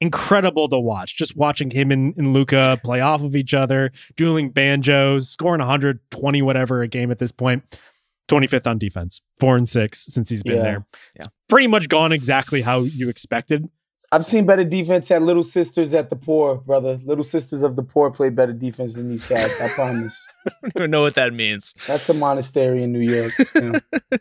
Incredible 0.00 0.68
to 0.68 0.78
watch. 0.80 1.16
Just 1.16 1.36
watching 1.36 1.70
him 1.70 1.92
and, 1.92 2.12
and 2.16 2.32
Luka 2.32 2.78
play 2.82 3.00
off 3.00 3.22
of 3.22 3.36
each 3.36 3.54
other, 3.54 3.92
dueling 4.16 4.50
banjos, 4.50 5.28
scoring 5.28 5.60
120 5.60 6.42
whatever 6.42 6.82
a 6.82 6.88
game 6.88 7.10
at 7.12 7.18
this 7.20 7.30
point. 7.32 7.62
25th 8.40 8.66
on 8.66 8.78
defense, 8.78 9.20
four 9.38 9.56
and 9.56 9.68
six 9.68 10.04
since 10.06 10.28
he's 10.30 10.42
been 10.42 10.56
Yeah. 10.56 10.62
there. 10.62 10.86
Yeah. 10.92 11.10
It's 11.16 11.28
pretty 11.48 11.66
much 11.66 11.88
gone 11.88 12.12
exactly 12.12 12.62
how 12.62 12.80
you 12.80 13.08
expected. 13.08 13.68
I've 14.10 14.26
seen 14.26 14.44
better 14.44 14.64
defense 14.64 15.10
at 15.10 15.22
Little 15.22 15.42
Sisters 15.42 15.94
at 15.94 16.10
the 16.10 16.16
Poor, 16.16 16.56
brother. 16.56 16.98
Little 17.02 17.24
Sisters 17.24 17.62
of 17.62 17.76
the 17.76 17.82
Poor 17.82 18.10
play 18.10 18.28
better 18.28 18.52
defense 18.52 18.92
than 18.94 19.08
these 19.08 19.24
cats. 19.26 19.58
I 19.60 19.68
promise. 19.70 20.26
I 20.46 20.50
don't 20.64 20.72
even 20.82 20.90
know 20.90 21.00
what 21.02 21.14
that 21.14 21.32
means. 21.32 21.72
That's 21.86 22.08
a 22.10 22.14
monastery 22.14 22.82
in 22.82 22.92
New 22.92 23.00
York. 23.00 23.32
Yeah. 23.54 23.80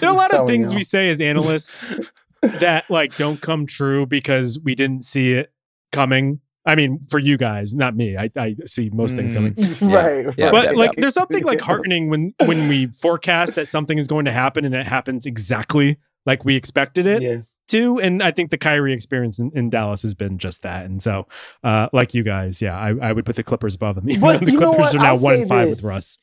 There 0.00 0.08
are 0.08 0.14
a 0.14 0.16
lot 0.16 0.32
of 0.32 0.46
things 0.46 0.68
y'all. 0.68 0.76
we 0.76 0.84
say 0.84 1.10
as 1.10 1.20
analysts 1.20 1.72
that 2.42 2.88
like 2.88 3.16
don't 3.16 3.40
come 3.40 3.66
true 3.66 4.06
because 4.06 4.58
we 4.62 4.74
didn't 4.74 5.04
see 5.04 5.32
it 5.32 5.52
coming. 5.90 6.40
I 6.68 6.76
mean, 6.76 7.00
for 7.08 7.18
you 7.18 7.36
guys, 7.38 7.74
not 7.74 7.96
me. 7.96 8.16
I, 8.16 8.30
I 8.36 8.54
see 8.66 8.90
most 8.92 9.16
things 9.16 9.34
coming. 9.34 9.54
right. 9.82 10.26
right. 10.26 10.34
Yeah, 10.38 10.50
but 10.52 10.64
yeah, 10.66 10.70
like 10.72 10.92
yeah. 10.96 11.00
there's 11.00 11.14
something 11.14 11.42
like 11.42 11.60
heartening 11.70 12.10
when 12.10 12.34
when 12.44 12.68
we 12.68 12.86
forecast 12.88 13.56
that 13.56 13.66
something 13.68 13.98
is 13.98 14.06
going 14.06 14.26
to 14.26 14.32
happen 14.32 14.64
and 14.64 14.74
it 14.74 14.86
happens 14.86 15.26
exactly 15.26 15.96
like 16.26 16.44
we 16.44 16.54
expected 16.56 17.06
it 17.06 17.22
Yeah. 17.22 17.36
to 17.68 17.98
and 18.00 18.22
i 18.22 18.30
think 18.30 18.50
the 18.50 18.58
kyrie 18.58 18.92
experience 18.92 19.38
in, 19.38 19.50
in 19.54 19.70
dallas 19.70 20.02
has 20.02 20.14
been 20.14 20.36
just 20.38 20.62
that 20.62 20.84
and 20.84 21.02
so 21.02 21.26
uh 21.64 21.88
like 21.94 22.12
you 22.12 22.22
guys 22.22 22.60
yeah 22.60 22.76
i, 22.78 22.88
I 22.90 23.12
would 23.12 23.24
put 23.24 23.36
the 23.36 23.42
clippers 23.42 23.74
above 23.76 23.94
them 23.96 24.10
even 24.10 24.20
But 24.20 24.40
the 24.44 24.52
you 24.52 24.60
know 24.60 24.74
clippers 24.74 24.92
what? 24.92 24.96
are 24.96 25.02
now 25.02 25.14
I'll 25.14 25.20
one 25.20 25.36
say 25.36 25.40
and 25.42 25.48
five 25.48 25.68
this. 25.68 25.78
with 25.82 25.84
russ 25.90 26.18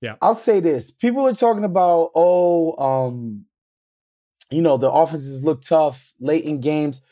Yeah, 0.00 0.14
I'll 0.22 0.34
say 0.36 0.60
this. 0.60 0.92
People 0.92 1.26
are 1.26 1.34
talking 1.34 1.64
about, 1.64 2.10
oh, 2.14 2.76
um, 2.78 3.46
you 4.50 4.62
know, 4.62 4.76
the 4.76 4.90
offenses 4.92 5.42
look 5.44 5.62
tough 5.62 6.14
late 6.20 6.44
in 6.44 6.60
games. 6.60 7.02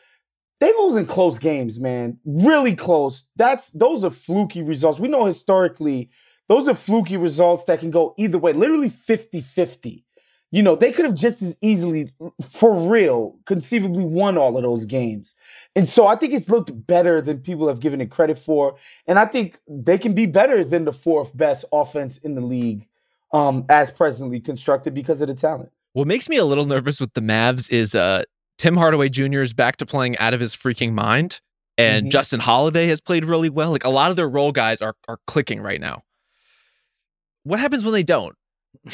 They 0.61 0.73
lose 0.73 0.97
in 0.97 1.07
close 1.07 1.39
games, 1.39 1.79
man. 1.79 2.19
Really 2.25 2.75
close. 2.75 3.29
That's 3.37 3.69
those 3.71 4.05
are 4.05 4.11
fluky 4.11 4.63
results. 4.63 4.99
We 4.99 5.09
know 5.09 5.25
historically, 5.25 6.11
those 6.49 6.69
are 6.69 6.75
fluky 6.75 7.17
results 7.17 7.65
that 7.65 7.81
can 7.81 7.91
go 7.91 8.15
either 8.17 8.39
way, 8.39 8.53
literally 8.53 8.89
50-50. 8.89 10.05
You 10.53 10.63
know, 10.63 10.77
they 10.77 10.93
could 10.93 11.05
have 11.05 11.17
just 11.17 11.43
as 11.43 11.59
easily, 11.61 12.13
for 12.41 12.89
real, 12.89 13.37
conceivably 13.47 14.05
won 14.05 14.39
all 14.39 14.57
of 14.57 14.63
those 14.63 14.85
games. 14.85 15.35
And 15.75 15.89
so 15.89 16.07
I 16.07 16.15
think 16.15 16.33
it's 16.33 16.49
looked 16.49 16.87
better 16.87 17.21
than 17.21 17.41
people 17.41 17.67
have 17.69 17.81
given 17.81 18.01
it 18.01 18.11
credit 18.11 18.39
for. 18.39 18.77
And 19.07 19.19
I 19.19 19.27
think 19.27 19.59
they 19.69 19.99
can 19.99 20.15
be 20.15 20.25
better 20.25 20.63
than 20.63 20.85
the 20.85 20.93
fourth 20.93 21.37
best 21.37 21.65
offense 21.73 22.19
in 22.19 22.37
the 22.37 22.41
league 22.41 22.87
um, 23.33 23.67
as 23.69 23.91
presently 23.91 24.41
constructed 24.41 24.95
because 24.95 25.21
of 25.21 25.29
the 25.29 25.35
talent. 25.35 25.73
What 25.95 26.07
makes 26.07 26.29
me 26.29 26.37
a 26.37 26.45
little 26.45 26.67
nervous 26.67 27.01
with 27.01 27.13
the 27.15 27.21
Mavs 27.21 27.71
is 27.71 27.95
uh, 27.95 28.23
Tim 28.59 28.77
Hardaway 28.77 29.09
Jr. 29.09 29.41
is 29.43 29.53
back 29.53 29.77
to 29.79 29.87
playing 29.87 30.17
out 30.19 30.35
of 30.35 30.41
his 30.41 30.55
freaking 30.55 30.93
mind, 30.93 31.41
and 31.79 32.07
Mhm. 32.07 32.11
Justin 32.11 32.41
Holiday 32.41 32.87
has 32.89 33.01
played 33.01 33.25
really 33.25 33.51
well. 33.51 33.71
Like 33.71 33.85
a 33.85 33.91
lot 33.91 34.11
of 34.11 34.17
their 34.17 34.29
role 34.29 34.53
guys 34.53 34.81
are 34.83 34.95
are 35.09 35.19
clicking 35.27 35.61
right 35.61 35.81
now. 35.81 36.03
What 37.45 37.61
happens 37.61 37.85
when 37.85 37.93
they 37.93 38.03
don't? 38.03 38.35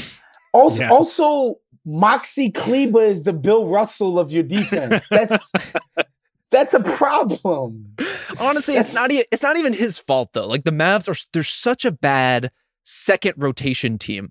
Also, 0.54 0.82
Yeah. 0.82 0.90
also 0.90 1.54
Maxi 1.88 2.52
Kleber 2.54 3.02
is 3.02 3.22
the 3.22 3.32
Bill 3.32 3.68
Russell 3.68 4.18
of 4.18 4.30
your 4.32 4.42
defense. 4.42 5.08
That's 5.08 5.50
that's 6.50 6.74
a 6.74 6.80
problem. 6.80 7.96
Honestly, 8.38 8.76
it's 8.76 8.92
not 8.92 9.10
e- 9.10 9.24
it's 9.32 9.42
not 9.42 9.56
even 9.56 9.72
his 9.72 9.96
fault 9.98 10.34
though. 10.34 10.46
Like 10.46 10.64
the 10.64 10.70
Mavs 10.70 11.08
are 11.08 11.18
they're 11.32 11.42
such 11.42 11.86
a 11.86 11.90
bad 11.90 12.50
second 12.84 13.32
rotation 13.38 13.96
team. 13.96 14.30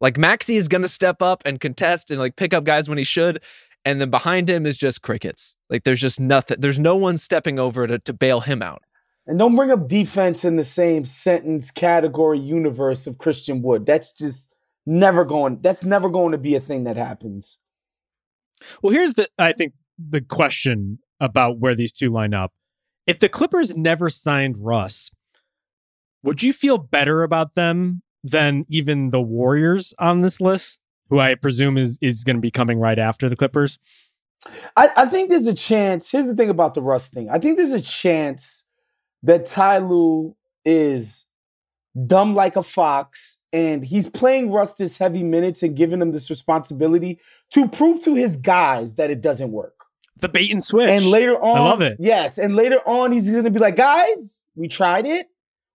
Like 0.00 0.14
Maxi 0.14 0.54
is 0.54 0.68
gonna 0.68 0.86
step 0.86 1.20
up 1.20 1.42
and 1.44 1.58
contest 1.58 2.12
and 2.12 2.20
like 2.20 2.36
pick 2.36 2.54
up 2.54 2.62
guys 2.62 2.88
when 2.88 2.96
he 2.98 3.02
should, 3.02 3.42
and 3.86 4.00
then 4.02 4.10
behind 4.10 4.50
him 4.50 4.66
is 4.66 4.76
just 4.76 5.00
crickets. 5.00 5.56
Like 5.70 5.84
there's 5.84 6.00
just 6.00 6.20
nothing. 6.20 6.58
There's 6.60 6.78
no 6.78 6.96
one 6.96 7.16
stepping 7.16 7.58
over 7.58 7.86
to 7.86 7.98
to 8.00 8.12
bail 8.12 8.40
him 8.40 8.60
out. 8.60 8.82
And 9.26 9.38
don't 9.38 9.56
bring 9.56 9.70
up 9.70 9.88
defense 9.88 10.44
in 10.44 10.56
the 10.56 10.64
same 10.64 11.06
sentence 11.06 11.70
category 11.70 12.38
universe 12.38 13.06
of 13.06 13.16
Christian 13.18 13.62
Wood. 13.62 13.86
That's 13.86 14.12
just 14.12 14.54
never 14.84 15.24
going. 15.24 15.62
That's 15.62 15.84
never 15.84 16.10
going 16.10 16.32
to 16.32 16.38
be 16.38 16.54
a 16.54 16.60
thing 16.60 16.84
that 16.84 16.96
happens. 16.96 17.60
well 18.82 18.92
here's 18.92 19.14
the 19.14 19.28
i 19.38 19.52
think 19.52 19.72
the 19.98 20.20
question 20.20 20.98
about 21.20 21.58
where 21.58 21.74
these 21.74 21.92
two 21.92 22.10
line 22.10 22.34
up 22.34 22.52
if 23.06 23.18
the 23.18 23.28
clippers 23.28 23.76
never 23.76 24.08
signed 24.10 24.56
russ 24.58 25.10
would 26.22 26.42
you 26.42 26.52
feel 26.52 26.78
better 26.78 27.22
about 27.22 27.54
them 27.54 28.02
than 28.24 28.64
even 28.68 29.10
the 29.10 29.20
warriors 29.20 29.94
on 29.98 30.22
this 30.22 30.40
list 30.40 30.80
who 31.08 31.18
i 31.20 31.34
presume 31.34 31.76
is 31.78 31.98
is 32.00 32.24
going 32.24 32.36
to 32.36 32.40
be 32.40 32.50
coming 32.50 32.78
right 32.78 32.98
after 32.98 33.28
the 33.28 33.36
clippers 33.36 33.78
I, 34.76 34.90
I 34.96 35.06
think 35.06 35.30
there's 35.30 35.46
a 35.46 35.54
chance. 35.54 36.10
Here's 36.10 36.26
the 36.26 36.34
thing 36.36 36.50
about 36.50 36.74
the 36.74 36.82
Russ 36.82 37.08
thing. 37.08 37.28
I 37.30 37.38
think 37.38 37.56
there's 37.56 37.72
a 37.72 37.80
chance 37.80 38.64
that 39.22 39.46
Ty 39.46 39.78
Lue 39.78 40.36
is 40.64 41.26
dumb 42.06 42.34
like 42.34 42.54
a 42.54 42.62
fox 42.62 43.38
and 43.52 43.84
he's 43.84 44.08
playing 44.08 44.52
Russ 44.52 44.74
this 44.74 44.98
heavy 44.98 45.24
minutes 45.24 45.62
and 45.62 45.74
giving 45.74 46.00
him 46.00 46.12
this 46.12 46.28
responsibility 46.30 47.18
to 47.50 47.66
prove 47.66 48.00
to 48.04 48.14
his 48.14 48.36
guys 48.36 48.96
that 48.96 49.10
it 49.10 49.20
doesn't 49.20 49.50
work. 49.50 49.86
the 50.18 50.28
bait 50.28 50.52
and 50.52 50.62
switch 50.62 50.88
And 50.90 51.06
later 51.06 51.34
on, 51.42 51.56
I 51.56 51.60
love 51.60 51.80
it. 51.80 51.96
Yes, 51.98 52.38
and 52.38 52.54
later 52.54 52.78
on, 52.86 53.12
he's 53.12 53.28
going 53.28 53.44
to 53.44 53.50
be 53.50 53.58
like, 53.58 53.76
guys, 53.76 54.46
we 54.54 54.68
tried 54.68 55.06
it. 55.06 55.26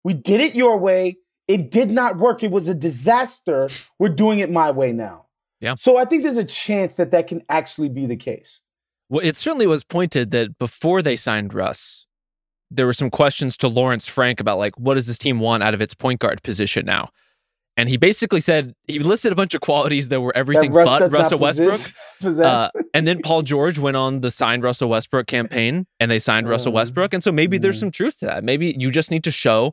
We 0.05 0.15
did 0.15 0.41
it 0.41 0.55
your 0.55 0.79
way. 0.79 1.17
It 1.51 1.71
did 1.71 1.91
not 1.91 2.17
work. 2.19 2.43
It 2.45 2.51
was 2.51 2.69
a 2.69 2.75
disaster. 2.75 3.69
We're 3.99 4.09
doing 4.11 4.39
it 4.39 4.51
my 4.51 4.71
way 4.71 4.93
now. 4.93 5.27
Yeah. 5.61 5.75
So 5.75 5.97
I 5.99 6.05
think 6.05 6.23
there's 6.23 6.37
a 6.37 6.45
chance 6.45 6.95
that 6.97 7.11
that 7.11 7.27
can 7.27 7.43
actually 7.49 7.89
be 7.89 8.07
the 8.07 8.17
case. 8.17 8.63
Well, 9.09 9.25
it 9.27 9.37
certainly 9.37 9.67
was 9.67 9.83
pointed 9.83 10.31
that 10.31 10.59
before 10.59 11.03
they 11.03 11.17
signed 11.17 11.53
Russ, 11.53 12.07
there 12.71 12.87
were 12.87 12.93
some 12.93 13.11
questions 13.11 13.57
to 13.59 13.69
Lawrence 13.69 14.07
Frank 14.07 14.39
about 14.39 14.59
like 14.59 14.79
what 14.79 14.95
does 14.95 15.09
this 15.09 15.19
team 15.19 15.41
want 15.41 15.65
out 15.65 15.75
of 15.75 15.81
its 15.81 15.93
point 15.93 16.21
guard 16.21 16.43
position 16.45 16.87
now. 16.87 17.09
And 17.77 17.89
he 17.89 17.97
basically 17.97 18.41
said 18.41 18.75
he 18.87 18.99
listed 18.99 19.33
a 19.33 19.35
bunch 19.35 19.55
of 19.55 19.61
qualities 19.61 20.09
that 20.11 20.21
were 20.21 20.37
everything 20.37 20.71
that 20.71 20.77
Russ 20.77 21.01
but 21.01 21.11
Russell 21.13 21.39
Westbrook. 21.41 21.81
Uh, 22.23 22.69
and 22.93 23.09
then 23.09 23.23
Paul 23.23 23.41
George 23.41 23.79
went 23.79 23.97
on 23.97 24.21
the 24.21 24.31
signed 24.31 24.63
Russell 24.63 24.91
Westbrook 24.91 25.27
campaign 25.27 25.87
and 25.99 26.11
they 26.11 26.19
signed 26.19 26.47
Russell 26.49 26.71
Mhm. 26.71 26.75
Westbrook. 26.75 27.15
And 27.15 27.25
so 27.25 27.33
maybe 27.33 27.57
there's 27.57 27.79
Mhm. 27.79 27.81
some 27.81 27.91
truth 27.91 28.19
to 28.19 28.27
that. 28.27 28.45
Maybe 28.45 28.77
you 28.79 28.91
just 28.91 29.11
need 29.11 29.25
to 29.25 29.31
show 29.31 29.73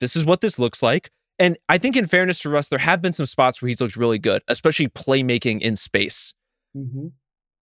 this 0.00 0.16
is 0.16 0.24
what 0.24 0.40
this 0.40 0.58
looks 0.58 0.82
like. 0.82 1.10
And 1.38 1.58
I 1.68 1.76
think, 1.78 1.96
in 1.96 2.06
fairness 2.06 2.38
to 2.40 2.48
Russ, 2.50 2.68
there 2.68 2.78
have 2.78 3.02
been 3.02 3.12
some 3.12 3.26
spots 3.26 3.60
where 3.60 3.68
he's 3.68 3.80
looked 3.80 3.96
really 3.96 4.18
good, 4.18 4.42
especially 4.48 4.88
playmaking 4.88 5.60
in 5.60 5.76
space. 5.76 6.34
Mhm. 6.76 7.12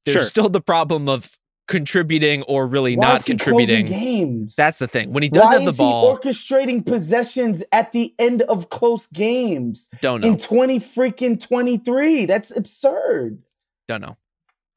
There's 0.04 0.14
Sure. 0.16 0.24
still 0.26 0.48
the 0.48 0.60
problem 0.60 1.08
of 1.08 1.38
contributing 1.66 2.42
or 2.42 2.66
really 2.66 2.94
Why 2.96 3.06
not 3.08 3.16
is 3.20 3.24
he 3.24 3.32
contributing. 3.32 3.86
games? 3.86 4.54
That's 4.54 4.76
the 4.78 4.86
thing. 4.86 5.12
When 5.12 5.22
he 5.22 5.28
does 5.30 5.44
Why 5.44 5.52
have 5.54 5.64
the 5.64 5.70
is 5.70 5.78
ball, 5.78 6.16
he 6.16 6.28
orchestrating 6.28 6.84
possessions 6.86 7.64
at 7.72 7.92
the 7.92 8.14
end 8.18 8.42
of 8.42 8.68
close 8.68 9.06
games 9.06 9.88
don't 10.02 10.20
know. 10.20 10.28
in 10.28 10.36
20 10.36 10.78
freaking 10.78 11.40
23? 11.40 12.26
That's 12.26 12.54
absurd. 12.56 13.42
don't 13.88 14.00
know. 14.02 14.16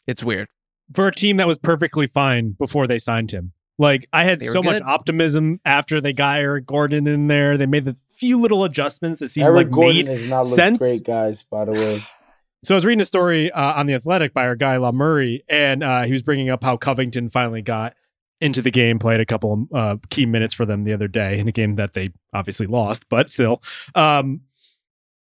It's 0.07 0.23
weird. 0.23 0.47
for 0.93 1.07
a 1.07 1.11
team 1.13 1.35
that 1.37 1.47
was 1.47 1.57
perfectly 1.57 2.07
fine 2.07 2.51
before 2.51 2.87
they 2.87 2.97
signed 2.97 3.31
him 3.31 3.51
Like 3.77 4.07
I 4.11 4.23
had 4.23 4.39
They 4.39 4.47
were 4.47 4.53
so 4.53 4.63
much 4.63 4.81
optimism 4.81 5.59
after 5.63 6.01
they 6.01 6.13
got 6.13 6.39
Eric 6.39 6.65
Gordon 6.65 7.07
in 7.07 7.27
there. 7.27 7.57
They 7.57 7.67
made 7.67 7.85
the 7.85 7.95
few 8.15 8.39
little 8.39 8.63
adjustments 8.63 9.19
that 9.19 9.29
seemed 9.29 9.45
Eric 9.45 9.67
like 9.67 9.71
Gordon 9.71 9.95
made 9.95 10.07
has 10.07 10.25
not 10.27 10.45
looked 10.45 10.55
sense. 10.55 10.77
great, 10.79 11.03
guys. 11.03 11.43
By 11.43 11.65
the 11.65 11.73
way, 11.73 12.03
So 12.63 12.73
I 12.73 12.77
was 12.77 12.85
reading 12.85 13.01
a 13.01 13.05
story 13.05 13.51
uh, 13.51 13.79
on 13.79 13.85
the 13.85 13.93
Athletic 13.93 14.33
by 14.33 14.47
our 14.47 14.55
guy 14.55 14.77
Law 14.77 14.91
Murray, 14.91 15.43
and 15.47 15.83
uh, 15.83 16.03
he 16.03 16.11
was 16.11 16.23
bringing 16.23 16.49
up 16.49 16.63
how 16.63 16.75
Covington 16.75 17.29
finally 17.29 17.61
got 17.61 17.93
into 18.41 18.61
the 18.61 18.71
game, 18.71 18.99
played 18.99 19.19
a 19.19 19.25
couple 19.25 19.67
uh, 19.73 19.97
key 20.09 20.25
minutes 20.25 20.53
for 20.53 20.65
them 20.65 20.83
the 20.83 20.93
other 20.93 21.07
day 21.07 21.39
in 21.39 21.47
a 21.47 21.51
game 21.51 21.75
that 21.75 21.93
they 21.93 22.11
obviously 22.33 22.67
lost, 22.67 23.07
but 23.09 23.29
still. 23.29 23.61
Um, 23.95 24.41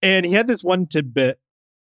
and 0.01 0.25
he 0.25 0.33
had 0.33 0.47
this 0.47 0.63
one 0.63 0.87
tidbit 0.87 1.39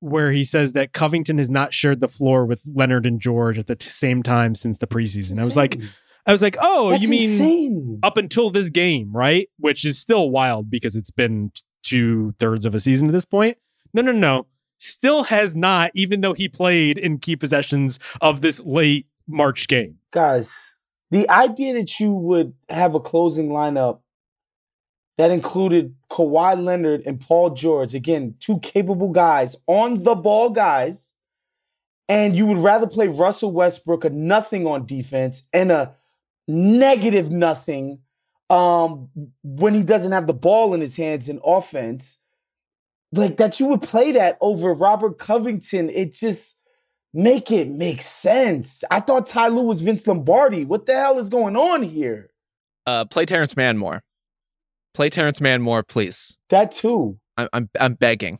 where 0.00 0.32
he 0.32 0.44
says 0.44 0.72
that 0.72 0.92
Covington 0.92 1.38
has 1.38 1.50
not 1.50 1.74
shared 1.74 2.00
the 2.00 2.08
floor 2.08 2.46
with 2.46 2.62
Leonard 2.66 3.06
and 3.06 3.20
George 3.20 3.58
at 3.58 3.66
the 3.66 3.76
t- 3.76 3.88
same 3.88 4.22
time 4.22 4.54
since 4.54 4.78
the 4.78 4.86
preseason. 4.86 5.38
I 5.38 5.44
was 5.44 5.56
like, 5.56 5.74
Insane. 5.74 5.90
I 6.26 6.32
was 6.32 6.42
like, 6.42 6.56
oh, 6.60 6.90
That's 6.90 7.02
you 7.02 7.08
mean 7.08 7.30
insane. 7.30 7.98
up 8.02 8.16
until 8.16 8.50
this 8.50 8.70
game, 8.70 9.10
right? 9.12 9.48
Which 9.58 9.84
is 9.84 9.98
still 9.98 10.30
wild 10.30 10.70
because 10.70 10.96
it's 10.96 11.10
been 11.10 11.52
two 11.82 12.34
thirds 12.38 12.64
of 12.66 12.74
a 12.74 12.80
season 12.80 13.08
at 13.08 13.12
this 13.12 13.24
point. 13.24 13.56
No, 13.94 14.02
no, 14.02 14.12
no. 14.12 14.46
Still 14.78 15.24
has 15.24 15.56
not, 15.56 15.90
even 15.94 16.20
though 16.20 16.32
he 16.34 16.48
played 16.48 16.98
in 16.98 17.18
key 17.18 17.36
possessions 17.36 17.98
of 18.20 18.40
this 18.40 18.60
late 18.60 19.06
March 19.26 19.68
game. 19.68 19.98
guys, 20.10 20.74
the 21.10 21.28
idea 21.28 21.74
that 21.74 21.98
you 21.98 22.12
would 22.12 22.54
have 22.68 22.94
a 22.94 23.00
closing 23.00 23.48
lineup 23.48 24.00
that 25.18 25.30
included 25.30 25.94
Kawhi 26.08 26.62
Leonard 26.62 27.02
and 27.04 27.20
Paul 27.20 27.50
George, 27.50 27.94
again, 27.94 28.34
two 28.40 28.58
capable 28.60 29.08
guys, 29.08 29.56
on 29.66 30.02
the 30.04 30.14
ball 30.14 30.50
guys, 30.50 31.14
and 32.08 32.34
you 32.34 32.46
would 32.46 32.58
rather 32.58 32.86
play 32.86 33.08
Russell 33.08 33.52
Westbrook 33.52 34.04
a 34.04 34.10
nothing 34.10 34.66
on 34.66 34.86
defense 34.86 35.48
and 35.52 35.70
a 35.70 35.94
negative 36.48 37.30
nothing 37.30 38.00
um, 38.48 39.08
when 39.42 39.74
he 39.74 39.84
doesn't 39.84 40.12
have 40.12 40.26
the 40.26 40.34
ball 40.34 40.74
in 40.74 40.80
his 40.80 40.96
hands 40.96 41.28
in 41.28 41.40
offense. 41.44 42.20
Like 43.12 43.38
that, 43.38 43.58
you 43.58 43.66
would 43.66 43.82
play 43.82 44.12
that 44.12 44.38
over 44.40 44.72
Robert 44.72 45.18
Covington. 45.18 45.90
It 45.90 46.12
just 46.12 46.58
make 47.12 47.50
it 47.50 47.68
make 47.68 48.02
sense. 48.02 48.84
I 48.90 49.00
thought 49.00 49.26
Ty 49.26 49.48
Lue 49.48 49.62
was 49.62 49.80
Vince 49.80 50.06
Lombardi. 50.06 50.64
What 50.64 50.86
the 50.86 50.94
hell 50.94 51.18
is 51.18 51.28
going 51.28 51.56
on 51.56 51.82
here? 51.82 52.30
Uh, 52.86 53.04
play 53.04 53.26
Terrence 53.26 53.56
Mann 53.56 53.78
more. 53.78 54.02
Play 54.94 55.10
Terrence 55.10 55.40
Mann 55.40 55.62
more, 55.62 55.82
please. 55.82 56.36
That 56.50 56.70
too. 56.72 57.18
I'm 57.36 57.48
I'm, 57.52 57.70
I'm 57.78 57.94
begging. 57.94 58.38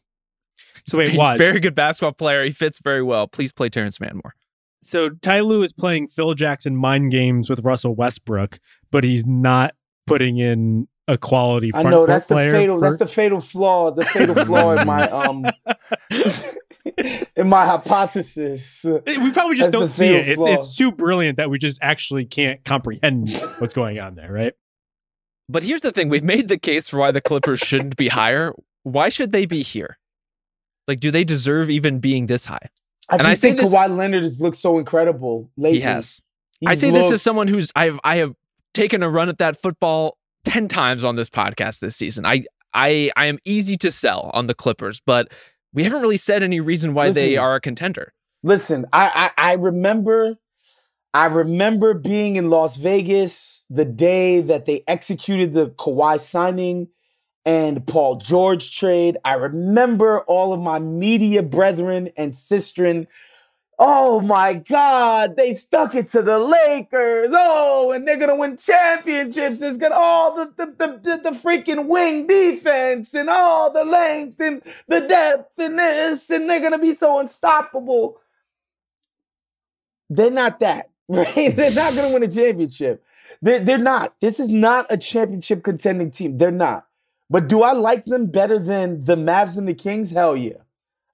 So 0.87 0.99
wait, 0.99 1.11
He's 1.11 1.21
a 1.21 1.37
very 1.37 1.61
good 1.61 1.75
basketball 1.75 2.13
player. 2.13 2.45
He 2.45 2.51
fits 2.51 2.81
very 2.83 3.03
well. 3.03 3.29
Please 3.29 3.53
play 3.53 3.69
Terrence 3.69 4.01
Mann 4.01 4.21
more. 4.23 4.35
So 4.83 5.11
Ty 5.11 5.41
Lue 5.41 5.63
is 5.63 5.73
playing 5.73 6.09
Phil 6.09 6.35
Jackson 6.35 6.77
mind 6.77 7.11
games 7.11 7.51
with 7.51 7.61
Russell 7.61 7.95
Westbrook, 7.95 8.59
but 8.91 9.05
he's 9.05 9.27
not 9.27 9.75
putting 10.07 10.39
in 10.39 10.89
a 11.09 11.19
quality 11.19 11.71
I 11.75 11.83
know 11.83 12.07
that's 12.07 12.29
the 12.29 12.37
fatal. 12.37 12.79
for- 12.79 12.83
That's 12.83 12.99
the 12.99 13.07
fatal 13.07 13.41
flaw. 13.41 13.91
The 13.91 14.05
fatal 14.05 14.35
flaw 14.45 14.77
in 14.77 14.87
my 14.87 15.09
um 15.09 15.45
in 17.37 17.49
my 17.49 17.67
hypothesis. 17.67 18.85
we 18.85 19.31
probably 19.33 19.57
just 19.57 19.73
That's 19.73 19.73
don't 19.73 19.89
see 19.89 20.15
it. 20.15 20.29
It's, 20.29 20.41
it's 20.41 20.77
too 20.77 20.93
brilliant 20.93 21.37
that 21.37 21.51
we 21.51 21.59
just 21.59 21.79
actually 21.83 22.25
can't 22.25 22.65
comprehend 22.65 23.31
what's 23.59 23.75
going 23.75 23.99
on 23.99 24.15
there, 24.15 24.33
right? 24.33 24.55
But 25.49 25.65
here's 25.65 25.81
the 25.81 25.93
thing: 25.93 26.09
we've 26.09 26.25
made 26.25 26.49
the 26.49 26.59
case 26.59 26.89
for 26.89 26.99
why 26.99 27.11
the 27.11 27.21
Clippers 27.21 27.59
shouldn't 27.59 27.97
be 27.97 28.09
higher. 28.09 28.53
Why 28.85 29.09
should 29.09 29.33
they 29.33 29.47
be 29.47 29.63
here? 29.63 29.99
Like, 30.87 31.01
do 31.01 31.11
they 31.11 31.25
deserve 31.25 31.69
even 31.71 31.99
being 31.99 32.27
this 32.27 32.47
high? 32.47 32.69
I 33.11 33.17
And 33.17 33.27
I 33.27 33.35
think 33.35 33.57
this- 33.59 33.73
Kawhi 33.73 33.97
Leonard 33.97 34.23
has 34.23 34.41
looked 34.41 34.57
so 34.57 34.79
incredible 34.79 35.51
lately. 35.57 35.79
He 35.79 35.85
has. 35.85 36.21
He's 36.61 36.69
I 36.69 36.75
say 36.75 36.91
this 36.91 37.11
as 37.11 37.23
someone 37.23 37.49
who's 37.49 37.73
I've 37.75 37.99
I 38.05 38.17
have 38.17 38.35
taken 38.75 39.03
a 39.03 39.09
run 39.09 39.29
at 39.29 39.39
that 39.39 39.61
football 39.61 40.17
ten 40.45 40.69
times 40.69 41.05
on 41.05 41.17
this 41.17 41.31
podcast 41.31 41.81
this 41.81 41.97
season. 41.97 42.27
I 42.27 42.45
I 42.75 43.11
I 43.17 43.27
am 43.27 43.39
easy 43.45 43.77
to 43.79 43.91
sell 43.91 44.31
on 44.35 44.47
the 44.47 44.55
Clippers, 44.55 45.01
but 45.05 45.33
we 45.73 45.85
haven't 45.85 46.03
really 46.03 46.17
said 46.17 46.43
any 46.43 46.61
reason 46.61 46.95
why 46.95 47.11
they 47.11 47.37
are 47.37 47.55
a 47.55 47.61
contender. 47.61 48.13
Listen, 48.43 48.87
I, 48.93 49.33
I 49.37 49.53
I 49.53 49.55
remember 49.55 50.37
I 51.13 51.27
remember 51.27 51.95
being 51.95 52.37
in 52.37 52.51
Las 52.51 52.77
Vegas 52.77 53.67
the 53.71 53.85
day 53.85 54.41
that 54.41 54.67
they 54.67 54.85
executed 54.87 55.55
the 55.55 55.71
Kawhi 55.71 56.21
signing 56.21 56.89
and 57.45 57.87
Paul 57.87 58.17
George 58.17 58.77
trade. 58.77 59.17
I 59.25 59.35
remember 59.35 60.21
all 60.23 60.53
of 60.53 60.61
my 60.61 60.79
media 60.79 61.43
brethren 61.43 62.11
and 62.17 62.33
sistren. 62.33 63.07
Oh 63.79 64.21
my 64.21 64.55
God, 64.55 65.37
they 65.37 65.55
stuck 65.55 65.95
it 65.95 66.09
to 66.09 66.23
the 66.23 66.39
Lakers. 66.39 67.31
Oh, 67.33 67.93
and 67.93 68.07
they're 68.07 68.19
gonna 68.19 68.37
win 68.37 68.57
championships. 68.59 69.63
It's 69.63 69.79
gonna 69.79 69.95
all 69.95 70.35
the 70.35 70.53
the, 70.57 70.67
the, 70.67 70.87
the, 71.03 71.31
the 71.31 71.37
freaking 71.37 71.87
wing 71.87 72.27
defense 72.27 73.15
and 73.15 73.31
all 73.31 73.73
the 73.73 73.85
length 73.85 74.41
and 74.41 74.63
the 74.89 75.01
depth 75.01 75.59
and 75.59 75.79
this, 75.79 76.29
and 76.31 76.49
they're 76.49 76.61
gonna 76.61 76.79
be 76.79 76.93
so 76.93 77.19
unstoppable 77.19 78.19
they're 80.11 80.31
not 80.31 80.61
that, 80.61 80.91
right? 81.09 81.55
they're 81.55 81.71
not 81.71 81.95
to 81.95 82.09
win 82.13 82.25
a 82.25 82.29
championship. 82.29 83.05
They're, 83.41 83.61
they're 83.61 83.79
not. 83.79 84.15
This 84.21 84.41
is 84.41 84.49
not 84.49 84.87
a 84.91 84.99
championship 84.99 85.63
contending 85.63 86.11
team. 86.11 86.37
They're 86.37 86.51
not. 86.51 86.87
But 87.31 87.49
do 87.49 87.63
I 87.63 87.73
like 87.73 88.05
them 88.07 88.27
better 88.27 88.59
than 88.59 89.05
the 89.05 89.17
Mavs 89.17 89.57
and 89.57 89.69
the 89.69 89.75
Kings? 89.75 90.11
Hell 90.11 90.37
yeah. 90.37 90.59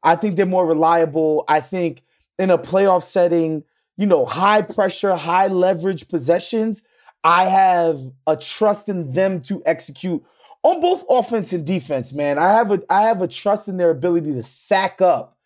I 0.03 0.17
think 0.17 0.37
they're 0.37 0.47
more 0.47 0.67
reliable. 0.67 1.45
I 1.47 1.61
think 1.61 2.03
in 2.39 2.51
a 2.51 2.59
playoff 2.59 3.03
setting, 3.03 3.65
you 3.97 4.07
know, 4.07 4.25
high 4.25 4.63
pressure, 4.63 5.15
high 5.15 5.49
leverage 5.49 6.09
possessions, 6.09 6.87
I 7.23 7.45
have 7.45 8.01
a 8.27 8.37
trust 8.37 8.89
in 8.89 9.13
them 9.13 9.43
to 9.43 9.63
execute 9.67 10.25
on 10.63 10.81
both 10.81 11.05
offense 11.09 11.53
and 11.53 11.67
defense, 11.67 12.13
man. 12.13 12.39
I 12.39 12.53
have 12.53 12.73
a 12.73 12.83
I 12.89 13.03
have 13.03 13.21
a 13.21 13.29
trust 13.29 13.69
in 13.69 13.77
their 13.77 13.91
ability 13.91 14.33
to 14.33 14.43
sack 14.43 15.01
up 15.01 15.37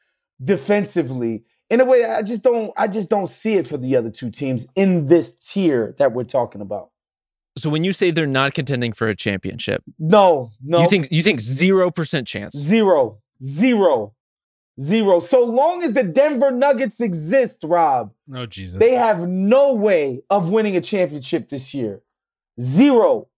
defensively 0.43 1.45
in 1.69 1.81
a 1.81 1.85
way 1.85 2.05
I 2.05 2.23
just 2.23 2.43
don't 2.43 2.73
I 2.77 2.87
just 2.87 3.11
don't 3.11 3.31
see 3.31 3.55
it 3.55 3.67
for 3.67 3.77
the 3.77 3.97
other 3.97 4.11
two 4.11 4.31
teams 4.31 4.69
in 4.77 5.07
this 5.07 5.33
tier 5.33 5.95
that 5.99 6.13
we're 6.13 6.25
talking 6.25 6.61
about. 6.61 6.91
So 7.59 7.69
when 7.69 7.85
you 7.85 7.93
say 7.93 8.11
they're 8.11 8.27
not 8.27 8.55
contending 8.55 8.93
for 8.93 9.09
a 9.09 9.17
championship, 9.17 9.83
No, 9.99 10.51
no. 10.63 10.83
you 10.83 10.89
think 10.89 11.09
you 11.11 11.23
think 11.23 11.41
zero 11.41 11.91
percent 11.91 12.27
chance. 12.27 12.57
zero, 12.57 13.19
zero, 13.43 14.15
zero. 14.81 15.21
So 15.21 15.45
long 15.45 15.83
as 15.83 15.93
the 15.93 16.05
Denver 16.05 16.51
Nuggets 16.51 17.01
exist, 17.01 17.59
Rob, 17.65 18.13
Oh 18.35 18.47
Jesus. 18.47 18.79
they 18.79 18.95
have 18.95 19.29
no 19.29 19.75
way 19.75 20.23
of 20.31 20.51
winning 20.51 20.77
a 20.77 20.81
championship 20.81 21.49
this 21.49 21.75
year. 21.75 22.03
Zero. 22.61 23.29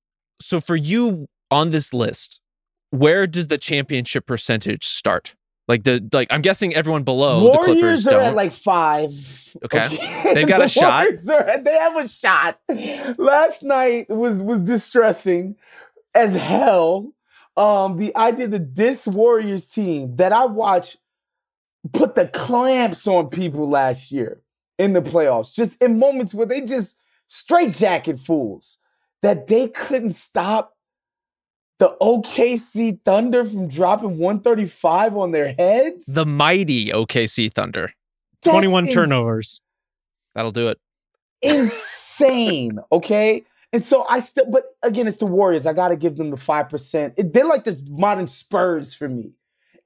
So 0.41 0.61
for 0.61 0.77
you 0.77 1.27
on 1.51 1.71
this 1.71 1.93
list, 1.95 2.41
where 2.91 3.27
does 3.27 3.47
the 3.49 3.59
championship 3.59 4.27
percentage 4.27 4.85
start? 4.87 5.35
Like 5.69 5.85
the 5.85 6.07
like 6.13 6.29
I'm 6.31 6.43
guessing 6.43 6.75
everyone 6.75 7.05
below 7.05 7.41
the 7.53 7.59
Clippers 7.59 8.07
are 8.07 8.11
don't. 8.11 8.23
at 8.23 8.35
like 8.35 8.53
five. 8.53 9.11
Okay. 9.65 9.87
They've 10.35 10.49
got 10.49 10.63
a 10.63 10.69
shot. 10.69 11.05
Warriors 11.05 11.29
are- 11.29 11.63
they 11.63 11.73
have 11.75 11.97
a 11.97 12.09
shot. 12.09 12.59
Last 13.19 13.63
night 13.63 14.11
was 14.11 14.43
was 14.43 14.61
distressing 14.61 15.57
as 16.15 16.35
hell. 16.35 17.13
Um, 17.57 17.99
the 17.99 18.17
idea 18.17 18.49
that 18.49 18.75
this 18.75 19.07
Warriors 19.07 19.67
team 19.67 20.17
that 20.17 20.33
I 20.33 20.47
watched 20.47 20.97
put 21.93 22.15
the 22.15 22.29
clamps 22.29 23.07
on 23.07 23.29
people 23.29 23.69
last 23.69 24.11
year 24.11 24.41
in 24.79 24.95
the 24.95 25.03
playoffs, 25.03 25.53
just 25.55 25.83
in 25.83 25.99
moments 25.99 26.33
where 26.35 26.47
they 26.47 26.63
just 26.63 26.99
straight 27.27 27.75
jacket 27.75 28.19
fools, 28.19 28.79
that 29.21 29.47
they 29.49 29.69
couldn't 29.69 30.13
stop 30.13 30.77
the 31.83 31.97
OKC 32.01 33.01
Thunder 33.05 33.45
from 33.45 33.67
dropping 33.67 34.17
135 34.19 35.17
on 35.17 35.33
their 35.33 35.53
heads. 35.59 36.07
the 36.07 36.25
mighty 36.25 36.91
OKC 36.93 37.53
Thunder. 37.53 37.93
That's 38.43 38.53
21 38.53 38.85
ins- 38.87 38.95
turnovers. 38.95 39.61
That'll 40.37 40.53
do 40.53 40.69
it. 40.69 40.79
insane. 41.43 42.79
Okay. 42.93 43.43
And 43.73 43.83
so 43.83 44.07
I 44.09 44.21
still, 44.21 44.45
but 44.49 44.65
again, 44.85 45.09
it's 45.09 45.17
the 45.17 45.27
Warriors. 45.27 45.67
I 45.67 45.73
got 45.73 45.89
to 45.89 45.97
give 45.97 46.19
them 46.19 46.31
the 46.31 46.37
5%. 46.37 47.15
It- 47.17 47.33
they're 47.33 47.47
like 47.47 47.65
the 47.65 47.85
modern 47.91 48.29
Spurs 48.29 48.95
for 48.95 49.09
me. 49.09 49.33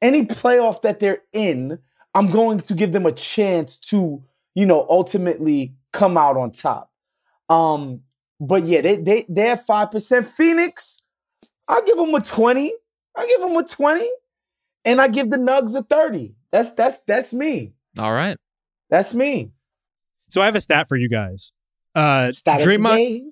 Any 0.03 0.27
playoff 0.27 0.83
that 0.83 1.01
they're 1.01 1.23
in, 1.33 1.79
I'm 2.15 2.29
going 2.29 2.61
to 2.61 2.75
give 2.75 2.93
them 2.93 3.07
a 3.07 3.13
chance 3.13 3.79
to, 3.91 4.23
you 4.55 4.67
know, 4.67 4.87
ultimately 4.91 5.75
come 5.95 6.19
out 6.19 6.37
on 6.37 6.51
top. 6.51 6.91
Um, 7.49 8.03
but 8.39 8.65
yeah, 8.65 8.83
they 8.83 8.97
they 8.97 9.25
they're 9.31 9.57
five 9.57 9.91
percent. 9.93 10.27
Phoenix, 10.27 11.01
I 11.69 11.83
give 11.87 11.97
them 11.97 12.15
a 12.15 12.21
20. 12.21 12.73
I 13.17 13.27
give 13.27 13.41
them 13.41 13.57
a 13.57 13.65
20. 13.65 14.09
And 14.85 15.01
I 15.01 15.09
give 15.09 15.31
the 15.31 15.37
Nugs 15.37 15.75
a 15.75 15.83
30. 15.83 16.35
That's 16.53 16.73
that's 16.73 17.01
that's 17.01 17.33
me. 17.35 17.73
All 17.99 18.13
right. 18.13 18.37
That's 18.89 19.15
me. 19.15 19.51
So 20.31 20.41
I 20.41 20.45
have 20.45 20.55
a 20.55 20.61
stat 20.61 20.89
for 20.89 20.97
you 20.97 21.09
guys. 21.09 21.53
Uh, 21.95 22.31
Stat 22.31 22.61
of 22.61 22.67
Draymond. 22.67 23.31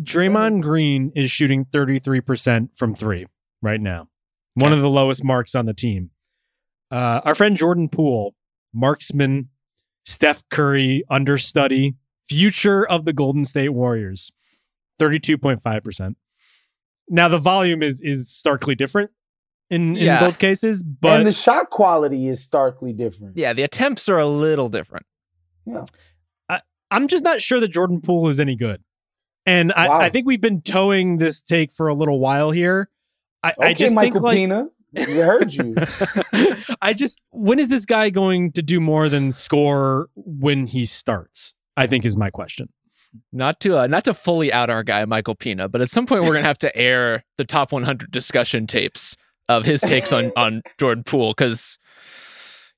Draymond 0.00 0.62
Green 0.62 1.12
is 1.14 1.30
shooting 1.30 1.66
33% 1.66 2.68
from 2.74 2.94
three 2.94 3.26
right 3.62 3.80
now. 3.80 4.08
One 4.54 4.72
Okay. 4.72 4.76
of 4.76 4.82
the 4.82 4.88
lowest 4.90 5.22
marks 5.24 5.54
on 5.54 5.66
the 5.66 5.74
team. 5.74 6.10
Uh, 6.90 7.20
our 7.24 7.34
friend 7.34 7.56
Jordan 7.56 7.88
Poole, 7.88 8.34
marksman, 8.72 9.50
Steph 10.06 10.42
Curry 10.50 11.04
understudy, 11.10 11.94
future 12.28 12.86
of 12.86 13.04
the 13.04 13.12
Golden 13.12 13.44
State 13.44 13.70
Warriors. 13.70 14.32
32.5%. 15.00 16.14
Now 17.08 17.28
the 17.28 17.38
volume 17.38 17.82
is 17.82 18.00
is 18.00 18.28
starkly 18.30 18.74
different 18.74 19.10
in, 19.70 19.96
in 19.96 20.04
Yeah. 20.06 20.20
both 20.20 20.38
cases, 20.38 20.82
but 20.82 21.18
and 21.18 21.26
the 21.26 21.32
shot 21.32 21.70
quality 21.70 22.28
is 22.28 22.42
starkly 22.42 22.92
different. 22.92 23.36
Yeah, 23.36 23.52
the 23.52 23.62
attempts 23.62 24.08
are 24.08 24.18
a 24.18 24.26
little 24.26 24.68
different. 24.68 25.06
Yeah, 25.66 25.84
I'm 26.90 27.08
just 27.08 27.24
not 27.24 27.40
sure 27.42 27.58
that 27.60 27.68
Jordan 27.68 28.00
Poole 28.00 28.28
is 28.28 28.38
any 28.38 28.54
good. 28.54 28.82
And 29.46 29.72
I, 29.72 29.88
Wow. 29.88 30.00
I 30.00 30.08
think 30.10 30.26
we've 30.26 30.40
been 30.40 30.60
towing 30.62 31.18
this 31.18 31.42
take 31.42 31.72
for 31.72 31.88
a 31.88 31.94
little 31.94 32.20
while 32.20 32.50
here. 32.52 32.88
I, 33.42 33.50
Okay, 33.58 33.66
I 33.68 33.74
just 33.74 33.94
Michael 33.94 34.20
think 34.20 34.24
like, 34.24 34.36
Pina, 34.36 34.68
we 34.94 35.16
heard 35.16 35.52
you. 35.52 35.74
I 36.82 36.92
just 36.92 37.20
when 37.30 37.58
is 37.58 37.68
this 37.68 37.84
guy 37.84 38.10
going 38.10 38.52
to 38.52 38.62
do 38.62 38.80
more 38.80 39.08
than 39.08 39.32
score 39.32 40.08
when 40.14 40.66
he 40.66 40.84
starts? 40.84 41.54
I 41.76 41.86
think 41.88 42.04
is 42.04 42.16
my 42.16 42.30
question. 42.30 42.68
Not 43.32 43.60
to 43.60 43.78
uh, 43.78 43.86
not 43.86 44.04
to 44.04 44.14
fully 44.14 44.52
out 44.52 44.70
our 44.70 44.82
guy 44.82 45.04
Michael 45.04 45.34
Pina, 45.34 45.68
but 45.68 45.80
at 45.80 45.90
some 45.90 46.06
point 46.06 46.22
we're 46.22 46.34
gonna 46.34 46.42
have 46.46 46.58
to 46.58 46.76
air 46.76 47.24
the 47.36 47.44
top 47.44 47.72
100 47.72 48.10
discussion 48.10 48.66
tapes 48.66 49.16
of 49.48 49.64
his 49.64 49.80
takes 49.80 50.12
on 50.12 50.32
on 50.36 50.62
Jordan 50.78 51.04
Poole 51.04 51.32
because 51.36 51.78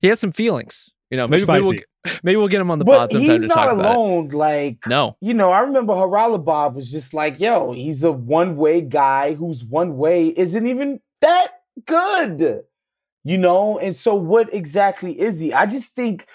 he 0.01 0.09
has 0.09 0.21
some 0.21 0.33
feelings. 0.33 0.93
You 1.11 1.17
know, 1.17 1.29
maybe, 1.29 1.47
maybe 1.47 1.65
we'll 1.65 1.79
maybe 2.23 2.37
we'll 2.37 2.49
get 2.49 2.61
him 2.61 2.71
on 2.71 2.79
the 2.79 2.85
pod 2.85 3.13
sometime 3.13 3.31
he's 3.31 3.41
to 3.43 3.47
not 3.47 3.55
talk 3.55 3.73
about 3.73 3.93
it. 3.93 3.97
alone. 3.97 4.29
Like, 4.29 4.87
No, 4.87 5.17
you 5.21 5.35
know, 5.35 5.53
I 5.53 5.61
remember 5.61 5.93
Haralabob 5.93 6.75
was 6.75 6.91
just 6.91 7.15
like, 7.15 7.39
yo, 7.39 7.73
he's 7.73 8.03
a 8.03 8.13
one 8.13 8.57
way 8.57 8.81
guy 8.81 9.35
whose 9.35 9.65
one 9.65 9.97
way 9.97 10.29
isn't 10.29 10.67
even 10.67 11.01
that 11.21 11.49
good, 11.87 12.63
you 13.25 13.39
know? 13.39 13.79
And 13.79 13.95
so, 13.95 14.15
what 14.17 14.53
exactly 14.53 15.19
is 15.19 15.39
he? 15.39 15.53
I 15.53 15.67
just 15.67 15.93
think 15.93 16.27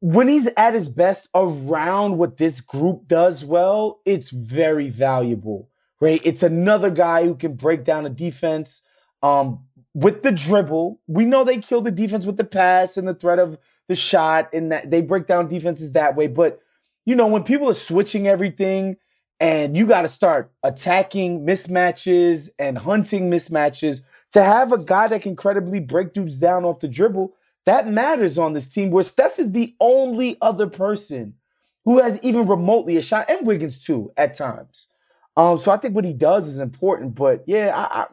when 0.00 0.28
he's 0.28 0.48
at 0.56 0.74
his 0.74 0.88
best 0.88 1.28
around 1.34 2.18
what 2.18 2.36
this 2.36 2.60
group 2.60 3.06
does 3.06 3.44
well, 3.44 4.00
it's 4.04 4.30
very 4.30 4.90
valuable, 4.90 5.68
right? 6.00 6.20
It's 6.24 6.42
another 6.42 6.90
guy 6.90 7.24
who 7.24 7.34
can 7.34 7.54
break 7.54 7.84
down 7.84 8.06
a 8.06 8.10
defense 8.10 8.86
um, 9.22 9.64
with 9.94 10.22
the 10.22 10.32
dribble. 10.32 11.00
We 11.06 11.24
know 11.24 11.44
they 11.44 11.58
kill 11.58 11.80
the 11.80 11.90
defense 11.90 12.26
with 12.26 12.36
the 12.36 12.44
pass 12.44 12.96
and 12.96 13.08
the 13.08 13.14
threat 13.14 13.38
of 13.38 13.58
the 13.88 13.96
shot, 13.96 14.50
and 14.52 14.70
that 14.70 14.90
they 14.90 15.00
break 15.00 15.26
down 15.26 15.48
defenses 15.48 15.92
that 15.92 16.14
way. 16.14 16.28
But 16.28 16.60
you 17.06 17.16
know, 17.16 17.26
when 17.26 17.42
people 17.42 17.68
are 17.68 17.74
switching 17.74 18.28
everything 18.28 18.96
and 19.40 19.76
you 19.76 19.86
got 19.86 20.02
to 20.02 20.08
start 20.08 20.52
attacking 20.62 21.46
mismatches 21.46 22.50
and 22.58 22.78
hunting 22.78 23.30
mismatches, 23.30 24.02
to 24.32 24.44
have 24.44 24.72
a 24.72 24.78
guy 24.78 25.08
that 25.08 25.22
can 25.22 25.34
credibly 25.34 25.80
break 25.80 26.12
dudes 26.12 26.38
down 26.38 26.64
off 26.64 26.78
the 26.78 26.86
dribble, 26.86 27.34
that 27.70 27.86
matters 27.86 28.36
on 28.36 28.52
this 28.52 28.68
team 28.68 28.90
where 28.90 29.04
Steph 29.04 29.38
is 29.38 29.52
the 29.52 29.76
only 29.78 30.36
other 30.42 30.66
person 30.66 31.34
who 31.84 32.00
has 32.00 32.18
even 32.20 32.48
remotely 32.48 32.96
a 32.96 33.02
shot, 33.02 33.30
and 33.30 33.46
Wiggins 33.46 33.78
too 33.78 34.12
at 34.16 34.34
times. 34.34 34.88
Um, 35.36 35.56
so 35.56 35.70
I 35.70 35.76
think 35.76 35.94
what 35.94 36.04
he 36.04 36.12
does 36.12 36.48
is 36.48 36.58
important, 36.58 37.14
but 37.14 37.44
yeah, 37.46 37.72
I, 37.72 38.00
I 38.00 38.06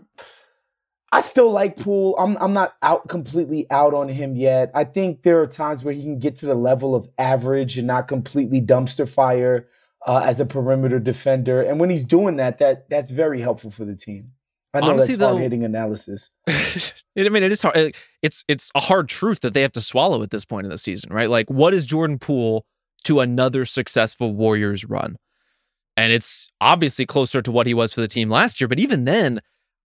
I 1.12 1.22
still 1.22 1.52
like 1.52 1.76
Poole. 1.76 2.16
I'm 2.20 2.38
I'm 2.38 2.54
not 2.54 2.76
out 2.84 3.08
completely 3.08 3.66
out 3.72 3.96
on 3.96 4.10
him 4.10 4.36
yet. 4.36 4.70
I 4.76 4.84
think 4.84 5.24
there 5.24 5.42
are 5.42 5.48
times 5.48 5.84
where 5.84 5.94
he 5.94 6.04
can 6.04 6.20
get 6.20 6.36
to 6.38 6.46
the 6.46 6.54
level 6.54 6.94
of 6.94 7.10
average 7.18 7.80
and 7.80 7.88
not 7.88 8.08
completely 8.08 8.62
dumpster 8.62 9.10
fire 9.10 9.68
uh, 10.06 10.22
as 10.24 10.40
a 10.40 10.46
perimeter 10.46 11.00
defender. 11.00 11.64
And 11.64 11.80
when 11.80 11.90
he's 11.90 12.06
doing 12.06 12.36
that, 12.36 12.60
that 12.60 12.92
that's 12.92 13.10
very 13.10 13.42
helpful 13.42 13.72
for 13.72 13.86
the 13.86 13.96
team. 13.96 14.34
I 14.74 14.82
know 14.82 14.90
Honestly, 14.92 15.08
that's 15.16 15.20
though- 15.20 15.30
hard 15.30 15.42
hitting 15.42 15.64
analysis. 15.64 16.32
I 16.48 16.94
mean, 17.30 17.44
it 17.44 17.52
is 17.52 17.62
hard. 17.62 17.96
It's 18.22 18.44
it's 18.48 18.70
a 18.76 18.80
hard 18.82 19.10
truth 19.10 19.40
that 19.42 19.54
they 19.54 19.62
have 19.62 19.72
to 19.74 19.82
swallow 19.82 20.22
at 20.24 20.30
this 20.30 20.46
point 20.46 20.66
in 20.66 20.72
the 20.72 20.78
season, 20.78 21.12
right? 21.14 21.30
Like, 21.30 21.50
what 21.50 21.74
is 21.74 21.86
Jordan 21.86 22.20
Poole 22.20 22.66
to 23.06 23.20
another 23.22 23.66
successful 23.66 24.34
Warriors 24.34 24.86
run? 24.86 25.16
And 25.96 26.12
it's 26.14 26.50
obviously 26.62 27.06
closer 27.06 27.42
to 27.42 27.52
what 27.52 27.66
he 27.66 27.74
was 27.74 27.94
for 27.94 28.02
the 28.02 28.08
team 28.08 28.30
last 28.30 28.62
year. 28.62 28.68
But 28.68 28.78
even 28.80 29.06
then, 29.06 29.40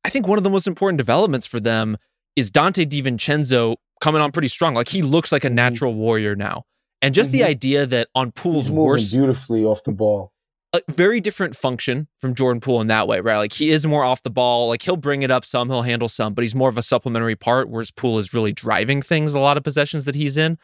I 0.04 0.10
think 0.10 0.26
one 0.26 0.36
of 0.36 0.44
the 0.44 0.50
most 0.50 0.66
important 0.66 0.98
developments 0.98 1.46
for 1.46 1.59
them 1.60 1.96
is 2.36 2.50
Donte 2.50 2.86
DiVincenzo 2.86 3.76
coming 4.00 4.20
on 4.20 4.32
pretty 4.32 4.48
strong. 4.48 4.74
Like 4.74 4.88
he 4.88 5.00
looks 5.02 5.32
like 5.32 5.44
a 5.44 5.48
Mhm. 5.48 5.54
natural 5.54 5.94
warrior 5.94 6.34
now. 6.36 6.64
And 7.00 7.14
just 7.14 7.30
the 7.32 7.40
Mhm. 7.40 7.46
idea 7.46 7.86
that 7.86 8.09
on 8.14 8.32
Poole's 8.32 8.64
He's 8.64 8.70
moving 8.70 8.84
worst 8.84 9.12
beautifully 9.12 9.64
off 9.64 9.84
the 9.84 9.92
ball. 9.92 10.31
A 10.74 10.80
very 10.88 11.20
different 11.20 11.54
function 11.54 12.08
from 12.18 12.34
Jordan 12.34 12.60
Poole 12.60 12.80
in 12.80 12.86
that 12.86 13.06
way, 13.06 13.20
right? 13.20 13.36
Like 13.36 13.52
he 13.52 13.70
is 13.70 13.86
more 13.86 14.04
off 14.04 14.22
the 14.22 14.30
ball. 14.30 14.68
Like 14.68 14.82
he'll 14.82 14.96
bring 14.96 15.22
it 15.22 15.30
up 15.30 15.44
some, 15.44 15.68
he'll 15.68 15.82
handle 15.82 16.08
some, 16.08 16.32
but 16.32 16.42
he's 16.42 16.54
more 16.54 16.68
of 16.68 16.78
a 16.78 16.82
supplementary 16.82 17.36
part, 17.36 17.68
whereas 17.68 17.90
Poole 17.90 18.18
is 18.18 18.32
really 18.32 18.52
driving 18.52 19.02
things 19.02 19.34
a 19.34 19.38
lot 19.40 19.56
of 19.56 19.64
possessions 19.64 20.06
that 20.06 20.14
he's 20.14 20.36
in. 20.36 20.58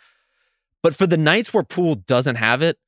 But 0.83 0.95
for 0.95 1.07
the 1.07 1.19
nights 1.19 1.53
where 1.53 1.63
Poole 1.63 1.97
doesn't 1.97 2.37
have 2.37 2.63
it, 2.63 2.79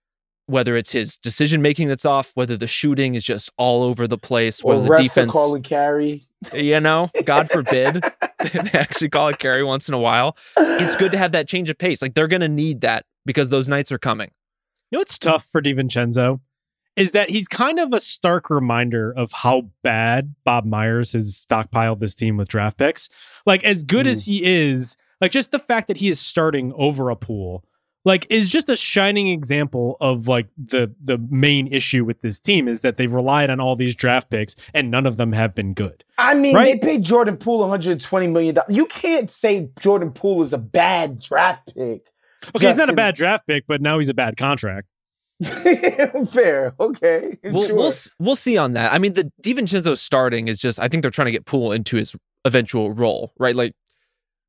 whether 0.47 0.77
it's 0.77 0.93
his 0.93 1.17
decision 1.17 1.63
making 1.63 1.89
that's 1.89 2.05
off, 2.05 2.33
whether 2.35 2.57
the 2.57 2.67
shooting 2.67 3.15
is 3.15 3.23
just 3.23 3.51
all 3.57 3.83
over 3.83 4.09
the 4.09 4.19
place, 4.19 4.63
Or 4.63 4.75
whether 4.75 4.83
the 4.85 4.89
refs 4.91 4.99
are 4.99 5.03
defense, 5.03 5.33
calling 5.33 5.63
carry. 5.63 6.23
you 6.55 6.81
know, 6.81 7.11
God 7.25 7.51
forbid, 7.51 8.03
they 8.53 8.71
actually 8.73 9.11
call 9.11 9.29
it 9.29 9.39
carry 9.39 9.63
once 9.63 9.89
in 9.89 9.95
a 9.95 9.99
while. 9.99 10.37
It's 10.57 10.97
good 10.97 11.13
to 11.13 11.19
have 11.19 11.33
that 11.33 11.47
change 11.47 11.69
of 11.71 11.77
pace. 11.79 12.01
Like 12.01 12.15
they're 12.15 12.29
going 12.29 12.41
to 12.41 12.49
need 12.49 12.81
that 12.81 13.05
because 13.27 13.51
those 13.51 13.69
nights 13.69 13.93
are 13.93 13.99
coming. 13.99 14.31
You 14.91 14.99
know 14.99 15.03
it's 15.03 15.19
tough 15.19 15.47
for 15.53 15.63
DiVincenzo 15.63 16.41
is 17.01 17.13
that 17.13 17.31
he's 17.31 17.49
kind 17.49 17.79
of 17.79 17.93
a 17.93 18.01
stark 18.01 18.51
reminder 18.51 19.11
of 19.11 19.33
how 19.33 19.71
bad 19.83 20.35
Bob 20.45 20.67
Myers 20.67 21.13
has 21.13 21.35
stockpiled 21.35 21.99
this 22.01 22.15
team 22.15 22.37
with 22.37 22.49
draft 22.49 22.77
picks. 22.77 23.09
Like 23.47 23.65
as 23.65 23.85
good 23.85 24.07
as 24.07 24.27
hmm. 24.27 24.33
he 24.33 24.45
is, 24.45 24.97
like 25.21 25.33
just 25.33 25.51
the 25.51 25.59
fact 25.59 25.89
that 25.89 25.97
he 25.97 26.09
is 26.09 26.21
starting 26.21 26.73
over 26.77 27.09
a 27.09 27.17
Poole, 27.17 27.65
like 28.05 28.27
is 28.31 28.51
just 28.51 28.69
a 28.69 28.77
shining 28.77 29.29
example 29.29 29.97
of 30.01 30.29
like 30.29 30.49
the 30.57 30.95
the 31.03 31.17
main 31.31 31.67
issue 31.69 32.05
with 32.05 32.21
this 32.21 32.39
team 32.39 32.69
is 32.69 32.83
that 32.83 32.99
they've 32.99 33.13
relied 33.13 33.51
on 33.51 33.61
all 33.61 33.77
these 33.77 33.95
draft 33.95 34.31
picks 34.31 34.55
and 34.75 34.91
none 34.91 35.07
of 35.07 35.17
them 35.17 35.33
have 35.33 35.55
been 35.55 35.73
good. 35.73 36.05
I 36.19 36.35
mean, 36.35 36.55
Right? 36.55 36.81
they 36.81 36.87
paid 36.87 37.03
Jordan 37.03 37.39
Poole 37.39 37.61
120 37.61 38.27
million 38.27 38.55
dollars. 38.57 38.75
You 38.75 38.87
can't 38.87 39.31
say 39.31 39.71
Jordan 39.81 40.13
Poole 40.13 40.43
is 40.43 40.53
a 40.53 40.59
bad 40.59 41.21
draft 41.21 41.75
pick. 41.75 42.09
Okay, 42.55 42.69
he's 42.69 42.77
not 42.77 42.89
a 42.89 42.95
bad 42.95 43.15
draft 43.15 43.47
pick, 43.47 43.67
but 43.67 43.81
now 43.83 43.99
he's 43.99 44.09
a 44.09 44.15
bad 44.15 44.37
contract. 44.37 44.89
Fair, 46.31 46.75
okay, 46.79 47.39
we'll, 47.45 47.67
sure. 47.67 47.77
we'll 47.77 47.93
we'll 48.19 48.37
see 48.37 48.59
on 48.59 48.75
that. 48.75 48.93
I 48.93 48.99
mean, 48.99 49.15
the 49.15 49.33
DiVincenzo 49.43 49.97
starting 49.97 50.49
is 50.49 50.59
just 50.59 50.79
I 50.79 50.89
think 50.89 51.03
they're 51.03 51.11
trying 51.11 51.27
to 51.27 51.33
get 51.33 51.47
Poole 51.47 51.73
into 51.73 51.97
his 51.97 52.15
eventual 52.45 52.93
role, 52.93 53.33
right? 53.39 53.57
Like 53.57 53.75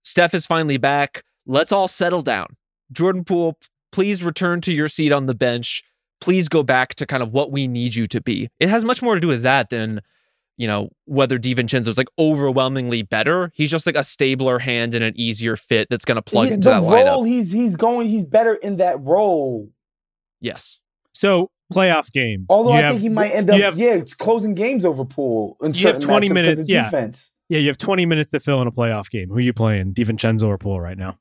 Steph 0.04 0.34
is 0.34 0.46
finally 0.46 0.78
back. 0.78 1.24
Let's 1.46 1.72
all 1.72 1.88
settle 1.88 2.22
down. 2.22 2.58
Jordan 2.92 3.24
Poole, 3.24 3.58
please 3.92 4.22
return 4.22 4.60
to 4.62 4.74
your 4.74 4.88
seat 4.88 5.12
on 5.12 5.28
the 5.28 5.36
bench. 5.36 5.84
Please 6.20 6.50
go 6.50 6.62
back 6.62 6.94
to 6.96 7.06
kind 7.06 7.24
of 7.24 7.32
what 7.32 7.52
we 7.52 7.68
need 7.68 7.96
you 7.96 8.06
to 8.08 8.22
be. 8.22 8.50
It 8.60 8.70
has 8.70 8.84
much 8.86 9.02
more 9.02 9.16
to 9.16 9.22
do 9.22 9.28
with 9.28 9.44
that 9.44 9.70
than 9.70 10.02
you 10.58 10.68
know 10.68 10.90
whether 11.06 11.40
DiVincenzo's 11.40 11.98
like 11.98 12.10
overwhelmingly 12.20 13.02
better. 13.02 13.52
He's 13.56 13.72
just 13.72 13.86
like 13.86 13.96
a 13.96 14.04
stabler 14.04 14.60
hand 14.60 14.94
and 14.94 15.04
an 15.04 15.14
easier 15.16 15.56
fit 15.56 15.88
that's 15.90 16.06
going 16.06 16.18
to 16.18 16.22
plug 16.22 16.48
He- 16.48 16.54
into 16.56 16.68
the 16.70 16.82
that 16.82 16.82
role 16.82 17.24
lineup. 17.24 17.28
he's 17.28 17.52
he's 17.54 17.78
going. 17.78 18.10
He's 18.10 18.26
better 18.26 18.56
in 18.56 18.76
that 18.78 19.00
role. 19.02 19.70
Yes. 20.42 20.82
So 21.14 21.52
playoff 21.74 22.12
game. 22.12 22.46
Although 22.50 22.72
You 22.72 22.76
I 22.78 22.82
have- 22.82 22.92
think 22.92 23.02
he 23.02 23.10
might 23.10 23.30
end 23.32 23.50
up 23.50 23.60
have- 23.60 23.78
yeah 23.78 24.02
closing 24.18 24.56
games 24.56 24.84
over 24.84 25.06
Poole. 25.06 25.56
In 25.62 25.74
You 25.74 25.88
have 25.88 26.00
20 26.00 26.30
minutes, 26.30 26.60
of 26.62 26.70
yeah. 26.70 26.84
defense. 26.86 27.34
Yeah, 27.48 27.60
you 27.60 27.68
have 27.68 27.78
20 27.78 28.06
minutes 28.06 28.30
to 28.32 28.40
fill 28.40 28.62
in 28.62 28.68
a 28.68 28.72
playoff 28.72 29.10
game. 29.10 29.30
Who 29.30 29.36
are 29.38 29.42
you 29.42 29.54
playing? 29.54 29.94
DiVincenzo 29.94 30.48
or 30.48 30.58
Poole, 30.58 30.80
right 30.82 30.98
now? 30.98 31.18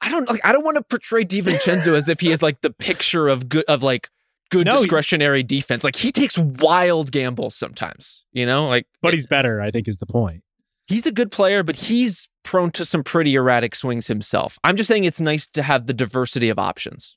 I 0.00 0.10
don't 0.10 0.28
like. 0.28 0.40
I 0.44 0.50
don't 0.52 0.64
want 0.64 0.76
to 0.78 0.82
portray 0.82 1.24
DiVincenzo 1.24 1.94
as 1.96 2.08
if 2.08 2.18
he 2.20 2.32
is 2.32 2.42
like 2.42 2.60
the 2.60 2.70
picture 2.70 3.28
of 3.28 3.48
good 3.48 3.64
of 3.68 3.84
like 3.84 4.08
good 4.50 4.66
No, 4.66 4.80
discretionary 4.82 5.44
defense. 5.44 5.84
Like 5.84 5.94
he 5.96 6.10
takes 6.10 6.36
wild 6.36 7.12
gambles 7.12 7.54
sometimes. 7.54 8.24
You 8.32 8.44
know, 8.46 8.66
like 8.66 8.86
But 9.00 9.14
he's 9.14 9.28
better, 9.28 9.60
I 9.60 9.70
think 9.70 9.86
is 9.86 9.98
the 9.98 10.06
point. 10.06 10.42
he's 10.88 11.06
a 11.06 11.12
good 11.12 11.30
player, 11.30 11.62
but 11.62 11.76
he's 11.76 12.28
prone 12.42 12.72
to 12.72 12.84
some 12.84 13.04
pretty 13.04 13.36
erratic 13.36 13.76
swings 13.76 14.08
himself. 14.08 14.58
I'm 14.64 14.74
just 14.76 14.88
saying 14.88 15.04
it's 15.04 15.20
nice 15.20 15.46
to 15.48 15.62
have 15.62 15.86
the 15.86 15.94
diversity 15.94 16.48
of 16.48 16.58
options. 16.58 17.16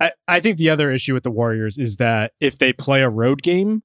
I, 0.00 0.12
I 0.26 0.40
think 0.40 0.58
the 0.58 0.70
other 0.70 0.90
issue 0.90 1.14
with 1.14 1.24
the 1.24 1.30
Warriors 1.30 1.78
is 1.78 1.96
that 1.96 2.32
if 2.40 2.58
they 2.58 2.72
play 2.72 3.02
a 3.02 3.08
road 3.08 3.42
game 3.42 3.82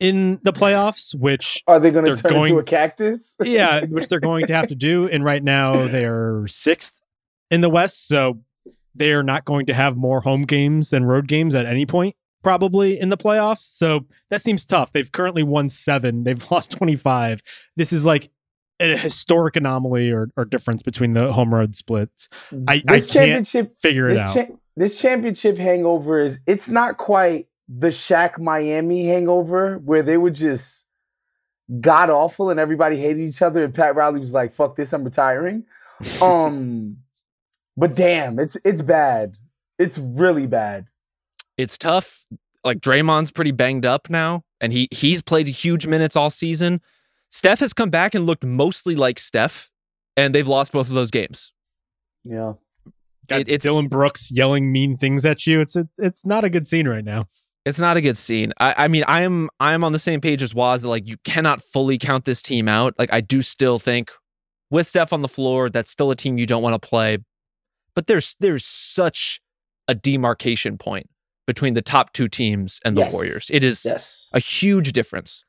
in 0.00 0.40
the 0.42 0.52
playoffs, 0.52 1.14
which 1.14 1.62
Are 1.66 1.78
they 1.78 1.90
going 1.90 2.06
to 2.06 2.14
turn 2.16 2.32
going- 2.32 2.50
into 2.50 2.60
a 2.60 2.64
cactus? 2.64 3.36
yeah, 3.44 3.84
which 3.84 4.08
they're 4.08 4.20
going 4.20 4.46
to 4.46 4.54
have 4.54 4.68
to 4.68 4.74
do, 4.74 5.08
and 5.08 5.24
right 5.24 5.42
now 5.42 5.86
they're 5.88 6.46
sixth 6.46 6.94
in 7.50 7.60
the 7.60 7.70
West, 7.70 8.08
so 8.08 8.40
they 8.94 9.12
are 9.12 9.22
not 9.22 9.44
going 9.44 9.66
to 9.66 9.74
have 9.74 9.96
more 9.96 10.20
home 10.20 10.42
games 10.42 10.90
than 10.90 11.04
road 11.04 11.28
games 11.28 11.54
at 11.54 11.66
any 11.66 11.86
point 11.86 12.16
probably 12.44 13.00
in 13.00 13.08
the 13.08 13.16
playoffs. 13.16 13.62
So 13.62 14.06
that 14.30 14.42
seems 14.42 14.64
tough. 14.64 14.92
They've 14.92 15.10
currently 15.10 15.42
won 15.42 15.70
seven. 15.70 16.22
They've 16.22 16.46
lost 16.50 16.70
25. 16.72 17.42
This 17.74 17.92
is 17.92 18.04
like 18.04 18.30
a 18.80 18.96
historic 18.96 19.56
anomaly 19.56 20.10
or, 20.10 20.28
or 20.36 20.44
difference 20.44 20.82
between 20.82 21.12
the 21.14 21.32
home 21.32 21.54
road 21.54 21.76
splits. 21.76 22.28
I, 22.66 22.74
I 22.74 22.82
this 22.96 23.12
can't 23.12 23.26
championship 23.26 23.76
figure 23.78 24.08
it 24.08 24.18
out. 24.18 24.34
cha- 24.34 24.54
this 24.76 25.00
championship 25.00 25.56
hangover 25.58 26.20
is 26.20 26.40
it's 26.46 26.68
not 26.68 26.96
quite 26.96 27.46
the 27.68 27.88
Shaq 27.88 28.38
Miami 28.38 29.06
hangover 29.06 29.78
where 29.78 30.02
they 30.02 30.16
were 30.16 30.30
just 30.30 30.86
god 31.80 32.10
awful 32.10 32.50
and 32.50 32.60
everybody 32.60 32.96
hated 32.96 33.20
each 33.20 33.40
other 33.40 33.64
and 33.64 33.74
Pat 33.74 33.94
Riley 33.94 34.20
was 34.20 34.34
like, 34.34 34.52
"Fuck 34.52 34.76
this, 34.76 34.92
I'm 34.92 35.04
retiring." 35.04 35.64
um, 36.22 36.98
but 37.76 37.94
damn, 37.94 38.38
it's 38.38 38.56
it's 38.64 38.82
bad. 38.82 39.36
It's 39.78 39.98
really 39.98 40.46
bad. 40.46 40.86
It's 41.56 41.78
tough. 41.78 42.26
like 42.64 42.80
Draymond's 42.80 43.30
pretty 43.30 43.52
banged 43.52 43.86
up 43.86 44.10
now, 44.10 44.42
and 44.60 44.72
he 44.72 44.88
he's 44.90 45.22
played 45.22 45.46
huge 45.46 45.86
minutes 45.86 46.16
all 46.16 46.30
season. 46.30 46.80
Steph 47.34 47.58
has 47.58 47.72
come 47.72 47.90
back 47.90 48.14
and 48.14 48.26
looked 48.26 48.44
mostly 48.44 48.94
like 48.94 49.18
Steph, 49.18 49.68
and 50.16 50.32
they've 50.32 50.46
lost 50.46 50.70
both 50.70 50.86
of 50.88 50.94
those 50.94 51.10
games. 51.10 51.52
Yeah. 52.22 52.52
Got 53.26 53.40
It- 53.40 53.48
it's- 53.48 53.62
Dillon 53.64 53.88
Brooks 53.88 54.30
yelling 54.32 54.70
mean 54.70 54.96
things 54.96 55.26
at 55.26 55.44
you. 55.44 55.60
It's 55.60 55.74
a, 55.74 55.88
it's 55.98 56.24
not 56.24 56.44
a 56.44 56.48
good 56.48 56.68
scene 56.68 56.86
right 56.86 57.04
now. 57.04 57.26
It's 57.64 57.80
not 57.80 57.96
a 57.96 58.00
good 58.00 58.16
scene. 58.16 58.52
I, 58.60 58.84
I 58.84 58.88
mean, 58.88 59.02
I 59.08 59.22
am 59.22 59.48
I 59.58 59.72
am 59.72 59.82
on 59.82 59.90
the 59.92 59.98
same 59.98 60.20
page 60.20 60.42
as 60.42 60.54
Wos 60.54 60.82
that 60.82 60.88
like 60.88 61.08
you 61.08 61.16
cannot 61.24 61.60
fully 61.60 61.98
count 61.98 62.24
this 62.24 62.40
team 62.40 62.68
out. 62.68 62.94
Like 62.98 63.12
I 63.12 63.20
do 63.20 63.42
still 63.42 63.78
think 63.80 64.12
with 64.70 64.86
Steph 64.86 65.12
on 65.12 65.22
the 65.22 65.28
floor, 65.28 65.70
that's 65.70 65.90
still 65.90 66.10
a 66.12 66.16
team 66.16 66.38
you 66.38 66.46
don't 66.46 66.62
want 66.62 66.80
to 66.80 66.88
play. 66.88 67.18
But 67.94 68.06
there's 68.06 68.36
there's 68.38 68.64
such 68.64 69.40
a 69.88 69.94
demarcation 69.94 70.78
point 70.78 71.08
between 71.46 71.74
the 71.74 71.82
top 71.82 72.12
two 72.12 72.28
teams 72.28 72.78
and 72.84 72.96
the 72.96 73.00
Yes. 73.02 73.12
Warriors. 73.12 73.50
It 73.50 73.64
is 73.64 73.82
Yes. 73.84 74.28
a 74.34 74.38
huge 74.38 74.92
difference. 74.92 75.42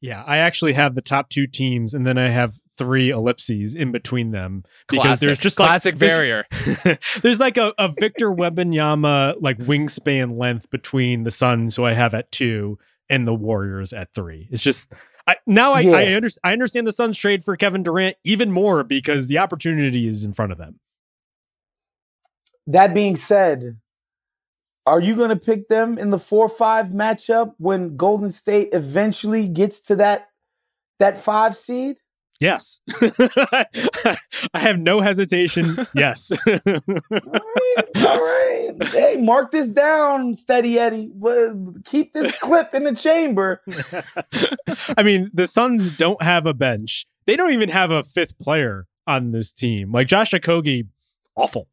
Yeah, 0.00 0.22
I 0.26 0.38
actually 0.38 0.74
have 0.74 0.94
the 0.94 1.02
top 1.02 1.28
two 1.28 1.46
teams, 1.46 1.92
and 1.94 2.06
then 2.06 2.18
I 2.18 2.28
have 2.28 2.60
three 2.76 3.10
ellipses 3.10 3.74
in 3.74 3.90
between 3.90 4.30
them 4.30 4.62
because 4.88 5.02
Classic. 5.02 5.26
there's 5.26 5.38
just 5.38 5.56
classic 5.56 5.94
like, 5.94 6.00
barrier. 6.00 6.46
there's 7.22 7.40
like 7.40 7.56
a, 7.56 7.74
a 7.76 7.88
Victor 7.98 8.30
Wembanyama 8.30 9.36
like 9.40 9.58
wingspan 9.58 10.38
length 10.38 10.70
between 10.70 11.24
the 11.24 11.32
Suns, 11.32 11.74
who 11.76 11.84
I 11.84 11.94
have 11.94 12.14
at 12.14 12.30
two, 12.30 12.78
and 13.10 13.26
the 13.26 13.34
Warriors 13.34 13.92
at 13.92 14.14
three. 14.14 14.48
It's 14.52 14.62
just 14.62 14.92
I, 15.26 15.36
now 15.46 15.72
I, 15.72 15.80
Yeah. 15.80 15.96
I, 15.96 16.14
under, 16.14 16.30
I 16.44 16.52
understand 16.52 16.86
the 16.86 16.92
Suns 16.92 17.18
trade 17.18 17.44
for 17.44 17.56
Kevin 17.56 17.82
Durant 17.82 18.16
even 18.24 18.52
more 18.52 18.84
because 18.84 19.26
the 19.26 19.38
opportunity 19.38 20.06
is 20.06 20.24
in 20.24 20.32
front 20.32 20.52
of 20.52 20.58
them. 20.58 20.78
That 22.66 22.94
being 22.94 23.16
said, 23.16 23.78
are 24.88 25.00
you 25.00 25.14
going 25.14 25.30
to 25.30 25.36
pick 25.36 25.68
them 25.68 25.98
in 25.98 26.10
the 26.10 26.16
4-5 26.16 26.92
matchup 26.92 27.54
when 27.58 27.96
Golden 27.96 28.30
State 28.30 28.70
eventually 28.72 29.46
gets 29.48 29.80
to 29.82 29.96
that 29.96 30.28
that 30.98 31.16
5 31.18 31.56
seed? 31.56 31.96
Yes, 32.40 32.80
I 33.00 33.66
have 34.54 34.78
no 34.78 35.00
hesitation. 35.00 35.86
Yes, 35.94 36.30
All 36.46 36.60
right, 36.64 37.96
all 37.96 38.20
right. 38.20 38.74
Hey, 38.92 39.16
mark 39.16 39.50
this 39.50 39.68
down, 39.68 40.34
Steady 40.34 40.78
Eddie. 40.78 41.10
Keep 41.84 42.12
this 42.12 42.30
clip 42.38 42.74
in 42.74 42.84
the 42.84 42.94
chamber. 42.94 43.60
I 44.96 45.02
mean, 45.02 45.30
the 45.34 45.48
Suns 45.48 45.90
don't 45.96 46.22
have 46.22 46.46
a 46.46 46.54
bench. 46.54 47.06
They 47.26 47.34
don't 47.34 47.52
even 47.52 47.70
have 47.70 47.90
a 47.90 48.04
fifth 48.04 48.38
player 48.38 48.86
on 49.08 49.32
this 49.32 49.52
team. 49.52 49.90
Like 49.90 50.06
Josh 50.06 50.30
Okogie, 50.30 50.86
awful. 51.36 51.66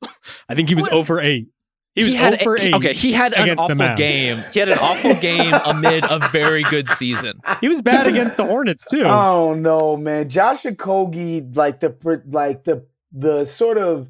I 0.49 0.55
think 0.55 0.67
he 0.69 0.73
was 0.75 0.85
What? 0.85 0.93
over 0.93 1.21
eight. 1.21 1.47
He 1.95 2.03
was 2.03 2.13
had 2.13 2.41
over 2.41 2.55
a, 2.55 2.61
eight. 2.61 2.73
okay. 2.73 2.93
He 2.93 3.13
had 3.13 3.33
an 3.33 3.57
awful 3.57 3.95
game. 3.95 4.43
He 4.51 4.59
had 4.59 4.67
an 4.69 4.79
awful 4.79 5.15
game 5.15 5.53
amid 5.65 6.03
a 6.09 6.19
very 6.29 6.63
good 6.63 6.87
season. 6.89 7.41
He 7.61 7.69
was 7.69 7.81
bad 7.81 8.05
against 8.05 8.35
the 8.37 8.45
Hornets 8.45 8.83
too. 8.83 9.03
Oh 9.03 9.53
no, 9.53 9.95
man. 9.95 10.27
Josh 10.27 10.63
Okogie, 10.63 11.55
like 11.55 11.79
the 11.79 11.95
like 12.27 12.65
the 12.65 12.85
the 13.13 13.45
sort 13.45 13.77
of 13.77 14.09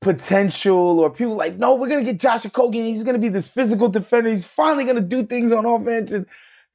potential 0.00 0.98
or 0.98 1.10
people 1.10 1.36
like, 1.36 1.56
no, 1.58 1.74
we're 1.76 1.88
gonna 1.88 2.04
get 2.04 2.18
Josh 2.18 2.44
Okogie 2.44 2.76
and 2.76 2.86
he's 2.86 3.04
gonna 3.04 3.18
be 3.18 3.28
this 3.28 3.48
physical 3.48 3.88
defender. 3.88 4.30
He's 4.30 4.46
finally 4.46 4.84
gonna 4.84 5.00
do 5.02 5.24
things 5.24 5.52
on 5.52 5.66
offense. 5.66 6.12
And 6.12 6.26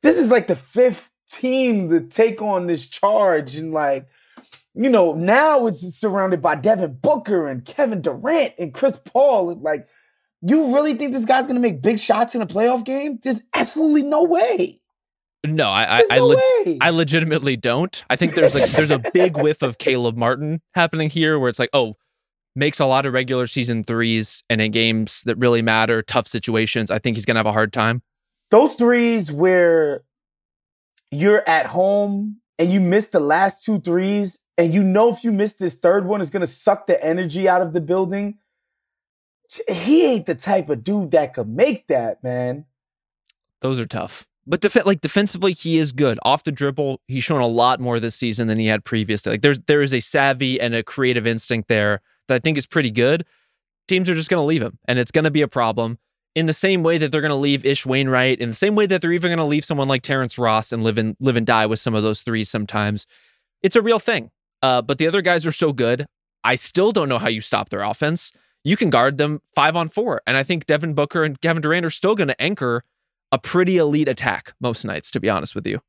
this 0.04 0.18
is 0.18 0.30
like 0.30 0.48
the 0.48 0.56
fifth 0.56 1.10
team 1.32 1.90
to 1.90 2.02
take 2.02 2.42
on 2.42 2.68
this 2.68 2.88
charge. 2.88 3.56
And 3.56 3.74
like, 3.74 4.08
you 4.76 4.90
know, 4.90 5.14
now 5.14 5.66
it's 5.68 5.82
surrounded 5.98 6.42
by 6.42 6.56
Devin 6.56 7.00
Booker 7.02 7.48
and 7.48 7.66
Kevin 7.66 8.02
Durant 8.02 8.54
and 8.60 8.74
Chris 8.74 9.00
Paul. 9.04 9.50
And 9.50 9.62
like, 9.62 9.88
you 10.42 10.74
really 10.74 10.94
think 10.96 11.14
this 11.14 11.26
guy's 11.26 11.48
gonna 11.48 11.60
make 11.60 11.82
big 11.82 12.00
shots 12.00 12.36
in 12.36 12.42
a 12.42 12.48
playoff 12.48 12.84
game? 12.86 13.20
There's 13.22 13.44
absolutely 13.54 14.04
no 14.04 14.24
way. 14.24 14.80
No, 15.46 15.68
I 15.70 16.00
I, 16.00 16.04
I, 16.12 16.18
no 16.18 16.28
leg- 16.28 16.40
way. 16.66 16.78
I 16.82 16.90
legitimately 16.92 17.58
don't. 17.58 18.04
I 18.10 18.16
think 18.16 18.36
there's 18.36 18.54
like 18.54 18.70
there's 18.72 18.92
a 18.92 19.00
big 19.14 19.38
whiff 19.38 19.62
of 19.62 19.78
Caleb 19.78 20.16
Martin 20.18 20.62
happening 20.76 21.10
here 21.10 21.40
where 21.40 21.50
it's 21.50 21.60
like, 21.60 21.72
oh, 21.74 21.96
makes 22.56 22.80
a 22.80 22.86
lot 22.86 23.06
of 23.06 23.14
regular 23.14 23.48
season 23.48 23.84
threes 23.84 24.44
and 24.50 24.62
in 24.62 24.72
games 24.72 25.24
that 25.26 25.38
really 25.38 25.62
matter, 25.62 26.02
tough 26.02 26.28
situations. 26.28 26.92
I 26.92 27.00
think 27.00 27.18
he's 27.18 27.26
gonna 27.26 27.40
have 27.40 27.46
a 27.48 27.54
hard 27.54 27.74
time. 27.74 28.02
those 28.52 28.76
threes 28.76 29.32
where 29.32 30.04
you're 31.10 31.48
at 31.48 31.68
home 31.68 32.38
and 32.60 32.72
you 32.72 32.80
miss 32.80 33.08
the 33.08 33.20
last 33.20 33.64
two 33.66 33.80
threes, 33.80 34.44
and 34.58 34.74
you 34.74 34.84
know 34.84 35.10
if 35.12 35.24
you 35.24 35.32
miss 35.32 35.56
this 35.56 35.80
third 35.80 36.06
one, 36.06 36.22
it's 36.22 36.30
gonna 36.30 36.46
suck 36.48 36.86
the 36.86 37.04
energy 37.04 37.50
out 37.50 37.62
of 37.62 37.74
the 37.74 37.82
building. 37.82 38.38
He 39.68 40.06
ain't 40.06 40.26
the 40.26 40.36
type 40.36 40.70
of 40.70 40.84
dude 40.84 41.12
that 41.12 41.34
could 41.34 41.50
make 41.50 41.88
that, 41.88 42.24
man. 42.24 42.66
Those 43.62 43.80
are 43.80 43.86
tough. 43.86 44.28
But 44.48 44.62
def- 44.62 44.86
like 44.86 45.02
defensively, 45.02 45.54
he 45.54 45.78
is 45.78 45.92
good. 45.92 46.20
Off 46.24 46.44
the 46.44 46.52
dribble, 46.52 47.02
he's 47.08 47.24
shown 47.24 47.42
a 47.42 47.48
lot 47.48 47.80
more 47.80 48.00
this 48.00 48.16
season 48.16 48.48
than 48.48 48.58
he 48.58 48.66
had 48.68 48.84
previously. 48.84 49.34
Like 49.34 49.42
there's 49.42 49.60
there 49.62 49.82
is 49.82 49.94
a 49.94 50.00
savvy 50.00 50.60
and 50.60 50.74
a 50.74 50.84
creative 50.84 51.28
instinct 51.28 51.68
there 51.68 52.02
that 52.28 52.36
I 52.36 52.40
think 52.40 52.58
is 52.58 52.66
pretty 52.66 52.92
good. 52.92 53.26
Teams 53.88 54.10
are 54.10 54.16
just 54.16 54.30
going 54.30 54.42
to 54.42 54.46
leave 54.46 54.62
him, 54.62 54.78
and 54.88 54.98
it's 54.98 55.12
going 55.12 55.26
to 55.26 55.32
be 55.32 55.42
a 55.42 55.48
problem. 55.48 56.00
In 56.34 56.46
the 56.46 56.54
same 56.54 56.82
way 56.82 56.98
that 56.98 57.12
they're 57.12 57.22
going 57.22 57.30
to 57.30 57.36
leave 57.36 57.66
Ish 57.66 57.86
Wainwright, 57.86 58.40
in 58.40 58.48
the 58.50 58.56
same 58.56 58.74
way 58.74 58.86
that 58.86 59.02
they're 59.02 59.12
even 59.12 59.30
going 59.30 59.38
to 59.38 59.44
leave 59.44 59.66
someone 59.66 59.90
like 59.90 60.02
Terrence 60.02 60.38
Ross 60.38 60.72
and 60.72 60.82
live 60.82 60.98
and 60.98 61.18
live 61.20 61.36
and 61.36 61.46
die 61.46 61.66
with 61.66 61.80
some 61.80 61.94
of 61.94 62.04
those 62.04 62.22
threes. 62.22 62.50
Sometimes 62.50 63.06
it's 63.62 63.76
a 63.76 63.82
real 63.82 64.00
thing. 64.00 64.32
Uh, 64.62 64.82
but 64.82 64.98
the 64.98 65.08
other 65.08 65.22
guys 65.22 65.46
are 65.46 65.52
so 65.52 65.74
good. 65.74 66.06
I 66.44 66.56
still 66.56 66.92
don't 66.92 67.10
know 67.10 67.20
how 67.20 67.28
you 67.28 67.42
stop 67.42 67.70
their 67.70 67.82
offense. 67.82 68.32
You 68.64 68.78
can 68.78 68.90
guard 68.90 69.18
them 69.18 69.42
five 69.56 69.76
on 69.76 69.88
four, 69.90 70.22
and 70.28 70.38
I 70.38 70.44
think 70.44 70.66
Devin 70.68 70.94
Booker 70.94 71.24
and 71.24 71.40
Kevin 71.42 71.62
Durant 71.62 71.86
are 71.86 71.90
still 71.90 72.16
going 72.16 72.28
to 72.28 72.42
anchor 72.42 72.84
a 73.32 73.40
pretty 73.40 73.78
elite 73.78 74.08
attack 74.08 74.54
most 74.62 74.86
nights, 74.86 75.10
to 75.12 75.20
be 75.20 75.30
honest 75.30 75.56
with 75.56 75.66
you. 75.66 75.80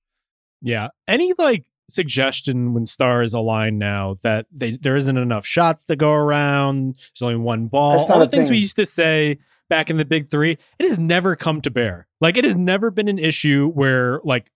Yeah. 0.63 0.89
Any 1.09 1.33
like 1.39 1.67
suggestion 1.91 2.73
when 2.73 2.87
stars 2.87 3.35
align 3.35 3.77
now 3.79 4.17
that 4.23 4.47
they 4.51 4.77
there 4.77 4.97
isn't 4.97 5.17
enough 5.19 5.45
shots 5.45 5.85
to 5.87 5.97
go 5.97 6.13
around? 6.13 6.95
There's 6.97 7.23
only 7.23 7.37
one 7.37 7.67
ball. 7.67 7.99
That's 7.99 8.09
not 8.09 8.15
All 8.15 8.21
the 8.21 8.27
a 8.27 8.29
things 8.31 8.49
we 8.49 8.59
used 8.59 8.77
to 8.77 8.87
say 8.87 9.39
back 9.69 9.91
in 9.91 9.97
the 9.97 10.05
big 10.05 10.31
three, 10.31 10.53
it 10.79 10.89
has 10.89 10.99
never 10.99 11.35
come 11.37 11.61
to 11.63 11.71
bear. 11.71 12.07
Like 12.21 12.37
it 12.37 12.45
has 12.45 12.57
never 12.57 12.91
been 12.91 13.09
an 13.09 13.19
issue 13.19 13.69
where 13.75 14.21
like 14.25 14.51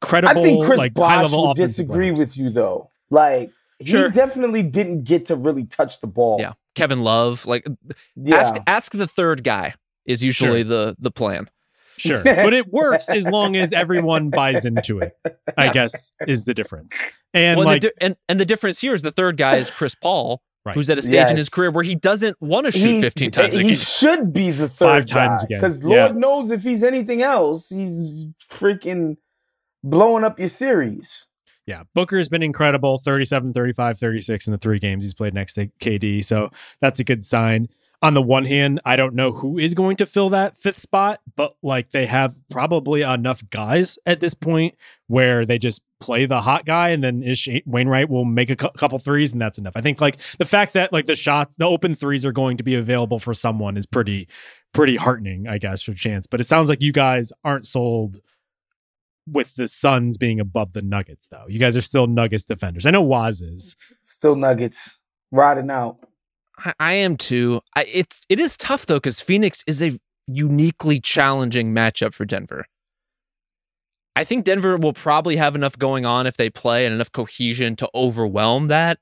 credible, 0.00 0.40
I 0.40 0.42
think 0.42 0.64
Chris 0.64 0.78
like 0.78 0.96
high 0.96 1.22
level 1.22 1.52
disagree 1.54 2.12
players. 2.12 2.18
with 2.18 2.36
you 2.38 2.50
though. 2.50 2.90
Like 3.10 3.50
Sure. 3.82 4.06
he 4.06 4.12
definitely 4.12 4.62
didn't 4.62 5.04
get 5.04 5.26
to 5.26 5.36
really 5.36 5.64
touch 5.64 6.00
the 6.00 6.06
ball. 6.06 6.38
Yeah. 6.40 6.52
Kevin 6.76 7.02
Love, 7.02 7.44
like 7.46 7.66
Yeah. 8.14 8.36
ask 8.36 8.54
ask 8.68 8.92
the 8.92 9.08
third 9.08 9.42
guy 9.42 9.74
is 10.06 10.22
usually 10.22 10.60
Sure. 10.62 10.68
the 10.68 10.96
the 11.00 11.10
plan. 11.10 11.50
Sure. 11.98 12.22
but 12.24 12.52
it 12.54 12.72
works 12.72 13.08
as 13.10 13.26
long 13.26 13.56
as 13.56 13.72
everyone 13.72 14.30
buys 14.30 14.64
into 14.64 14.98
it, 15.00 15.12
I 15.56 15.72
guess 15.72 16.12
is 16.28 16.44
the 16.44 16.54
difference. 16.54 16.94
And 17.34 17.58
well, 17.58 17.66
like 17.66 17.82
the 17.82 17.88
di- 17.88 17.94
and 18.06 18.16
and 18.28 18.38
the 18.38 18.44
difference 18.44 18.80
here 18.80 18.94
is 18.94 19.02
the 19.02 19.10
third 19.10 19.36
guy 19.36 19.56
is 19.56 19.70
Chris 19.70 19.94
Paul, 19.94 20.42
Right. 20.64 20.74
who's 20.74 20.90
at 20.90 20.98
a 20.98 21.02
stage 21.02 21.30
in 21.30 21.36
his 21.36 21.48
career 21.48 21.70
where 21.70 21.84
he 21.84 21.94
doesn't 21.94 22.36
want 22.40 22.66
to 22.66 22.72
shoot 22.72 23.00
15 23.00 23.30
times 23.30 23.54
a 23.54 23.58
he 23.62 23.68
game. 23.70 23.76
should 23.78 24.32
be 24.32 24.50
the 24.50 24.68
third 24.68 24.76
Five 24.86 25.06
times 25.06 25.44
a 25.44 25.46
game. 25.46 25.58
Because 25.58 25.82
Yeah. 25.84 26.04
Lord 26.06 26.16
knows 26.16 26.50
if 26.50 26.62
he's 26.62 26.82
anything 26.84 27.22
else, 27.22 27.68
he's 27.70 28.26
freaking 28.50 29.16
blowing 29.84 30.24
up 30.24 30.38
your 30.38 30.48
series. 30.48 31.28
Yeah, 31.66 31.82
Booker's 31.94 32.28
been 32.28 32.44
incredible 32.44 32.98
37, 32.98 33.52
35, 33.52 33.98
36 33.98 34.46
in 34.46 34.52
the 34.52 34.58
three 34.58 34.78
games 34.78 35.02
he's 35.02 35.14
played 35.14 35.34
next 35.34 35.54
to 35.54 35.66
KD. 35.80 36.24
So 36.24 36.50
that's 36.80 37.00
a 37.00 37.04
good 37.04 37.26
sign. 37.26 37.68
On 38.02 38.14
the 38.14 38.22
one 38.22 38.44
hand, 38.44 38.80
I 38.84 38.94
don't 38.94 39.14
know 39.14 39.32
who 39.32 39.58
is 39.58 39.74
going 39.74 39.96
to 39.96 40.06
fill 40.06 40.30
that 40.30 40.56
fifth 40.58 40.78
spot, 40.78 41.20
but 41.34 41.56
like 41.62 41.90
they 41.90 42.06
have 42.06 42.36
probably 42.50 43.02
enough 43.02 43.42
guys 43.50 43.98
at 44.06 44.20
this 44.20 44.34
point 44.34 44.74
where 45.08 45.44
they 45.46 45.58
just 45.58 45.80
play 45.98 46.26
the 46.26 46.42
hot 46.42 46.66
guy 46.66 46.90
and 46.90 47.02
then 47.02 47.22
Ish 47.22 47.48
Wainwright 47.64 48.10
will 48.10 48.26
make 48.26 48.50
a 48.50 48.54
cou- 48.54 48.70
couple 48.76 48.98
threes 48.98 49.32
and 49.32 49.40
that's 49.40 49.58
enough. 49.58 49.72
I 49.76 49.80
think 49.80 50.00
like 50.00 50.18
the 50.38 50.44
fact 50.44 50.74
that 50.74 50.92
like 50.92 51.06
the 51.06 51.16
shots, 51.16 51.56
the 51.56 51.64
open 51.64 51.94
threes 51.94 52.24
are 52.24 52.32
going 52.32 52.58
to 52.58 52.62
be 52.64 52.74
available 52.74 53.18
for 53.18 53.32
someone 53.32 53.78
is 53.78 53.86
pretty, 53.86 54.28
pretty 54.72 54.96
heartening, 54.96 55.48
I 55.48 55.56
guess, 55.58 55.82
for 55.82 55.94
chance. 55.94 56.26
But 56.26 56.40
it 56.40 56.44
sounds 56.44 56.68
like 56.68 56.82
you 56.82 56.92
guys 56.92 57.32
aren't 57.44 57.66
sold 57.66 58.20
with 59.26 59.56
the 59.56 59.68
Suns 59.68 60.18
being 60.18 60.40
above 60.40 60.72
the 60.72 60.82
Nuggets, 60.82 61.26
though. 61.28 61.46
You 61.48 61.58
guys 61.58 61.76
are 61.76 61.82
still 61.82 62.06
Nuggets 62.06 62.44
defenders. 62.44 62.86
I 62.86 62.90
know 62.90 63.02
Wos 63.02 63.40
is. 63.40 63.76
Still 64.02 64.36
Nuggets 64.36 65.00
riding 65.32 65.70
out. 65.70 65.98
I, 66.58 66.72
I 66.78 66.92
am 66.94 67.16
too. 67.16 67.60
I, 67.74 67.84
it's 67.84 68.20
it 68.28 68.40
is 68.40 68.56
tough 68.56 68.86
though 68.86 68.96
because 68.96 69.20
Phoenix 69.20 69.62
is 69.66 69.82
a 69.82 69.98
uniquely 70.26 71.00
challenging 71.00 71.74
matchup 71.74 72.14
for 72.14 72.24
Denver. 72.24 72.66
I 74.14 74.24
think 74.24 74.44
Denver 74.44 74.78
will 74.78 74.94
probably 74.94 75.36
have 75.36 75.54
enough 75.54 75.78
going 75.78 76.06
on 76.06 76.26
if 76.26 76.38
they 76.38 76.48
play 76.48 76.86
and 76.86 76.94
enough 76.94 77.12
cohesion 77.12 77.76
to 77.76 77.90
overwhelm 77.94 78.68
that. 78.68 78.98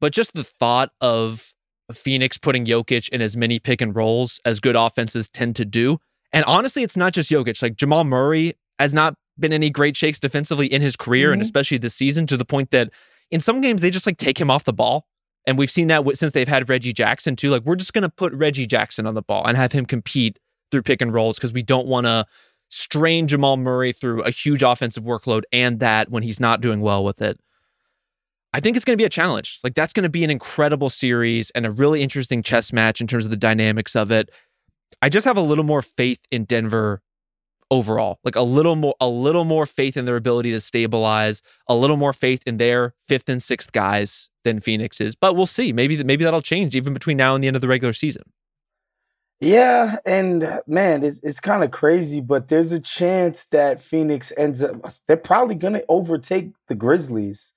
But 0.00 0.12
just 0.12 0.32
the 0.32 0.44
thought 0.44 0.90
of 1.02 1.52
Phoenix 1.92 2.38
putting 2.38 2.64
Jokic 2.64 3.10
in 3.10 3.20
as 3.20 3.36
many 3.36 3.58
pick 3.58 3.82
and 3.82 3.94
rolls 3.94 4.40
as 4.44 4.60
good 4.60 4.76
offenses 4.76 5.28
tend 5.28 5.56
to 5.56 5.66
do. 5.66 5.98
And 6.32 6.44
honestly, 6.44 6.82
it's 6.82 6.96
not 6.96 7.12
just 7.12 7.30
Jokic. 7.30 7.62
Like 7.62 7.76
Jamal 7.76 8.04
Murray 8.04 8.54
has 8.78 8.94
not 8.94 9.14
been 9.38 9.52
any 9.52 9.70
great 9.70 9.96
shakes 9.96 10.18
defensively 10.18 10.66
in 10.66 10.82
his 10.82 10.96
career 10.96 11.32
and 11.32 11.40
Mhm. 11.40 11.44
especially 11.44 11.78
this 11.78 11.94
season 11.94 12.26
to 12.26 12.36
the 12.36 12.44
point 12.44 12.70
that 12.70 12.90
in 13.30 13.40
some 13.40 13.60
games 13.60 13.80
they 13.82 13.90
just 13.90 14.06
like 14.06 14.18
take 14.18 14.40
him 14.40 14.50
off 14.50 14.64
the 14.64 14.72
ball. 14.72 15.06
And 15.46 15.56
we've 15.56 15.70
seen 15.70 15.88
that 15.88 16.04
since 16.16 16.32
they've 16.32 16.48
had 16.48 16.68
Reggie 16.68 16.92
Jackson 16.92 17.36
too. 17.36 17.50
Like 17.50 17.62
we're 17.64 17.76
just 17.76 17.92
going 17.92 18.02
to 18.02 18.08
put 18.08 18.32
Reggie 18.34 18.66
Jackson 18.66 19.06
on 19.06 19.14
the 19.14 19.22
ball 19.22 19.46
and 19.46 19.56
have 19.56 19.72
him 19.72 19.86
compete 19.86 20.38
through 20.70 20.82
pick 20.82 21.00
and 21.00 21.12
rolls 21.12 21.38
because 21.38 21.52
we 21.52 21.62
don't 21.62 21.86
want 21.86 22.06
to 22.06 22.26
strain 22.70 23.26
Jamal 23.26 23.56
Murray 23.56 23.92
through 23.92 24.22
a 24.22 24.30
huge 24.30 24.62
offensive 24.62 25.04
workload 25.04 25.42
and 25.52 25.80
that 25.80 26.10
when 26.10 26.22
he's 26.22 26.38
not 26.40 26.60
doing 26.60 26.80
well 26.80 27.02
with 27.02 27.22
it. 27.22 27.40
I 28.52 28.60
think 28.60 28.76
it's 28.76 28.84
going 28.84 28.94
to 28.96 29.00
be 29.00 29.06
a 29.06 29.10
challenge. 29.10 29.58
Like 29.62 29.74
that's 29.74 29.92
going 29.92 30.04
to 30.04 30.08
be 30.10 30.24
an 30.24 30.30
incredible 30.30 30.90
series 30.90 31.50
and 31.50 31.64
a 31.66 31.70
really 31.70 32.02
interesting 32.02 32.42
chess 32.42 32.72
match 32.72 33.00
in 33.00 33.06
terms 33.06 33.24
of 33.24 33.30
the 33.30 33.36
dynamics 33.36 33.94
of 33.94 34.10
it. 34.10 34.30
I 35.02 35.08
just 35.08 35.26
have 35.26 35.36
a 35.36 35.42
little 35.42 35.64
more 35.64 35.82
faith 35.82 36.20
in 36.30 36.44
Denver 36.44 37.02
overall. 37.70 38.18
Like 38.24 38.36
a 38.36 38.42
little 38.42 38.76
more 38.76 38.94
a 39.00 39.08
little 39.08 39.44
more 39.44 39.66
faith 39.66 39.96
in 39.96 40.04
their 40.04 40.16
ability 40.16 40.50
to 40.52 40.60
stabilize, 40.60 41.42
a 41.68 41.74
little 41.74 41.96
more 41.96 42.12
faith 42.12 42.42
in 42.46 42.56
their 42.56 42.94
fifth 43.00 43.28
and 43.28 43.42
sixth 43.42 43.72
guys 43.72 44.30
than 44.44 44.60
Phoenix 44.60 45.00
is. 45.00 45.14
But 45.14 45.34
we'll 45.36 45.46
see. 45.46 45.72
Maybe 45.72 46.02
maybe 46.02 46.24
that'll 46.24 46.42
change 46.42 46.74
even 46.76 46.94
between 46.94 47.16
now 47.16 47.34
and 47.34 47.42
the 47.42 47.48
end 47.48 47.56
of 47.56 47.62
the 47.62 47.68
regular 47.68 47.92
season. 47.92 48.24
Yeah, 49.40 49.98
and 50.04 50.60
man, 50.66 51.04
it's 51.04 51.20
it's 51.22 51.38
kind 51.40 51.62
of 51.62 51.70
crazy, 51.70 52.20
but 52.20 52.48
there's 52.48 52.72
a 52.72 52.80
chance 52.80 53.44
that 53.46 53.82
Phoenix 53.82 54.32
ends 54.36 54.62
up 54.64 54.90
they're 55.06 55.16
probably 55.16 55.54
gonna 55.54 55.82
overtake 55.88 56.52
the 56.66 56.74
Grizzlies 56.74 57.54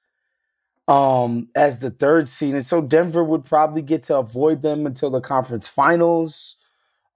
um 0.88 1.50
as 1.56 1.80
the 1.80 1.90
third 1.92 2.30
seed. 2.30 2.54
And 2.56 2.66
so 2.66 2.82
Denver 2.82 3.24
would 3.24 3.46
probably 3.46 3.82
get 3.82 4.04
to 4.04 4.18
avoid 4.18 4.62
them 4.62 4.86
until 4.86 5.10
the 5.10 5.22
conference 5.22 5.68
finals. 5.68 6.58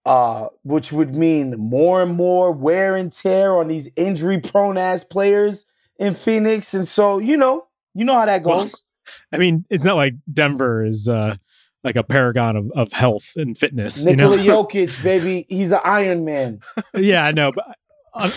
Uh, 0.05 0.49
which 0.63 0.91
would 0.91 1.15
mean 1.15 1.55
more 1.57 2.03
and 2.03 2.13
more 2.13 2.51
wear 2.51 2.95
and 2.95 3.11
tear 3.11 3.57
on 3.57 3.67
these 3.67 3.89
injury 3.95 4.39
prone 4.39 4.77
ass 4.77 5.03
players 5.03 5.65
in 5.97 6.13
Phoenix. 6.13 6.75
And 6.75 6.87
so, 6.87 7.17
you 7.17 7.35
know, 7.35 7.65
you 7.95 8.05
know 8.05 8.13
how 8.13 8.25
that 8.25 8.43
Well, 8.43 8.63
goes. 8.63 8.83
I 9.33 9.37
mean, 9.37 9.65
it's 9.69 9.83
not 9.83 9.95
like 9.95 10.13
Denver 10.31 10.83
is 10.83 11.09
uh, 11.09 11.37
like 11.83 11.95
a 11.95 12.03
paragon 12.03 12.55
of, 12.55 12.71
of 12.75 12.93
health 12.93 13.31
and 13.35 13.57
fitness. 13.57 14.03
Nikola 14.03 14.37
you 14.37 14.47
know? 14.47 14.63
Jokic, 14.65 15.01
baby, 15.01 15.45
he's 15.49 15.71
an 15.71 15.79
Iron 15.83 16.25
Man. 16.25 16.59
yeah, 16.95 17.23
I 17.25 17.31
know, 17.31 17.51
but 17.51 17.75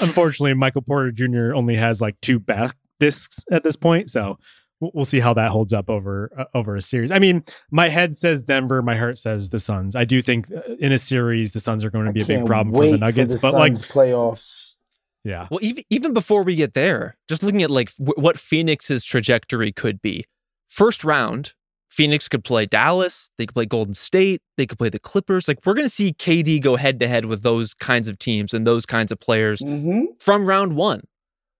unfortunately, 0.00 0.54
Michael 0.54 0.82
Porter 0.82 1.12
Jr. 1.12 1.54
only 1.54 1.76
has 1.76 2.00
like 2.00 2.20
two 2.20 2.38
back 2.38 2.76
discs 3.00 3.44
at 3.50 3.62
this 3.62 3.76
point, 3.76 4.10
so 4.10 4.38
we'll, 4.80 4.90
we'll 4.94 5.04
see 5.04 5.20
how 5.20 5.34
that 5.34 5.50
holds 5.50 5.72
up 5.72 5.88
over 5.90 6.30
uh, 6.36 6.44
over 6.54 6.76
a 6.76 6.82
series. 6.82 7.10
I 7.10 7.18
mean, 7.18 7.44
my 7.70 7.88
head 7.88 8.14
says 8.16 8.42
Denver, 8.42 8.82
my 8.82 8.96
heart 8.96 9.18
says 9.18 9.50
the 9.50 9.58
Suns. 9.58 9.96
I 9.96 10.04
do 10.04 10.22
think 10.22 10.50
uh, 10.52 10.60
in 10.80 10.92
a 10.92 10.98
series 10.98 11.52
the 11.52 11.60
Suns 11.60 11.84
are 11.84 11.90
going 11.90 12.06
to 12.06 12.12
be 12.12 12.22
a 12.22 12.26
big 12.26 12.46
problem 12.46 12.74
for 12.74 12.86
the 12.86 12.98
Nuggets, 12.98 13.34
the 13.34 13.40
but 13.40 13.54
like, 13.54 13.72
playoffs. 13.72 14.76
yeah, 15.24 15.48
Well, 15.50 15.60
even 15.62 15.84
even 15.90 16.12
before 16.14 16.42
we 16.42 16.54
get 16.56 16.74
there, 16.74 17.16
just 17.28 17.42
looking 17.42 17.62
at 17.62 17.70
like 17.70 17.94
w- 17.96 18.14
what 18.22 18.38
Phoenix's 18.38 19.04
trajectory 19.04 19.72
could 19.72 20.00
be. 20.02 20.24
First 20.68 21.02
round, 21.04 21.54
Phoenix 21.90 22.28
could 22.28 22.44
play 22.44 22.66
Dallas, 22.66 23.30
they 23.38 23.46
could 23.46 23.54
play 23.54 23.64
Golden 23.66 23.94
State, 23.94 24.42
they 24.58 24.66
could 24.66 24.78
play 24.78 24.90
the 24.90 24.98
Clippers. 24.98 25.48
Like 25.48 25.58
we're 25.64 25.74
going 25.74 25.86
to 25.86 25.90
see 25.94 26.12
KD 26.12 26.60
go 26.62 26.76
head 26.76 27.00
to 27.00 27.08
head 27.08 27.24
with 27.24 27.42
those 27.42 27.72
kinds 27.74 28.06
of 28.06 28.18
teams 28.18 28.52
and 28.54 28.66
those 28.66 28.84
kinds 28.86 29.10
of 29.10 29.18
players 29.18 29.60
Mm-hmm. 29.62 30.02
from 30.20 30.46
round 30.46 30.74
1. 30.74 31.00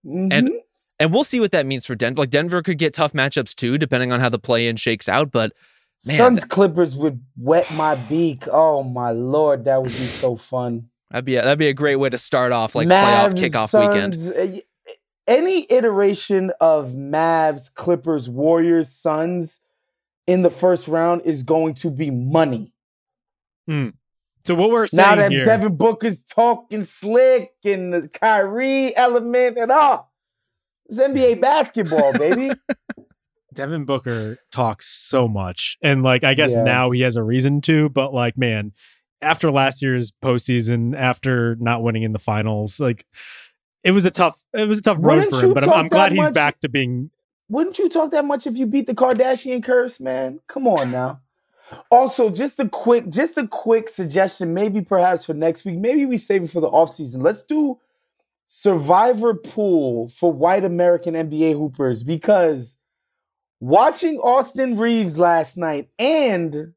mm-hmm. 0.05 0.27
And 0.31 0.51
and 0.99 1.13
we'll 1.13 1.23
see 1.23 1.39
what 1.39 1.51
that 1.51 1.65
means 1.65 1.85
for 1.85 1.95
Denver. 1.95 2.21
Like 2.21 2.29
Denver 2.29 2.61
could 2.61 2.77
get 2.77 2.93
tough 2.93 3.13
matchups 3.13 3.55
too 3.55 3.77
depending 3.77 4.11
on 4.11 4.19
how 4.19 4.29
the 4.29 4.39
play-in 4.39 4.75
shakes 4.75 5.07
out, 5.09 5.31
but 5.31 5.53
man, 6.05 6.17
Suns 6.17 6.43
Clippers 6.45 6.95
would 6.95 7.23
wet 7.37 7.71
my 7.73 7.95
beak. 7.95 8.45
Oh 8.51 8.83
my 8.83 9.11
lord, 9.11 9.65
that 9.65 9.81
would 9.81 9.91
be 9.91 10.07
so 10.07 10.35
fun. 10.35 10.89
that'd 11.09 11.25
be 11.25 11.35
a, 11.35 11.43
that'd 11.43 11.59
be 11.59 11.67
a 11.67 11.73
great 11.73 11.97
way 11.97 12.09
to 12.09 12.17
start 12.17 12.51
off 12.51 12.75
like 12.75 12.87
playoff 12.87 13.33
Mavs, 13.33 13.49
kickoff 13.49 13.79
weekend. 13.79 14.15
Suns, 14.15 14.31
uh, 14.31 14.59
Any 15.27 15.65
iteration 15.69 16.51
of 16.59 16.93
Mavs, 16.93 17.73
Clippers, 17.73 18.29
Warriors, 18.29 18.89
Suns 18.89 19.61
in 20.27 20.43
the 20.43 20.49
first 20.49 20.87
round 20.87 21.21
is 21.23 21.43
going 21.43 21.73
to 21.75 21.89
be 21.89 22.11
money. 22.11 22.73
Hmm. 23.67 23.89
So 24.45 24.55
what 24.55 24.71
we're 24.71 24.87
saying 24.87 25.07
Now 25.07 25.15
that 25.15 25.31
here, 25.31 25.43
Devin 25.43 25.75
Booker's 25.75 26.23
talking 26.23 26.81
slick 26.83 27.53
and 27.63 27.93
the 27.93 28.07
Kyrie 28.07 28.95
element 28.95 29.57
and 29.57 29.71
all, 29.71 30.08
it's 30.89 30.99
NBA 30.99 31.39
basketball, 31.41 32.13
baby. 32.13 32.51
Devin 33.53 33.85
Booker 33.85 34.37
talks 34.51 34.87
so 34.87 35.27
much, 35.27 35.77
and 35.81 36.03
like 36.03 36.23
I 36.23 36.33
guess 36.33 36.51
Yeah. 36.51 36.63
now 36.63 36.91
he 36.91 37.01
has 37.01 37.15
a 37.15 37.23
reason 37.23 37.61
to, 37.61 37.89
but 37.89 38.13
like 38.13 38.37
man, 38.37 38.73
after 39.21 39.51
last 39.51 39.81
year's 39.81 40.11
postseason, 40.23 40.95
after 40.95 41.55
not 41.59 41.81
winning 41.83 42.03
in 42.03 42.13
the 42.13 42.19
finals, 42.19 42.79
like 42.79 43.05
it 43.83 43.91
was 43.91 44.05
a 44.05 44.11
tough, 44.11 44.43
it 44.53 44.67
was 44.67 44.79
a 44.79 44.81
tough 44.81 44.97
road 44.99 45.15
Wouldn't 45.15 45.35
for 45.35 45.45
him. 45.47 45.53
But 45.53 45.63
I'm, 45.63 45.71
I'm 45.71 45.87
glad 45.87 46.11
that 46.11 46.11
he's 46.11 46.19
much? 46.21 46.33
back 46.33 46.59
to 46.61 46.69
being. 46.69 47.09
Wouldn't 47.49 47.79
you 47.79 47.89
talk 47.89 48.11
that 48.11 48.25
much 48.25 48.45
if 48.45 48.57
you 48.57 48.67
beat 48.67 48.85
the 48.85 48.93
Kardashian 48.93 49.63
curse, 49.63 49.99
man? 49.99 50.39
Come 50.47 50.67
on 50.67 50.91
now. 50.91 51.21
Also, 51.91 52.29
just 52.29 52.59
a 52.59 52.69
quick, 52.69 53.09
just 53.09 53.37
a 53.37 53.47
quick 53.47 53.89
suggestion, 53.89 54.53
maybe 54.53 54.81
perhaps 54.81 55.25
for 55.25 55.33
next 55.33 55.65
week. 55.65 55.77
Maybe 55.77 56.05
we 56.05 56.17
save 56.17 56.43
it 56.43 56.49
for 56.51 56.61
the 56.61 56.69
offseason. 56.69 57.23
Let's 57.23 57.41
do 57.43 57.79
Survivor 58.51 59.35
Pool 59.35 60.09
for 60.09 60.33
white 60.33 60.65
American 60.65 61.13
NBA 61.13 61.53
hoopers 61.53 62.01
because 62.01 62.81
watching 63.59 64.17
Austin 64.17 64.75
Reaves 64.75 65.19
last 65.19 65.55
night 65.55 65.89
and 65.99 66.73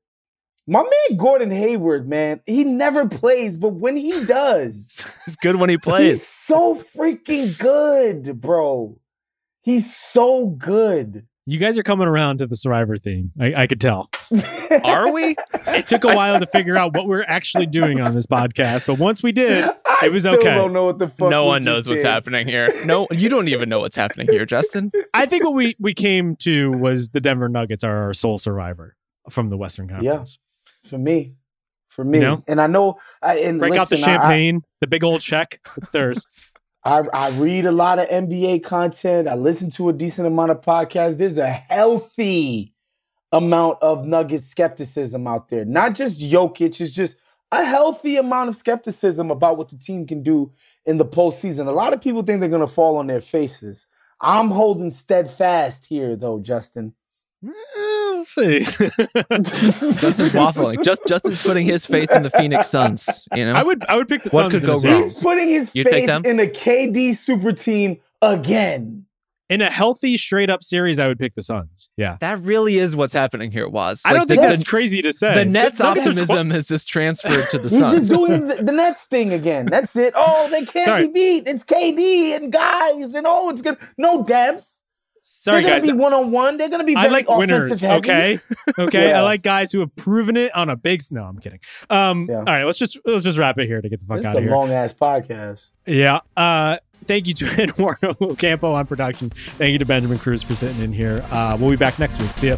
my 0.66 0.82
man 0.82 1.16
Gordon 1.16 1.50
Hayward, 1.50 2.06
man, 2.06 2.42
he 2.46 2.62
never 2.62 3.08
plays, 3.08 3.56
but 3.56 3.70
when 3.70 3.96
he 3.96 4.22
does, 4.24 5.02
It's 5.26 5.34
good 5.36 5.56
when 5.56 5.70
he 5.70 5.78
plays. 5.78 6.20
He's 6.20 6.28
so 6.28 6.76
freaking 6.76 7.58
good, 7.58 8.38
bro. 8.38 9.00
He's 9.62 9.96
so 9.96 10.48
good. 10.48 11.26
You 11.46 11.58
guys 11.58 11.76
are 11.78 11.82
coming 11.82 12.06
around 12.06 12.38
to 12.38 12.46
the 12.46 12.54
Survivor 12.54 12.96
theme. 12.98 13.32
I, 13.40 13.62
I 13.62 13.66
could 13.66 13.80
tell. 13.80 14.10
Are 14.84 15.10
we? 15.10 15.36
It 15.66 15.86
took 15.88 16.04
a 16.04 16.14
while 16.14 16.38
to 16.38 16.46
figure 16.46 16.76
out 16.76 16.94
what 16.94 17.08
we're 17.08 17.24
actually 17.26 17.66
doing 17.66 18.00
on 18.00 18.14
this 18.14 18.26
podcast, 18.26 18.86
but 18.86 18.98
once 18.98 19.22
we 19.22 19.32
did, 19.32 19.68
I 20.02 20.06
it 20.06 20.12
was 20.12 20.22
still 20.22 20.34
okay. 20.34 20.54
don't 20.54 20.72
know 20.72 20.84
what 20.86 20.98
the 20.98 21.08
fuck. 21.08 21.30
no 21.30 21.44
we 21.44 21.48
one 21.48 21.62
just 21.62 21.66
knows 21.66 21.88
what's 21.88 22.02
did. 22.02 22.08
happening 22.08 22.46
here. 22.46 22.68
No, 22.84 23.06
you 23.10 23.28
don't 23.28 23.48
even 23.48 23.68
know 23.68 23.80
what's 23.80 23.96
happening 23.96 24.28
here, 24.28 24.44
Justin. 24.46 24.90
I 25.14 25.26
think 25.26 25.44
what 25.44 25.54
we 25.54 25.74
we 25.80 25.94
came 25.94 26.36
to 26.36 26.70
was 26.72 27.10
the 27.10 27.20
Denver 27.20 27.48
Nuggets 27.48 27.84
are 27.84 27.96
our 28.04 28.14
sole 28.14 28.38
survivor 28.38 28.96
from 29.30 29.50
the 29.50 29.56
Western 29.56 29.88
Conference. 29.88 30.38
Yeah, 30.82 30.88
For 30.90 30.98
me, 30.98 31.34
for 31.88 32.04
me, 32.04 32.18
You 32.18 32.24
know? 32.24 32.42
and 32.48 32.60
I 32.60 32.66
know. 32.66 32.98
I, 33.22 33.38
and 33.38 33.58
Break 33.58 33.72
out 33.74 33.88
the 33.88 33.96
listen, 33.96 34.10
I- 34.10 34.14
champagne, 34.16 34.62
the 34.80 34.86
big 34.86 35.04
old 35.04 35.20
check. 35.20 35.60
It's 35.76 35.90
theirs. 35.90 36.26
I, 36.84 37.04
I 37.14 37.30
read 37.30 37.64
a 37.66 37.70
lot 37.70 38.00
of 38.00 38.08
NBA 38.08 38.64
content. 38.64 39.28
I 39.28 39.36
listen 39.36 39.70
to 39.72 39.88
a 39.88 39.92
decent 39.92 40.26
amount 40.26 40.50
of 40.50 40.62
podcasts. 40.62 41.16
There's 41.16 41.38
a 41.38 41.48
healthy 41.48 42.74
amount 43.30 43.78
of 43.82 44.04
Nuggets 44.06 44.46
skepticism 44.46 45.26
out 45.28 45.48
there. 45.48 45.64
Not 45.64 45.94
just 45.94 46.20
Jokic, 46.20 46.80
it's 46.80 46.92
just 46.92 47.16
a 47.52 47.64
healthy 47.64 48.16
amount 48.16 48.48
of 48.48 48.56
skepticism 48.56 49.30
about 49.30 49.58
what 49.58 49.68
the 49.68 49.76
team 49.76 50.06
can 50.06 50.22
do 50.22 50.50
in 50.86 50.96
the 50.96 51.04
postseason. 51.04 51.68
A 51.68 51.70
lot 51.70 51.92
of 51.92 52.00
people 52.00 52.22
think 52.22 52.40
they're 52.40 52.48
going 52.48 52.62
to 52.62 52.66
fall 52.66 52.96
on 52.96 53.06
their 53.06 53.20
faces. 53.20 53.86
I'm 54.20 54.48
holding 54.48 54.90
steadfast 54.90 55.86
here, 55.86 56.16
though, 56.16 56.40
Justin. 56.40 56.94
Eh, 57.44 57.50
we'll 57.50 58.24
see. 58.24 58.60
Justin's 58.64 60.32
waffling. 60.32 60.82
Just 60.82 61.02
Justin's 61.06 61.42
putting 61.42 61.66
his 61.66 61.84
faith 61.84 62.10
in 62.10 62.22
the 62.22 62.30
Phoenix 62.30 62.68
Suns. 62.68 63.26
You 63.34 63.44
know, 63.44 63.52
I 63.52 63.62
would 63.62 63.84
I 63.88 63.96
would 63.96 64.08
pick 64.08 64.22
the 64.22 64.30
What 64.30 64.50
Suns 64.50 64.64
could 64.64 64.66
go 64.66 64.80
wrong? 64.80 65.02
He's 65.02 65.20
putting 65.20 65.48
his 65.48 65.74
You 65.74 65.84
take 65.84 66.06
faith 66.06 66.24
in 66.24 66.40
a 66.40 66.46
KD 66.46 67.16
super 67.16 67.52
team 67.52 68.00
again. 68.22 69.06
In 69.52 69.60
a 69.60 69.70
healthy, 69.70 70.16
straight 70.16 70.50
up 70.50 70.62
series. 70.62 70.98
I 70.98 71.06
would 71.08 71.18
pick 71.18 71.34
the 71.34 71.42
Suns. 71.42 71.88
Yeah, 71.96 72.16
that 72.20 72.38
really 72.40 72.78
is 72.78 72.94
what's 72.96 73.12
happening 73.12 73.50
here. 73.50 73.68
Was 73.68 74.02
I 74.04 74.12
don't 74.12 74.26
think 74.26 74.40
the, 74.40 74.48
that's 74.48 74.64
crazy 74.64 75.02
to 75.02 75.12
say. 75.12 75.32
the 75.34 75.44
Nets 75.44 75.78
The 75.78 75.86
optimism 75.86 76.50
has 76.50 76.68
just 76.68 76.88
transferred 76.88 77.48
to 77.50 77.58
the 77.58 77.68
He's 77.68 77.78
Suns. 77.78 78.08
just 78.08 78.20
doing 78.20 78.46
the, 78.48 78.56
the 78.56 78.72
Nets 78.72 79.04
thing 79.06 79.32
again. 79.32 79.66
That's 79.66 79.94
it. 79.96 80.12
Oh, 80.16 80.48
they 80.50 80.64
can't 80.64 80.86
Sorry. 80.86 81.06
be 81.08 81.12
beat. 81.12 81.48
It's 81.48 81.64
KD 81.64 82.36
and 82.36 82.52
guys, 82.52 83.14
and 83.14 83.26
oh, 83.26 83.50
it's 83.50 83.62
good. 83.62 83.76
No 83.98 84.24
depth. 84.24 84.68
Sorry, 85.24 85.62
They're 85.62 85.78
gonna 85.78 85.92
be 85.92 85.96
one 85.96 86.12
on 86.12 86.32
one. 86.32 86.56
They're 86.56 86.68
gonna 86.68 86.82
be 86.82 86.96
I 86.96 87.02
very 87.02 87.12
like 87.12 87.26
offensive 87.28 87.38
winners. 87.48 87.80
heavy. 87.80 87.94
Okay, 87.98 88.40
okay. 88.78 89.08
Yeah. 89.10 89.18
I 89.20 89.22
like 89.22 89.42
guys 89.44 89.70
who 89.70 89.78
have 89.78 89.94
proven 89.94 90.36
it 90.36 90.52
on 90.52 90.68
a 90.68 90.74
big. 90.74 91.00
No, 91.12 91.22
I'm 91.22 91.38
kidding. 91.38 91.60
Um, 91.90 92.26
Yeah. 92.28 92.38
all 92.38 92.42
right, 92.44 92.64
let's 92.64 92.78
just 92.78 92.98
let's 93.04 93.22
just 93.22 93.38
wrap 93.38 93.56
it 93.60 93.66
here 93.68 93.80
to 93.80 93.88
get 93.88 94.00
the 94.00 94.06
fuck 94.06 94.16
This 94.16 94.26
out 94.26 94.36
of 94.36 94.42
here. 94.42 94.50
This 94.50 94.50
is 94.50 94.52
a 94.52 94.56
long 94.56 94.72
ass 94.72 94.92
podcast. 94.92 95.70
Yeah. 95.86 96.20
Uh, 96.36 96.78
thank 97.06 97.26
you 97.26 97.34
to 97.34 97.46
Eduardo 97.62 98.16
Ocampo 98.20 98.72
on 98.72 98.86
production. 98.86 99.30
Thank 99.30 99.72
you 99.72 99.78
to 99.78 99.86
Benjamin 99.86 100.18
Cruz 100.18 100.42
for 100.42 100.54
sitting 100.54 100.80
in 100.82 100.92
here. 100.92 101.24
Uh, 101.30 101.56
we'll 101.58 101.70
be 101.70 101.76
back 101.76 101.98
next 101.98 102.20
week. 102.20 102.34
See 102.36 102.48
ya. 102.48 102.56